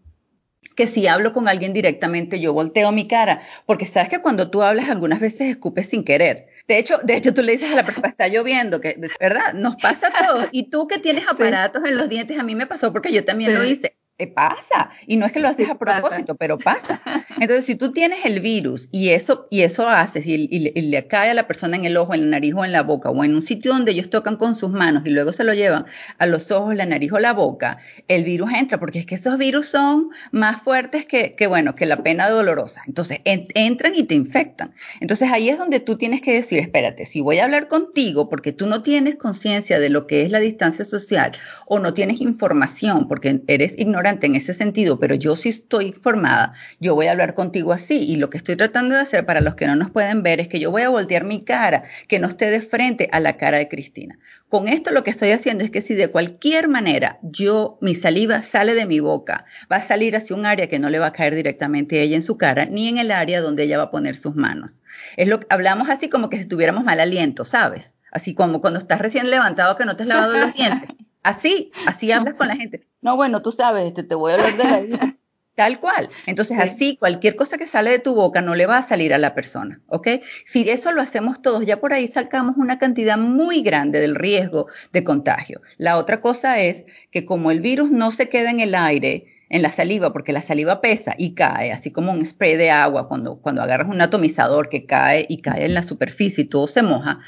Que 0.79 0.87
si 0.87 1.07
hablo 1.07 1.33
con 1.33 1.49
alguien 1.49 1.73
directamente, 1.73 2.39
yo 2.39 2.53
volteo 2.53 2.93
mi 2.93 3.05
cara, 3.05 3.41
porque 3.65 3.85
sabes 3.85 4.07
que 4.07 4.21
cuando 4.21 4.49
tú 4.49 4.63
hablas 4.63 4.87
algunas 4.87 5.19
veces 5.19 5.49
escupes 5.49 5.89
sin 5.89 6.05
querer. 6.05 6.47
De 6.69 6.77
hecho, 6.77 6.99
de 7.03 7.17
hecho 7.17 7.33
tú 7.33 7.41
le 7.41 7.51
dices 7.51 7.69
a 7.69 7.75
la 7.75 7.83
persona, 7.83 8.07
está 8.07 8.29
lloviendo, 8.29 8.79
que 8.79 8.97
es 8.97 9.17
verdad, 9.19 9.53
nos 9.55 9.75
pasa 9.75 10.07
a 10.07 10.25
todos. 10.25 10.47
Y 10.53 10.69
tú 10.69 10.87
que 10.87 10.97
tienes 10.97 11.27
aparatos 11.27 11.81
sí. 11.83 11.91
en 11.91 11.97
los 11.97 12.07
dientes, 12.07 12.39
a 12.39 12.43
mí 12.43 12.55
me 12.55 12.65
pasó 12.65 12.93
porque 12.93 13.11
yo 13.11 13.25
también 13.25 13.51
sí. 13.51 13.57
lo 13.57 13.65
hice 13.65 13.97
te 14.19 14.27
pasa. 14.27 14.89
Y 15.07 15.15
no 15.15 15.25
es 15.25 15.31
que 15.31 15.39
lo 15.39 15.47
haces 15.47 15.69
a 15.69 15.79
propósito, 15.79 16.35
pero 16.35 16.57
pasa. 16.57 17.01
Entonces, 17.39 17.63
si 17.63 17.75
tú 17.75 17.93
tienes 17.93 18.25
el 18.25 18.41
virus 18.41 18.89
y 18.91 19.09
eso, 19.09 19.47
y 19.49 19.61
eso 19.61 19.87
haces 19.87 20.27
y, 20.27 20.35
y, 20.35 20.73
y, 20.75 20.81
le 20.81 21.07
cae 21.07 21.31
a 21.31 21.33
la 21.33 21.47
persona 21.47 21.77
en 21.77 21.85
el 21.85 21.95
ojo, 21.95 22.13
en 22.13 22.25
la 22.25 22.37
nariz 22.37 22.53
o 22.53 22.65
en 22.65 22.73
la 22.73 22.83
boca, 22.83 23.09
o 23.09 23.23
en 23.23 23.33
un 23.33 23.41
sitio 23.41 23.71
donde 23.71 23.93
ellos 23.93 24.09
tocan 24.09 24.35
con 24.35 24.57
sus 24.57 24.71
manos 24.71 25.03
y 25.05 25.11
luego 25.11 25.31
se 25.31 25.45
lo 25.45 25.53
llevan 25.53 25.85
a 26.17 26.25
los 26.25 26.51
ojos, 26.51 26.75
la 26.75 26.85
nariz 26.85 27.13
o 27.13 27.19
la 27.19 27.31
boca, 27.31 27.77
el 28.09 28.25
virus 28.25 28.51
entra, 28.53 28.77
porque 28.77 28.99
es 28.99 29.05
que 29.05 29.15
esos 29.15 29.37
virus 29.37 29.69
son 29.69 30.09
más 30.31 30.61
fuertes 30.61 31.05
que, 31.05 31.33
que 31.37 31.47
bueno, 31.47 31.73
que 31.73 31.85
la 31.85 32.03
pena 32.03 32.29
dolorosa. 32.29 32.81
Entonces, 32.87 33.19
en, 33.23 33.45
entran 33.55 33.93
y 33.95 34.03
te 34.03 34.15
infectan. 34.15 34.73
Entonces, 34.99 35.31
ahí 35.31 35.47
es 35.47 35.57
donde 35.57 35.79
tú 35.79 35.95
tienes 35.95 36.19
que 36.19 36.33
decir, 36.33 36.59
espérate, 36.59 37.05
si 37.05 37.21
voy 37.21 37.39
a 37.39 37.45
hablar 37.45 37.69
contigo 37.69 38.27
porque 38.27 38.51
tú 38.51 38.67
no 38.67 38.81
tienes 38.81 39.15
conciencia 39.15 39.79
de 39.79 39.89
lo 39.89 40.07
que 40.07 40.23
es 40.23 40.29
la 40.29 40.39
distancia 40.39 40.83
social 40.83 41.31
o 41.67 41.79
no 41.79 41.93
tienes 41.93 42.19
información 42.19 43.07
porque 43.07 43.41
eres 43.47 43.75
ignorante, 43.77 44.08
en 44.09 44.35
ese 44.35 44.53
sentido, 44.53 44.99
pero 44.99 45.15
yo 45.15 45.35
sí 45.35 45.49
estoy 45.49 45.85
informada, 45.87 46.53
yo 46.79 46.95
voy 46.95 47.07
a 47.07 47.11
hablar 47.11 47.33
contigo 47.33 47.73
así 47.73 47.99
y 47.99 48.15
lo 48.15 48.29
que 48.29 48.37
estoy 48.37 48.55
tratando 48.55 48.95
de 48.95 49.01
hacer 49.01 49.25
para 49.25 49.41
los 49.41 49.55
que 49.55 49.67
no 49.67 49.75
nos 49.75 49.91
pueden 49.91 50.23
ver 50.23 50.39
es 50.39 50.47
que 50.47 50.59
yo 50.59 50.71
voy 50.71 50.81
a 50.81 50.89
voltear 50.89 51.23
mi 51.23 51.43
cara, 51.43 51.83
que 52.07 52.19
no 52.19 52.27
esté 52.27 52.49
de 52.49 52.61
frente 52.61 53.09
a 53.11 53.19
la 53.19 53.37
cara 53.37 53.57
de 53.57 53.67
Cristina. 53.67 54.17
Con 54.49 54.67
esto 54.67 54.91
lo 54.91 55.03
que 55.03 55.11
estoy 55.11 55.31
haciendo 55.31 55.63
es 55.63 55.69
que 55.69 55.81
si 55.81 55.93
de 55.93 56.07
cualquier 56.07 56.69
manera 56.69 57.19
yo, 57.21 57.77
mi 57.81 57.93
saliva 57.93 58.41
sale 58.41 58.73
de 58.73 58.87
mi 58.87 58.99
boca, 58.99 59.45
va 59.71 59.77
a 59.77 59.81
salir 59.81 60.15
hacia 60.15 60.35
un 60.35 60.45
área 60.45 60.67
que 60.67 60.79
no 60.79 60.89
le 60.89 60.97
va 60.97 61.07
a 61.07 61.13
caer 61.13 61.35
directamente 61.35 61.99
a 61.99 62.01
ella 62.01 62.15
en 62.15 62.23
su 62.23 62.37
cara, 62.37 62.65
ni 62.65 62.87
en 62.87 62.97
el 62.97 63.11
área 63.11 63.41
donde 63.41 63.63
ella 63.63 63.77
va 63.77 63.85
a 63.85 63.91
poner 63.91 64.15
sus 64.15 64.35
manos. 64.35 64.81
Es 65.17 65.27
lo 65.27 65.39
que 65.39 65.47
hablamos 65.49 65.89
así 65.89 66.09
como 66.09 66.29
que 66.29 66.39
si 66.39 66.45
tuviéramos 66.45 66.83
mal 66.83 66.99
aliento, 66.99 67.45
¿sabes? 67.45 67.95
Así 68.11 68.33
como 68.33 68.59
cuando 68.59 68.79
estás 68.79 68.99
recién 68.99 69.29
levantado 69.29 69.75
que 69.75 69.85
no 69.85 69.95
te 69.95 70.03
has 70.03 70.09
lavado 70.09 70.37
los 70.37 70.53
dientes. 70.53 70.89
Así, 71.23 71.71
así 71.85 72.11
hablas 72.11 72.35
con 72.35 72.47
la 72.47 72.55
gente. 72.55 72.81
No, 73.01 73.15
bueno, 73.15 73.41
tú 73.41 73.51
sabes, 73.51 73.87
este, 73.87 74.03
te 74.03 74.15
voy 74.15 74.31
a 74.31 74.35
hablar 74.35 74.57
de 74.57 74.63
la 74.63 74.79
vida. 74.81 75.15
Tal 75.55 75.81
cual. 75.81 76.09
Entonces, 76.25 76.55
sí. 76.55 76.63
así, 76.63 76.97
cualquier 76.97 77.35
cosa 77.35 77.57
que 77.57 77.65
sale 77.65 77.89
de 77.89 77.99
tu 77.99 78.15
boca 78.15 78.41
no 78.41 78.55
le 78.55 78.65
va 78.65 78.77
a 78.77 78.81
salir 78.81 79.13
a 79.13 79.17
la 79.17 79.35
persona, 79.35 79.81
¿ok? 79.87 80.07
Si 80.45 80.69
eso 80.69 80.93
lo 80.93 81.01
hacemos 81.01 81.41
todos, 81.41 81.65
ya 81.65 81.81
por 81.81 81.91
ahí 81.91 82.07
sacamos 82.07 82.55
una 82.55 82.79
cantidad 82.79 83.17
muy 83.17 83.61
grande 83.61 83.99
del 83.99 84.15
riesgo 84.15 84.67
de 84.93 85.03
contagio. 85.03 85.61
La 85.77 85.97
otra 85.97 86.21
cosa 86.21 86.61
es 86.61 86.85
que 87.11 87.25
como 87.25 87.51
el 87.51 87.59
virus 87.59 87.91
no 87.91 88.09
se 88.11 88.29
queda 88.29 88.51
en 88.51 88.61
el 88.61 88.73
aire, 88.73 89.25
en 89.49 89.61
la 89.61 89.69
saliva, 89.69 90.13
porque 90.13 90.31
la 90.31 90.39
saliva 90.39 90.79
pesa 90.79 91.13
y 91.17 91.33
cae, 91.33 91.73
así 91.73 91.91
como 91.91 92.13
un 92.13 92.25
spray 92.25 92.55
de 92.55 92.69
agua 92.69 93.09
cuando, 93.09 93.41
cuando 93.41 93.61
agarras 93.61 93.89
un 93.89 93.99
atomizador 93.99 94.69
que 94.69 94.85
cae 94.85 95.25
y 95.27 95.41
cae 95.41 95.65
en 95.65 95.73
la 95.73 95.83
superficie 95.83 96.45
y 96.45 96.47
todo 96.47 96.67
se 96.67 96.83
moja, 96.83 97.19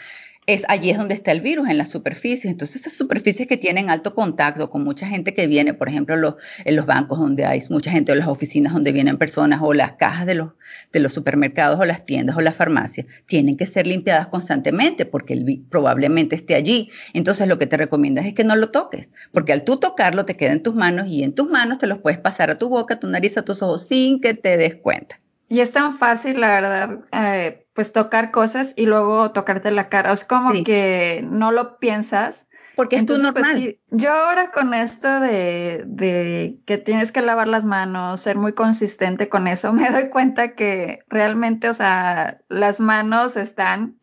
es 0.47 0.63
allí 0.67 0.89
es 0.89 0.97
donde 0.97 1.13
está 1.13 1.31
el 1.31 1.41
virus, 1.41 1.69
en 1.69 1.77
las 1.77 1.89
superficies. 1.89 2.45
Entonces, 2.45 2.81
esas 2.81 2.93
superficies 2.93 3.47
que 3.47 3.57
tienen 3.57 3.89
alto 3.89 4.15
contacto 4.15 4.69
con 4.69 4.83
mucha 4.83 5.07
gente 5.07 5.33
que 5.33 5.47
viene, 5.47 5.73
por 5.73 5.87
ejemplo, 5.87 6.15
los, 6.15 6.35
en 6.65 6.75
los 6.75 6.85
bancos 6.85 7.19
donde 7.19 7.45
hay 7.45 7.61
mucha 7.69 7.91
gente, 7.91 8.11
o 8.11 8.15
las 8.15 8.27
oficinas 8.27 8.73
donde 8.73 8.91
vienen 8.91 9.17
personas, 9.17 9.59
o 9.61 9.73
las 9.73 9.93
cajas 9.93 10.25
de 10.25 10.35
los, 10.35 10.53
de 10.91 10.99
los 10.99 11.13
supermercados, 11.13 11.79
o 11.79 11.85
las 11.85 12.03
tiendas, 12.03 12.35
o 12.37 12.41
las 12.41 12.55
farmacias, 12.55 13.05
tienen 13.27 13.55
que 13.55 13.65
ser 13.65 13.85
limpiadas 13.85 14.27
constantemente 14.27 15.05
porque 15.05 15.61
probablemente 15.69 16.35
esté 16.35 16.55
allí. 16.55 16.89
Entonces, 17.13 17.47
lo 17.47 17.59
que 17.59 17.67
te 17.67 17.77
recomiendas 17.77 18.25
es 18.25 18.33
que 18.33 18.43
no 18.43 18.55
lo 18.55 18.71
toques, 18.71 19.11
porque 19.31 19.53
al 19.53 19.63
tú 19.63 19.77
tocarlo 19.77 20.25
te 20.25 20.35
queda 20.35 20.53
en 20.53 20.63
tus 20.63 20.73
manos 20.73 21.07
y 21.07 21.23
en 21.23 21.33
tus 21.33 21.49
manos 21.49 21.77
te 21.77 21.87
los 21.87 21.99
puedes 21.99 22.19
pasar 22.19 22.49
a 22.49 22.57
tu 22.57 22.69
boca, 22.69 22.95
a 22.95 22.99
tu 22.99 23.07
nariz, 23.07 23.37
a 23.37 23.43
tus 23.43 23.61
ojos 23.61 23.87
sin 23.87 24.19
que 24.19 24.33
te 24.33 24.57
des 24.57 24.75
cuenta. 24.75 25.19
Y 25.51 25.59
es 25.59 25.73
tan 25.73 25.97
fácil, 25.97 26.39
la 26.39 26.47
verdad, 26.47 26.99
eh, 27.11 27.67
pues 27.73 27.91
tocar 27.91 28.31
cosas 28.31 28.73
y 28.77 28.85
luego 28.85 29.31
tocarte 29.31 29.69
la 29.69 29.89
cara. 29.89 30.13
Es 30.13 30.23
como 30.23 30.63
que 30.63 31.27
no 31.29 31.51
lo 31.51 31.77
piensas. 31.77 32.47
Porque 32.77 32.95
es 32.95 33.05
tu 33.05 33.15
pues, 33.15 33.21
normal. 33.21 33.77
yo 33.89 34.13
ahora 34.13 34.51
con 34.51 34.73
esto 34.73 35.19
de, 35.19 35.83
de, 35.87 36.61
que 36.65 36.77
tienes 36.77 37.11
que 37.11 37.21
lavar 37.21 37.49
las 37.49 37.65
manos, 37.65 38.21
ser 38.21 38.37
muy 38.37 38.53
consistente 38.53 39.27
con 39.27 39.49
eso, 39.49 39.73
me 39.73 39.89
doy 39.89 40.07
cuenta 40.07 40.55
que 40.55 40.99
realmente, 41.09 41.67
o 41.67 41.73
sea, 41.73 42.39
las 42.47 42.79
manos 42.79 43.35
están 43.35 43.99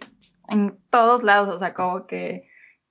en 0.51 0.79
todos 0.91 1.23
lados, 1.23 1.49
o 1.55 1.59
sea, 1.59 1.73
como 1.73 2.07
que 2.07 2.47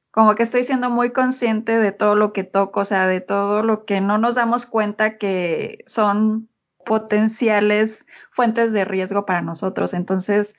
como 0.09 0.33
que 0.33 0.41
estoy 0.41 0.63
siendo 0.63 0.89
muy 0.89 1.11
consciente 1.11 1.77
de 1.77 1.91
todo 1.91 2.15
lo 2.15 2.33
que 2.33 2.43
toco, 2.43 2.79
o 2.79 2.85
sea, 2.85 3.05
de 3.05 3.21
todo 3.21 3.61
lo 3.61 3.85
que 3.85 4.01
no 4.01 4.17
nos 4.17 4.33
damos 4.33 4.65
cuenta 4.65 5.19
que 5.19 5.83
son 5.85 6.49
potenciales 6.87 8.07
fuentes 8.31 8.73
de 8.73 8.85
riesgo 8.85 9.25
para 9.25 9.41
nosotros. 9.41 9.93
Entonces, 9.93 10.55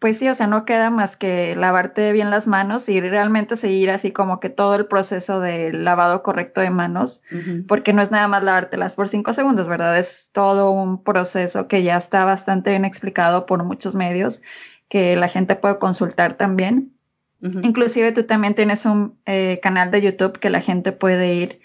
pues 0.00 0.18
sí, 0.18 0.28
o 0.28 0.34
sea, 0.34 0.46
no 0.46 0.64
queda 0.64 0.90
más 0.90 1.16
que 1.16 1.56
lavarte 1.56 2.12
bien 2.12 2.30
las 2.30 2.46
manos 2.46 2.88
y 2.88 3.00
realmente 3.00 3.56
seguir 3.56 3.90
así 3.90 4.12
como 4.12 4.38
que 4.38 4.48
todo 4.48 4.74
el 4.74 4.86
proceso 4.86 5.40
del 5.40 5.84
lavado 5.84 6.22
correcto 6.22 6.60
de 6.60 6.70
manos, 6.70 7.22
porque 7.66 7.92
no 7.92 8.02
es 8.02 8.10
nada 8.10 8.28
más 8.28 8.44
lavártelas 8.44 8.94
por 8.94 9.08
cinco 9.08 9.32
segundos, 9.32 9.66
¿verdad? 9.66 9.98
Es 9.98 10.30
todo 10.32 10.70
un 10.70 11.02
proceso 11.02 11.66
que 11.66 11.82
ya 11.82 11.96
está 11.96 12.24
bastante 12.24 12.70
bien 12.70 12.84
explicado 12.84 13.46
por 13.46 13.64
muchos 13.64 13.94
medios 13.94 14.42
que 14.88 15.16
la 15.16 15.28
gente 15.28 15.56
puede 15.56 15.78
consultar 15.78 16.36
también. 16.36 16.92
Inclusive 17.40 18.10
tú 18.12 18.24
también 18.24 18.54
tienes 18.56 18.84
un 18.84 19.16
eh, 19.24 19.60
canal 19.62 19.92
de 19.92 20.02
YouTube 20.02 20.38
que 20.38 20.50
la 20.50 20.60
gente 20.60 20.90
puede 20.90 21.34
ir 21.34 21.60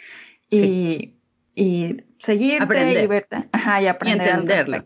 y, 0.49 1.15
y 1.55 2.03
seguirte 2.23 3.03
y 3.03 3.07
verte 3.07 3.49
ajá, 3.51 3.81
y 3.81 3.87
aprender 3.87 4.29
entenderlo. 4.29 4.85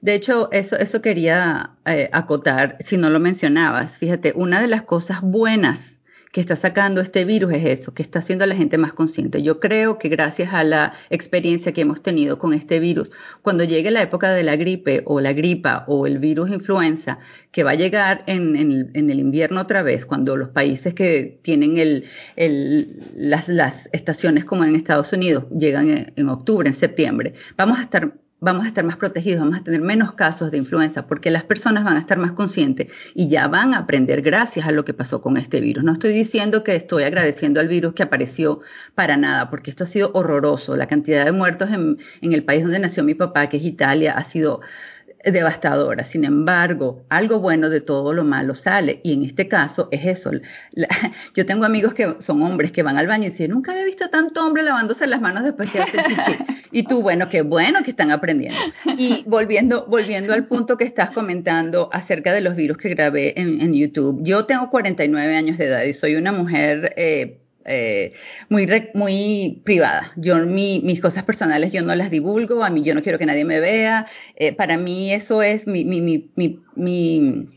De 0.00 0.14
hecho, 0.14 0.48
eso, 0.52 0.76
eso 0.78 1.02
quería 1.02 1.70
eh, 1.84 2.08
acotar, 2.12 2.76
si 2.80 2.96
no 2.96 3.10
lo 3.10 3.18
mencionabas. 3.18 3.98
Fíjate, 3.98 4.32
una 4.36 4.60
de 4.60 4.68
las 4.68 4.82
cosas 4.82 5.20
buenas 5.20 5.95
que 6.36 6.42
está 6.42 6.54
sacando 6.54 7.00
este 7.00 7.24
virus 7.24 7.54
es 7.54 7.64
eso, 7.64 7.94
que 7.94 8.02
está 8.02 8.18
haciendo 8.18 8.44
a 8.44 8.46
la 8.46 8.54
gente 8.54 8.76
más 8.76 8.92
consciente. 8.92 9.40
Yo 9.42 9.58
creo 9.58 9.98
que 9.98 10.10
gracias 10.10 10.52
a 10.52 10.64
la 10.64 10.92
experiencia 11.08 11.72
que 11.72 11.80
hemos 11.80 12.02
tenido 12.02 12.38
con 12.38 12.52
este 12.52 12.78
virus, 12.78 13.10
cuando 13.40 13.64
llegue 13.64 13.90
la 13.90 14.02
época 14.02 14.30
de 14.34 14.42
la 14.42 14.54
gripe 14.56 15.02
o 15.06 15.22
la 15.22 15.32
gripa 15.32 15.86
o 15.88 16.06
el 16.06 16.18
virus 16.18 16.50
influenza, 16.50 17.20
que 17.52 17.64
va 17.64 17.70
a 17.70 17.74
llegar 17.74 18.22
en, 18.26 18.54
el 18.94 19.18
invierno 19.18 19.62
otra 19.62 19.80
vez, 19.80 20.04
cuando 20.04 20.36
los 20.36 20.50
países 20.50 20.92
que 20.92 21.38
tienen 21.40 22.04
las, 22.36 23.88
estaciones 23.94 24.44
como 24.44 24.62
en 24.66 24.76
Estados 24.76 25.14
Unidos 25.14 25.44
llegan 25.58 26.12
en 26.14 26.28
octubre, 26.28 26.68
en 26.68 26.74
septiembre, 26.74 27.32
vamos 27.56 27.78
a 27.78 27.82
estar 27.82 28.12
vamos 28.40 28.64
a 28.64 28.68
estar 28.68 28.84
más 28.84 28.96
protegidos, 28.96 29.40
vamos 29.40 29.58
a 29.58 29.64
tener 29.64 29.80
menos 29.80 30.12
casos 30.12 30.50
de 30.50 30.58
influenza, 30.58 31.06
porque 31.06 31.30
las 31.30 31.44
personas 31.44 31.84
van 31.84 31.96
a 31.96 32.00
estar 32.00 32.18
más 32.18 32.32
conscientes 32.32 32.92
y 33.14 33.28
ya 33.28 33.48
van 33.48 33.72
a 33.72 33.78
aprender 33.78 34.20
gracias 34.22 34.66
a 34.66 34.72
lo 34.72 34.84
que 34.84 34.94
pasó 34.94 35.20
con 35.20 35.36
este 35.36 35.60
virus. 35.60 35.84
No 35.84 35.92
estoy 35.92 36.12
diciendo 36.12 36.62
que 36.62 36.76
estoy 36.76 37.04
agradeciendo 37.04 37.60
al 37.60 37.68
virus 37.68 37.94
que 37.94 38.02
apareció 38.02 38.60
para 38.94 39.16
nada, 39.16 39.48
porque 39.48 39.70
esto 39.70 39.84
ha 39.84 39.86
sido 39.86 40.10
horroroso. 40.14 40.76
La 40.76 40.86
cantidad 40.86 41.24
de 41.24 41.32
muertos 41.32 41.70
en, 41.70 41.98
en 42.20 42.32
el 42.32 42.44
país 42.44 42.62
donde 42.62 42.78
nació 42.78 43.04
mi 43.04 43.14
papá, 43.14 43.48
que 43.48 43.56
es 43.56 43.64
Italia, 43.64 44.12
ha 44.16 44.24
sido 44.24 44.60
devastadora. 45.32 46.04
Sin 46.04 46.24
embargo, 46.24 47.04
algo 47.08 47.40
bueno 47.40 47.68
de 47.70 47.80
todo 47.80 48.12
lo 48.12 48.24
malo 48.24 48.54
sale. 48.54 49.00
Y 49.02 49.12
en 49.12 49.24
este 49.24 49.48
caso 49.48 49.88
es 49.90 50.06
eso. 50.06 50.30
yo 51.34 51.46
tengo 51.46 51.64
amigos 51.64 51.94
que 51.94 52.16
son 52.20 52.42
hombres 52.42 52.72
que 52.72 52.82
van 52.82 52.96
al 52.96 53.06
baño 53.06 53.26
y 53.26 53.30
dicen, 53.30 53.50
nunca 53.50 53.72
había 53.72 53.84
visto 53.84 54.08
tanto 54.08 54.44
hombre 54.44 54.62
lavándose 54.62 55.06
las 55.06 55.20
manos 55.20 55.44
después 55.44 55.70
que 55.70 55.80
hace 55.80 55.98
chichi. 56.04 56.36
Y 56.72 56.82
tú, 56.82 57.00
bueno, 57.00 57.30
qué 57.30 57.40
bueno 57.42 57.82
que 57.82 57.90
están 57.90 58.10
aprendiendo. 58.10 58.58
Y 58.98 59.24
volviendo, 59.26 59.86
volviendo 59.86 60.34
al 60.34 60.44
punto 60.44 60.76
que 60.76 60.84
estás 60.84 61.10
comentando 61.10 61.88
acerca 61.92 62.34
de 62.34 62.42
los 62.42 62.54
virus 62.54 62.76
que 62.76 62.90
grabé 62.90 63.40
en, 63.40 63.72
YouTube. 63.72 64.18
Yo 64.22 64.44
tengo 64.44 64.68
49 64.68 65.36
años 65.36 65.58
de 65.58 65.66
edad 65.66 65.84
y 65.84 65.92
soy 65.92 66.16
una 66.16 66.32
mujer... 66.32 66.92
Eh, 66.96 67.40
eh, 67.66 68.12
muy, 68.48 68.66
muy 68.94 69.62
privada. 69.64 70.12
Yo 70.16 70.36
mis 70.46 71.00
cosas 71.00 71.24
personales 71.24 71.72
yo 71.72 71.82
no 71.82 71.94
las 71.94 72.10
divulgo, 72.10 72.64
a 72.64 72.70
mí 72.70 72.82
yo 72.82 72.94
no 72.94 73.02
quiero 73.02 73.18
que 73.18 73.26
nadie 73.26 73.44
me 73.44 73.60
vea. 73.60 74.06
Eh, 74.36 74.52
para 74.52 74.76
mí 74.76 75.12
eso 75.12 75.42
es 75.42 75.66
mi, 75.66 75.84
mi, 75.84 76.00
mi, 76.00 77.48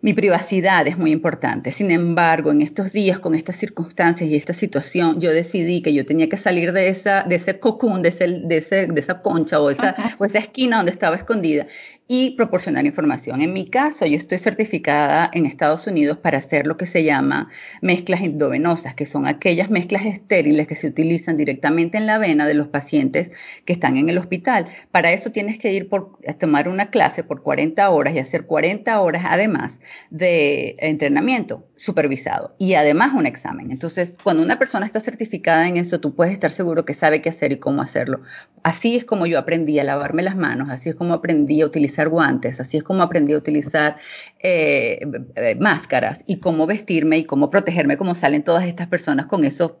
mi, 0.00 0.12
privacidad 0.14 0.86
es 0.86 0.98
muy 0.98 1.12
importante. 1.12 1.70
Sin 1.72 1.90
embargo, 1.90 2.50
en 2.50 2.62
estos 2.62 2.92
días, 2.92 3.18
con 3.18 3.34
estas 3.34 3.56
circunstancias 3.56 4.28
y 4.28 4.34
esta 4.36 4.52
situación, 4.52 5.20
yo 5.20 5.30
decidí 5.32 5.82
que 5.82 5.92
yo 5.92 6.04
tenía 6.04 6.28
que 6.28 6.36
salir 6.36 6.72
de, 6.72 6.88
esa, 6.88 7.22
de 7.22 7.36
ese 7.36 7.60
cocoon, 7.60 8.02
de, 8.02 8.08
ese, 8.08 8.26
de, 8.44 8.56
ese, 8.56 8.86
de 8.86 9.00
esa 9.00 9.22
concha 9.22 9.60
o 9.60 9.70
esa, 9.70 9.94
o 10.18 10.24
esa 10.24 10.38
esquina 10.38 10.78
donde 10.78 10.92
estaba 10.92 11.16
escondida 11.16 11.66
y 12.10 12.30
proporcionar 12.30 12.86
información. 12.86 13.42
En 13.42 13.52
mi 13.52 13.68
caso, 13.68 14.06
yo 14.06 14.16
estoy 14.16 14.38
certificada 14.38 15.30
en 15.34 15.44
Estados 15.44 15.86
Unidos 15.86 16.16
para 16.16 16.38
hacer 16.38 16.66
lo 16.66 16.78
que 16.78 16.86
se 16.86 17.04
llama 17.04 17.50
mezclas 17.82 18.22
endovenosas, 18.22 18.94
que 18.94 19.04
son 19.04 19.26
aquellas 19.26 19.68
mezclas 19.68 20.06
estériles 20.06 20.66
que 20.66 20.74
se 20.74 20.86
utilizan 20.86 21.36
directamente 21.36 21.98
en 21.98 22.06
la 22.06 22.16
vena 22.16 22.46
de 22.46 22.54
los 22.54 22.68
pacientes 22.68 23.30
que 23.66 23.74
están 23.74 23.98
en 23.98 24.08
el 24.08 24.16
hospital. 24.16 24.66
Para 24.90 25.12
eso 25.12 25.32
tienes 25.32 25.58
que 25.58 25.70
ir 25.74 25.90
por, 25.90 26.18
a 26.26 26.32
tomar 26.32 26.70
una 26.70 26.86
clase 26.86 27.24
por 27.24 27.42
40 27.42 27.90
horas 27.90 28.14
y 28.14 28.18
hacer 28.18 28.46
40 28.46 28.98
horas 29.00 29.24
además 29.26 29.78
de 30.08 30.76
entrenamiento 30.78 31.68
supervisado 31.76 32.56
y 32.58 32.72
además 32.72 33.12
un 33.14 33.26
examen. 33.26 33.70
Entonces, 33.70 34.16
cuando 34.22 34.42
una 34.42 34.58
persona 34.58 34.86
está 34.86 34.98
certificada 35.00 35.68
en 35.68 35.76
eso, 35.76 36.00
tú 36.00 36.14
puedes 36.14 36.32
estar 36.32 36.52
seguro 36.52 36.86
que 36.86 36.94
sabe 36.94 37.20
qué 37.20 37.28
hacer 37.28 37.52
y 37.52 37.58
cómo 37.58 37.82
hacerlo. 37.82 38.22
Así 38.62 38.96
es 38.96 39.04
como 39.04 39.26
yo 39.26 39.38
aprendí 39.38 39.78
a 39.78 39.84
lavarme 39.84 40.22
las 40.22 40.36
manos, 40.36 40.70
así 40.70 40.88
es 40.88 40.94
como 40.94 41.12
aprendí 41.12 41.60
a 41.60 41.66
utilizar 41.66 41.97
guantes, 42.06 42.60
así 42.60 42.76
es 42.76 42.84
como 42.84 43.02
aprendí 43.02 43.32
a 43.32 43.38
utilizar 43.38 43.96
eh, 44.38 45.00
eh, 45.34 45.56
máscaras 45.56 46.22
y 46.26 46.38
cómo 46.38 46.66
vestirme 46.66 47.18
y 47.18 47.24
cómo 47.24 47.50
protegerme, 47.50 47.96
como 47.96 48.14
salen 48.14 48.44
todas 48.44 48.64
estas 48.64 48.86
personas 48.86 49.26
con 49.26 49.44
esos 49.44 49.72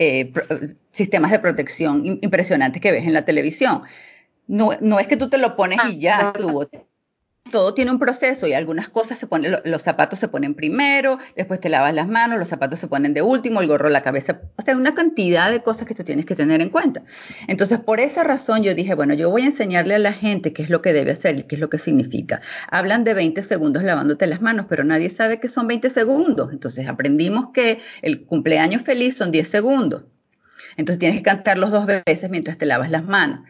eh, 0.00 0.32
sistemas 0.90 1.30
de 1.30 1.38
protección 1.38 2.04
impresionantes 2.04 2.82
que 2.82 2.90
ves 2.90 3.06
en 3.06 3.12
la 3.12 3.24
televisión. 3.24 3.82
No, 4.48 4.70
no 4.80 4.98
es 4.98 5.06
que 5.06 5.16
tú 5.16 5.30
te 5.30 5.38
lo 5.38 5.54
pones 5.54 5.78
y 5.88 6.00
ya, 6.00 6.32
tú 6.32 6.68
todo 7.50 7.74
tiene 7.74 7.90
un 7.90 7.98
proceso 7.98 8.46
y 8.46 8.52
algunas 8.52 8.88
cosas 8.88 9.18
se 9.18 9.26
ponen, 9.26 9.56
los 9.64 9.82
zapatos 9.82 10.18
se 10.18 10.28
ponen 10.28 10.54
primero, 10.54 11.18
después 11.36 11.60
te 11.60 11.68
lavas 11.68 11.94
las 11.94 12.08
manos, 12.08 12.38
los 12.38 12.48
zapatos 12.48 12.78
se 12.78 12.86
ponen 12.86 13.14
de 13.14 13.22
último, 13.22 13.60
el 13.60 13.66
gorro, 13.66 13.88
la 13.88 14.02
cabeza, 14.02 14.40
o 14.56 14.62
sea, 14.62 14.76
una 14.76 14.94
cantidad 14.94 15.50
de 15.50 15.62
cosas 15.62 15.86
que 15.86 15.94
tú 15.94 16.04
tienes 16.04 16.26
que 16.26 16.34
tener 16.34 16.60
en 16.60 16.68
cuenta. 16.68 17.02
Entonces, 17.48 17.78
por 17.80 18.00
esa 18.00 18.24
razón 18.24 18.62
yo 18.62 18.74
dije, 18.74 18.94
bueno, 18.94 19.14
yo 19.14 19.30
voy 19.30 19.42
a 19.42 19.46
enseñarle 19.46 19.94
a 19.94 19.98
la 19.98 20.12
gente 20.12 20.52
qué 20.52 20.62
es 20.62 20.70
lo 20.70 20.82
que 20.82 20.92
debe 20.92 21.12
hacer 21.12 21.38
y 21.38 21.42
qué 21.44 21.56
es 21.56 21.60
lo 21.60 21.68
que 21.68 21.78
significa. 21.78 22.40
Hablan 22.70 23.04
de 23.04 23.14
20 23.14 23.42
segundos 23.42 23.82
lavándote 23.82 24.26
las 24.26 24.40
manos, 24.40 24.66
pero 24.68 24.84
nadie 24.84 25.10
sabe 25.10 25.40
que 25.40 25.48
son 25.48 25.66
20 25.66 25.90
segundos. 25.90 26.52
Entonces, 26.52 26.88
aprendimos 26.88 27.48
que 27.52 27.80
el 28.02 28.24
cumpleaños 28.24 28.82
feliz 28.82 29.16
son 29.16 29.30
10 29.30 29.48
segundos. 29.48 30.04
Entonces 30.76 30.98
tienes 30.98 31.18
que 31.18 31.24
cantarlos 31.24 31.70
dos 31.70 31.86
veces 31.86 32.30
mientras 32.30 32.56
te 32.56 32.64
lavas 32.64 32.90
las 32.90 33.04
manos. 33.04 33.40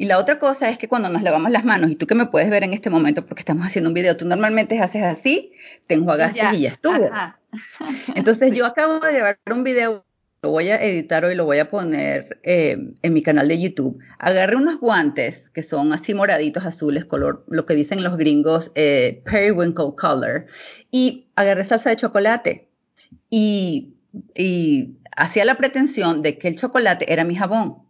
Y 0.00 0.06
la 0.06 0.18
otra 0.18 0.38
cosa 0.38 0.70
es 0.70 0.78
que 0.78 0.88
cuando 0.88 1.10
nos 1.10 1.20
lavamos 1.20 1.50
las 1.50 1.62
manos, 1.62 1.90
y 1.90 1.94
tú 1.94 2.06
que 2.06 2.14
me 2.14 2.24
puedes 2.24 2.48
ver 2.48 2.64
en 2.64 2.72
este 2.72 2.88
momento 2.88 3.26
porque 3.26 3.42
estamos 3.42 3.66
haciendo 3.66 3.90
un 3.90 3.92
video, 3.92 4.16
tú 4.16 4.26
normalmente 4.26 4.80
haces 4.80 5.02
así, 5.02 5.52
te 5.86 5.92
enjuagaste 5.92 6.40
y 6.54 6.60
ya 6.60 6.70
estuvo. 6.70 7.10
Entonces 8.14 8.50
yo 8.54 8.64
acabo 8.64 8.98
de 9.00 9.12
llevar 9.12 9.38
un 9.54 9.62
video, 9.62 10.06
lo 10.40 10.52
voy 10.52 10.70
a 10.70 10.82
editar 10.82 11.26
hoy, 11.26 11.34
lo 11.34 11.44
voy 11.44 11.58
a 11.58 11.68
poner 11.68 12.40
eh, 12.44 12.78
en 13.02 13.12
mi 13.12 13.22
canal 13.22 13.46
de 13.46 13.60
YouTube. 13.60 13.98
Agarré 14.18 14.56
unos 14.56 14.80
guantes 14.80 15.50
que 15.50 15.62
son 15.62 15.92
así 15.92 16.14
moraditos, 16.14 16.64
azules, 16.64 17.04
color, 17.04 17.44
lo 17.48 17.66
que 17.66 17.74
dicen 17.74 18.02
los 18.02 18.16
gringos, 18.16 18.72
eh, 18.76 19.20
periwinkle 19.26 19.96
color, 19.98 20.46
y 20.90 21.26
agarré 21.36 21.62
salsa 21.64 21.90
de 21.90 21.96
chocolate. 21.96 22.70
Y, 23.28 23.96
y 24.34 24.96
hacía 25.14 25.44
la 25.44 25.58
pretensión 25.58 26.22
de 26.22 26.38
que 26.38 26.48
el 26.48 26.56
chocolate 26.56 27.12
era 27.12 27.24
mi 27.24 27.36
jabón 27.36 27.89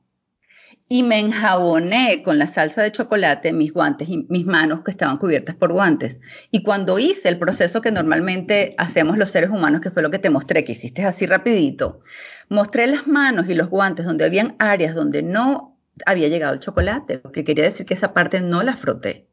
y 0.92 1.04
me 1.04 1.20
enjaboné 1.20 2.20
con 2.24 2.40
la 2.40 2.48
salsa 2.48 2.82
de 2.82 2.90
chocolate 2.90 3.52
mis 3.52 3.72
guantes 3.72 4.08
y 4.08 4.26
mis 4.28 4.44
manos 4.44 4.82
que 4.82 4.90
estaban 4.90 5.18
cubiertas 5.18 5.54
por 5.54 5.72
guantes. 5.72 6.18
Y 6.50 6.64
cuando 6.64 6.98
hice 6.98 7.28
el 7.28 7.38
proceso 7.38 7.80
que 7.80 7.92
normalmente 7.92 8.74
hacemos 8.76 9.16
los 9.16 9.30
seres 9.30 9.50
humanos, 9.50 9.82
que 9.82 9.90
fue 9.90 10.02
lo 10.02 10.10
que 10.10 10.18
te 10.18 10.30
mostré, 10.30 10.64
que 10.64 10.72
hiciste 10.72 11.04
así 11.04 11.26
rapidito, 11.26 12.00
mostré 12.48 12.88
las 12.88 13.06
manos 13.06 13.48
y 13.48 13.54
los 13.54 13.68
guantes 13.68 14.04
donde 14.04 14.24
habían 14.24 14.56
áreas 14.58 14.96
donde 14.96 15.22
no 15.22 15.78
había 16.06 16.26
llegado 16.26 16.54
el 16.54 16.60
chocolate, 16.60 17.20
lo 17.22 17.30
que 17.30 17.44
quería 17.44 17.62
decir 17.62 17.86
que 17.86 17.94
esa 17.94 18.12
parte 18.12 18.40
no 18.40 18.64
la 18.64 18.76
froté. 18.76 19.28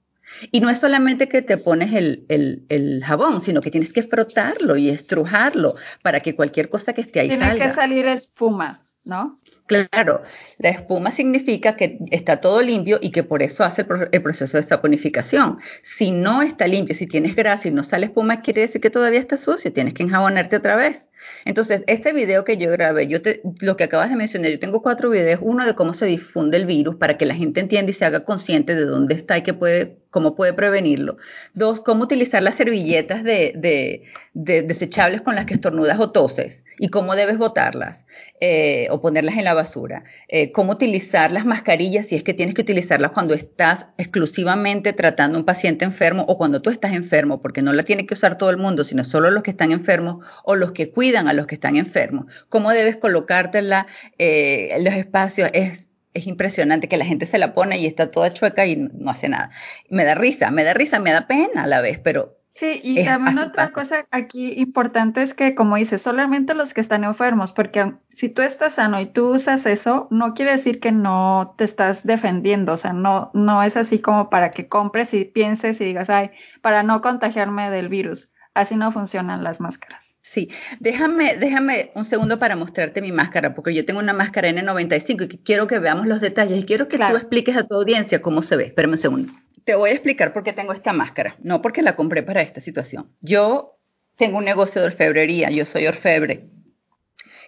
Y 0.52 0.60
no 0.60 0.70
es 0.70 0.78
solamente 0.78 1.28
que 1.28 1.42
te 1.42 1.58
pones 1.58 1.92
el, 1.96 2.24
el, 2.30 3.04
jabón, 3.04 3.42
sino 3.42 3.62
que 3.62 3.72
tienes 3.72 3.94
que 3.94 4.04
frotarlo 4.04 4.78
y 4.78 4.90
estrujarlo 4.90 5.74
para 6.04 6.20
que 6.20 6.36
cualquier 6.36 6.70
cosa 6.70 6.94
que 6.94 7.02
esté 7.02 7.22
ahí 7.22 7.30
salga. 7.32 7.50
Tiene 7.50 7.66
que 7.66 7.74
salir 7.74 8.06
espuma, 8.06 8.84
¿no? 9.04 9.40
Claro, 9.68 10.24
la 10.60 10.70
espuma 10.70 11.12
significa 11.12 11.76
que 11.76 12.00
está 12.12 12.40
todo 12.40 12.62
limpio 12.62 13.00
y 13.02 13.12
que 13.12 13.24
por 13.24 13.44
eso 13.44 13.66
hace 13.66 13.86
el, 14.12 14.22
proceso 14.24 14.56
de 14.56 14.64
saponificación. 14.64 15.60
Si 15.84 16.12
no 16.12 16.42
está 16.42 16.68
limpio, 16.68 16.96
si 16.96 17.06
tienes 17.06 17.36
grasa 17.36 17.68
y 17.68 17.72
no 17.72 17.84
sale 17.84 18.06
espuma, 18.06 18.42
quiere 18.42 18.62
decir 18.62 18.80
que 18.80 18.90
todavía 18.90 19.20
está 19.20 19.36
sucio, 19.36 19.74
tienes 19.74 19.94
que 19.94 20.04
enjabonarte 20.04 20.56
otra 20.56 20.78
vez. 20.78 21.10
Entonces, 21.44 21.84
este 21.88 22.14
video 22.14 22.46
que 22.46 22.56
yo 22.56 22.72
grabé, 22.72 23.08
yo 23.08 23.22
te, 23.22 23.42
lo 23.60 23.76
que 23.76 23.84
acabas 23.84 24.10
de 24.10 24.16
mencionar, 24.16 24.52
yo 24.52 24.60
tengo 24.60 24.82
cuatro 24.82 25.10
videos, 25.10 25.42
uno 25.44 25.66
de 25.66 25.76
cómo 25.76 25.92
se 25.92 26.06
difunde 26.06 26.56
el 26.56 26.66
virus 26.66 26.96
para 26.96 27.18
que 27.18 27.26
la 27.26 27.36
gente 27.36 27.60
entienda 27.60 27.92
y 27.92 27.94
se 27.94 28.06
haga 28.06 28.24
consciente 28.24 28.74
de 28.74 28.86
dónde 28.86 29.16
está 29.16 29.38
y 29.38 29.42
que 29.42 29.54
puede, 29.54 29.98
cómo 30.18 30.34
puede 30.34 30.54
prevenirlo. 30.54 31.18
Dos, 31.54 31.80
cómo 31.80 32.06
utilizar 32.06 32.42
las 32.42 32.56
servilletas 32.56 33.24
de, 33.24 33.54
de, 33.56 34.02
de 34.34 34.64
desechables 34.64 35.22
con 35.22 35.36
las 35.36 35.46
que 35.46 35.54
estornudas 35.54 36.00
o 36.00 36.10
toses 36.10 36.64
y 36.80 36.88
cómo 36.88 37.16
debes 37.16 37.38
botarlas 37.38 38.04
eh, 38.42 38.88
o 38.90 39.00
ponerlas 39.00 39.38
en 39.38 39.44
la 39.44 39.54
basura. 39.54 40.06
Eh, 40.28 40.52
cómo 40.52 40.72
utilizar 40.72 41.32
las 41.32 41.46
mascarillas 41.46 42.08
si 42.08 42.16
es 42.16 42.24
que 42.24 42.34
tienes 42.34 42.56
que 42.56 42.64
utilizarlas 42.64 43.12
cuando 43.12 43.36
estás 43.36 43.90
exclusivamente 44.00 44.92
tratando 44.92 45.38
a 45.38 45.42
un 45.42 45.46
paciente 45.46 45.86
enfermo 45.86 46.26
o 46.28 46.36
cuando 46.36 46.64
tú 46.64 46.72
estás 46.72 46.94
enfermo, 46.94 47.40
porque 47.40 47.62
no 47.62 47.72
la 47.74 47.84
tiene 47.84 48.08
que 48.08 48.16
usar 48.16 48.40
todo 48.40 48.50
el 48.50 48.58
mundo, 48.58 48.84
sino 48.84 49.04
solo 49.04 49.30
los 49.30 49.44
que 49.44 49.52
están 49.52 49.72
enfermos 49.72 50.26
o 50.46 50.56
los 50.56 50.72
que 50.72 50.90
cuidan 50.90 51.28
a 51.28 51.34
los 51.34 51.46
que 51.46 51.54
están 51.54 51.76
enfermos. 51.76 52.26
Cómo 52.50 52.72
debes 52.72 52.98
colocártela 52.98 53.86
eh, 54.18 54.70
en 54.72 54.84
los 54.84 54.96
espacios. 54.96 55.52
Es, 55.54 55.87
es 56.18 56.28
impresionante 56.28 56.88
que 56.88 56.98
la 56.98 57.06
gente 57.06 57.26
se 57.26 57.38
la 57.38 57.54
pone 57.54 57.78
y 57.78 57.86
está 57.86 58.10
toda 58.10 58.34
chueca 58.34 58.66
y 58.66 58.76
no 58.76 59.10
hace 59.10 59.30
nada. 59.30 59.52
Me 59.90 60.04
da 60.04 60.16
risa, 60.16 60.52
me 60.52 60.64
da 60.64 60.74
risa, 60.74 61.00
me 61.00 61.12
da 61.12 61.28
pena 61.28 61.64
a 61.64 61.68
la 61.68 61.82
vez, 61.82 62.00
pero 62.00 62.38
Sí, 62.58 62.82
y 62.84 63.06
también 63.06 63.38
otra 63.38 63.72
cosa 63.72 64.08
aquí 64.10 64.54
importante 64.54 65.22
es 65.22 65.36
que, 65.36 65.54
como 65.54 65.76
dices, 65.76 66.02
solamente 66.02 66.56
los 66.56 66.74
que 66.74 66.82
están 66.82 67.04
enfermos, 67.04 67.52
porque 67.52 67.94
si 68.10 68.30
tú 68.30 68.42
estás 68.42 68.74
sano 68.74 69.00
y 69.00 69.06
tú 69.06 69.36
usas 69.36 69.68
eso, 69.68 70.08
no 70.10 70.34
quiere 70.34 70.54
decir 70.54 70.80
que 70.80 70.92
no 70.92 71.54
te 71.56 71.66
estás 71.66 72.04
defendiendo, 72.04 72.74
o 72.74 72.78
sea, 72.78 72.94
no, 72.94 73.30
no 73.36 73.62
es 73.62 73.78
así 73.78 74.00
como 74.00 74.32
para 74.32 74.50
que 74.50 74.68
compres 74.68 75.14
y 75.14 75.24
pienses 75.24 75.80
y 75.82 75.86
digas, 75.86 76.10
ay, 76.10 76.32
para 76.64 76.82
no 76.82 77.04
contagiarme 77.04 77.70
del 77.70 77.90
virus. 77.90 78.32
Así 78.56 78.76
no 78.76 78.92
funcionan 78.92 79.44
las 79.44 79.60
máscaras. 79.60 80.07
Sí, 80.30 80.50
déjame, 80.82 81.38
déjame 81.38 81.92
un 81.96 82.04
segundo 82.04 82.38
para 82.38 82.58
mostrarte 82.58 83.02
mi 83.02 83.14
máscara, 83.14 83.54
porque 83.54 83.74
yo 83.74 83.86
tengo 83.86 84.02
una 84.02 84.12
máscara 84.12 84.50
N95 84.50 85.34
y 85.34 85.38
quiero 85.38 85.68
que 85.68 85.80
veamos 85.80 86.06
los 86.06 86.20
detalles 86.20 86.60
y 86.60 86.66
quiero 86.66 86.90
que 86.90 86.98
tú 86.98 87.16
expliques 87.16 87.56
a 87.56 87.64
tu 87.64 87.76
audiencia 87.76 88.22
cómo 88.22 88.42
se 88.42 88.58
ve. 88.58 88.66
Espérame 88.66 88.92
un 88.92 88.98
segundo. 88.98 89.34
Te 89.64 89.76
voy 89.76 89.92
a 89.92 89.94
explicar 89.94 90.34
por 90.34 90.44
qué 90.44 90.52
tengo 90.52 90.74
esta 90.74 90.92
máscara, 90.92 91.38
no 91.40 91.62
porque 91.62 91.82
la 91.82 91.96
compré 91.96 92.24
para 92.24 92.42
esta 92.42 92.60
situación. 92.60 93.10
Yo 93.22 93.80
tengo 94.18 94.40
un 94.40 94.44
negocio 94.44 94.82
de 94.82 94.88
orfebrería, 94.88 95.50
yo 95.50 95.64
soy 95.64 95.88
orfebre 95.88 96.50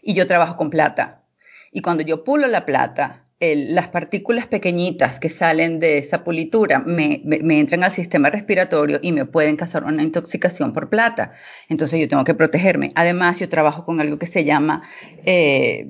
y 0.01 0.13
yo 0.13 0.25
trabajo 0.25 0.55
con 0.55 0.69
plata. 0.69 1.25
Y 1.73 1.81
cuando 1.81 2.03
yo 2.03 2.23
pulo 2.23 2.47
la 2.47 2.65
plata, 2.65 3.25
las 3.39 3.87
partículas 3.87 4.47
pequeñitas 4.47 5.19
que 5.19 5.29
salen 5.29 5.79
de 5.79 5.97
esa 5.97 6.25
pulitura 6.25 6.79
me, 6.79 7.21
entran 7.57 7.85
al 7.85 7.91
sistema 7.91 8.29
respiratorio 8.29 8.99
y 9.01 9.13
me 9.13 9.25
pueden 9.25 9.55
causar 9.55 9.85
una 9.85 10.03
intoxicación 10.03 10.73
por 10.73 10.89
plata. 10.89 11.31
Entonces 11.69 11.99
yo 12.01 12.07
tengo 12.09 12.25
que 12.25 12.33
protegerme. 12.33 12.91
Además, 12.95 13.39
yo 13.39 13.47
trabajo 13.47 13.85
con 13.85 14.01
algo 14.01 14.19
que 14.19 14.25
se 14.25 14.43
llama 14.43 14.83
eh, 15.25 15.87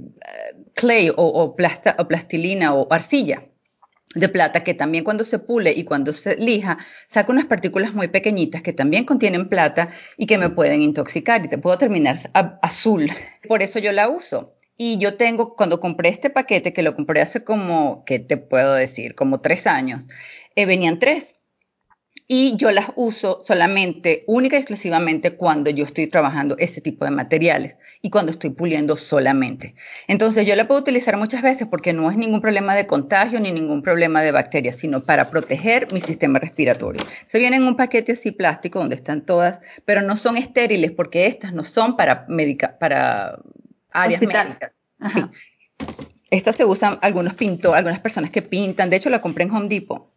clay 0.76 1.10
o, 1.10 1.16
o 1.16 1.56
plastilina 1.56 2.76
o 2.76 2.88
arcilla 2.94 3.44
de 4.16 4.30
plata 4.30 4.64
que 4.64 4.74
también 4.74 5.04
cuando 5.04 5.24
se 5.24 5.40
pule 5.40 5.72
y 5.76 5.84
cuando 5.84 6.14
se 6.14 6.36
lija 6.38 6.80
saca 7.08 7.32
unas 7.32 7.46
partículas 7.46 7.94
muy 7.94 8.08
pequeñitas 8.08 8.62
que 8.62 8.74
también 8.74 9.06
contienen 9.06 9.50
plata 9.50 9.90
y 10.18 10.26
que 10.26 10.38
me 10.38 10.50
pueden 10.50 10.82
intoxicar 10.82 11.46
y 11.46 11.50
te 11.50 11.58
puedo 11.58 11.78
terminar 11.78 12.18
azul. 12.62 13.10
Por 13.48 13.62
eso 13.62 13.80
yo 13.80 13.92
la 13.92 14.10
uso. 14.10 14.59
Y 14.82 14.98
yo 14.98 15.18
tengo, 15.18 15.58
cuando 15.58 15.82
compré 15.82 16.08
este 16.08 16.30
paquete, 16.30 16.72
que 16.72 16.84
lo 16.84 16.96
compré 16.96 17.20
hace 17.22 17.44
como, 17.44 18.06
¿qué 18.06 18.18
te 18.18 18.38
puedo 18.38 18.74
decir? 18.74 19.14
Como 19.14 19.42
tres 19.42 19.68
años, 19.68 20.08
eh, 20.56 20.66
venían 20.66 21.00
tres 21.00 21.36
y 22.30 22.56
yo 22.56 22.72
las 22.72 22.94
uso 22.96 23.42
solamente, 23.44 24.24
única 24.26 24.56
y 24.56 24.60
exclusivamente 24.60 25.36
cuando 25.36 25.70
yo 25.70 25.84
estoy 25.84 26.08
trabajando 26.08 26.56
este 26.60 26.80
tipo 26.80 27.04
de 27.04 27.12
materiales 27.12 27.76
y 28.02 28.10
cuando 28.10 28.32
estoy 28.32 28.52
puliendo 28.52 28.96
solamente. 28.96 29.76
Entonces 30.08 30.48
yo 30.48 30.56
la 30.56 30.66
puedo 30.66 30.80
utilizar 30.80 31.18
muchas 31.18 31.42
veces 31.42 31.68
porque 31.70 31.92
no 31.92 32.10
es 32.10 32.16
ningún 32.16 32.40
problema 32.40 32.74
de 32.74 32.88
contagio 32.88 33.42
ni 33.42 33.52
ningún 33.52 33.82
problema 33.82 34.22
de 34.22 34.32
bacterias, 34.32 34.78
sino 34.78 35.04
para 35.04 35.30
proteger 35.30 35.92
mi 35.92 36.00
sistema 36.00 36.40
respiratorio. 36.40 37.06
Se 37.28 37.38
viene 37.38 37.58
en 37.58 37.64
un 37.64 37.76
paquete 37.76 38.14
así 38.14 38.32
plástico 38.32 38.80
donde 38.80 38.96
están 38.96 39.26
todas, 39.26 39.60
pero 39.84 40.02
no 40.04 40.16
son 40.16 40.38
estériles 40.38 40.92
porque 40.92 41.26
estas 41.26 41.52
no 41.52 41.66
son 41.66 41.98
para, 41.98 42.28
para 42.80 43.40
áreas 43.92 44.22
médicas. 44.22 44.72
Sí. 45.14 45.24
Estas 46.32 46.56
se 46.56 46.66
usan 46.66 47.00
algunos 47.02 47.34
pintores, 47.34 47.78
algunas 47.78 48.00
personas 48.00 48.32
que 48.32 48.42
pintan. 48.42 48.90
De 48.90 48.98
hecho, 48.98 49.10
la 49.10 49.22
compré 49.22 49.46
en 49.46 49.52
Home 49.52 49.68
Depot 49.68 50.10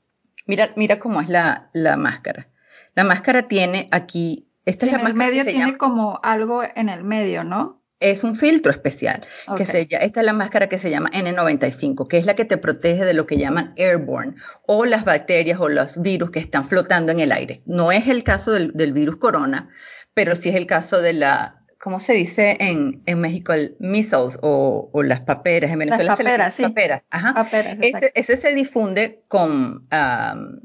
Mira, 0.47 0.73
mira 0.77 0.99
cómo 0.99 1.21
es 1.21 1.29
la, 1.29 1.71
máscara. 1.99 2.49
La 2.95 3.05
máscara 3.05 3.49
tiene 3.49 3.89
aquí, 3.91 4.49
esta 4.65 4.87
es 4.87 4.93
la 4.93 5.01
en 5.01 5.07
el 5.07 5.15
medio 5.15 5.45
tiene 5.45 5.77
como 5.77 6.21
algo 6.23 6.63
en 6.63 6.89
el 6.89 7.05
medio, 7.05 7.45
¿no? 7.45 7.81
Es 8.01 8.25
un 8.25 8.35
filtro 8.35 8.73
especial. 8.73 9.25
Que 9.57 9.65
se, 9.65 9.83
esta 9.83 10.21
es 10.21 10.27
la 10.27 10.33
máscara 10.33 10.69
que 10.69 10.79
se 10.79 10.91
llama 10.91 11.09
N95, 11.11 12.09
que 12.09 12.19
es 12.19 12.27
la 12.27 12.35
que 12.35 12.45
te 12.45 12.57
protege 12.57 13.05
de 13.05 13.15
lo 13.15 13.27
que 13.27 13.39
llaman 13.39 13.75
airborne 13.79 14.35
o 14.67 14.85
las 14.85 15.05
bacterias 15.05 15.61
o 15.61 15.69
los 15.69 16.03
virus 16.03 16.33
que 16.33 16.41
están 16.41 16.65
flotando 16.65 17.13
en 17.13 17.21
el 17.21 17.31
aire. 17.31 17.63
No 17.65 17.93
es 17.93 18.09
el 18.09 18.25
caso 18.25 18.51
del, 18.51 18.93
virus 18.93 19.19
corona, 19.19 19.69
pero 20.15 20.35
sí 20.35 20.49
es 20.49 20.57
el 20.57 20.67
caso 20.67 21.01
de 21.01 21.13
la, 21.13 21.62
¿cómo 21.83 21.99
se 21.99 22.13
dice 22.13 22.57
en, 22.61 23.21
México? 23.21 23.53
El 23.53 23.75
measles 23.81 24.39
o, 24.41 24.89
las 25.03 25.21
paperas. 25.21 25.73
En 25.73 25.81
Venezuela 25.81 26.05
las 26.05 26.17
paperas, 26.17 26.55
sí. 26.55 26.63
Paperas, 26.63 27.05
ajá. 27.11 27.45
ese, 27.81 28.37
se 28.37 28.55
difunde 28.55 29.21
con 29.27 29.89
um, 29.91 30.61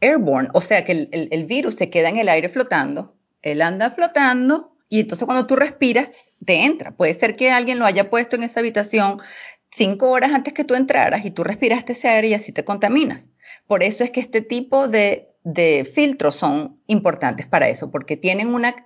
airborne, 0.00 0.48
o 0.52 0.60
sea 0.60 0.84
que 0.84 1.08
el, 1.10 1.44
virus 1.46 1.74
se 1.74 1.90
queda 1.90 2.10
en 2.10 2.18
el 2.18 2.28
aire 2.28 2.48
flotando, 2.48 3.16
él 3.42 3.60
anda 3.60 3.90
flotando 3.90 4.76
y 4.88 5.00
entonces 5.00 5.26
cuando 5.26 5.48
tú 5.48 5.56
respiras, 5.56 6.30
te 6.44 6.64
entra. 6.64 6.92
Puede 6.92 7.14
ser 7.14 7.34
que 7.34 7.50
alguien 7.50 7.80
lo 7.80 7.84
haya 7.84 8.08
puesto 8.08 8.36
en 8.36 8.44
esa 8.44 8.60
habitación 8.60 9.20
cinco 9.68 10.10
horas 10.10 10.32
antes 10.32 10.52
que 10.52 10.62
tú 10.62 10.76
entraras 10.76 11.24
y 11.24 11.32
tú 11.32 11.42
respiraste 11.42 11.94
ese 11.94 12.08
aire 12.08 12.28
y 12.28 12.34
así 12.34 12.52
te 12.52 12.64
contaminas. 12.64 13.30
Por 13.66 13.82
eso 13.82 14.04
es 14.04 14.12
que 14.12 14.20
este 14.20 14.42
tipo 14.42 14.86
de, 14.86 15.28
de 15.42 15.90
filtros 15.92 16.36
son 16.36 16.80
importantes 16.86 17.46
para 17.46 17.68
eso, 17.68 17.90
porque 17.90 18.16
tienen 18.16 18.54
una 18.54 18.76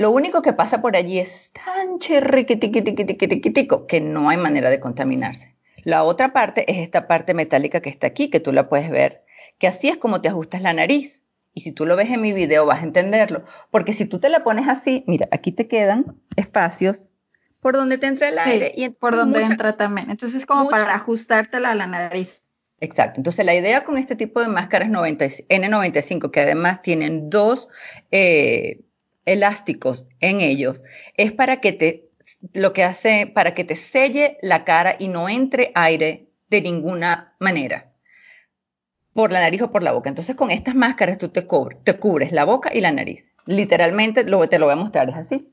lo 0.00 0.10
único 0.10 0.40
que 0.40 0.54
pasa 0.54 0.80
por 0.80 0.96
allí 0.96 1.18
es 1.18 1.52
tan 1.52 1.98
chirriquitiquitiquitiquitico 1.98 3.86
que 3.86 4.00
no 4.00 4.30
hay 4.30 4.38
manera 4.38 4.70
de 4.70 4.80
contaminarse. 4.80 5.54
La 5.84 6.04
otra 6.04 6.32
parte 6.32 6.64
es 6.72 6.78
esta 6.78 7.06
parte 7.06 7.34
metálica 7.34 7.82
que 7.82 7.90
está 7.90 8.06
aquí, 8.06 8.30
que 8.30 8.40
tú 8.40 8.50
la 8.50 8.70
puedes 8.70 8.88
ver, 8.88 9.26
que 9.58 9.66
así 9.66 9.88
es 9.90 9.98
como 9.98 10.22
te 10.22 10.28
ajustas 10.28 10.62
la 10.62 10.72
nariz. 10.72 11.22
Y 11.52 11.60
si 11.60 11.72
tú 11.72 11.84
lo 11.84 11.96
ves 11.96 12.08
en 12.08 12.22
mi 12.22 12.32
video 12.32 12.64
vas 12.64 12.80
a 12.80 12.84
entenderlo, 12.84 13.44
porque 13.70 13.92
si 13.92 14.06
tú 14.06 14.18
te 14.18 14.30
la 14.30 14.42
pones 14.42 14.68
así, 14.68 15.04
mira, 15.06 15.28
aquí 15.32 15.52
te 15.52 15.68
quedan 15.68 16.18
espacios 16.34 17.10
por 17.60 17.74
donde 17.76 17.98
te 17.98 18.06
entra 18.06 18.30
el 18.30 18.38
aire 18.38 18.72
y 18.74 18.88
por 18.88 19.14
donde 19.14 19.42
entra 19.42 19.76
también. 19.76 20.10
Entonces 20.10 20.38
es 20.38 20.46
como 20.46 20.70
para 20.70 20.94
ajustártela 20.94 21.72
a 21.72 21.74
la 21.74 21.86
nariz. 21.86 22.42
Exacto. 22.80 23.20
Entonces 23.20 23.44
la 23.44 23.54
idea 23.54 23.84
con 23.84 23.98
este 23.98 24.16
tipo 24.16 24.40
de 24.40 24.48
máscaras 24.48 24.88
N95, 24.88 26.30
que 26.30 26.40
además 26.40 26.80
tienen 26.80 27.28
dos 27.28 27.68
eh, 28.10 28.80
elásticos 29.30 30.06
en 30.20 30.40
ellos 30.40 30.82
es 31.16 31.32
para 31.32 31.58
que 31.60 31.72
te 31.72 32.10
lo 32.52 32.72
que 32.72 32.84
hace 32.84 33.26
para 33.26 33.54
que 33.54 33.64
te 33.64 33.76
selle 33.76 34.38
la 34.42 34.64
cara 34.64 34.96
y 34.98 35.08
no 35.08 35.28
entre 35.28 35.72
aire 35.74 36.28
de 36.48 36.60
ninguna 36.62 37.34
manera 37.38 37.92
por 39.12 39.32
la 39.32 39.40
nariz 39.40 39.62
o 39.62 39.70
por 39.70 39.82
la 39.82 39.92
boca. 39.92 40.08
Entonces 40.08 40.36
con 40.36 40.50
estas 40.50 40.74
máscaras 40.74 41.18
tú 41.18 41.28
te, 41.28 41.46
te 41.84 41.98
cubres 41.98 42.32
la 42.32 42.44
boca 42.44 42.70
y 42.72 42.80
la 42.80 42.92
nariz. 42.92 43.26
Literalmente 43.46 44.24
lo, 44.24 44.48
te 44.48 44.58
lo 44.58 44.66
voy 44.66 44.74
a 44.74 44.76
mostrar, 44.76 45.08
es 45.08 45.16
así. 45.16 45.52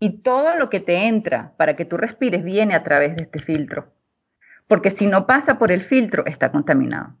Y 0.00 0.22
todo 0.22 0.56
lo 0.56 0.70
que 0.70 0.80
te 0.80 1.06
entra 1.06 1.52
para 1.56 1.76
que 1.76 1.84
tú 1.84 1.96
respires 1.96 2.42
viene 2.42 2.74
a 2.74 2.82
través 2.82 3.16
de 3.16 3.24
este 3.24 3.38
filtro. 3.38 3.92
Porque 4.66 4.90
si 4.90 5.06
no 5.06 5.26
pasa 5.26 5.58
por 5.58 5.70
el 5.72 5.82
filtro, 5.82 6.24
está 6.26 6.50
contaminado. 6.50 7.14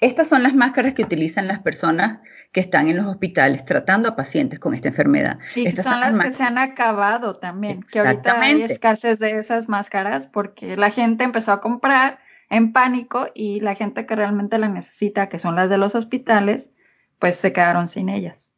Estas 0.00 0.28
son 0.28 0.42
las 0.42 0.54
máscaras 0.54 0.94
que 0.94 1.02
utilizan 1.02 1.46
las 1.46 1.58
personas 1.58 2.20
que 2.52 2.60
están 2.60 2.88
en 2.88 2.96
los 2.96 3.06
hospitales 3.06 3.64
tratando 3.64 4.08
a 4.08 4.16
pacientes 4.16 4.58
con 4.58 4.74
esta 4.74 4.88
enfermedad. 4.88 5.38
Y 5.54 5.66
Estas 5.66 5.84
son, 5.84 6.00
las, 6.00 6.18
que 6.18 6.32
se 6.32 6.42
han 6.42 6.56
acabado 6.56 7.36
también, 7.36 7.82
que 7.82 8.00
ahorita 8.00 8.40
hay 8.40 8.62
escasez 8.62 9.18
de 9.18 9.38
esas 9.38 9.68
máscaras 9.68 10.26
porque 10.26 10.76
la 10.76 10.90
gente 10.90 11.24
empezó 11.24 11.52
a 11.52 11.60
comprar 11.60 12.18
en 12.48 12.72
pánico 12.72 13.28
y 13.34 13.60
la 13.60 13.74
gente 13.74 14.06
que 14.06 14.16
realmente 14.16 14.58
la 14.58 14.68
necesita, 14.68 15.28
que 15.28 15.38
son 15.38 15.54
las 15.54 15.68
de 15.68 15.78
los 15.78 15.94
hospitales, 15.94 16.72
pues 17.18 17.36
se 17.36 17.52
quedaron 17.52 17.86
sin 17.86 18.08
ellas 18.08 18.49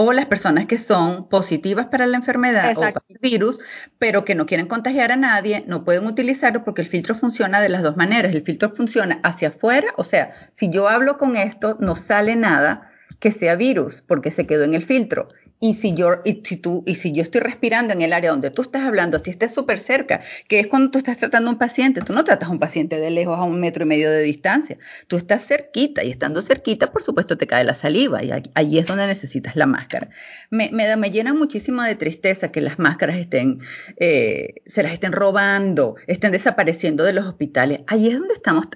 o 0.00 0.12
las 0.12 0.26
personas 0.26 0.66
que 0.66 0.78
son 0.78 1.28
positivas 1.28 1.86
para 1.86 2.06
la 2.06 2.18
enfermedad 2.18 2.70
o 2.76 2.80
para 2.80 3.02
el 3.08 3.18
virus, 3.20 3.58
pero 3.98 4.24
que 4.24 4.36
no 4.36 4.46
quieren 4.46 4.68
contagiar 4.68 5.10
a 5.10 5.16
nadie, 5.16 5.64
no 5.66 5.82
pueden 5.82 6.06
utilizarlo 6.06 6.62
porque 6.62 6.82
el 6.82 6.86
filtro 6.86 7.16
funciona 7.16 7.60
de 7.60 7.68
las 7.68 7.82
dos 7.82 7.96
maneras. 7.96 8.32
El 8.32 8.42
filtro 8.42 8.70
funciona 8.70 9.18
hacia 9.24 9.48
afuera, 9.48 9.88
o 9.96 10.04
sea, 10.04 10.30
si 10.54 10.70
yo 10.70 10.88
hablo 10.88 11.18
con 11.18 11.34
esto, 11.34 11.76
no 11.80 11.96
sale 11.96 12.36
nada 12.36 12.92
que 13.18 13.32
sea 13.32 13.56
virus 13.56 14.04
porque 14.06 14.30
se 14.30 14.46
quedó 14.46 14.62
en 14.62 14.74
el 14.74 14.84
filtro. 14.84 15.26
Y 15.60 15.74
si 15.74 15.94
yo, 15.94 16.20
y 16.24 16.42
si 16.44 16.56
tú, 16.56 16.84
y 16.86 16.94
si 16.94 17.12
yo 17.12 17.22
estoy 17.22 17.40
respirando 17.40 17.92
en 17.92 18.02
el 18.02 18.12
área 18.12 18.30
donde 18.30 18.50
tú 18.50 18.62
estás 18.62 18.82
hablando, 18.82 19.18
si 19.18 19.30
estés 19.30 19.52
súper 19.52 19.80
cerca, 19.80 20.20
que 20.46 20.60
es 20.60 20.68
cuando 20.68 20.90
tú 20.90 20.98
estás 20.98 21.16
tratando 21.16 21.48
a 21.50 21.52
un 21.52 21.58
paciente, 21.58 22.00
tú 22.00 22.12
no 22.12 22.22
tratas 22.22 22.48
a 22.48 22.52
un 22.52 22.60
paciente 22.60 23.00
de 23.00 23.10
lejos 23.10 23.36
a 23.36 23.42
un 23.42 23.58
metro 23.58 23.84
y 23.84 23.86
medio 23.86 24.10
de 24.10 24.22
distancia, 24.22 24.78
tú 25.08 25.16
estás 25.16 25.44
cerquita 25.44 26.04
y 26.04 26.10
estando 26.10 26.42
cerquita, 26.42 26.92
por 26.92 27.02
supuesto, 27.02 27.36
te 27.36 27.46
cae 27.48 27.64
la 27.64 27.74
saliva 27.74 28.22
y 28.22 28.30
allí 28.54 28.78
es 28.78 28.86
donde 28.86 29.06
necesitas 29.06 29.56
la 29.56 29.66
máscara. 29.66 30.10
Me, 30.50 30.70
me, 30.72 30.96
me 30.96 31.10
llena 31.10 31.34
muchísimo 31.34 31.82
de 31.82 31.96
tristeza 31.96 32.52
que 32.52 32.60
las 32.60 32.78
máscaras 32.78 33.16
estén, 33.16 33.60
eh, 33.96 34.62
se 34.66 34.82
las 34.82 34.92
estén 34.92 35.12
robando, 35.12 35.96
estén 36.06 36.32
desapareciendo 36.32 37.02
de 37.02 37.14
los 37.14 37.26
hospitales. 37.26 37.80
Allí 37.88 38.08
es 38.08 38.18
donde 38.18 38.34
estamos 38.34 38.68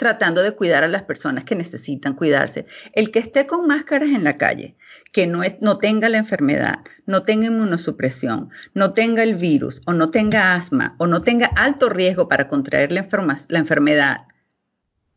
tratando 0.00 0.40
de 0.40 0.52
cuidar 0.52 0.82
a 0.82 0.88
las 0.88 1.02
personas 1.02 1.44
que 1.44 1.54
necesitan 1.54 2.14
cuidarse. 2.14 2.64
El 2.94 3.10
que 3.10 3.18
esté 3.18 3.46
con 3.46 3.66
máscaras 3.66 4.08
en 4.08 4.24
la 4.24 4.38
calle, 4.38 4.74
que 5.12 5.26
no, 5.26 5.42
no 5.60 5.76
tenga 5.76 6.08
la 6.08 6.16
enfermedad, 6.16 6.78
no 7.04 7.22
tenga 7.22 7.48
inmunosupresión, 7.48 8.48
no 8.72 8.94
tenga 8.94 9.22
el 9.22 9.34
virus 9.34 9.82
o 9.84 9.92
no 9.92 10.10
tenga 10.10 10.54
asma 10.54 10.96
o 10.96 11.06
no 11.06 11.20
tenga 11.20 11.48
alto 11.48 11.90
riesgo 11.90 12.30
para 12.30 12.48
contraer 12.48 12.92
la, 12.92 13.06
la 13.48 13.58
enfermedad, 13.58 14.22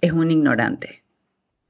es 0.01 0.11
un 0.11 0.31
ignorante. 0.31 1.05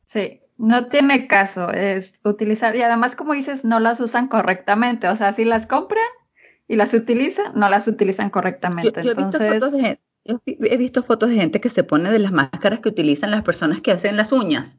Sí, 0.06 0.42
no 0.58 0.88
tiene 0.88 1.28
caso 1.28 1.70
es 1.70 2.20
utilizar 2.24 2.76
y 2.76 2.82
además 2.82 3.16
como 3.16 3.34
dices, 3.34 3.64
no 3.64 3.80
las 3.80 4.00
usan 4.00 4.28
correctamente, 4.28 5.08
o 5.08 5.16
sea, 5.16 5.34
si 5.34 5.46
las 5.46 5.68
compran 5.68 6.04
y 6.68 6.78
las 6.78 6.96
utilizan, 6.96 7.54
no 7.54 7.70
las 7.70 7.88
utilizan 7.88 8.32
correctamente. 8.32 9.02
Entonces, 9.02 9.40
he 9.40 9.52
visto 9.52 9.68
fotos 9.68 9.72
de 9.74 10.00
gente 11.30 11.62
que 11.62 11.70
se 11.70 11.84
pone 11.84 12.12
de 12.12 12.20
las 12.20 12.32
máscaras 12.32 12.80
que 12.80 12.90
utilizan 12.90 13.32
las 13.32 13.44
personas 13.44 13.82
que 13.82 13.92
hacen 13.92 14.18
las 14.18 14.32
uñas, 14.32 14.78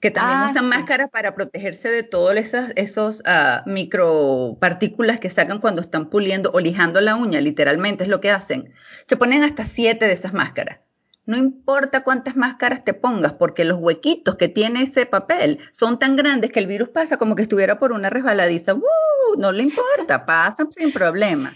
que 0.00 0.10
también 0.10 0.40
ah, 0.40 0.48
usan 0.50 0.68
máscaras 0.68 1.10
para 1.10 1.34
protegerse 1.34 1.90
de 1.90 2.02
todas 2.02 2.38
esas 2.38 2.72
esos, 2.76 3.20
uh, 3.20 3.68
micropartículas 3.68 5.20
que 5.20 5.28
sacan 5.28 5.58
cuando 5.58 5.82
están 5.82 6.08
puliendo 6.08 6.50
o 6.54 6.60
lijando 6.60 7.00
la 7.02 7.16
uña, 7.16 7.40
literalmente 7.40 8.04
es 8.04 8.08
lo 8.08 8.20
que 8.20 8.30
hacen. 8.30 8.72
Se 9.06 9.16
ponen 9.16 9.42
hasta 9.42 9.64
siete 9.64 10.06
de 10.06 10.12
esas 10.12 10.32
máscaras. 10.32 10.78
No 11.26 11.36
importa 11.36 12.02
cuántas 12.02 12.34
máscaras 12.34 12.82
te 12.82 12.94
pongas, 12.94 13.34
porque 13.34 13.64
los 13.66 13.78
huequitos 13.78 14.36
que 14.36 14.48
tiene 14.48 14.82
ese 14.82 15.04
papel 15.04 15.58
son 15.70 15.98
tan 15.98 16.16
grandes 16.16 16.50
que 16.50 16.60
el 16.60 16.66
virus 16.66 16.88
pasa 16.88 17.18
como 17.18 17.36
que 17.36 17.42
estuviera 17.42 17.78
por 17.78 17.92
una 17.92 18.08
resbaladiza. 18.08 18.74
¡Uh! 18.74 19.38
No 19.38 19.52
le 19.52 19.62
importa, 19.62 20.24
pasa 20.24 20.66
sin 20.70 20.92
problema. 20.92 21.54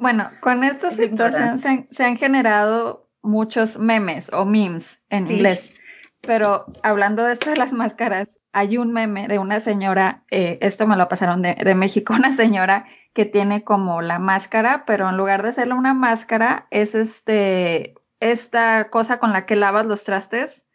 Bueno, 0.00 0.30
con 0.40 0.64
esta 0.64 0.90
situación 0.90 1.58
se 1.58 2.04
han, 2.04 2.16
generado 2.16 3.10
muchos 3.22 3.78
memes 3.78 4.32
o 4.32 4.46
memes 4.46 5.02
en 5.10 5.30
inglés. 5.30 5.74
Pero 6.22 6.66
hablando 6.82 7.24
de 7.24 7.34
esto 7.34 7.50
de 7.50 7.56
las 7.56 7.72
máscaras, 7.72 8.40
hay 8.52 8.78
un 8.78 8.92
meme 8.92 9.28
de 9.28 9.38
una 9.38 9.60
señora, 9.60 10.24
eh, 10.30 10.58
esto 10.62 10.86
me 10.86 10.96
lo 10.96 11.08
pasaron 11.08 11.42
de, 11.42 11.54
de, 11.54 11.74
México, 11.74 12.14
una 12.18 12.32
señora 12.32 12.86
que 13.12 13.26
tiene 13.26 13.62
como 13.62 14.00
la 14.00 14.18
máscara, 14.18 14.84
pero 14.86 15.08
en 15.08 15.16
lugar 15.16 15.42
de 15.42 15.50
hacerle 15.50 15.74
una 15.74 15.94
máscara, 15.94 16.66
es 16.70 16.94
este, 16.94 17.94
esta 18.20 18.88
cosa 18.88 19.18
con 19.18 19.32
la 19.32 19.44
que 19.44 19.56
lavas 19.56 19.86
los 19.86 20.04
trastes, 20.04 20.66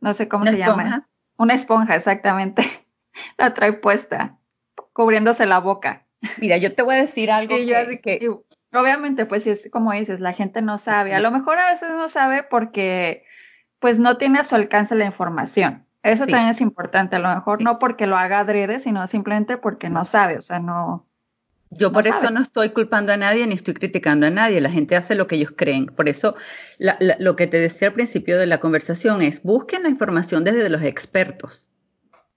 no 0.00 0.14
sé 0.14 0.28
cómo 0.28 0.46
se 0.46 0.56
llama. 0.56 1.08
Una 1.36 1.54
esponja, 1.54 1.96
exactamente. 1.96 2.62
la 3.38 3.52
trae 3.52 3.74
puesta, 3.74 4.38
cubriéndose 4.92 5.44
la 5.46 5.58
boca. 5.58 6.06
Mira, 6.38 6.56
yo 6.58 6.74
te 6.74 6.82
voy 6.82 6.96
a 6.96 7.00
decir 7.00 7.30
algo 7.30 7.56
que, 8.02 8.30
Obviamente, 8.72 9.26
pues 9.26 9.46
es 9.46 9.68
como 9.70 9.92
dices, 9.92 10.20
la 10.20 10.32
gente 10.32 10.62
no 10.62 10.78
sabe. 10.78 11.14
A 11.14 11.20
lo 11.20 11.30
mejor 11.30 11.58
a 11.58 11.70
veces 11.70 11.90
no 11.90 12.08
sabe 12.08 12.42
porque 12.42 13.24
pues 13.80 13.98
no 13.98 14.16
tiene 14.16 14.38
a 14.38 14.44
su 14.44 14.54
alcance 14.54 14.94
la 14.94 15.06
información. 15.06 15.86
Eso 16.02 16.26
también 16.26 16.48
es 16.48 16.60
importante. 16.60 17.16
A 17.16 17.18
lo 17.18 17.28
mejor 17.28 17.62
no 17.62 17.78
porque 17.78 18.06
lo 18.06 18.16
haga 18.16 18.40
adrede, 18.40 18.78
sino 18.78 19.06
simplemente 19.06 19.56
porque 19.58 19.90
no 19.90 20.04
sabe. 20.04 20.36
O 20.36 20.40
sea, 20.40 20.60
no. 20.60 21.06
Yo 21.70 21.92
por 21.92 22.06
eso 22.06 22.30
no 22.30 22.42
estoy 22.42 22.70
culpando 22.70 23.12
a 23.12 23.16
nadie 23.16 23.46
ni 23.46 23.54
estoy 23.54 23.74
criticando 23.74 24.26
a 24.26 24.30
nadie. 24.30 24.60
La 24.60 24.70
gente 24.70 24.96
hace 24.96 25.14
lo 25.14 25.26
que 25.26 25.36
ellos 25.36 25.52
creen. 25.56 25.86
Por 25.86 26.08
eso 26.08 26.34
lo 26.78 27.36
que 27.36 27.46
te 27.46 27.58
decía 27.58 27.88
al 27.88 27.94
principio 27.94 28.38
de 28.38 28.46
la 28.46 28.60
conversación 28.60 29.22
es 29.22 29.42
busquen 29.42 29.82
la 29.82 29.88
información 29.88 30.42
desde 30.44 30.68
los 30.68 30.82
expertos. 30.82 31.68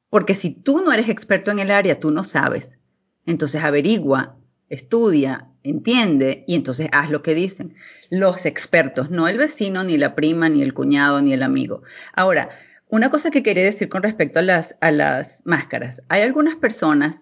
Porque 0.09 0.35
si 0.35 0.51
tú 0.51 0.83
no 0.83 0.91
eres 0.91 1.09
experto 1.09 1.51
en 1.51 1.59
el 1.59 1.71
área, 1.71 1.99
tú 1.99 2.11
no 2.11 2.23
sabes. 2.23 2.77
Entonces 3.25 3.63
averigua, 3.63 4.37
estudia, 4.73 5.47
entiende 5.63 6.43
y 6.47 6.55
entonces 6.55 6.89
haz 6.91 7.09
lo 7.09 7.21
que 7.21 7.35
dicen 7.35 7.75
los 8.09 8.45
expertos, 8.45 9.09
no 9.09 9.27
el 9.27 9.37
vecino, 9.37 9.83
ni 9.83 9.97
la 9.97 10.15
prima, 10.15 10.49
ni 10.49 10.61
el 10.61 10.73
cuñado, 10.73 11.21
ni 11.21 11.33
el 11.33 11.43
amigo. 11.43 11.83
Ahora, 12.13 12.49
una 12.89 13.09
cosa 13.09 13.31
que 13.31 13.43
quería 13.43 13.63
decir 13.63 13.89
con 13.89 14.03
respecto 14.03 14.39
a 14.39 14.43
las, 14.43 15.41
máscaras. 15.45 16.01
Hay 16.09 16.21
algunas 16.21 16.55
personas 16.55 17.15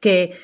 que 0.00 0.36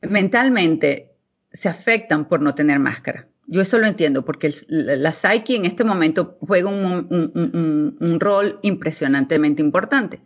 mentalmente 0.00 1.12
se 1.52 1.68
afectan 1.68 2.26
por 2.26 2.40
no 2.40 2.54
tener 2.54 2.78
máscara. 2.78 3.28
Yo 3.46 3.60
eso 3.60 3.78
lo 3.78 3.86
entiendo 3.86 4.24
porque 4.24 4.54
la 4.68 5.12
psyche 5.12 5.56
en 5.56 5.66
este 5.66 5.84
momento 5.84 6.38
juega 6.40 6.70
un, 6.70 8.18
rol 8.20 8.58
impresionantemente 8.62 9.60
importante 9.60 10.22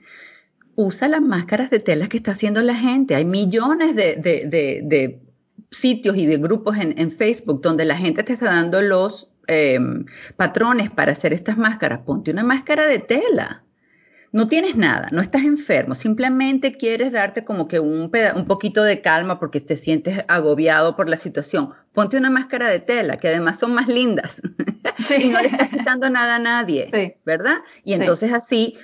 usa 0.77 1.09
las 1.09 1.22
máscaras 1.22 1.70
de 1.70 1.81
tela 1.81 2.09
que 2.09 2.18
está 2.18 2.33
haciendo 2.33 2.62
la 2.62 2.74
gente. 2.74 3.16
Hay 3.16 3.24
millones 3.24 3.97
de, 3.97 5.20
sitios 5.70 6.16
y 6.16 6.27
de 6.27 6.37
grupos 6.37 6.77
en, 6.79 7.11
Facebook 7.11 7.61
donde 7.62 7.85
la 7.85 7.97
gente 7.97 8.22
te 8.22 8.35
está 8.35 8.47
dando 8.47 8.81
los 8.83 9.29
em, 9.49 10.05
patrones 10.37 10.91
para 10.91 11.12
hacer 11.12 11.33
estas 11.33 11.57
máscaras. 11.57 12.01
Ponte 12.01 12.31
una 12.31 12.45
máscara 12.45 12.87
de 12.87 12.99
tela. 12.99 13.64
No 14.33 14.49
tienes 14.49 14.77
nada, 14.77 15.09
no 15.12 15.22
estás 15.22 15.45
enfermo, 15.45 15.95
simplemente 15.95 16.77
quieres 16.77 17.11
darte 17.11 17.43
como 17.43 17.68
que 17.68 17.81
un, 17.81 18.11
un 18.35 18.47
poquito 18.47 18.83
de 18.83 19.01
calma 19.01 19.39
porque 19.39 19.61
te 19.61 19.77
sientes 19.77 20.24
agobiado 20.29 20.95
por 20.95 21.09
la 21.09 21.16
situación. 21.16 21.70
Ponte 21.95 22.18
una 22.18 22.29
máscara 22.29 22.68
de 22.68 22.81
tela, 22.81 23.16
que 23.16 23.29
además 23.29 23.59
son 23.59 23.72
más 23.72 23.89
lindas 23.89 24.43
y 25.18 25.29
no 25.29 25.41
le 25.41 25.49
estás 25.49 25.70
quitando 25.70 26.11
nada 26.11 26.37
a 26.37 26.39
nadie, 26.39 27.18
¿verdad? 27.24 27.57
Y 27.83 27.95
entonces 27.95 28.33
así 28.35 28.77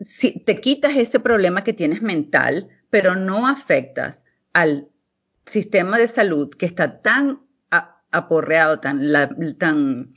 si 0.00 0.38
te 0.40 0.60
quitas 0.60 0.96
ese 0.96 1.20
problema 1.20 1.64
que 1.64 1.72
tienes 1.72 2.02
mental, 2.02 2.68
pero 2.90 3.16
no 3.16 3.46
afectas 3.46 4.22
al 4.52 4.88
sistema 5.46 5.98
de 5.98 6.08
salud 6.08 6.50
que 6.50 6.66
está 6.66 7.00
tan 7.00 7.40
aporreado, 8.10 8.80
tan, 8.80 9.00
tan, 9.58 10.14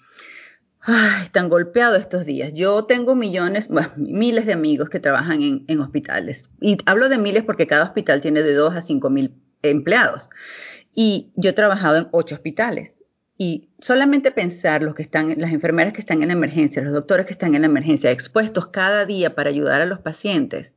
tan 1.31 1.49
golpeado 1.49 1.95
estos 1.95 2.25
días. 2.25 2.53
Yo 2.53 2.85
tengo 2.85 3.15
millones, 3.15 3.69
miles 3.97 4.45
de 4.45 4.53
amigos 4.53 4.89
que 4.89 4.99
trabajan 4.99 5.41
en, 5.41 5.65
en, 5.67 5.81
hospitales. 5.81 6.49
Y 6.61 6.77
hablo 6.85 7.09
de 7.09 7.17
miles 7.17 7.43
porque 7.43 7.67
cada 7.67 7.83
hospital 7.83 8.21
tiene 8.21 8.43
de 8.43 8.53
2 8.53 8.75
a 8.75 8.81
5 8.81 9.09
mil 9.09 9.35
empleados. 9.61 10.29
Y 10.93 11.31
yo 11.35 11.49
he 11.49 11.53
trabajado 11.53 11.97
en 11.97 12.07
ocho 12.11 12.35
hospitales. 12.35 13.00
Y 13.43 13.69
solamente 13.79 14.29
pensar 14.29 14.83
los 14.83 14.93
que 14.93 15.01
están, 15.01 15.33
las 15.39 15.51
enfermeras 15.51 15.93
que 15.93 16.01
están 16.01 16.21
en 16.21 16.27
la 16.27 16.33
emergencia, 16.33 16.79
los 16.83 16.93
doctores 16.93 17.25
que 17.25 17.31
están 17.31 17.55
en 17.55 17.61
la 17.61 17.65
emergencia, 17.65 18.11
expuestos 18.11 18.67
cada 18.67 19.03
día 19.07 19.33
para 19.33 19.49
ayudar 19.49 19.81
a 19.81 19.87
los 19.87 19.97
pacientes, 19.97 20.75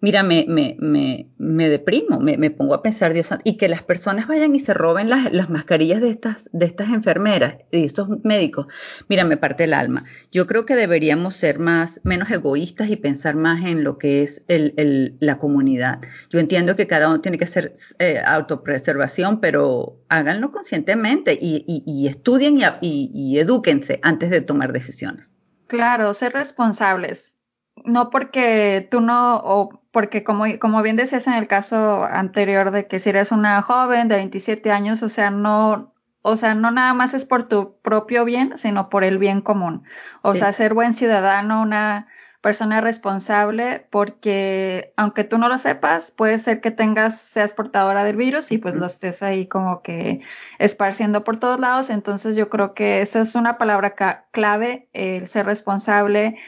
mira, 0.00 0.22
me, 0.22 0.46
me, 0.48 0.76
me, 0.78 1.28
me 1.38 1.68
deprimo, 1.68 2.20
me, 2.20 2.36
me, 2.36 2.50
pongo 2.50 2.74
a 2.74 2.82
pensar, 2.82 3.12
Dios 3.12 3.28
y 3.44 3.56
que 3.56 3.68
las 3.68 3.82
personas 3.82 4.26
vayan 4.26 4.54
y 4.54 4.60
se 4.60 4.74
roben 4.74 5.10
las, 5.10 5.32
las, 5.32 5.50
mascarillas 5.50 6.00
de 6.00 6.10
estas, 6.10 6.48
de 6.52 6.66
estas 6.66 6.88
enfermeras 6.88 7.54
y 7.70 7.84
estos 7.84 8.08
médicos, 8.24 8.66
mira, 9.08 9.24
me 9.24 9.36
parte 9.36 9.64
el 9.64 9.74
alma. 9.74 10.04
Yo 10.32 10.46
creo 10.46 10.66
que 10.66 10.74
deberíamos 10.74 11.34
ser 11.34 11.58
más, 11.58 12.00
menos 12.02 12.30
egoístas 12.30 12.88
y 12.90 12.96
pensar 12.96 13.36
más 13.36 13.64
en 13.64 13.84
lo 13.84 13.98
que 13.98 14.22
es 14.22 14.42
el, 14.48 14.74
el, 14.76 15.16
la 15.20 15.38
comunidad. 15.38 16.00
Yo 16.30 16.38
entiendo 16.38 16.76
que 16.76 16.86
cada 16.86 17.08
uno 17.08 17.20
tiene 17.20 17.38
que 17.38 17.44
hacer 17.44 17.72
eh, 17.98 18.20
autopreservación, 18.24 19.40
pero 19.40 20.00
háganlo 20.08 20.50
conscientemente 20.50 21.38
y, 21.40 21.64
y, 21.66 21.82
y 21.86 22.08
estudien 22.08 22.58
y, 22.80 23.10
y 23.12 23.38
edúquense 23.38 24.00
antes 24.02 24.30
de 24.30 24.40
tomar 24.40 24.72
decisiones. 24.72 25.32
Claro, 25.66 26.12
ser 26.14 26.32
responsables 26.32 27.40
no 27.84 28.10
porque 28.10 28.86
tú 28.90 29.00
no, 29.00 29.79
porque 29.92 30.24
como, 30.24 30.44
como 30.58 30.82
bien 30.82 30.96
decías 30.96 31.26
en 31.26 31.34
el 31.34 31.48
caso 31.48 32.04
anterior 32.04 32.70
de 32.70 32.86
que 32.86 32.98
si 32.98 33.10
eres 33.10 33.32
una 33.32 33.60
joven 33.62 34.08
de 34.08 34.16
27 34.16 34.70
años, 34.70 35.02
o 35.02 35.08
sea, 35.08 35.30
no, 35.30 35.92
o 36.22 36.36
sea, 36.36 36.54
no 36.54 36.70
nada 36.70 36.94
más 36.94 37.14
es 37.14 37.24
por 37.24 37.44
tu 37.44 37.76
propio 37.80 38.24
bien, 38.24 38.56
sino 38.56 38.88
por 38.88 39.04
el 39.04 39.18
bien 39.18 39.40
común. 39.40 39.84
O 40.22 40.34
sea, 40.34 40.52
ser 40.52 40.74
buen 40.74 40.92
ciudadano, 40.92 41.62
una 41.62 42.06
persona 42.40 42.80
responsable, 42.80 43.86
porque 43.90 44.94
aunque 44.96 45.24
tú 45.24 45.36
no 45.38 45.48
lo 45.48 45.58
sepas, 45.58 46.10
puede 46.10 46.38
ser 46.38 46.60
que 46.60 46.70
tengas, 46.70 47.20
seas 47.20 47.52
portadora 47.52 48.02
del 48.02 48.16
virus 48.16 48.50
y 48.50 48.58
pues 48.58 48.74
lo 48.76 48.86
estés 48.86 49.22
ahí 49.22 49.46
como 49.46 49.82
que 49.82 50.22
esparciendo 50.58 51.22
por 51.22 51.36
todos 51.36 51.60
lados. 51.60 51.90
Entonces 51.90 52.36
yo 52.36 52.48
creo 52.48 52.72
que 52.72 53.02
esa 53.02 53.20
es 53.20 53.34
una 53.34 53.58
palabra 53.58 53.94
clave, 54.30 54.88
el 54.92 55.26
ser 55.26 55.46
responsable, 55.46 56.38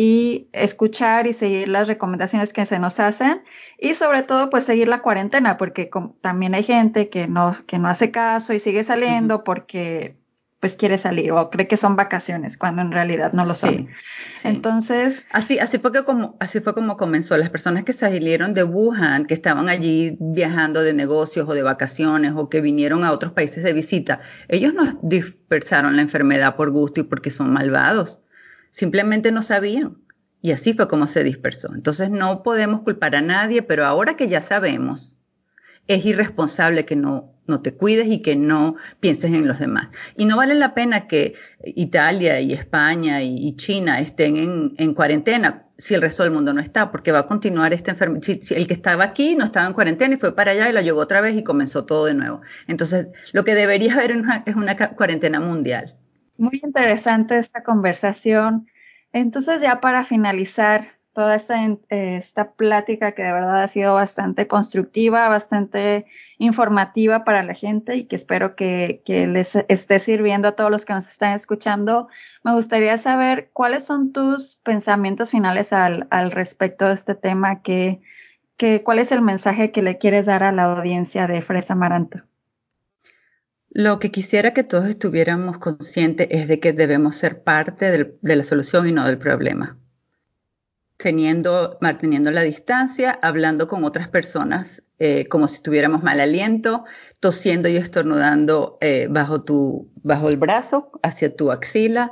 y 0.00 0.46
escuchar 0.52 1.26
y 1.26 1.32
seguir 1.32 1.68
las 1.68 1.88
recomendaciones 1.88 2.52
que 2.52 2.64
se 2.66 2.78
nos 2.78 3.00
hacen 3.00 3.42
y 3.80 3.94
sobre 3.94 4.22
todo 4.22 4.48
pues 4.48 4.62
seguir 4.62 4.86
la 4.86 5.02
cuarentena 5.02 5.56
porque 5.56 5.90
también 6.20 6.54
hay 6.54 6.62
gente 6.62 7.08
que 7.08 7.26
no, 7.26 7.50
que 7.66 7.80
no 7.80 7.88
hace 7.88 8.12
caso 8.12 8.52
y 8.52 8.60
sigue 8.60 8.84
saliendo 8.84 9.42
porque 9.42 10.14
pues 10.60 10.76
quiere 10.76 10.98
salir 10.98 11.32
o 11.32 11.50
cree 11.50 11.66
que 11.66 11.76
son 11.76 11.96
vacaciones 11.96 12.56
cuando 12.56 12.82
en 12.82 12.92
realidad 12.92 13.32
no 13.32 13.44
lo 13.44 13.54
son. 13.54 13.88
Entonces, 14.44 15.26
así 15.32 15.58
así 15.58 15.78
fue 15.78 15.90
que 15.90 16.04
como 16.04 16.36
así 16.38 16.60
fue 16.60 16.74
como 16.74 16.96
comenzó 16.96 17.36
las 17.36 17.50
personas 17.50 17.82
que 17.82 17.92
salieron 17.92 18.54
de 18.54 18.62
Wuhan, 18.62 19.26
que 19.26 19.34
estaban 19.34 19.68
allí 19.68 20.16
viajando 20.20 20.82
de 20.82 20.92
negocios 20.92 21.48
o 21.48 21.54
de 21.54 21.62
vacaciones 21.62 22.34
o 22.36 22.48
que 22.48 22.60
vinieron 22.60 23.02
a 23.02 23.10
otros 23.10 23.32
países 23.32 23.64
de 23.64 23.72
visita, 23.72 24.20
ellos 24.46 24.74
no 24.74 24.96
dispersaron 25.02 25.96
la 25.96 26.02
enfermedad 26.02 26.54
por 26.54 26.70
gusto 26.70 27.00
y 27.00 27.02
porque 27.02 27.32
son 27.32 27.52
malvados. 27.52 28.22
Simplemente 28.78 29.32
no 29.32 29.42
sabían. 29.42 29.98
Y 30.40 30.52
así 30.52 30.72
fue 30.72 30.86
como 30.86 31.08
se 31.08 31.24
dispersó. 31.24 31.74
Entonces 31.74 32.10
no 32.10 32.44
podemos 32.44 32.82
culpar 32.82 33.16
a 33.16 33.20
nadie, 33.20 33.60
pero 33.62 33.84
ahora 33.84 34.16
que 34.16 34.28
ya 34.28 34.40
sabemos, 34.40 35.16
es 35.88 36.06
irresponsable 36.06 36.84
que 36.84 36.94
no, 36.94 37.34
no 37.48 37.60
te 37.60 37.74
cuides 37.74 38.06
y 38.06 38.22
que 38.22 38.36
no 38.36 38.76
pienses 39.00 39.32
en 39.32 39.48
los 39.48 39.58
demás. 39.58 39.88
Y 40.16 40.26
no 40.26 40.36
vale 40.36 40.54
la 40.54 40.74
pena 40.74 41.08
que 41.08 41.34
Italia 41.64 42.40
y 42.40 42.52
España 42.52 43.20
y, 43.20 43.56
China 43.56 43.98
estén 43.98 44.72
en, 44.78 44.94
cuarentena 44.94 45.66
si 45.76 45.94
el 45.94 46.00
resto 46.00 46.22
del 46.22 46.30
mundo 46.30 46.54
no 46.54 46.60
está, 46.60 46.92
porque 46.92 47.10
va 47.10 47.20
a 47.20 47.26
continuar 47.26 47.72
esta 47.72 47.90
enfermedad. 47.90 48.22
El 48.28 48.68
que 48.68 48.74
estaba 48.74 49.02
aquí 49.02 49.34
no 49.34 49.44
estaba 49.44 49.66
en 49.66 49.72
cuarentena 49.72 50.14
y 50.14 50.18
fue 50.18 50.36
para 50.36 50.52
allá 50.52 50.70
y 50.70 50.72
la 50.72 50.82
llevó 50.82 51.00
otra 51.00 51.20
vez 51.20 51.36
y 51.36 51.42
comenzó 51.42 51.84
todo 51.84 52.04
de 52.04 52.14
nuevo. 52.14 52.42
Entonces, 52.68 53.08
lo 53.32 53.42
que 53.42 53.56
debería 53.56 53.94
haber 53.94 54.22
es 54.46 54.54
una 54.54 54.76
cuarentena 54.94 55.40
mundial. 55.40 55.96
Muy 56.38 56.60
interesante 56.62 57.36
esta 57.36 57.62
conversación. 57.62 58.66
Entonces, 59.12 59.60
ya 59.60 59.80
para 59.80 60.04
finalizar, 60.04 60.98
toda 61.18 61.34
esta, 61.34 61.60
eh, 61.64 61.78
esta 61.88 62.52
plática 62.52 63.10
que 63.10 63.24
de 63.24 63.32
verdad 63.32 63.64
ha 63.64 63.66
sido 63.66 63.92
bastante 63.92 64.46
constructiva, 64.46 65.28
bastante 65.28 66.06
informativa 66.38 67.24
para 67.24 67.42
la 67.42 67.54
gente 67.54 67.96
y 67.96 68.04
que 68.04 68.14
espero 68.14 68.54
que, 68.54 69.02
les 69.04 69.56
esté 69.56 69.98
sirviendo 69.98 70.46
a 70.46 70.54
todos 70.54 70.70
los 70.70 70.84
que 70.84 70.92
nos 70.92 71.08
están 71.08 71.32
escuchando. 71.32 72.06
Me 72.44 72.52
gustaría 72.52 72.96
saber 72.98 73.50
cuáles 73.52 73.84
son 73.84 74.12
tus 74.12 74.60
pensamientos 74.62 75.32
finales 75.32 75.72
al, 75.72 76.06
respecto 76.30 76.86
de 76.86 76.94
este 76.94 77.16
tema, 77.16 77.62
que, 77.62 78.00
cuál 78.84 79.00
es 79.00 79.10
el 79.10 79.20
mensaje 79.20 79.72
que 79.72 79.82
le 79.82 79.98
quieres 79.98 80.26
dar 80.26 80.44
a 80.44 80.52
la 80.52 80.66
audiencia 80.66 81.26
de 81.26 81.42
Fresa 81.42 81.72
Amaranto. 81.72 82.27
Lo 83.78 84.00
que 84.00 84.10
quisiera 84.10 84.54
que 84.54 84.64
todos 84.64 84.88
estuviéramos 84.88 85.58
conscientes 85.58 86.26
es 86.32 86.48
de 86.48 86.58
que 86.58 86.72
debemos 86.72 87.14
ser 87.14 87.44
parte 87.44 87.92
de 88.20 88.36
la 88.36 88.42
solución 88.42 88.88
y 88.88 88.92
no 88.92 89.06
del 89.06 89.18
problema. 89.18 89.78
Teniendo, 90.96 91.78
manteniendo 91.80 92.32
la 92.32 92.42
distancia, 92.42 93.16
hablando 93.22 93.68
con 93.68 93.84
otras 93.84 94.08
personas 94.08 94.82
eh, 94.98 95.28
como 95.28 95.46
si 95.46 95.62
tuviéramos 95.62 96.02
mal 96.02 96.18
aliento, 96.18 96.86
tosiendo 97.20 97.68
y 97.68 97.76
estornudando 97.76 98.78
eh, 98.80 99.06
bajo, 99.08 99.42
tu, 99.42 99.92
bajo 100.02 100.28
el 100.28 100.38
brazo, 100.38 100.90
hacia 101.04 101.36
tu 101.36 101.52
axila, 101.52 102.10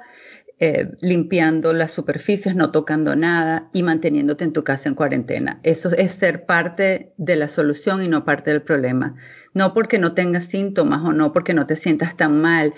eh, 0.59 0.91
limpiando 1.01 1.73
las 1.73 1.93
superficies, 1.93 2.55
no 2.55 2.71
tocando 2.71 3.15
nada 3.17 3.69
y 3.73 3.83
manteniéndote 3.83 4.45
en 4.45 4.53
tu 4.53 4.65
casa 4.65 4.89
en 4.89 4.95
cuarentena. 4.95 5.61
Eso 5.63 5.91
es 5.91 6.13
ser 6.13 6.47
parte 6.47 7.13
de 7.17 7.37
la 7.37 7.49
solución 7.49 8.03
y 8.03 8.09
no 8.09 8.25
parte 8.25 8.51
del 8.51 8.63
problema. 8.63 9.17
No 9.55 9.75
porque 9.75 9.99
no 9.99 10.15
tengas 10.15 10.45
síntomas 10.45 11.03
o 11.05 11.13
no 11.13 11.33
porque 11.33 11.55
no 11.55 11.67
te 11.67 11.77
sientas 11.77 12.17
tan 12.17 12.41
mal, 12.41 12.75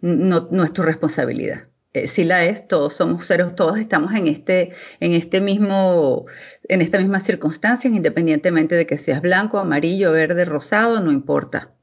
no, 0.00 0.48
no 0.50 0.64
es 0.64 0.72
tu 0.72 0.82
responsabilidad. 0.82 1.62
Eh, 1.92 2.06
si 2.06 2.22
la 2.22 2.44
es, 2.44 2.68
todos 2.68 2.94
somos 2.94 3.26
seres, 3.26 3.54
todos 3.56 3.78
estamos 3.78 4.12
en 4.14 4.28
este, 4.28 4.72
en 5.00 5.12
este 5.12 5.40
mismo, 5.40 6.26
en 6.68 6.82
esta 6.82 6.98
misma 6.98 7.18
circunstancia, 7.20 7.90
independientemente 7.90 8.76
de 8.76 8.86
que 8.86 8.96
seas 8.96 9.20
blanco, 9.20 9.58
amarillo, 9.58 10.12
verde, 10.12 10.44
rosado, 10.44 11.00
no 11.00 11.10
importa. 11.10 11.74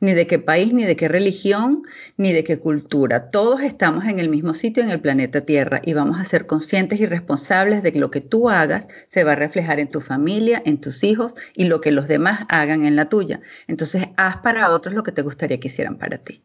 Ni 0.00 0.12
de 0.12 0.26
qué 0.26 0.38
país, 0.38 0.74
ni 0.74 0.84
de 0.84 0.96
qué 0.96 1.08
religión, 1.08 1.82
ni 2.16 2.32
de 2.32 2.44
qué 2.44 2.58
cultura. 2.58 3.28
Todos 3.30 3.62
estamos 3.62 4.04
en 4.04 4.18
el 4.18 4.28
mismo 4.28 4.54
sitio 4.54 4.82
en 4.82 4.90
el 4.90 5.00
planeta 5.00 5.42
Tierra 5.42 5.80
y 5.84 5.92
vamos 5.94 6.20
a 6.20 6.24
ser 6.24 6.46
conscientes 6.46 7.00
y 7.00 7.06
responsables 7.06 7.82
de 7.82 7.92
que 7.92 7.98
lo 7.98 8.10
que 8.10 8.20
tú 8.20 8.50
hagas 8.50 8.88
se 9.06 9.24
va 9.24 9.32
a 9.32 9.36
reflejar 9.36 9.80
en 9.80 9.88
tu 9.88 10.00
familia, 10.00 10.62
en 10.64 10.80
tus 10.80 11.02
hijos 11.04 11.34
y 11.54 11.64
lo 11.64 11.80
que 11.80 11.92
los 11.92 12.08
demás 12.08 12.44
hagan 12.48 12.84
en 12.84 12.96
la 12.96 13.08
tuya. 13.08 13.40
Entonces, 13.66 14.06
haz 14.16 14.38
para 14.38 14.70
otros 14.70 14.94
lo 14.94 15.02
que 15.02 15.12
te 15.12 15.22
gustaría 15.22 15.58
que 15.58 15.68
hicieran 15.68 15.96
para 15.96 16.18
ti. 16.18 16.42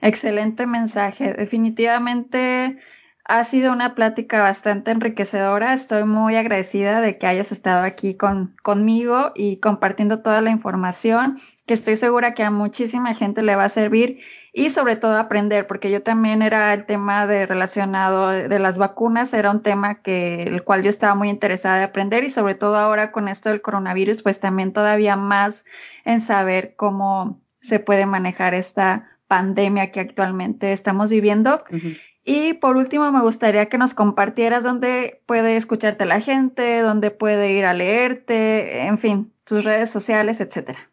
Excelente 0.00 0.66
mensaje. 0.66 1.32
Definitivamente 1.32 2.78
ha 3.26 3.42
sido 3.44 3.72
una 3.72 3.94
plática 3.94 4.42
bastante 4.42 4.90
enriquecedora. 4.90 5.72
Estoy 5.72 6.04
muy 6.04 6.36
agradecida 6.36 7.00
de 7.00 7.16
que 7.16 7.26
hayas 7.26 7.52
estado 7.52 7.82
aquí 7.84 8.14
con, 8.14 8.54
conmigo 8.62 9.32
y 9.34 9.56
compartiendo 9.56 10.20
toda 10.20 10.42
la 10.42 10.50
información 10.50 11.38
que 11.66 11.72
estoy 11.72 11.96
segura 11.96 12.34
que 12.34 12.42
a 12.42 12.50
muchísima 12.50 13.14
gente 13.14 13.42
le 13.42 13.56
va 13.56 13.64
a 13.64 13.68
servir 13.70 14.20
y 14.52 14.70
sobre 14.70 14.96
todo 14.96 15.16
aprender, 15.16 15.66
porque 15.66 15.90
yo 15.90 16.02
también 16.02 16.42
era 16.42 16.74
el 16.74 16.84
tema 16.84 17.26
de 17.26 17.46
relacionado 17.46 18.28
de 18.28 18.58
las 18.58 18.76
vacunas, 18.76 19.32
era 19.32 19.50
un 19.50 19.62
tema 19.62 20.02
que 20.02 20.42
el 20.42 20.62
cual 20.62 20.82
yo 20.82 20.90
estaba 20.90 21.14
muy 21.14 21.30
interesada 21.30 21.78
de 21.78 21.84
aprender 21.84 22.24
y 22.24 22.30
sobre 22.30 22.54
todo 22.54 22.76
ahora 22.76 23.10
con 23.10 23.28
esto 23.28 23.48
del 23.48 23.62
coronavirus, 23.62 24.22
pues 24.22 24.38
también 24.38 24.72
todavía 24.72 25.16
más 25.16 25.64
en 26.04 26.20
saber 26.20 26.74
cómo 26.76 27.40
se 27.62 27.80
puede 27.80 28.04
manejar 28.04 28.54
esta 28.54 29.08
pandemia 29.26 29.90
que 29.90 30.00
actualmente 30.00 30.72
estamos 30.72 31.10
viviendo. 31.10 31.64
Y 32.24 32.54
por 32.54 32.76
último, 32.76 33.10
me 33.12 33.20
gustaría 33.20 33.68
que 33.68 33.76
nos 33.76 33.92
compartieras 33.92 34.64
dónde 34.64 35.22
puede 35.26 35.56
escucharte 35.56 36.06
la 36.06 36.20
gente, 36.20 36.80
dónde 36.80 37.10
puede 37.10 37.52
ir 37.52 37.66
a 37.66 37.74
leerte, 37.74 38.86
en 38.86 38.98
fin, 38.98 39.32
tus 39.44 39.64
redes 39.64 39.90
sociales, 39.90 40.40
etcétera. 40.40 40.90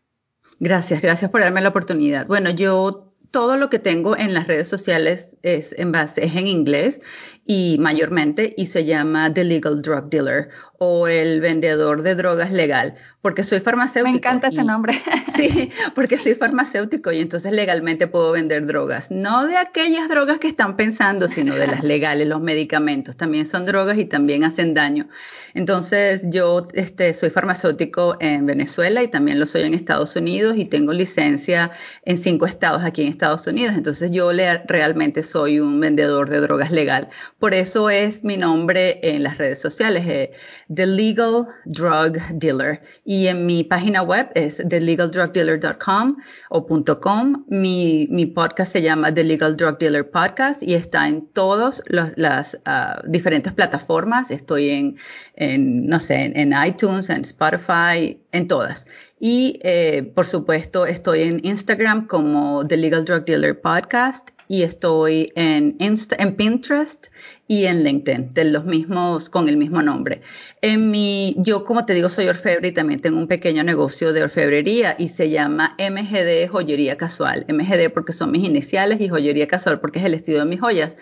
Gracias, 0.60 1.02
gracias 1.02 1.32
por 1.32 1.42
darme 1.42 1.62
la 1.62 1.70
oportunidad. 1.70 2.28
Bueno, 2.28 2.50
yo 2.50 3.11
todo 3.32 3.56
lo 3.56 3.70
que 3.70 3.80
tengo 3.80 4.18
en 4.18 4.34
las 4.34 4.48
redes 4.48 4.68
sociales 4.68 5.38
es 5.42 5.74
en 5.78 5.92
base, 5.92 6.26
es 6.26 6.36
en 6.36 6.48
inglés 6.48 7.02
y 7.46 7.78
mayormente 7.80 8.54
y 8.58 8.68
se 8.68 8.86
llama 8.86 9.34
The 9.34 9.46
Legal 9.46 9.82
Drug 9.82 10.10
Dealer 10.10 10.50
o 10.78 11.08
el 11.08 11.42
vendedor 11.42 12.02
de 12.02 12.16
drogas 12.16 12.52
legal, 12.52 12.96
porque 13.22 13.44
soy 13.44 13.62
farmacéutico. 13.62 14.12
Me 14.12 14.18
encanta 14.18 14.48
ese 14.48 14.64
nombre. 14.64 15.02
Sí, 15.36 15.72
porque 15.96 16.18
soy 16.18 16.36
farmacéutico 16.36 17.12
y 17.12 17.20
entonces 17.20 17.54
legalmente 17.54 18.06
puedo 18.06 18.34
vender 18.34 18.68
drogas, 18.68 19.10
no 19.10 19.48
de 19.48 19.58
aquellas 19.58 20.08
drogas 20.10 20.40
que 20.40 20.50
están 20.50 20.76
pensando, 20.76 21.28
sino 21.28 21.56
de 21.56 21.68
las 21.68 21.84
legales, 21.86 22.28
los 22.28 22.42
medicamentos, 22.42 23.16
también 23.16 23.48
son 23.48 23.66
drogas 23.66 23.98
y 23.98 24.06
también 24.06 24.44
hacen 24.44 24.74
daño. 24.74 25.08
Entonces, 25.54 26.22
yo 26.26 26.66
este, 26.74 27.14
soy 27.14 27.30
farmacéutico 27.30 28.18
en 28.20 28.46
Venezuela 28.46 29.04
y 29.04 29.08
también 29.08 29.40
lo 29.40 29.46
soy 29.46 29.64
en 29.64 29.74
Estados 29.74 30.16
Unidos 30.16 30.56
y 30.58 30.66
tengo 30.66 30.94
licencia 30.94 31.72
en 32.06 32.18
cinco 32.18 32.46
estados 32.46 32.84
aquí 32.84 33.04
en 33.04 33.10
Estados 33.10 33.46
Unidos. 33.48 33.76
Entonces, 33.76 34.12
yo 34.12 34.32
realmente 34.66 35.24
soy 35.24 35.60
un 35.60 35.80
vendedor 35.80 36.30
de 36.30 36.40
drogas 36.40 36.72
legal. 36.72 37.10
Por 37.40 37.54
eso 37.54 37.90
es 37.90 38.24
mi 38.24 38.38
nombre 38.38 39.00
en 39.04 39.24
las 39.24 39.38
redes 39.38 39.62
sociales, 39.62 40.06
eh, 40.08 40.32
The 40.74 40.88
Legal 40.88 41.46
Drug 41.66 42.18
Dealer. 42.34 42.82
Y 43.06 43.28
en 43.28 43.46
mi 43.46 43.64
página 43.64 44.02
web 44.02 44.30
es 44.36 44.58
thelegaldrugdealer.com 44.58 46.18
o 46.50 46.66
.com. 47.02 47.46
Mi, 47.48 48.08
mi, 48.10 48.26
podcast 48.26 48.72
se 48.72 48.82
llama 48.82 49.14
The 49.14 49.24
Legal 49.24 49.58
Drug 49.58 49.78
Dealer 49.78 50.10
Podcast 50.10 50.64
y 50.64 50.76
está 50.76 51.08
en 51.08 51.28
todas 51.28 51.82
las 51.88 52.56
uh, 52.56 53.08
diferentes 53.08 53.54
plataformas. 53.54 54.32
Estoy 54.32 54.70
en 54.70 54.98
en, 55.36 55.88
no 55.88 56.00
sé, 56.00 56.32
en, 56.36 56.54
iTunes, 56.66 57.10
en 57.10 57.22
Spotify, 57.22 58.20
en 58.32 58.48
todas. 58.48 58.86
Y 59.20 59.60
eh, 59.64 60.12
por 60.16 60.26
supuesto 60.26 60.86
estoy 60.86 61.24
en 61.24 61.42
Instagram 61.44 62.08
como 62.08 62.66
The 62.68 62.78
Legal 62.78 63.06
Drug 63.06 63.26
Dealer 63.26 63.60
Podcast 63.60 64.32
y 64.52 64.64
estoy 64.64 65.32
en, 65.36 65.78
en 65.80 66.36
Pinterest 66.36 67.08
y 67.48 67.68
en 67.68 67.86
LinkedIn, 67.86 68.34
de 68.34 68.44
los 68.44 68.66
mismos, 68.66 69.30
con 69.30 69.48
el 69.48 69.56
mismo 69.56 69.82
nombre. 69.82 70.22
En 70.62 70.92
mi, 70.92 71.36
yo 71.38 71.64
como 71.64 71.86
te 71.86 71.94
digo, 71.94 72.10
soy 72.10 72.28
orfebre 72.28 72.68
y 72.68 72.72
también 72.74 73.00
tengo 73.00 73.18
un 73.18 73.30
pequeño 73.30 73.64
negocio 73.64 74.12
de 74.12 74.24
orfebrería 74.24 74.98
y 75.00 75.08
se 75.08 75.30
llama 75.30 75.78
MGD 75.80 76.50
Joyería 76.50 76.98
Casual. 76.98 77.46
MGD 77.48 77.94
porque 77.94 78.12
son 78.12 78.32
mis 78.32 78.44
iniciales 78.44 79.00
y 79.00 79.08
Joyería 79.08 79.48
Casual 79.48 79.80
porque 79.80 80.00
es 80.00 80.06
el 80.06 80.16
estilo 80.16 80.40
de 80.40 80.46
mis 80.46 80.60
joyas. 80.60 80.98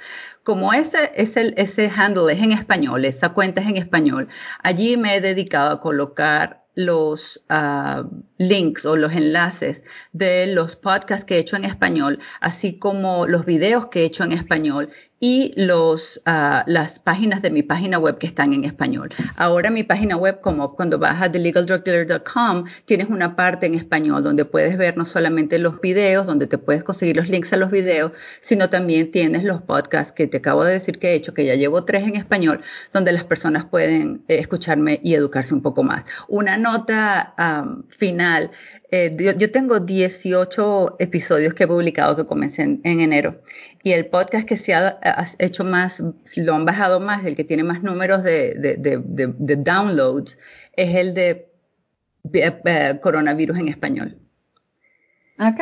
Como 0.50 0.74
ese, 0.74 1.12
ese, 1.16 1.54
ese 1.58 1.91
handle 1.95 2.34
es 2.34 2.41
en 2.41 2.52
español, 2.52 3.06
esa 3.06 3.34
cuenta 3.34 3.62
es 3.62 3.68
en 3.68 3.78
español, 3.78 4.30
allí 4.64 4.97
me 4.97 5.14
he 5.14 5.22
dedicado 5.22 5.70
a 5.70 5.80
colocar 5.80 6.66
los 6.74 7.45
ah, 7.50 8.06
links 8.39 8.84
o 8.84 8.95
los 8.95 9.14
enlaces 9.14 9.84
de 10.12 10.47
los 10.47 10.76
podcasts 10.76 11.24
que 11.24 11.36
he 11.36 11.39
hecho 11.39 11.56
en 11.56 11.66
español, 11.66 12.18
así 12.41 12.80
como 12.80 13.28
los 13.28 13.45
videos 13.45 13.90
que 13.90 14.02
he 14.02 14.06
hecho 14.06 14.24
en 14.24 14.32
español 14.32 14.90
y 15.20 15.54
los, 15.56 16.22
uh, 16.26 16.64
las 16.66 17.00
páginas 17.00 17.41
de 17.41 17.52
mi 17.52 17.64
página 17.64 18.00
web 18.00 18.18
que 18.18 18.28
están 18.28 18.54
en 18.54 18.64
español. 18.64 19.10
Ahora 19.36 19.70
mi 19.70 19.84
página 19.84 20.16
web, 20.16 20.40
como 20.41 20.76
cuando 20.76 20.98
vas 20.98 21.22
a 21.22 21.32
thelegaldrugdealer.com, 21.32 22.66
tienes 22.86 23.10
una 23.10 23.36
parte 23.36 23.66
en 23.66 23.76
español 23.76 24.24
donde 24.24 24.46
puedes 24.46 24.78
ver 24.78 24.98
no 24.98 25.06
solamente 25.06 25.60
los 25.60 25.82
videos, 25.82 26.26
donde 26.26 26.48
te 26.48 26.58
puedes 26.58 26.84
conseguir 26.84 27.18
los 27.18 27.30
links 27.30 27.52
a 27.54 27.58
los 27.58 27.72
videos, 27.72 28.12
sino 28.41 28.70
también 28.70 29.12
tienes 29.12 29.44
los 29.44 29.62
podcasts 29.62 30.12
que 30.12 30.28
te 30.28 30.38
acabo 30.38 30.64
de 30.64 30.74
decir 30.74 31.00
que 31.00 31.10
he 31.10 31.14
hecho, 31.16 31.34
que 31.34 31.46
ya 31.46 31.56
llevo 31.56 31.84
tres 31.84 32.04
en 32.08 32.16
español, 32.16 32.62
donde 32.94 33.12
las 33.12 33.24
personas 33.24 33.66
pueden 33.66 34.24
eh, 34.28 34.38
escucharme 34.40 35.00
y 35.04 35.16
educarse 35.16 35.54
un 35.54 35.62
poco 35.62 35.84
más. 35.84 36.06
Una 36.28 36.58
nota 36.58 37.34
um, 37.38 37.84
final 37.90 38.52
eh, 38.91 39.16
yo, 39.38 39.52
tengo 39.52 39.80
18 39.80 40.96
episodios 40.98 41.54
que 41.54 41.66
he 41.66 41.68
publicado 41.68 42.16
que 42.16 42.26
comencé 42.26 42.64
en, 42.64 42.82
enero 42.84 43.40
y 43.84 43.91
el 43.91 44.07
podcast 44.07 44.47
que 44.47 44.57
se 44.57 44.73
ha, 44.73 44.99
hecho 45.39 45.64
más, 45.64 46.03
lo 46.35 46.56
han 46.56 46.65
bajado 46.65 46.99
más, 46.99 47.26
el 47.26 47.35
que 47.35 47.43
tiene 47.43 47.64
más 47.64 47.81
números 47.81 48.23
de, 48.23 48.56
de 48.57 49.56
downloads 49.56 50.38
es 50.76 50.95
el 50.95 51.14
de 51.14 51.49
eh, 52.34 52.99
coronavirus 53.01 53.57
en 53.57 53.68
español. 53.69 54.18
Ok. 55.39 55.60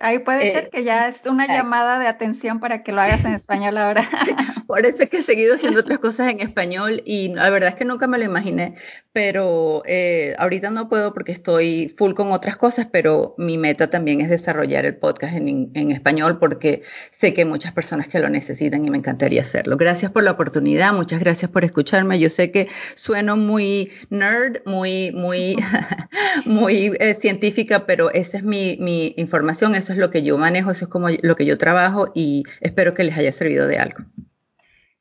Ahí 0.00 0.18
puede 0.18 0.52
ser 0.52 0.64
eh, 0.64 0.68
que 0.70 0.84
ya 0.84 1.08
es 1.08 1.24
una 1.26 1.46
llamada 1.46 1.98
de 1.98 2.06
atención 2.06 2.60
para 2.60 2.82
que 2.82 2.92
lo 2.92 3.00
hagas 3.00 3.24
en 3.24 3.32
español 3.34 3.76
ahora. 3.78 4.08
Por 4.66 4.84
eso 4.84 5.04
es 5.04 5.10
que 5.10 5.18
he 5.18 5.22
seguido 5.22 5.54
haciendo 5.54 5.80
otras 5.80 5.98
cosas 5.98 6.30
en 6.30 6.40
español 6.40 7.02
y 7.04 7.28
la 7.28 7.50
verdad 7.50 7.70
es 7.70 7.74
que 7.76 7.84
nunca 7.84 8.06
me 8.06 8.18
lo 8.18 8.24
imaginé, 8.24 8.74
pero 9.12 9.82
eh, 9.86 10.34
ahorita 10.38 10.70
no 10.70 10.88
puedo 10.88 11.14
porque 11.14 11.32
estoy 11.32 11.88
full 11.96 12.14
con 12.14 12.32
otras 12.32 12.56
cosas, 12.56 12.88
pero 12.90 13.34
mi 13.38 13.58
meta 13.58 13.88
también 13.88 14.20
es 14.20 14.28
desarrollar 14.28 14.84
el 14.84 14.96
podcast 14.96 15.34
en, 15.36 15.70
en 15.74 15.90
español 15.92 16.38
porque 16.38 16.82
sé 17.10 17.32
que 17.32 17.42
hay 17.42 17.48
muchas 17.48 17.72
personas 17.72 18.08
que 18.08 18.18
lo 18.18 18.28
necesitan 18.28 18.84
y 18.84 18.90
me 18.90 18.98
encantaría 18.98 19.42
hacerlo. 19.42 19.76
Gracias 19.76 20.10
por 20.10 20.24
la 20.24 20.32
oportunidad, 20.32 20.92
muchas 20.92 21.20
gracias 21.20 21.50
por 21.50 21.64
escucharme. 21.64 22.18
Yo 22.18 22.30
sé 22.30 22.50
que 22.50 22.68
sueno 22.94 23.36
muy 23.36 23.90
nerd, 24.10 24.58
muy, 24.66 25.12
muy, 25.12 25.56
muy 26.44 26.92
eh, 26.98 27.14
científica, 27.14 27.86
pero 27.86 28.10
esa 28.12 28.38
es 28.38 28.44
mi, 28.44 28.76
mi 28.80 29.14
información 29.16 29.74
eso 29.86 29.92
es 29.92 29.98
lo 30.00 30.10
que 30.10 30.24
yo 30.24 30.36
manejo, 30.36 30.72
eso 30.72 30.86
es 30.86 30.90
como 30.90 31.06
lo 31.22 31.36
que 31.36 31.46
yo 31.46 31.56
trabajo 31.58 32.10
y 32.12 32.42
espero 32.60 32.92
que 32.92 33.04
les 33.04 33.16
haya 33.16 33.32
servido 33.32 33.68
de 33.68 33.78
algo. 33.78 34.04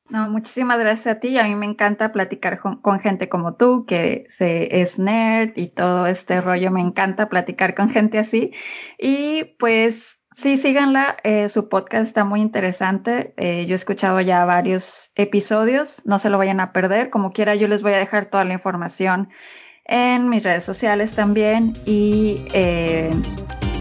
No, 0.09 0.29
muchísimas 0.29 0.77
gracias 0.77 1.15
a 1.15 1.19
ti. 1.19 1.39
A 1.39 1.45
mí 1.45 1.55
me 1.55 1.65
encanta 1.65 2.11
platicar 2.11 2.59
con, 2.59 2.99
gente 2.99 3.27
como 3.27 3.55
tú, 3.55 3.87
que 3.87 4.27
se, 4.29 4.81
es 4.81 4.99
nerd 4.99 5.57
y 5.57 5.69
todo 5.69 6.05
este 6.05 6.39
rollo. 6.39 6.69
Me 6.69 6.81
encanta 6.81 7.29
platicar 7.29 7.73
con 7.73 7.89
gente 7.89 8.19
así. 8.19 8.51
Y 8.99 9.55
pues 9.57 10.19
sí, 10.35 10.57
síganla. 10.57 11.17
Eh, 11.23 11.49
su 11.49 11.67
podcast 11.67 12.05
está 12.05 12.23
muy 12.23 12.41
interesante. 12.41 13.33
Eh, 13.37 13.65
yo 13.65 13.73
he 13.73 13.75
escuchado 13.75 14.21
ya 14.21 14.45
varios 14.45 15.11
episodios. 15.15 16.03
No 16.05 16.19
se 16.19 16.29
lo 16.29 16.37
vayan 16.37 16.59
a 16.59 16.71
perder. 16.71 17.09
Como 17.09 17.31
quiera, 17.31 17.55
yo 17.55 17.67
les 17.67 17.81
voy 17.81 17.93
a 17.93 17.97
dejar 17.97 18.27
toda 18.27 18.45
la 18.45 18.53
información 18.53 19.29
en 19.85 20.29
mis 20.29 20.43
redes 20.43 20.63
sociales 20.63 21.13
también 21.13 21.73
y 21.85 22.45
eh, 22.53 23.11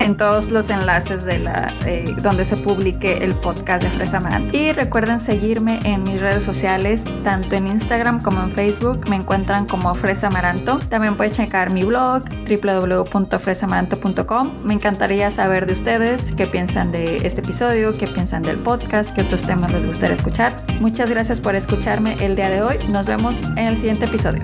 en 0.00 0.16
todos 0.16 0.50
los 0.50 0.70
enlaces 0.70 1.24
de 1.24 1.38
la 1.38 1.72
eh, 1.86 2.04
donde 2.22 2.44
se 2.44 2.56
publique 2.58 3.24
el 3.24 3.32
podcast 3.34 3.82
de 3.82 3.88
Fresa 3.90 4.18
Amaranto. 4.18 4.54
Y 4.56 4.70
recuerden 4.72 5.18
seguirme 5.18 5.80
en 5.84 6.02
mis 6.02 6.20
redes 6.20 6.42
sociales, 6.42 7.02
tanto 7.22 7.56
en 7.56 7.68
Instagram 7.68 8.20
como 8.22 8.42
en 8.42 8.50
Facebook. 8.50 9.08
Me 9.08 9.16
encuentran 9.16 9.64
como 9.66 9.94
Fresa 9.94 10.26
Amaranto. 10.26 10.78
También 10.90 11.16
pueden 11.16 11.32
checar 11.32 11.70
mi 11.70 11.84
blog 11.84 12.24
www.fresamaranto.com. 12.48 14.52
Me 14.62 14.74
encantaría 14.74 15.30
saber 15.30 15.64
de 15.66 15.72
ustedes 15.72 16.34
qué 16.36 16.44
piensan 16.46 16.92
de 16.92 17.26
este 17.26 17.40
episodio, 17.40 17.96
qué 17.96 18.06
piensan 18.06 18.42
del 18.42 18.58
podcast, 18.58 19.14
qué 19.14 19.22
otros 19.22 19.44
temas 19.44 19.72
les 19.72 19.86
gustaría 19.86 20.16
escuchar. 20.16 20.54
Muchas 20.80 21.08
gracias 21.08 21.40
por 21.40 21.56
escucharme 21.56 22.14
el 22.20 22.36
día 22.36 22.50
de 22.50 22.60
hoy. 22.62 22.76
Nos 22.90 23.06
vemos 23.06 23.42
en 23.56 23.68
el 23.68 23.76
siguiente 23.76 24.04
episodio. 24.04 24.42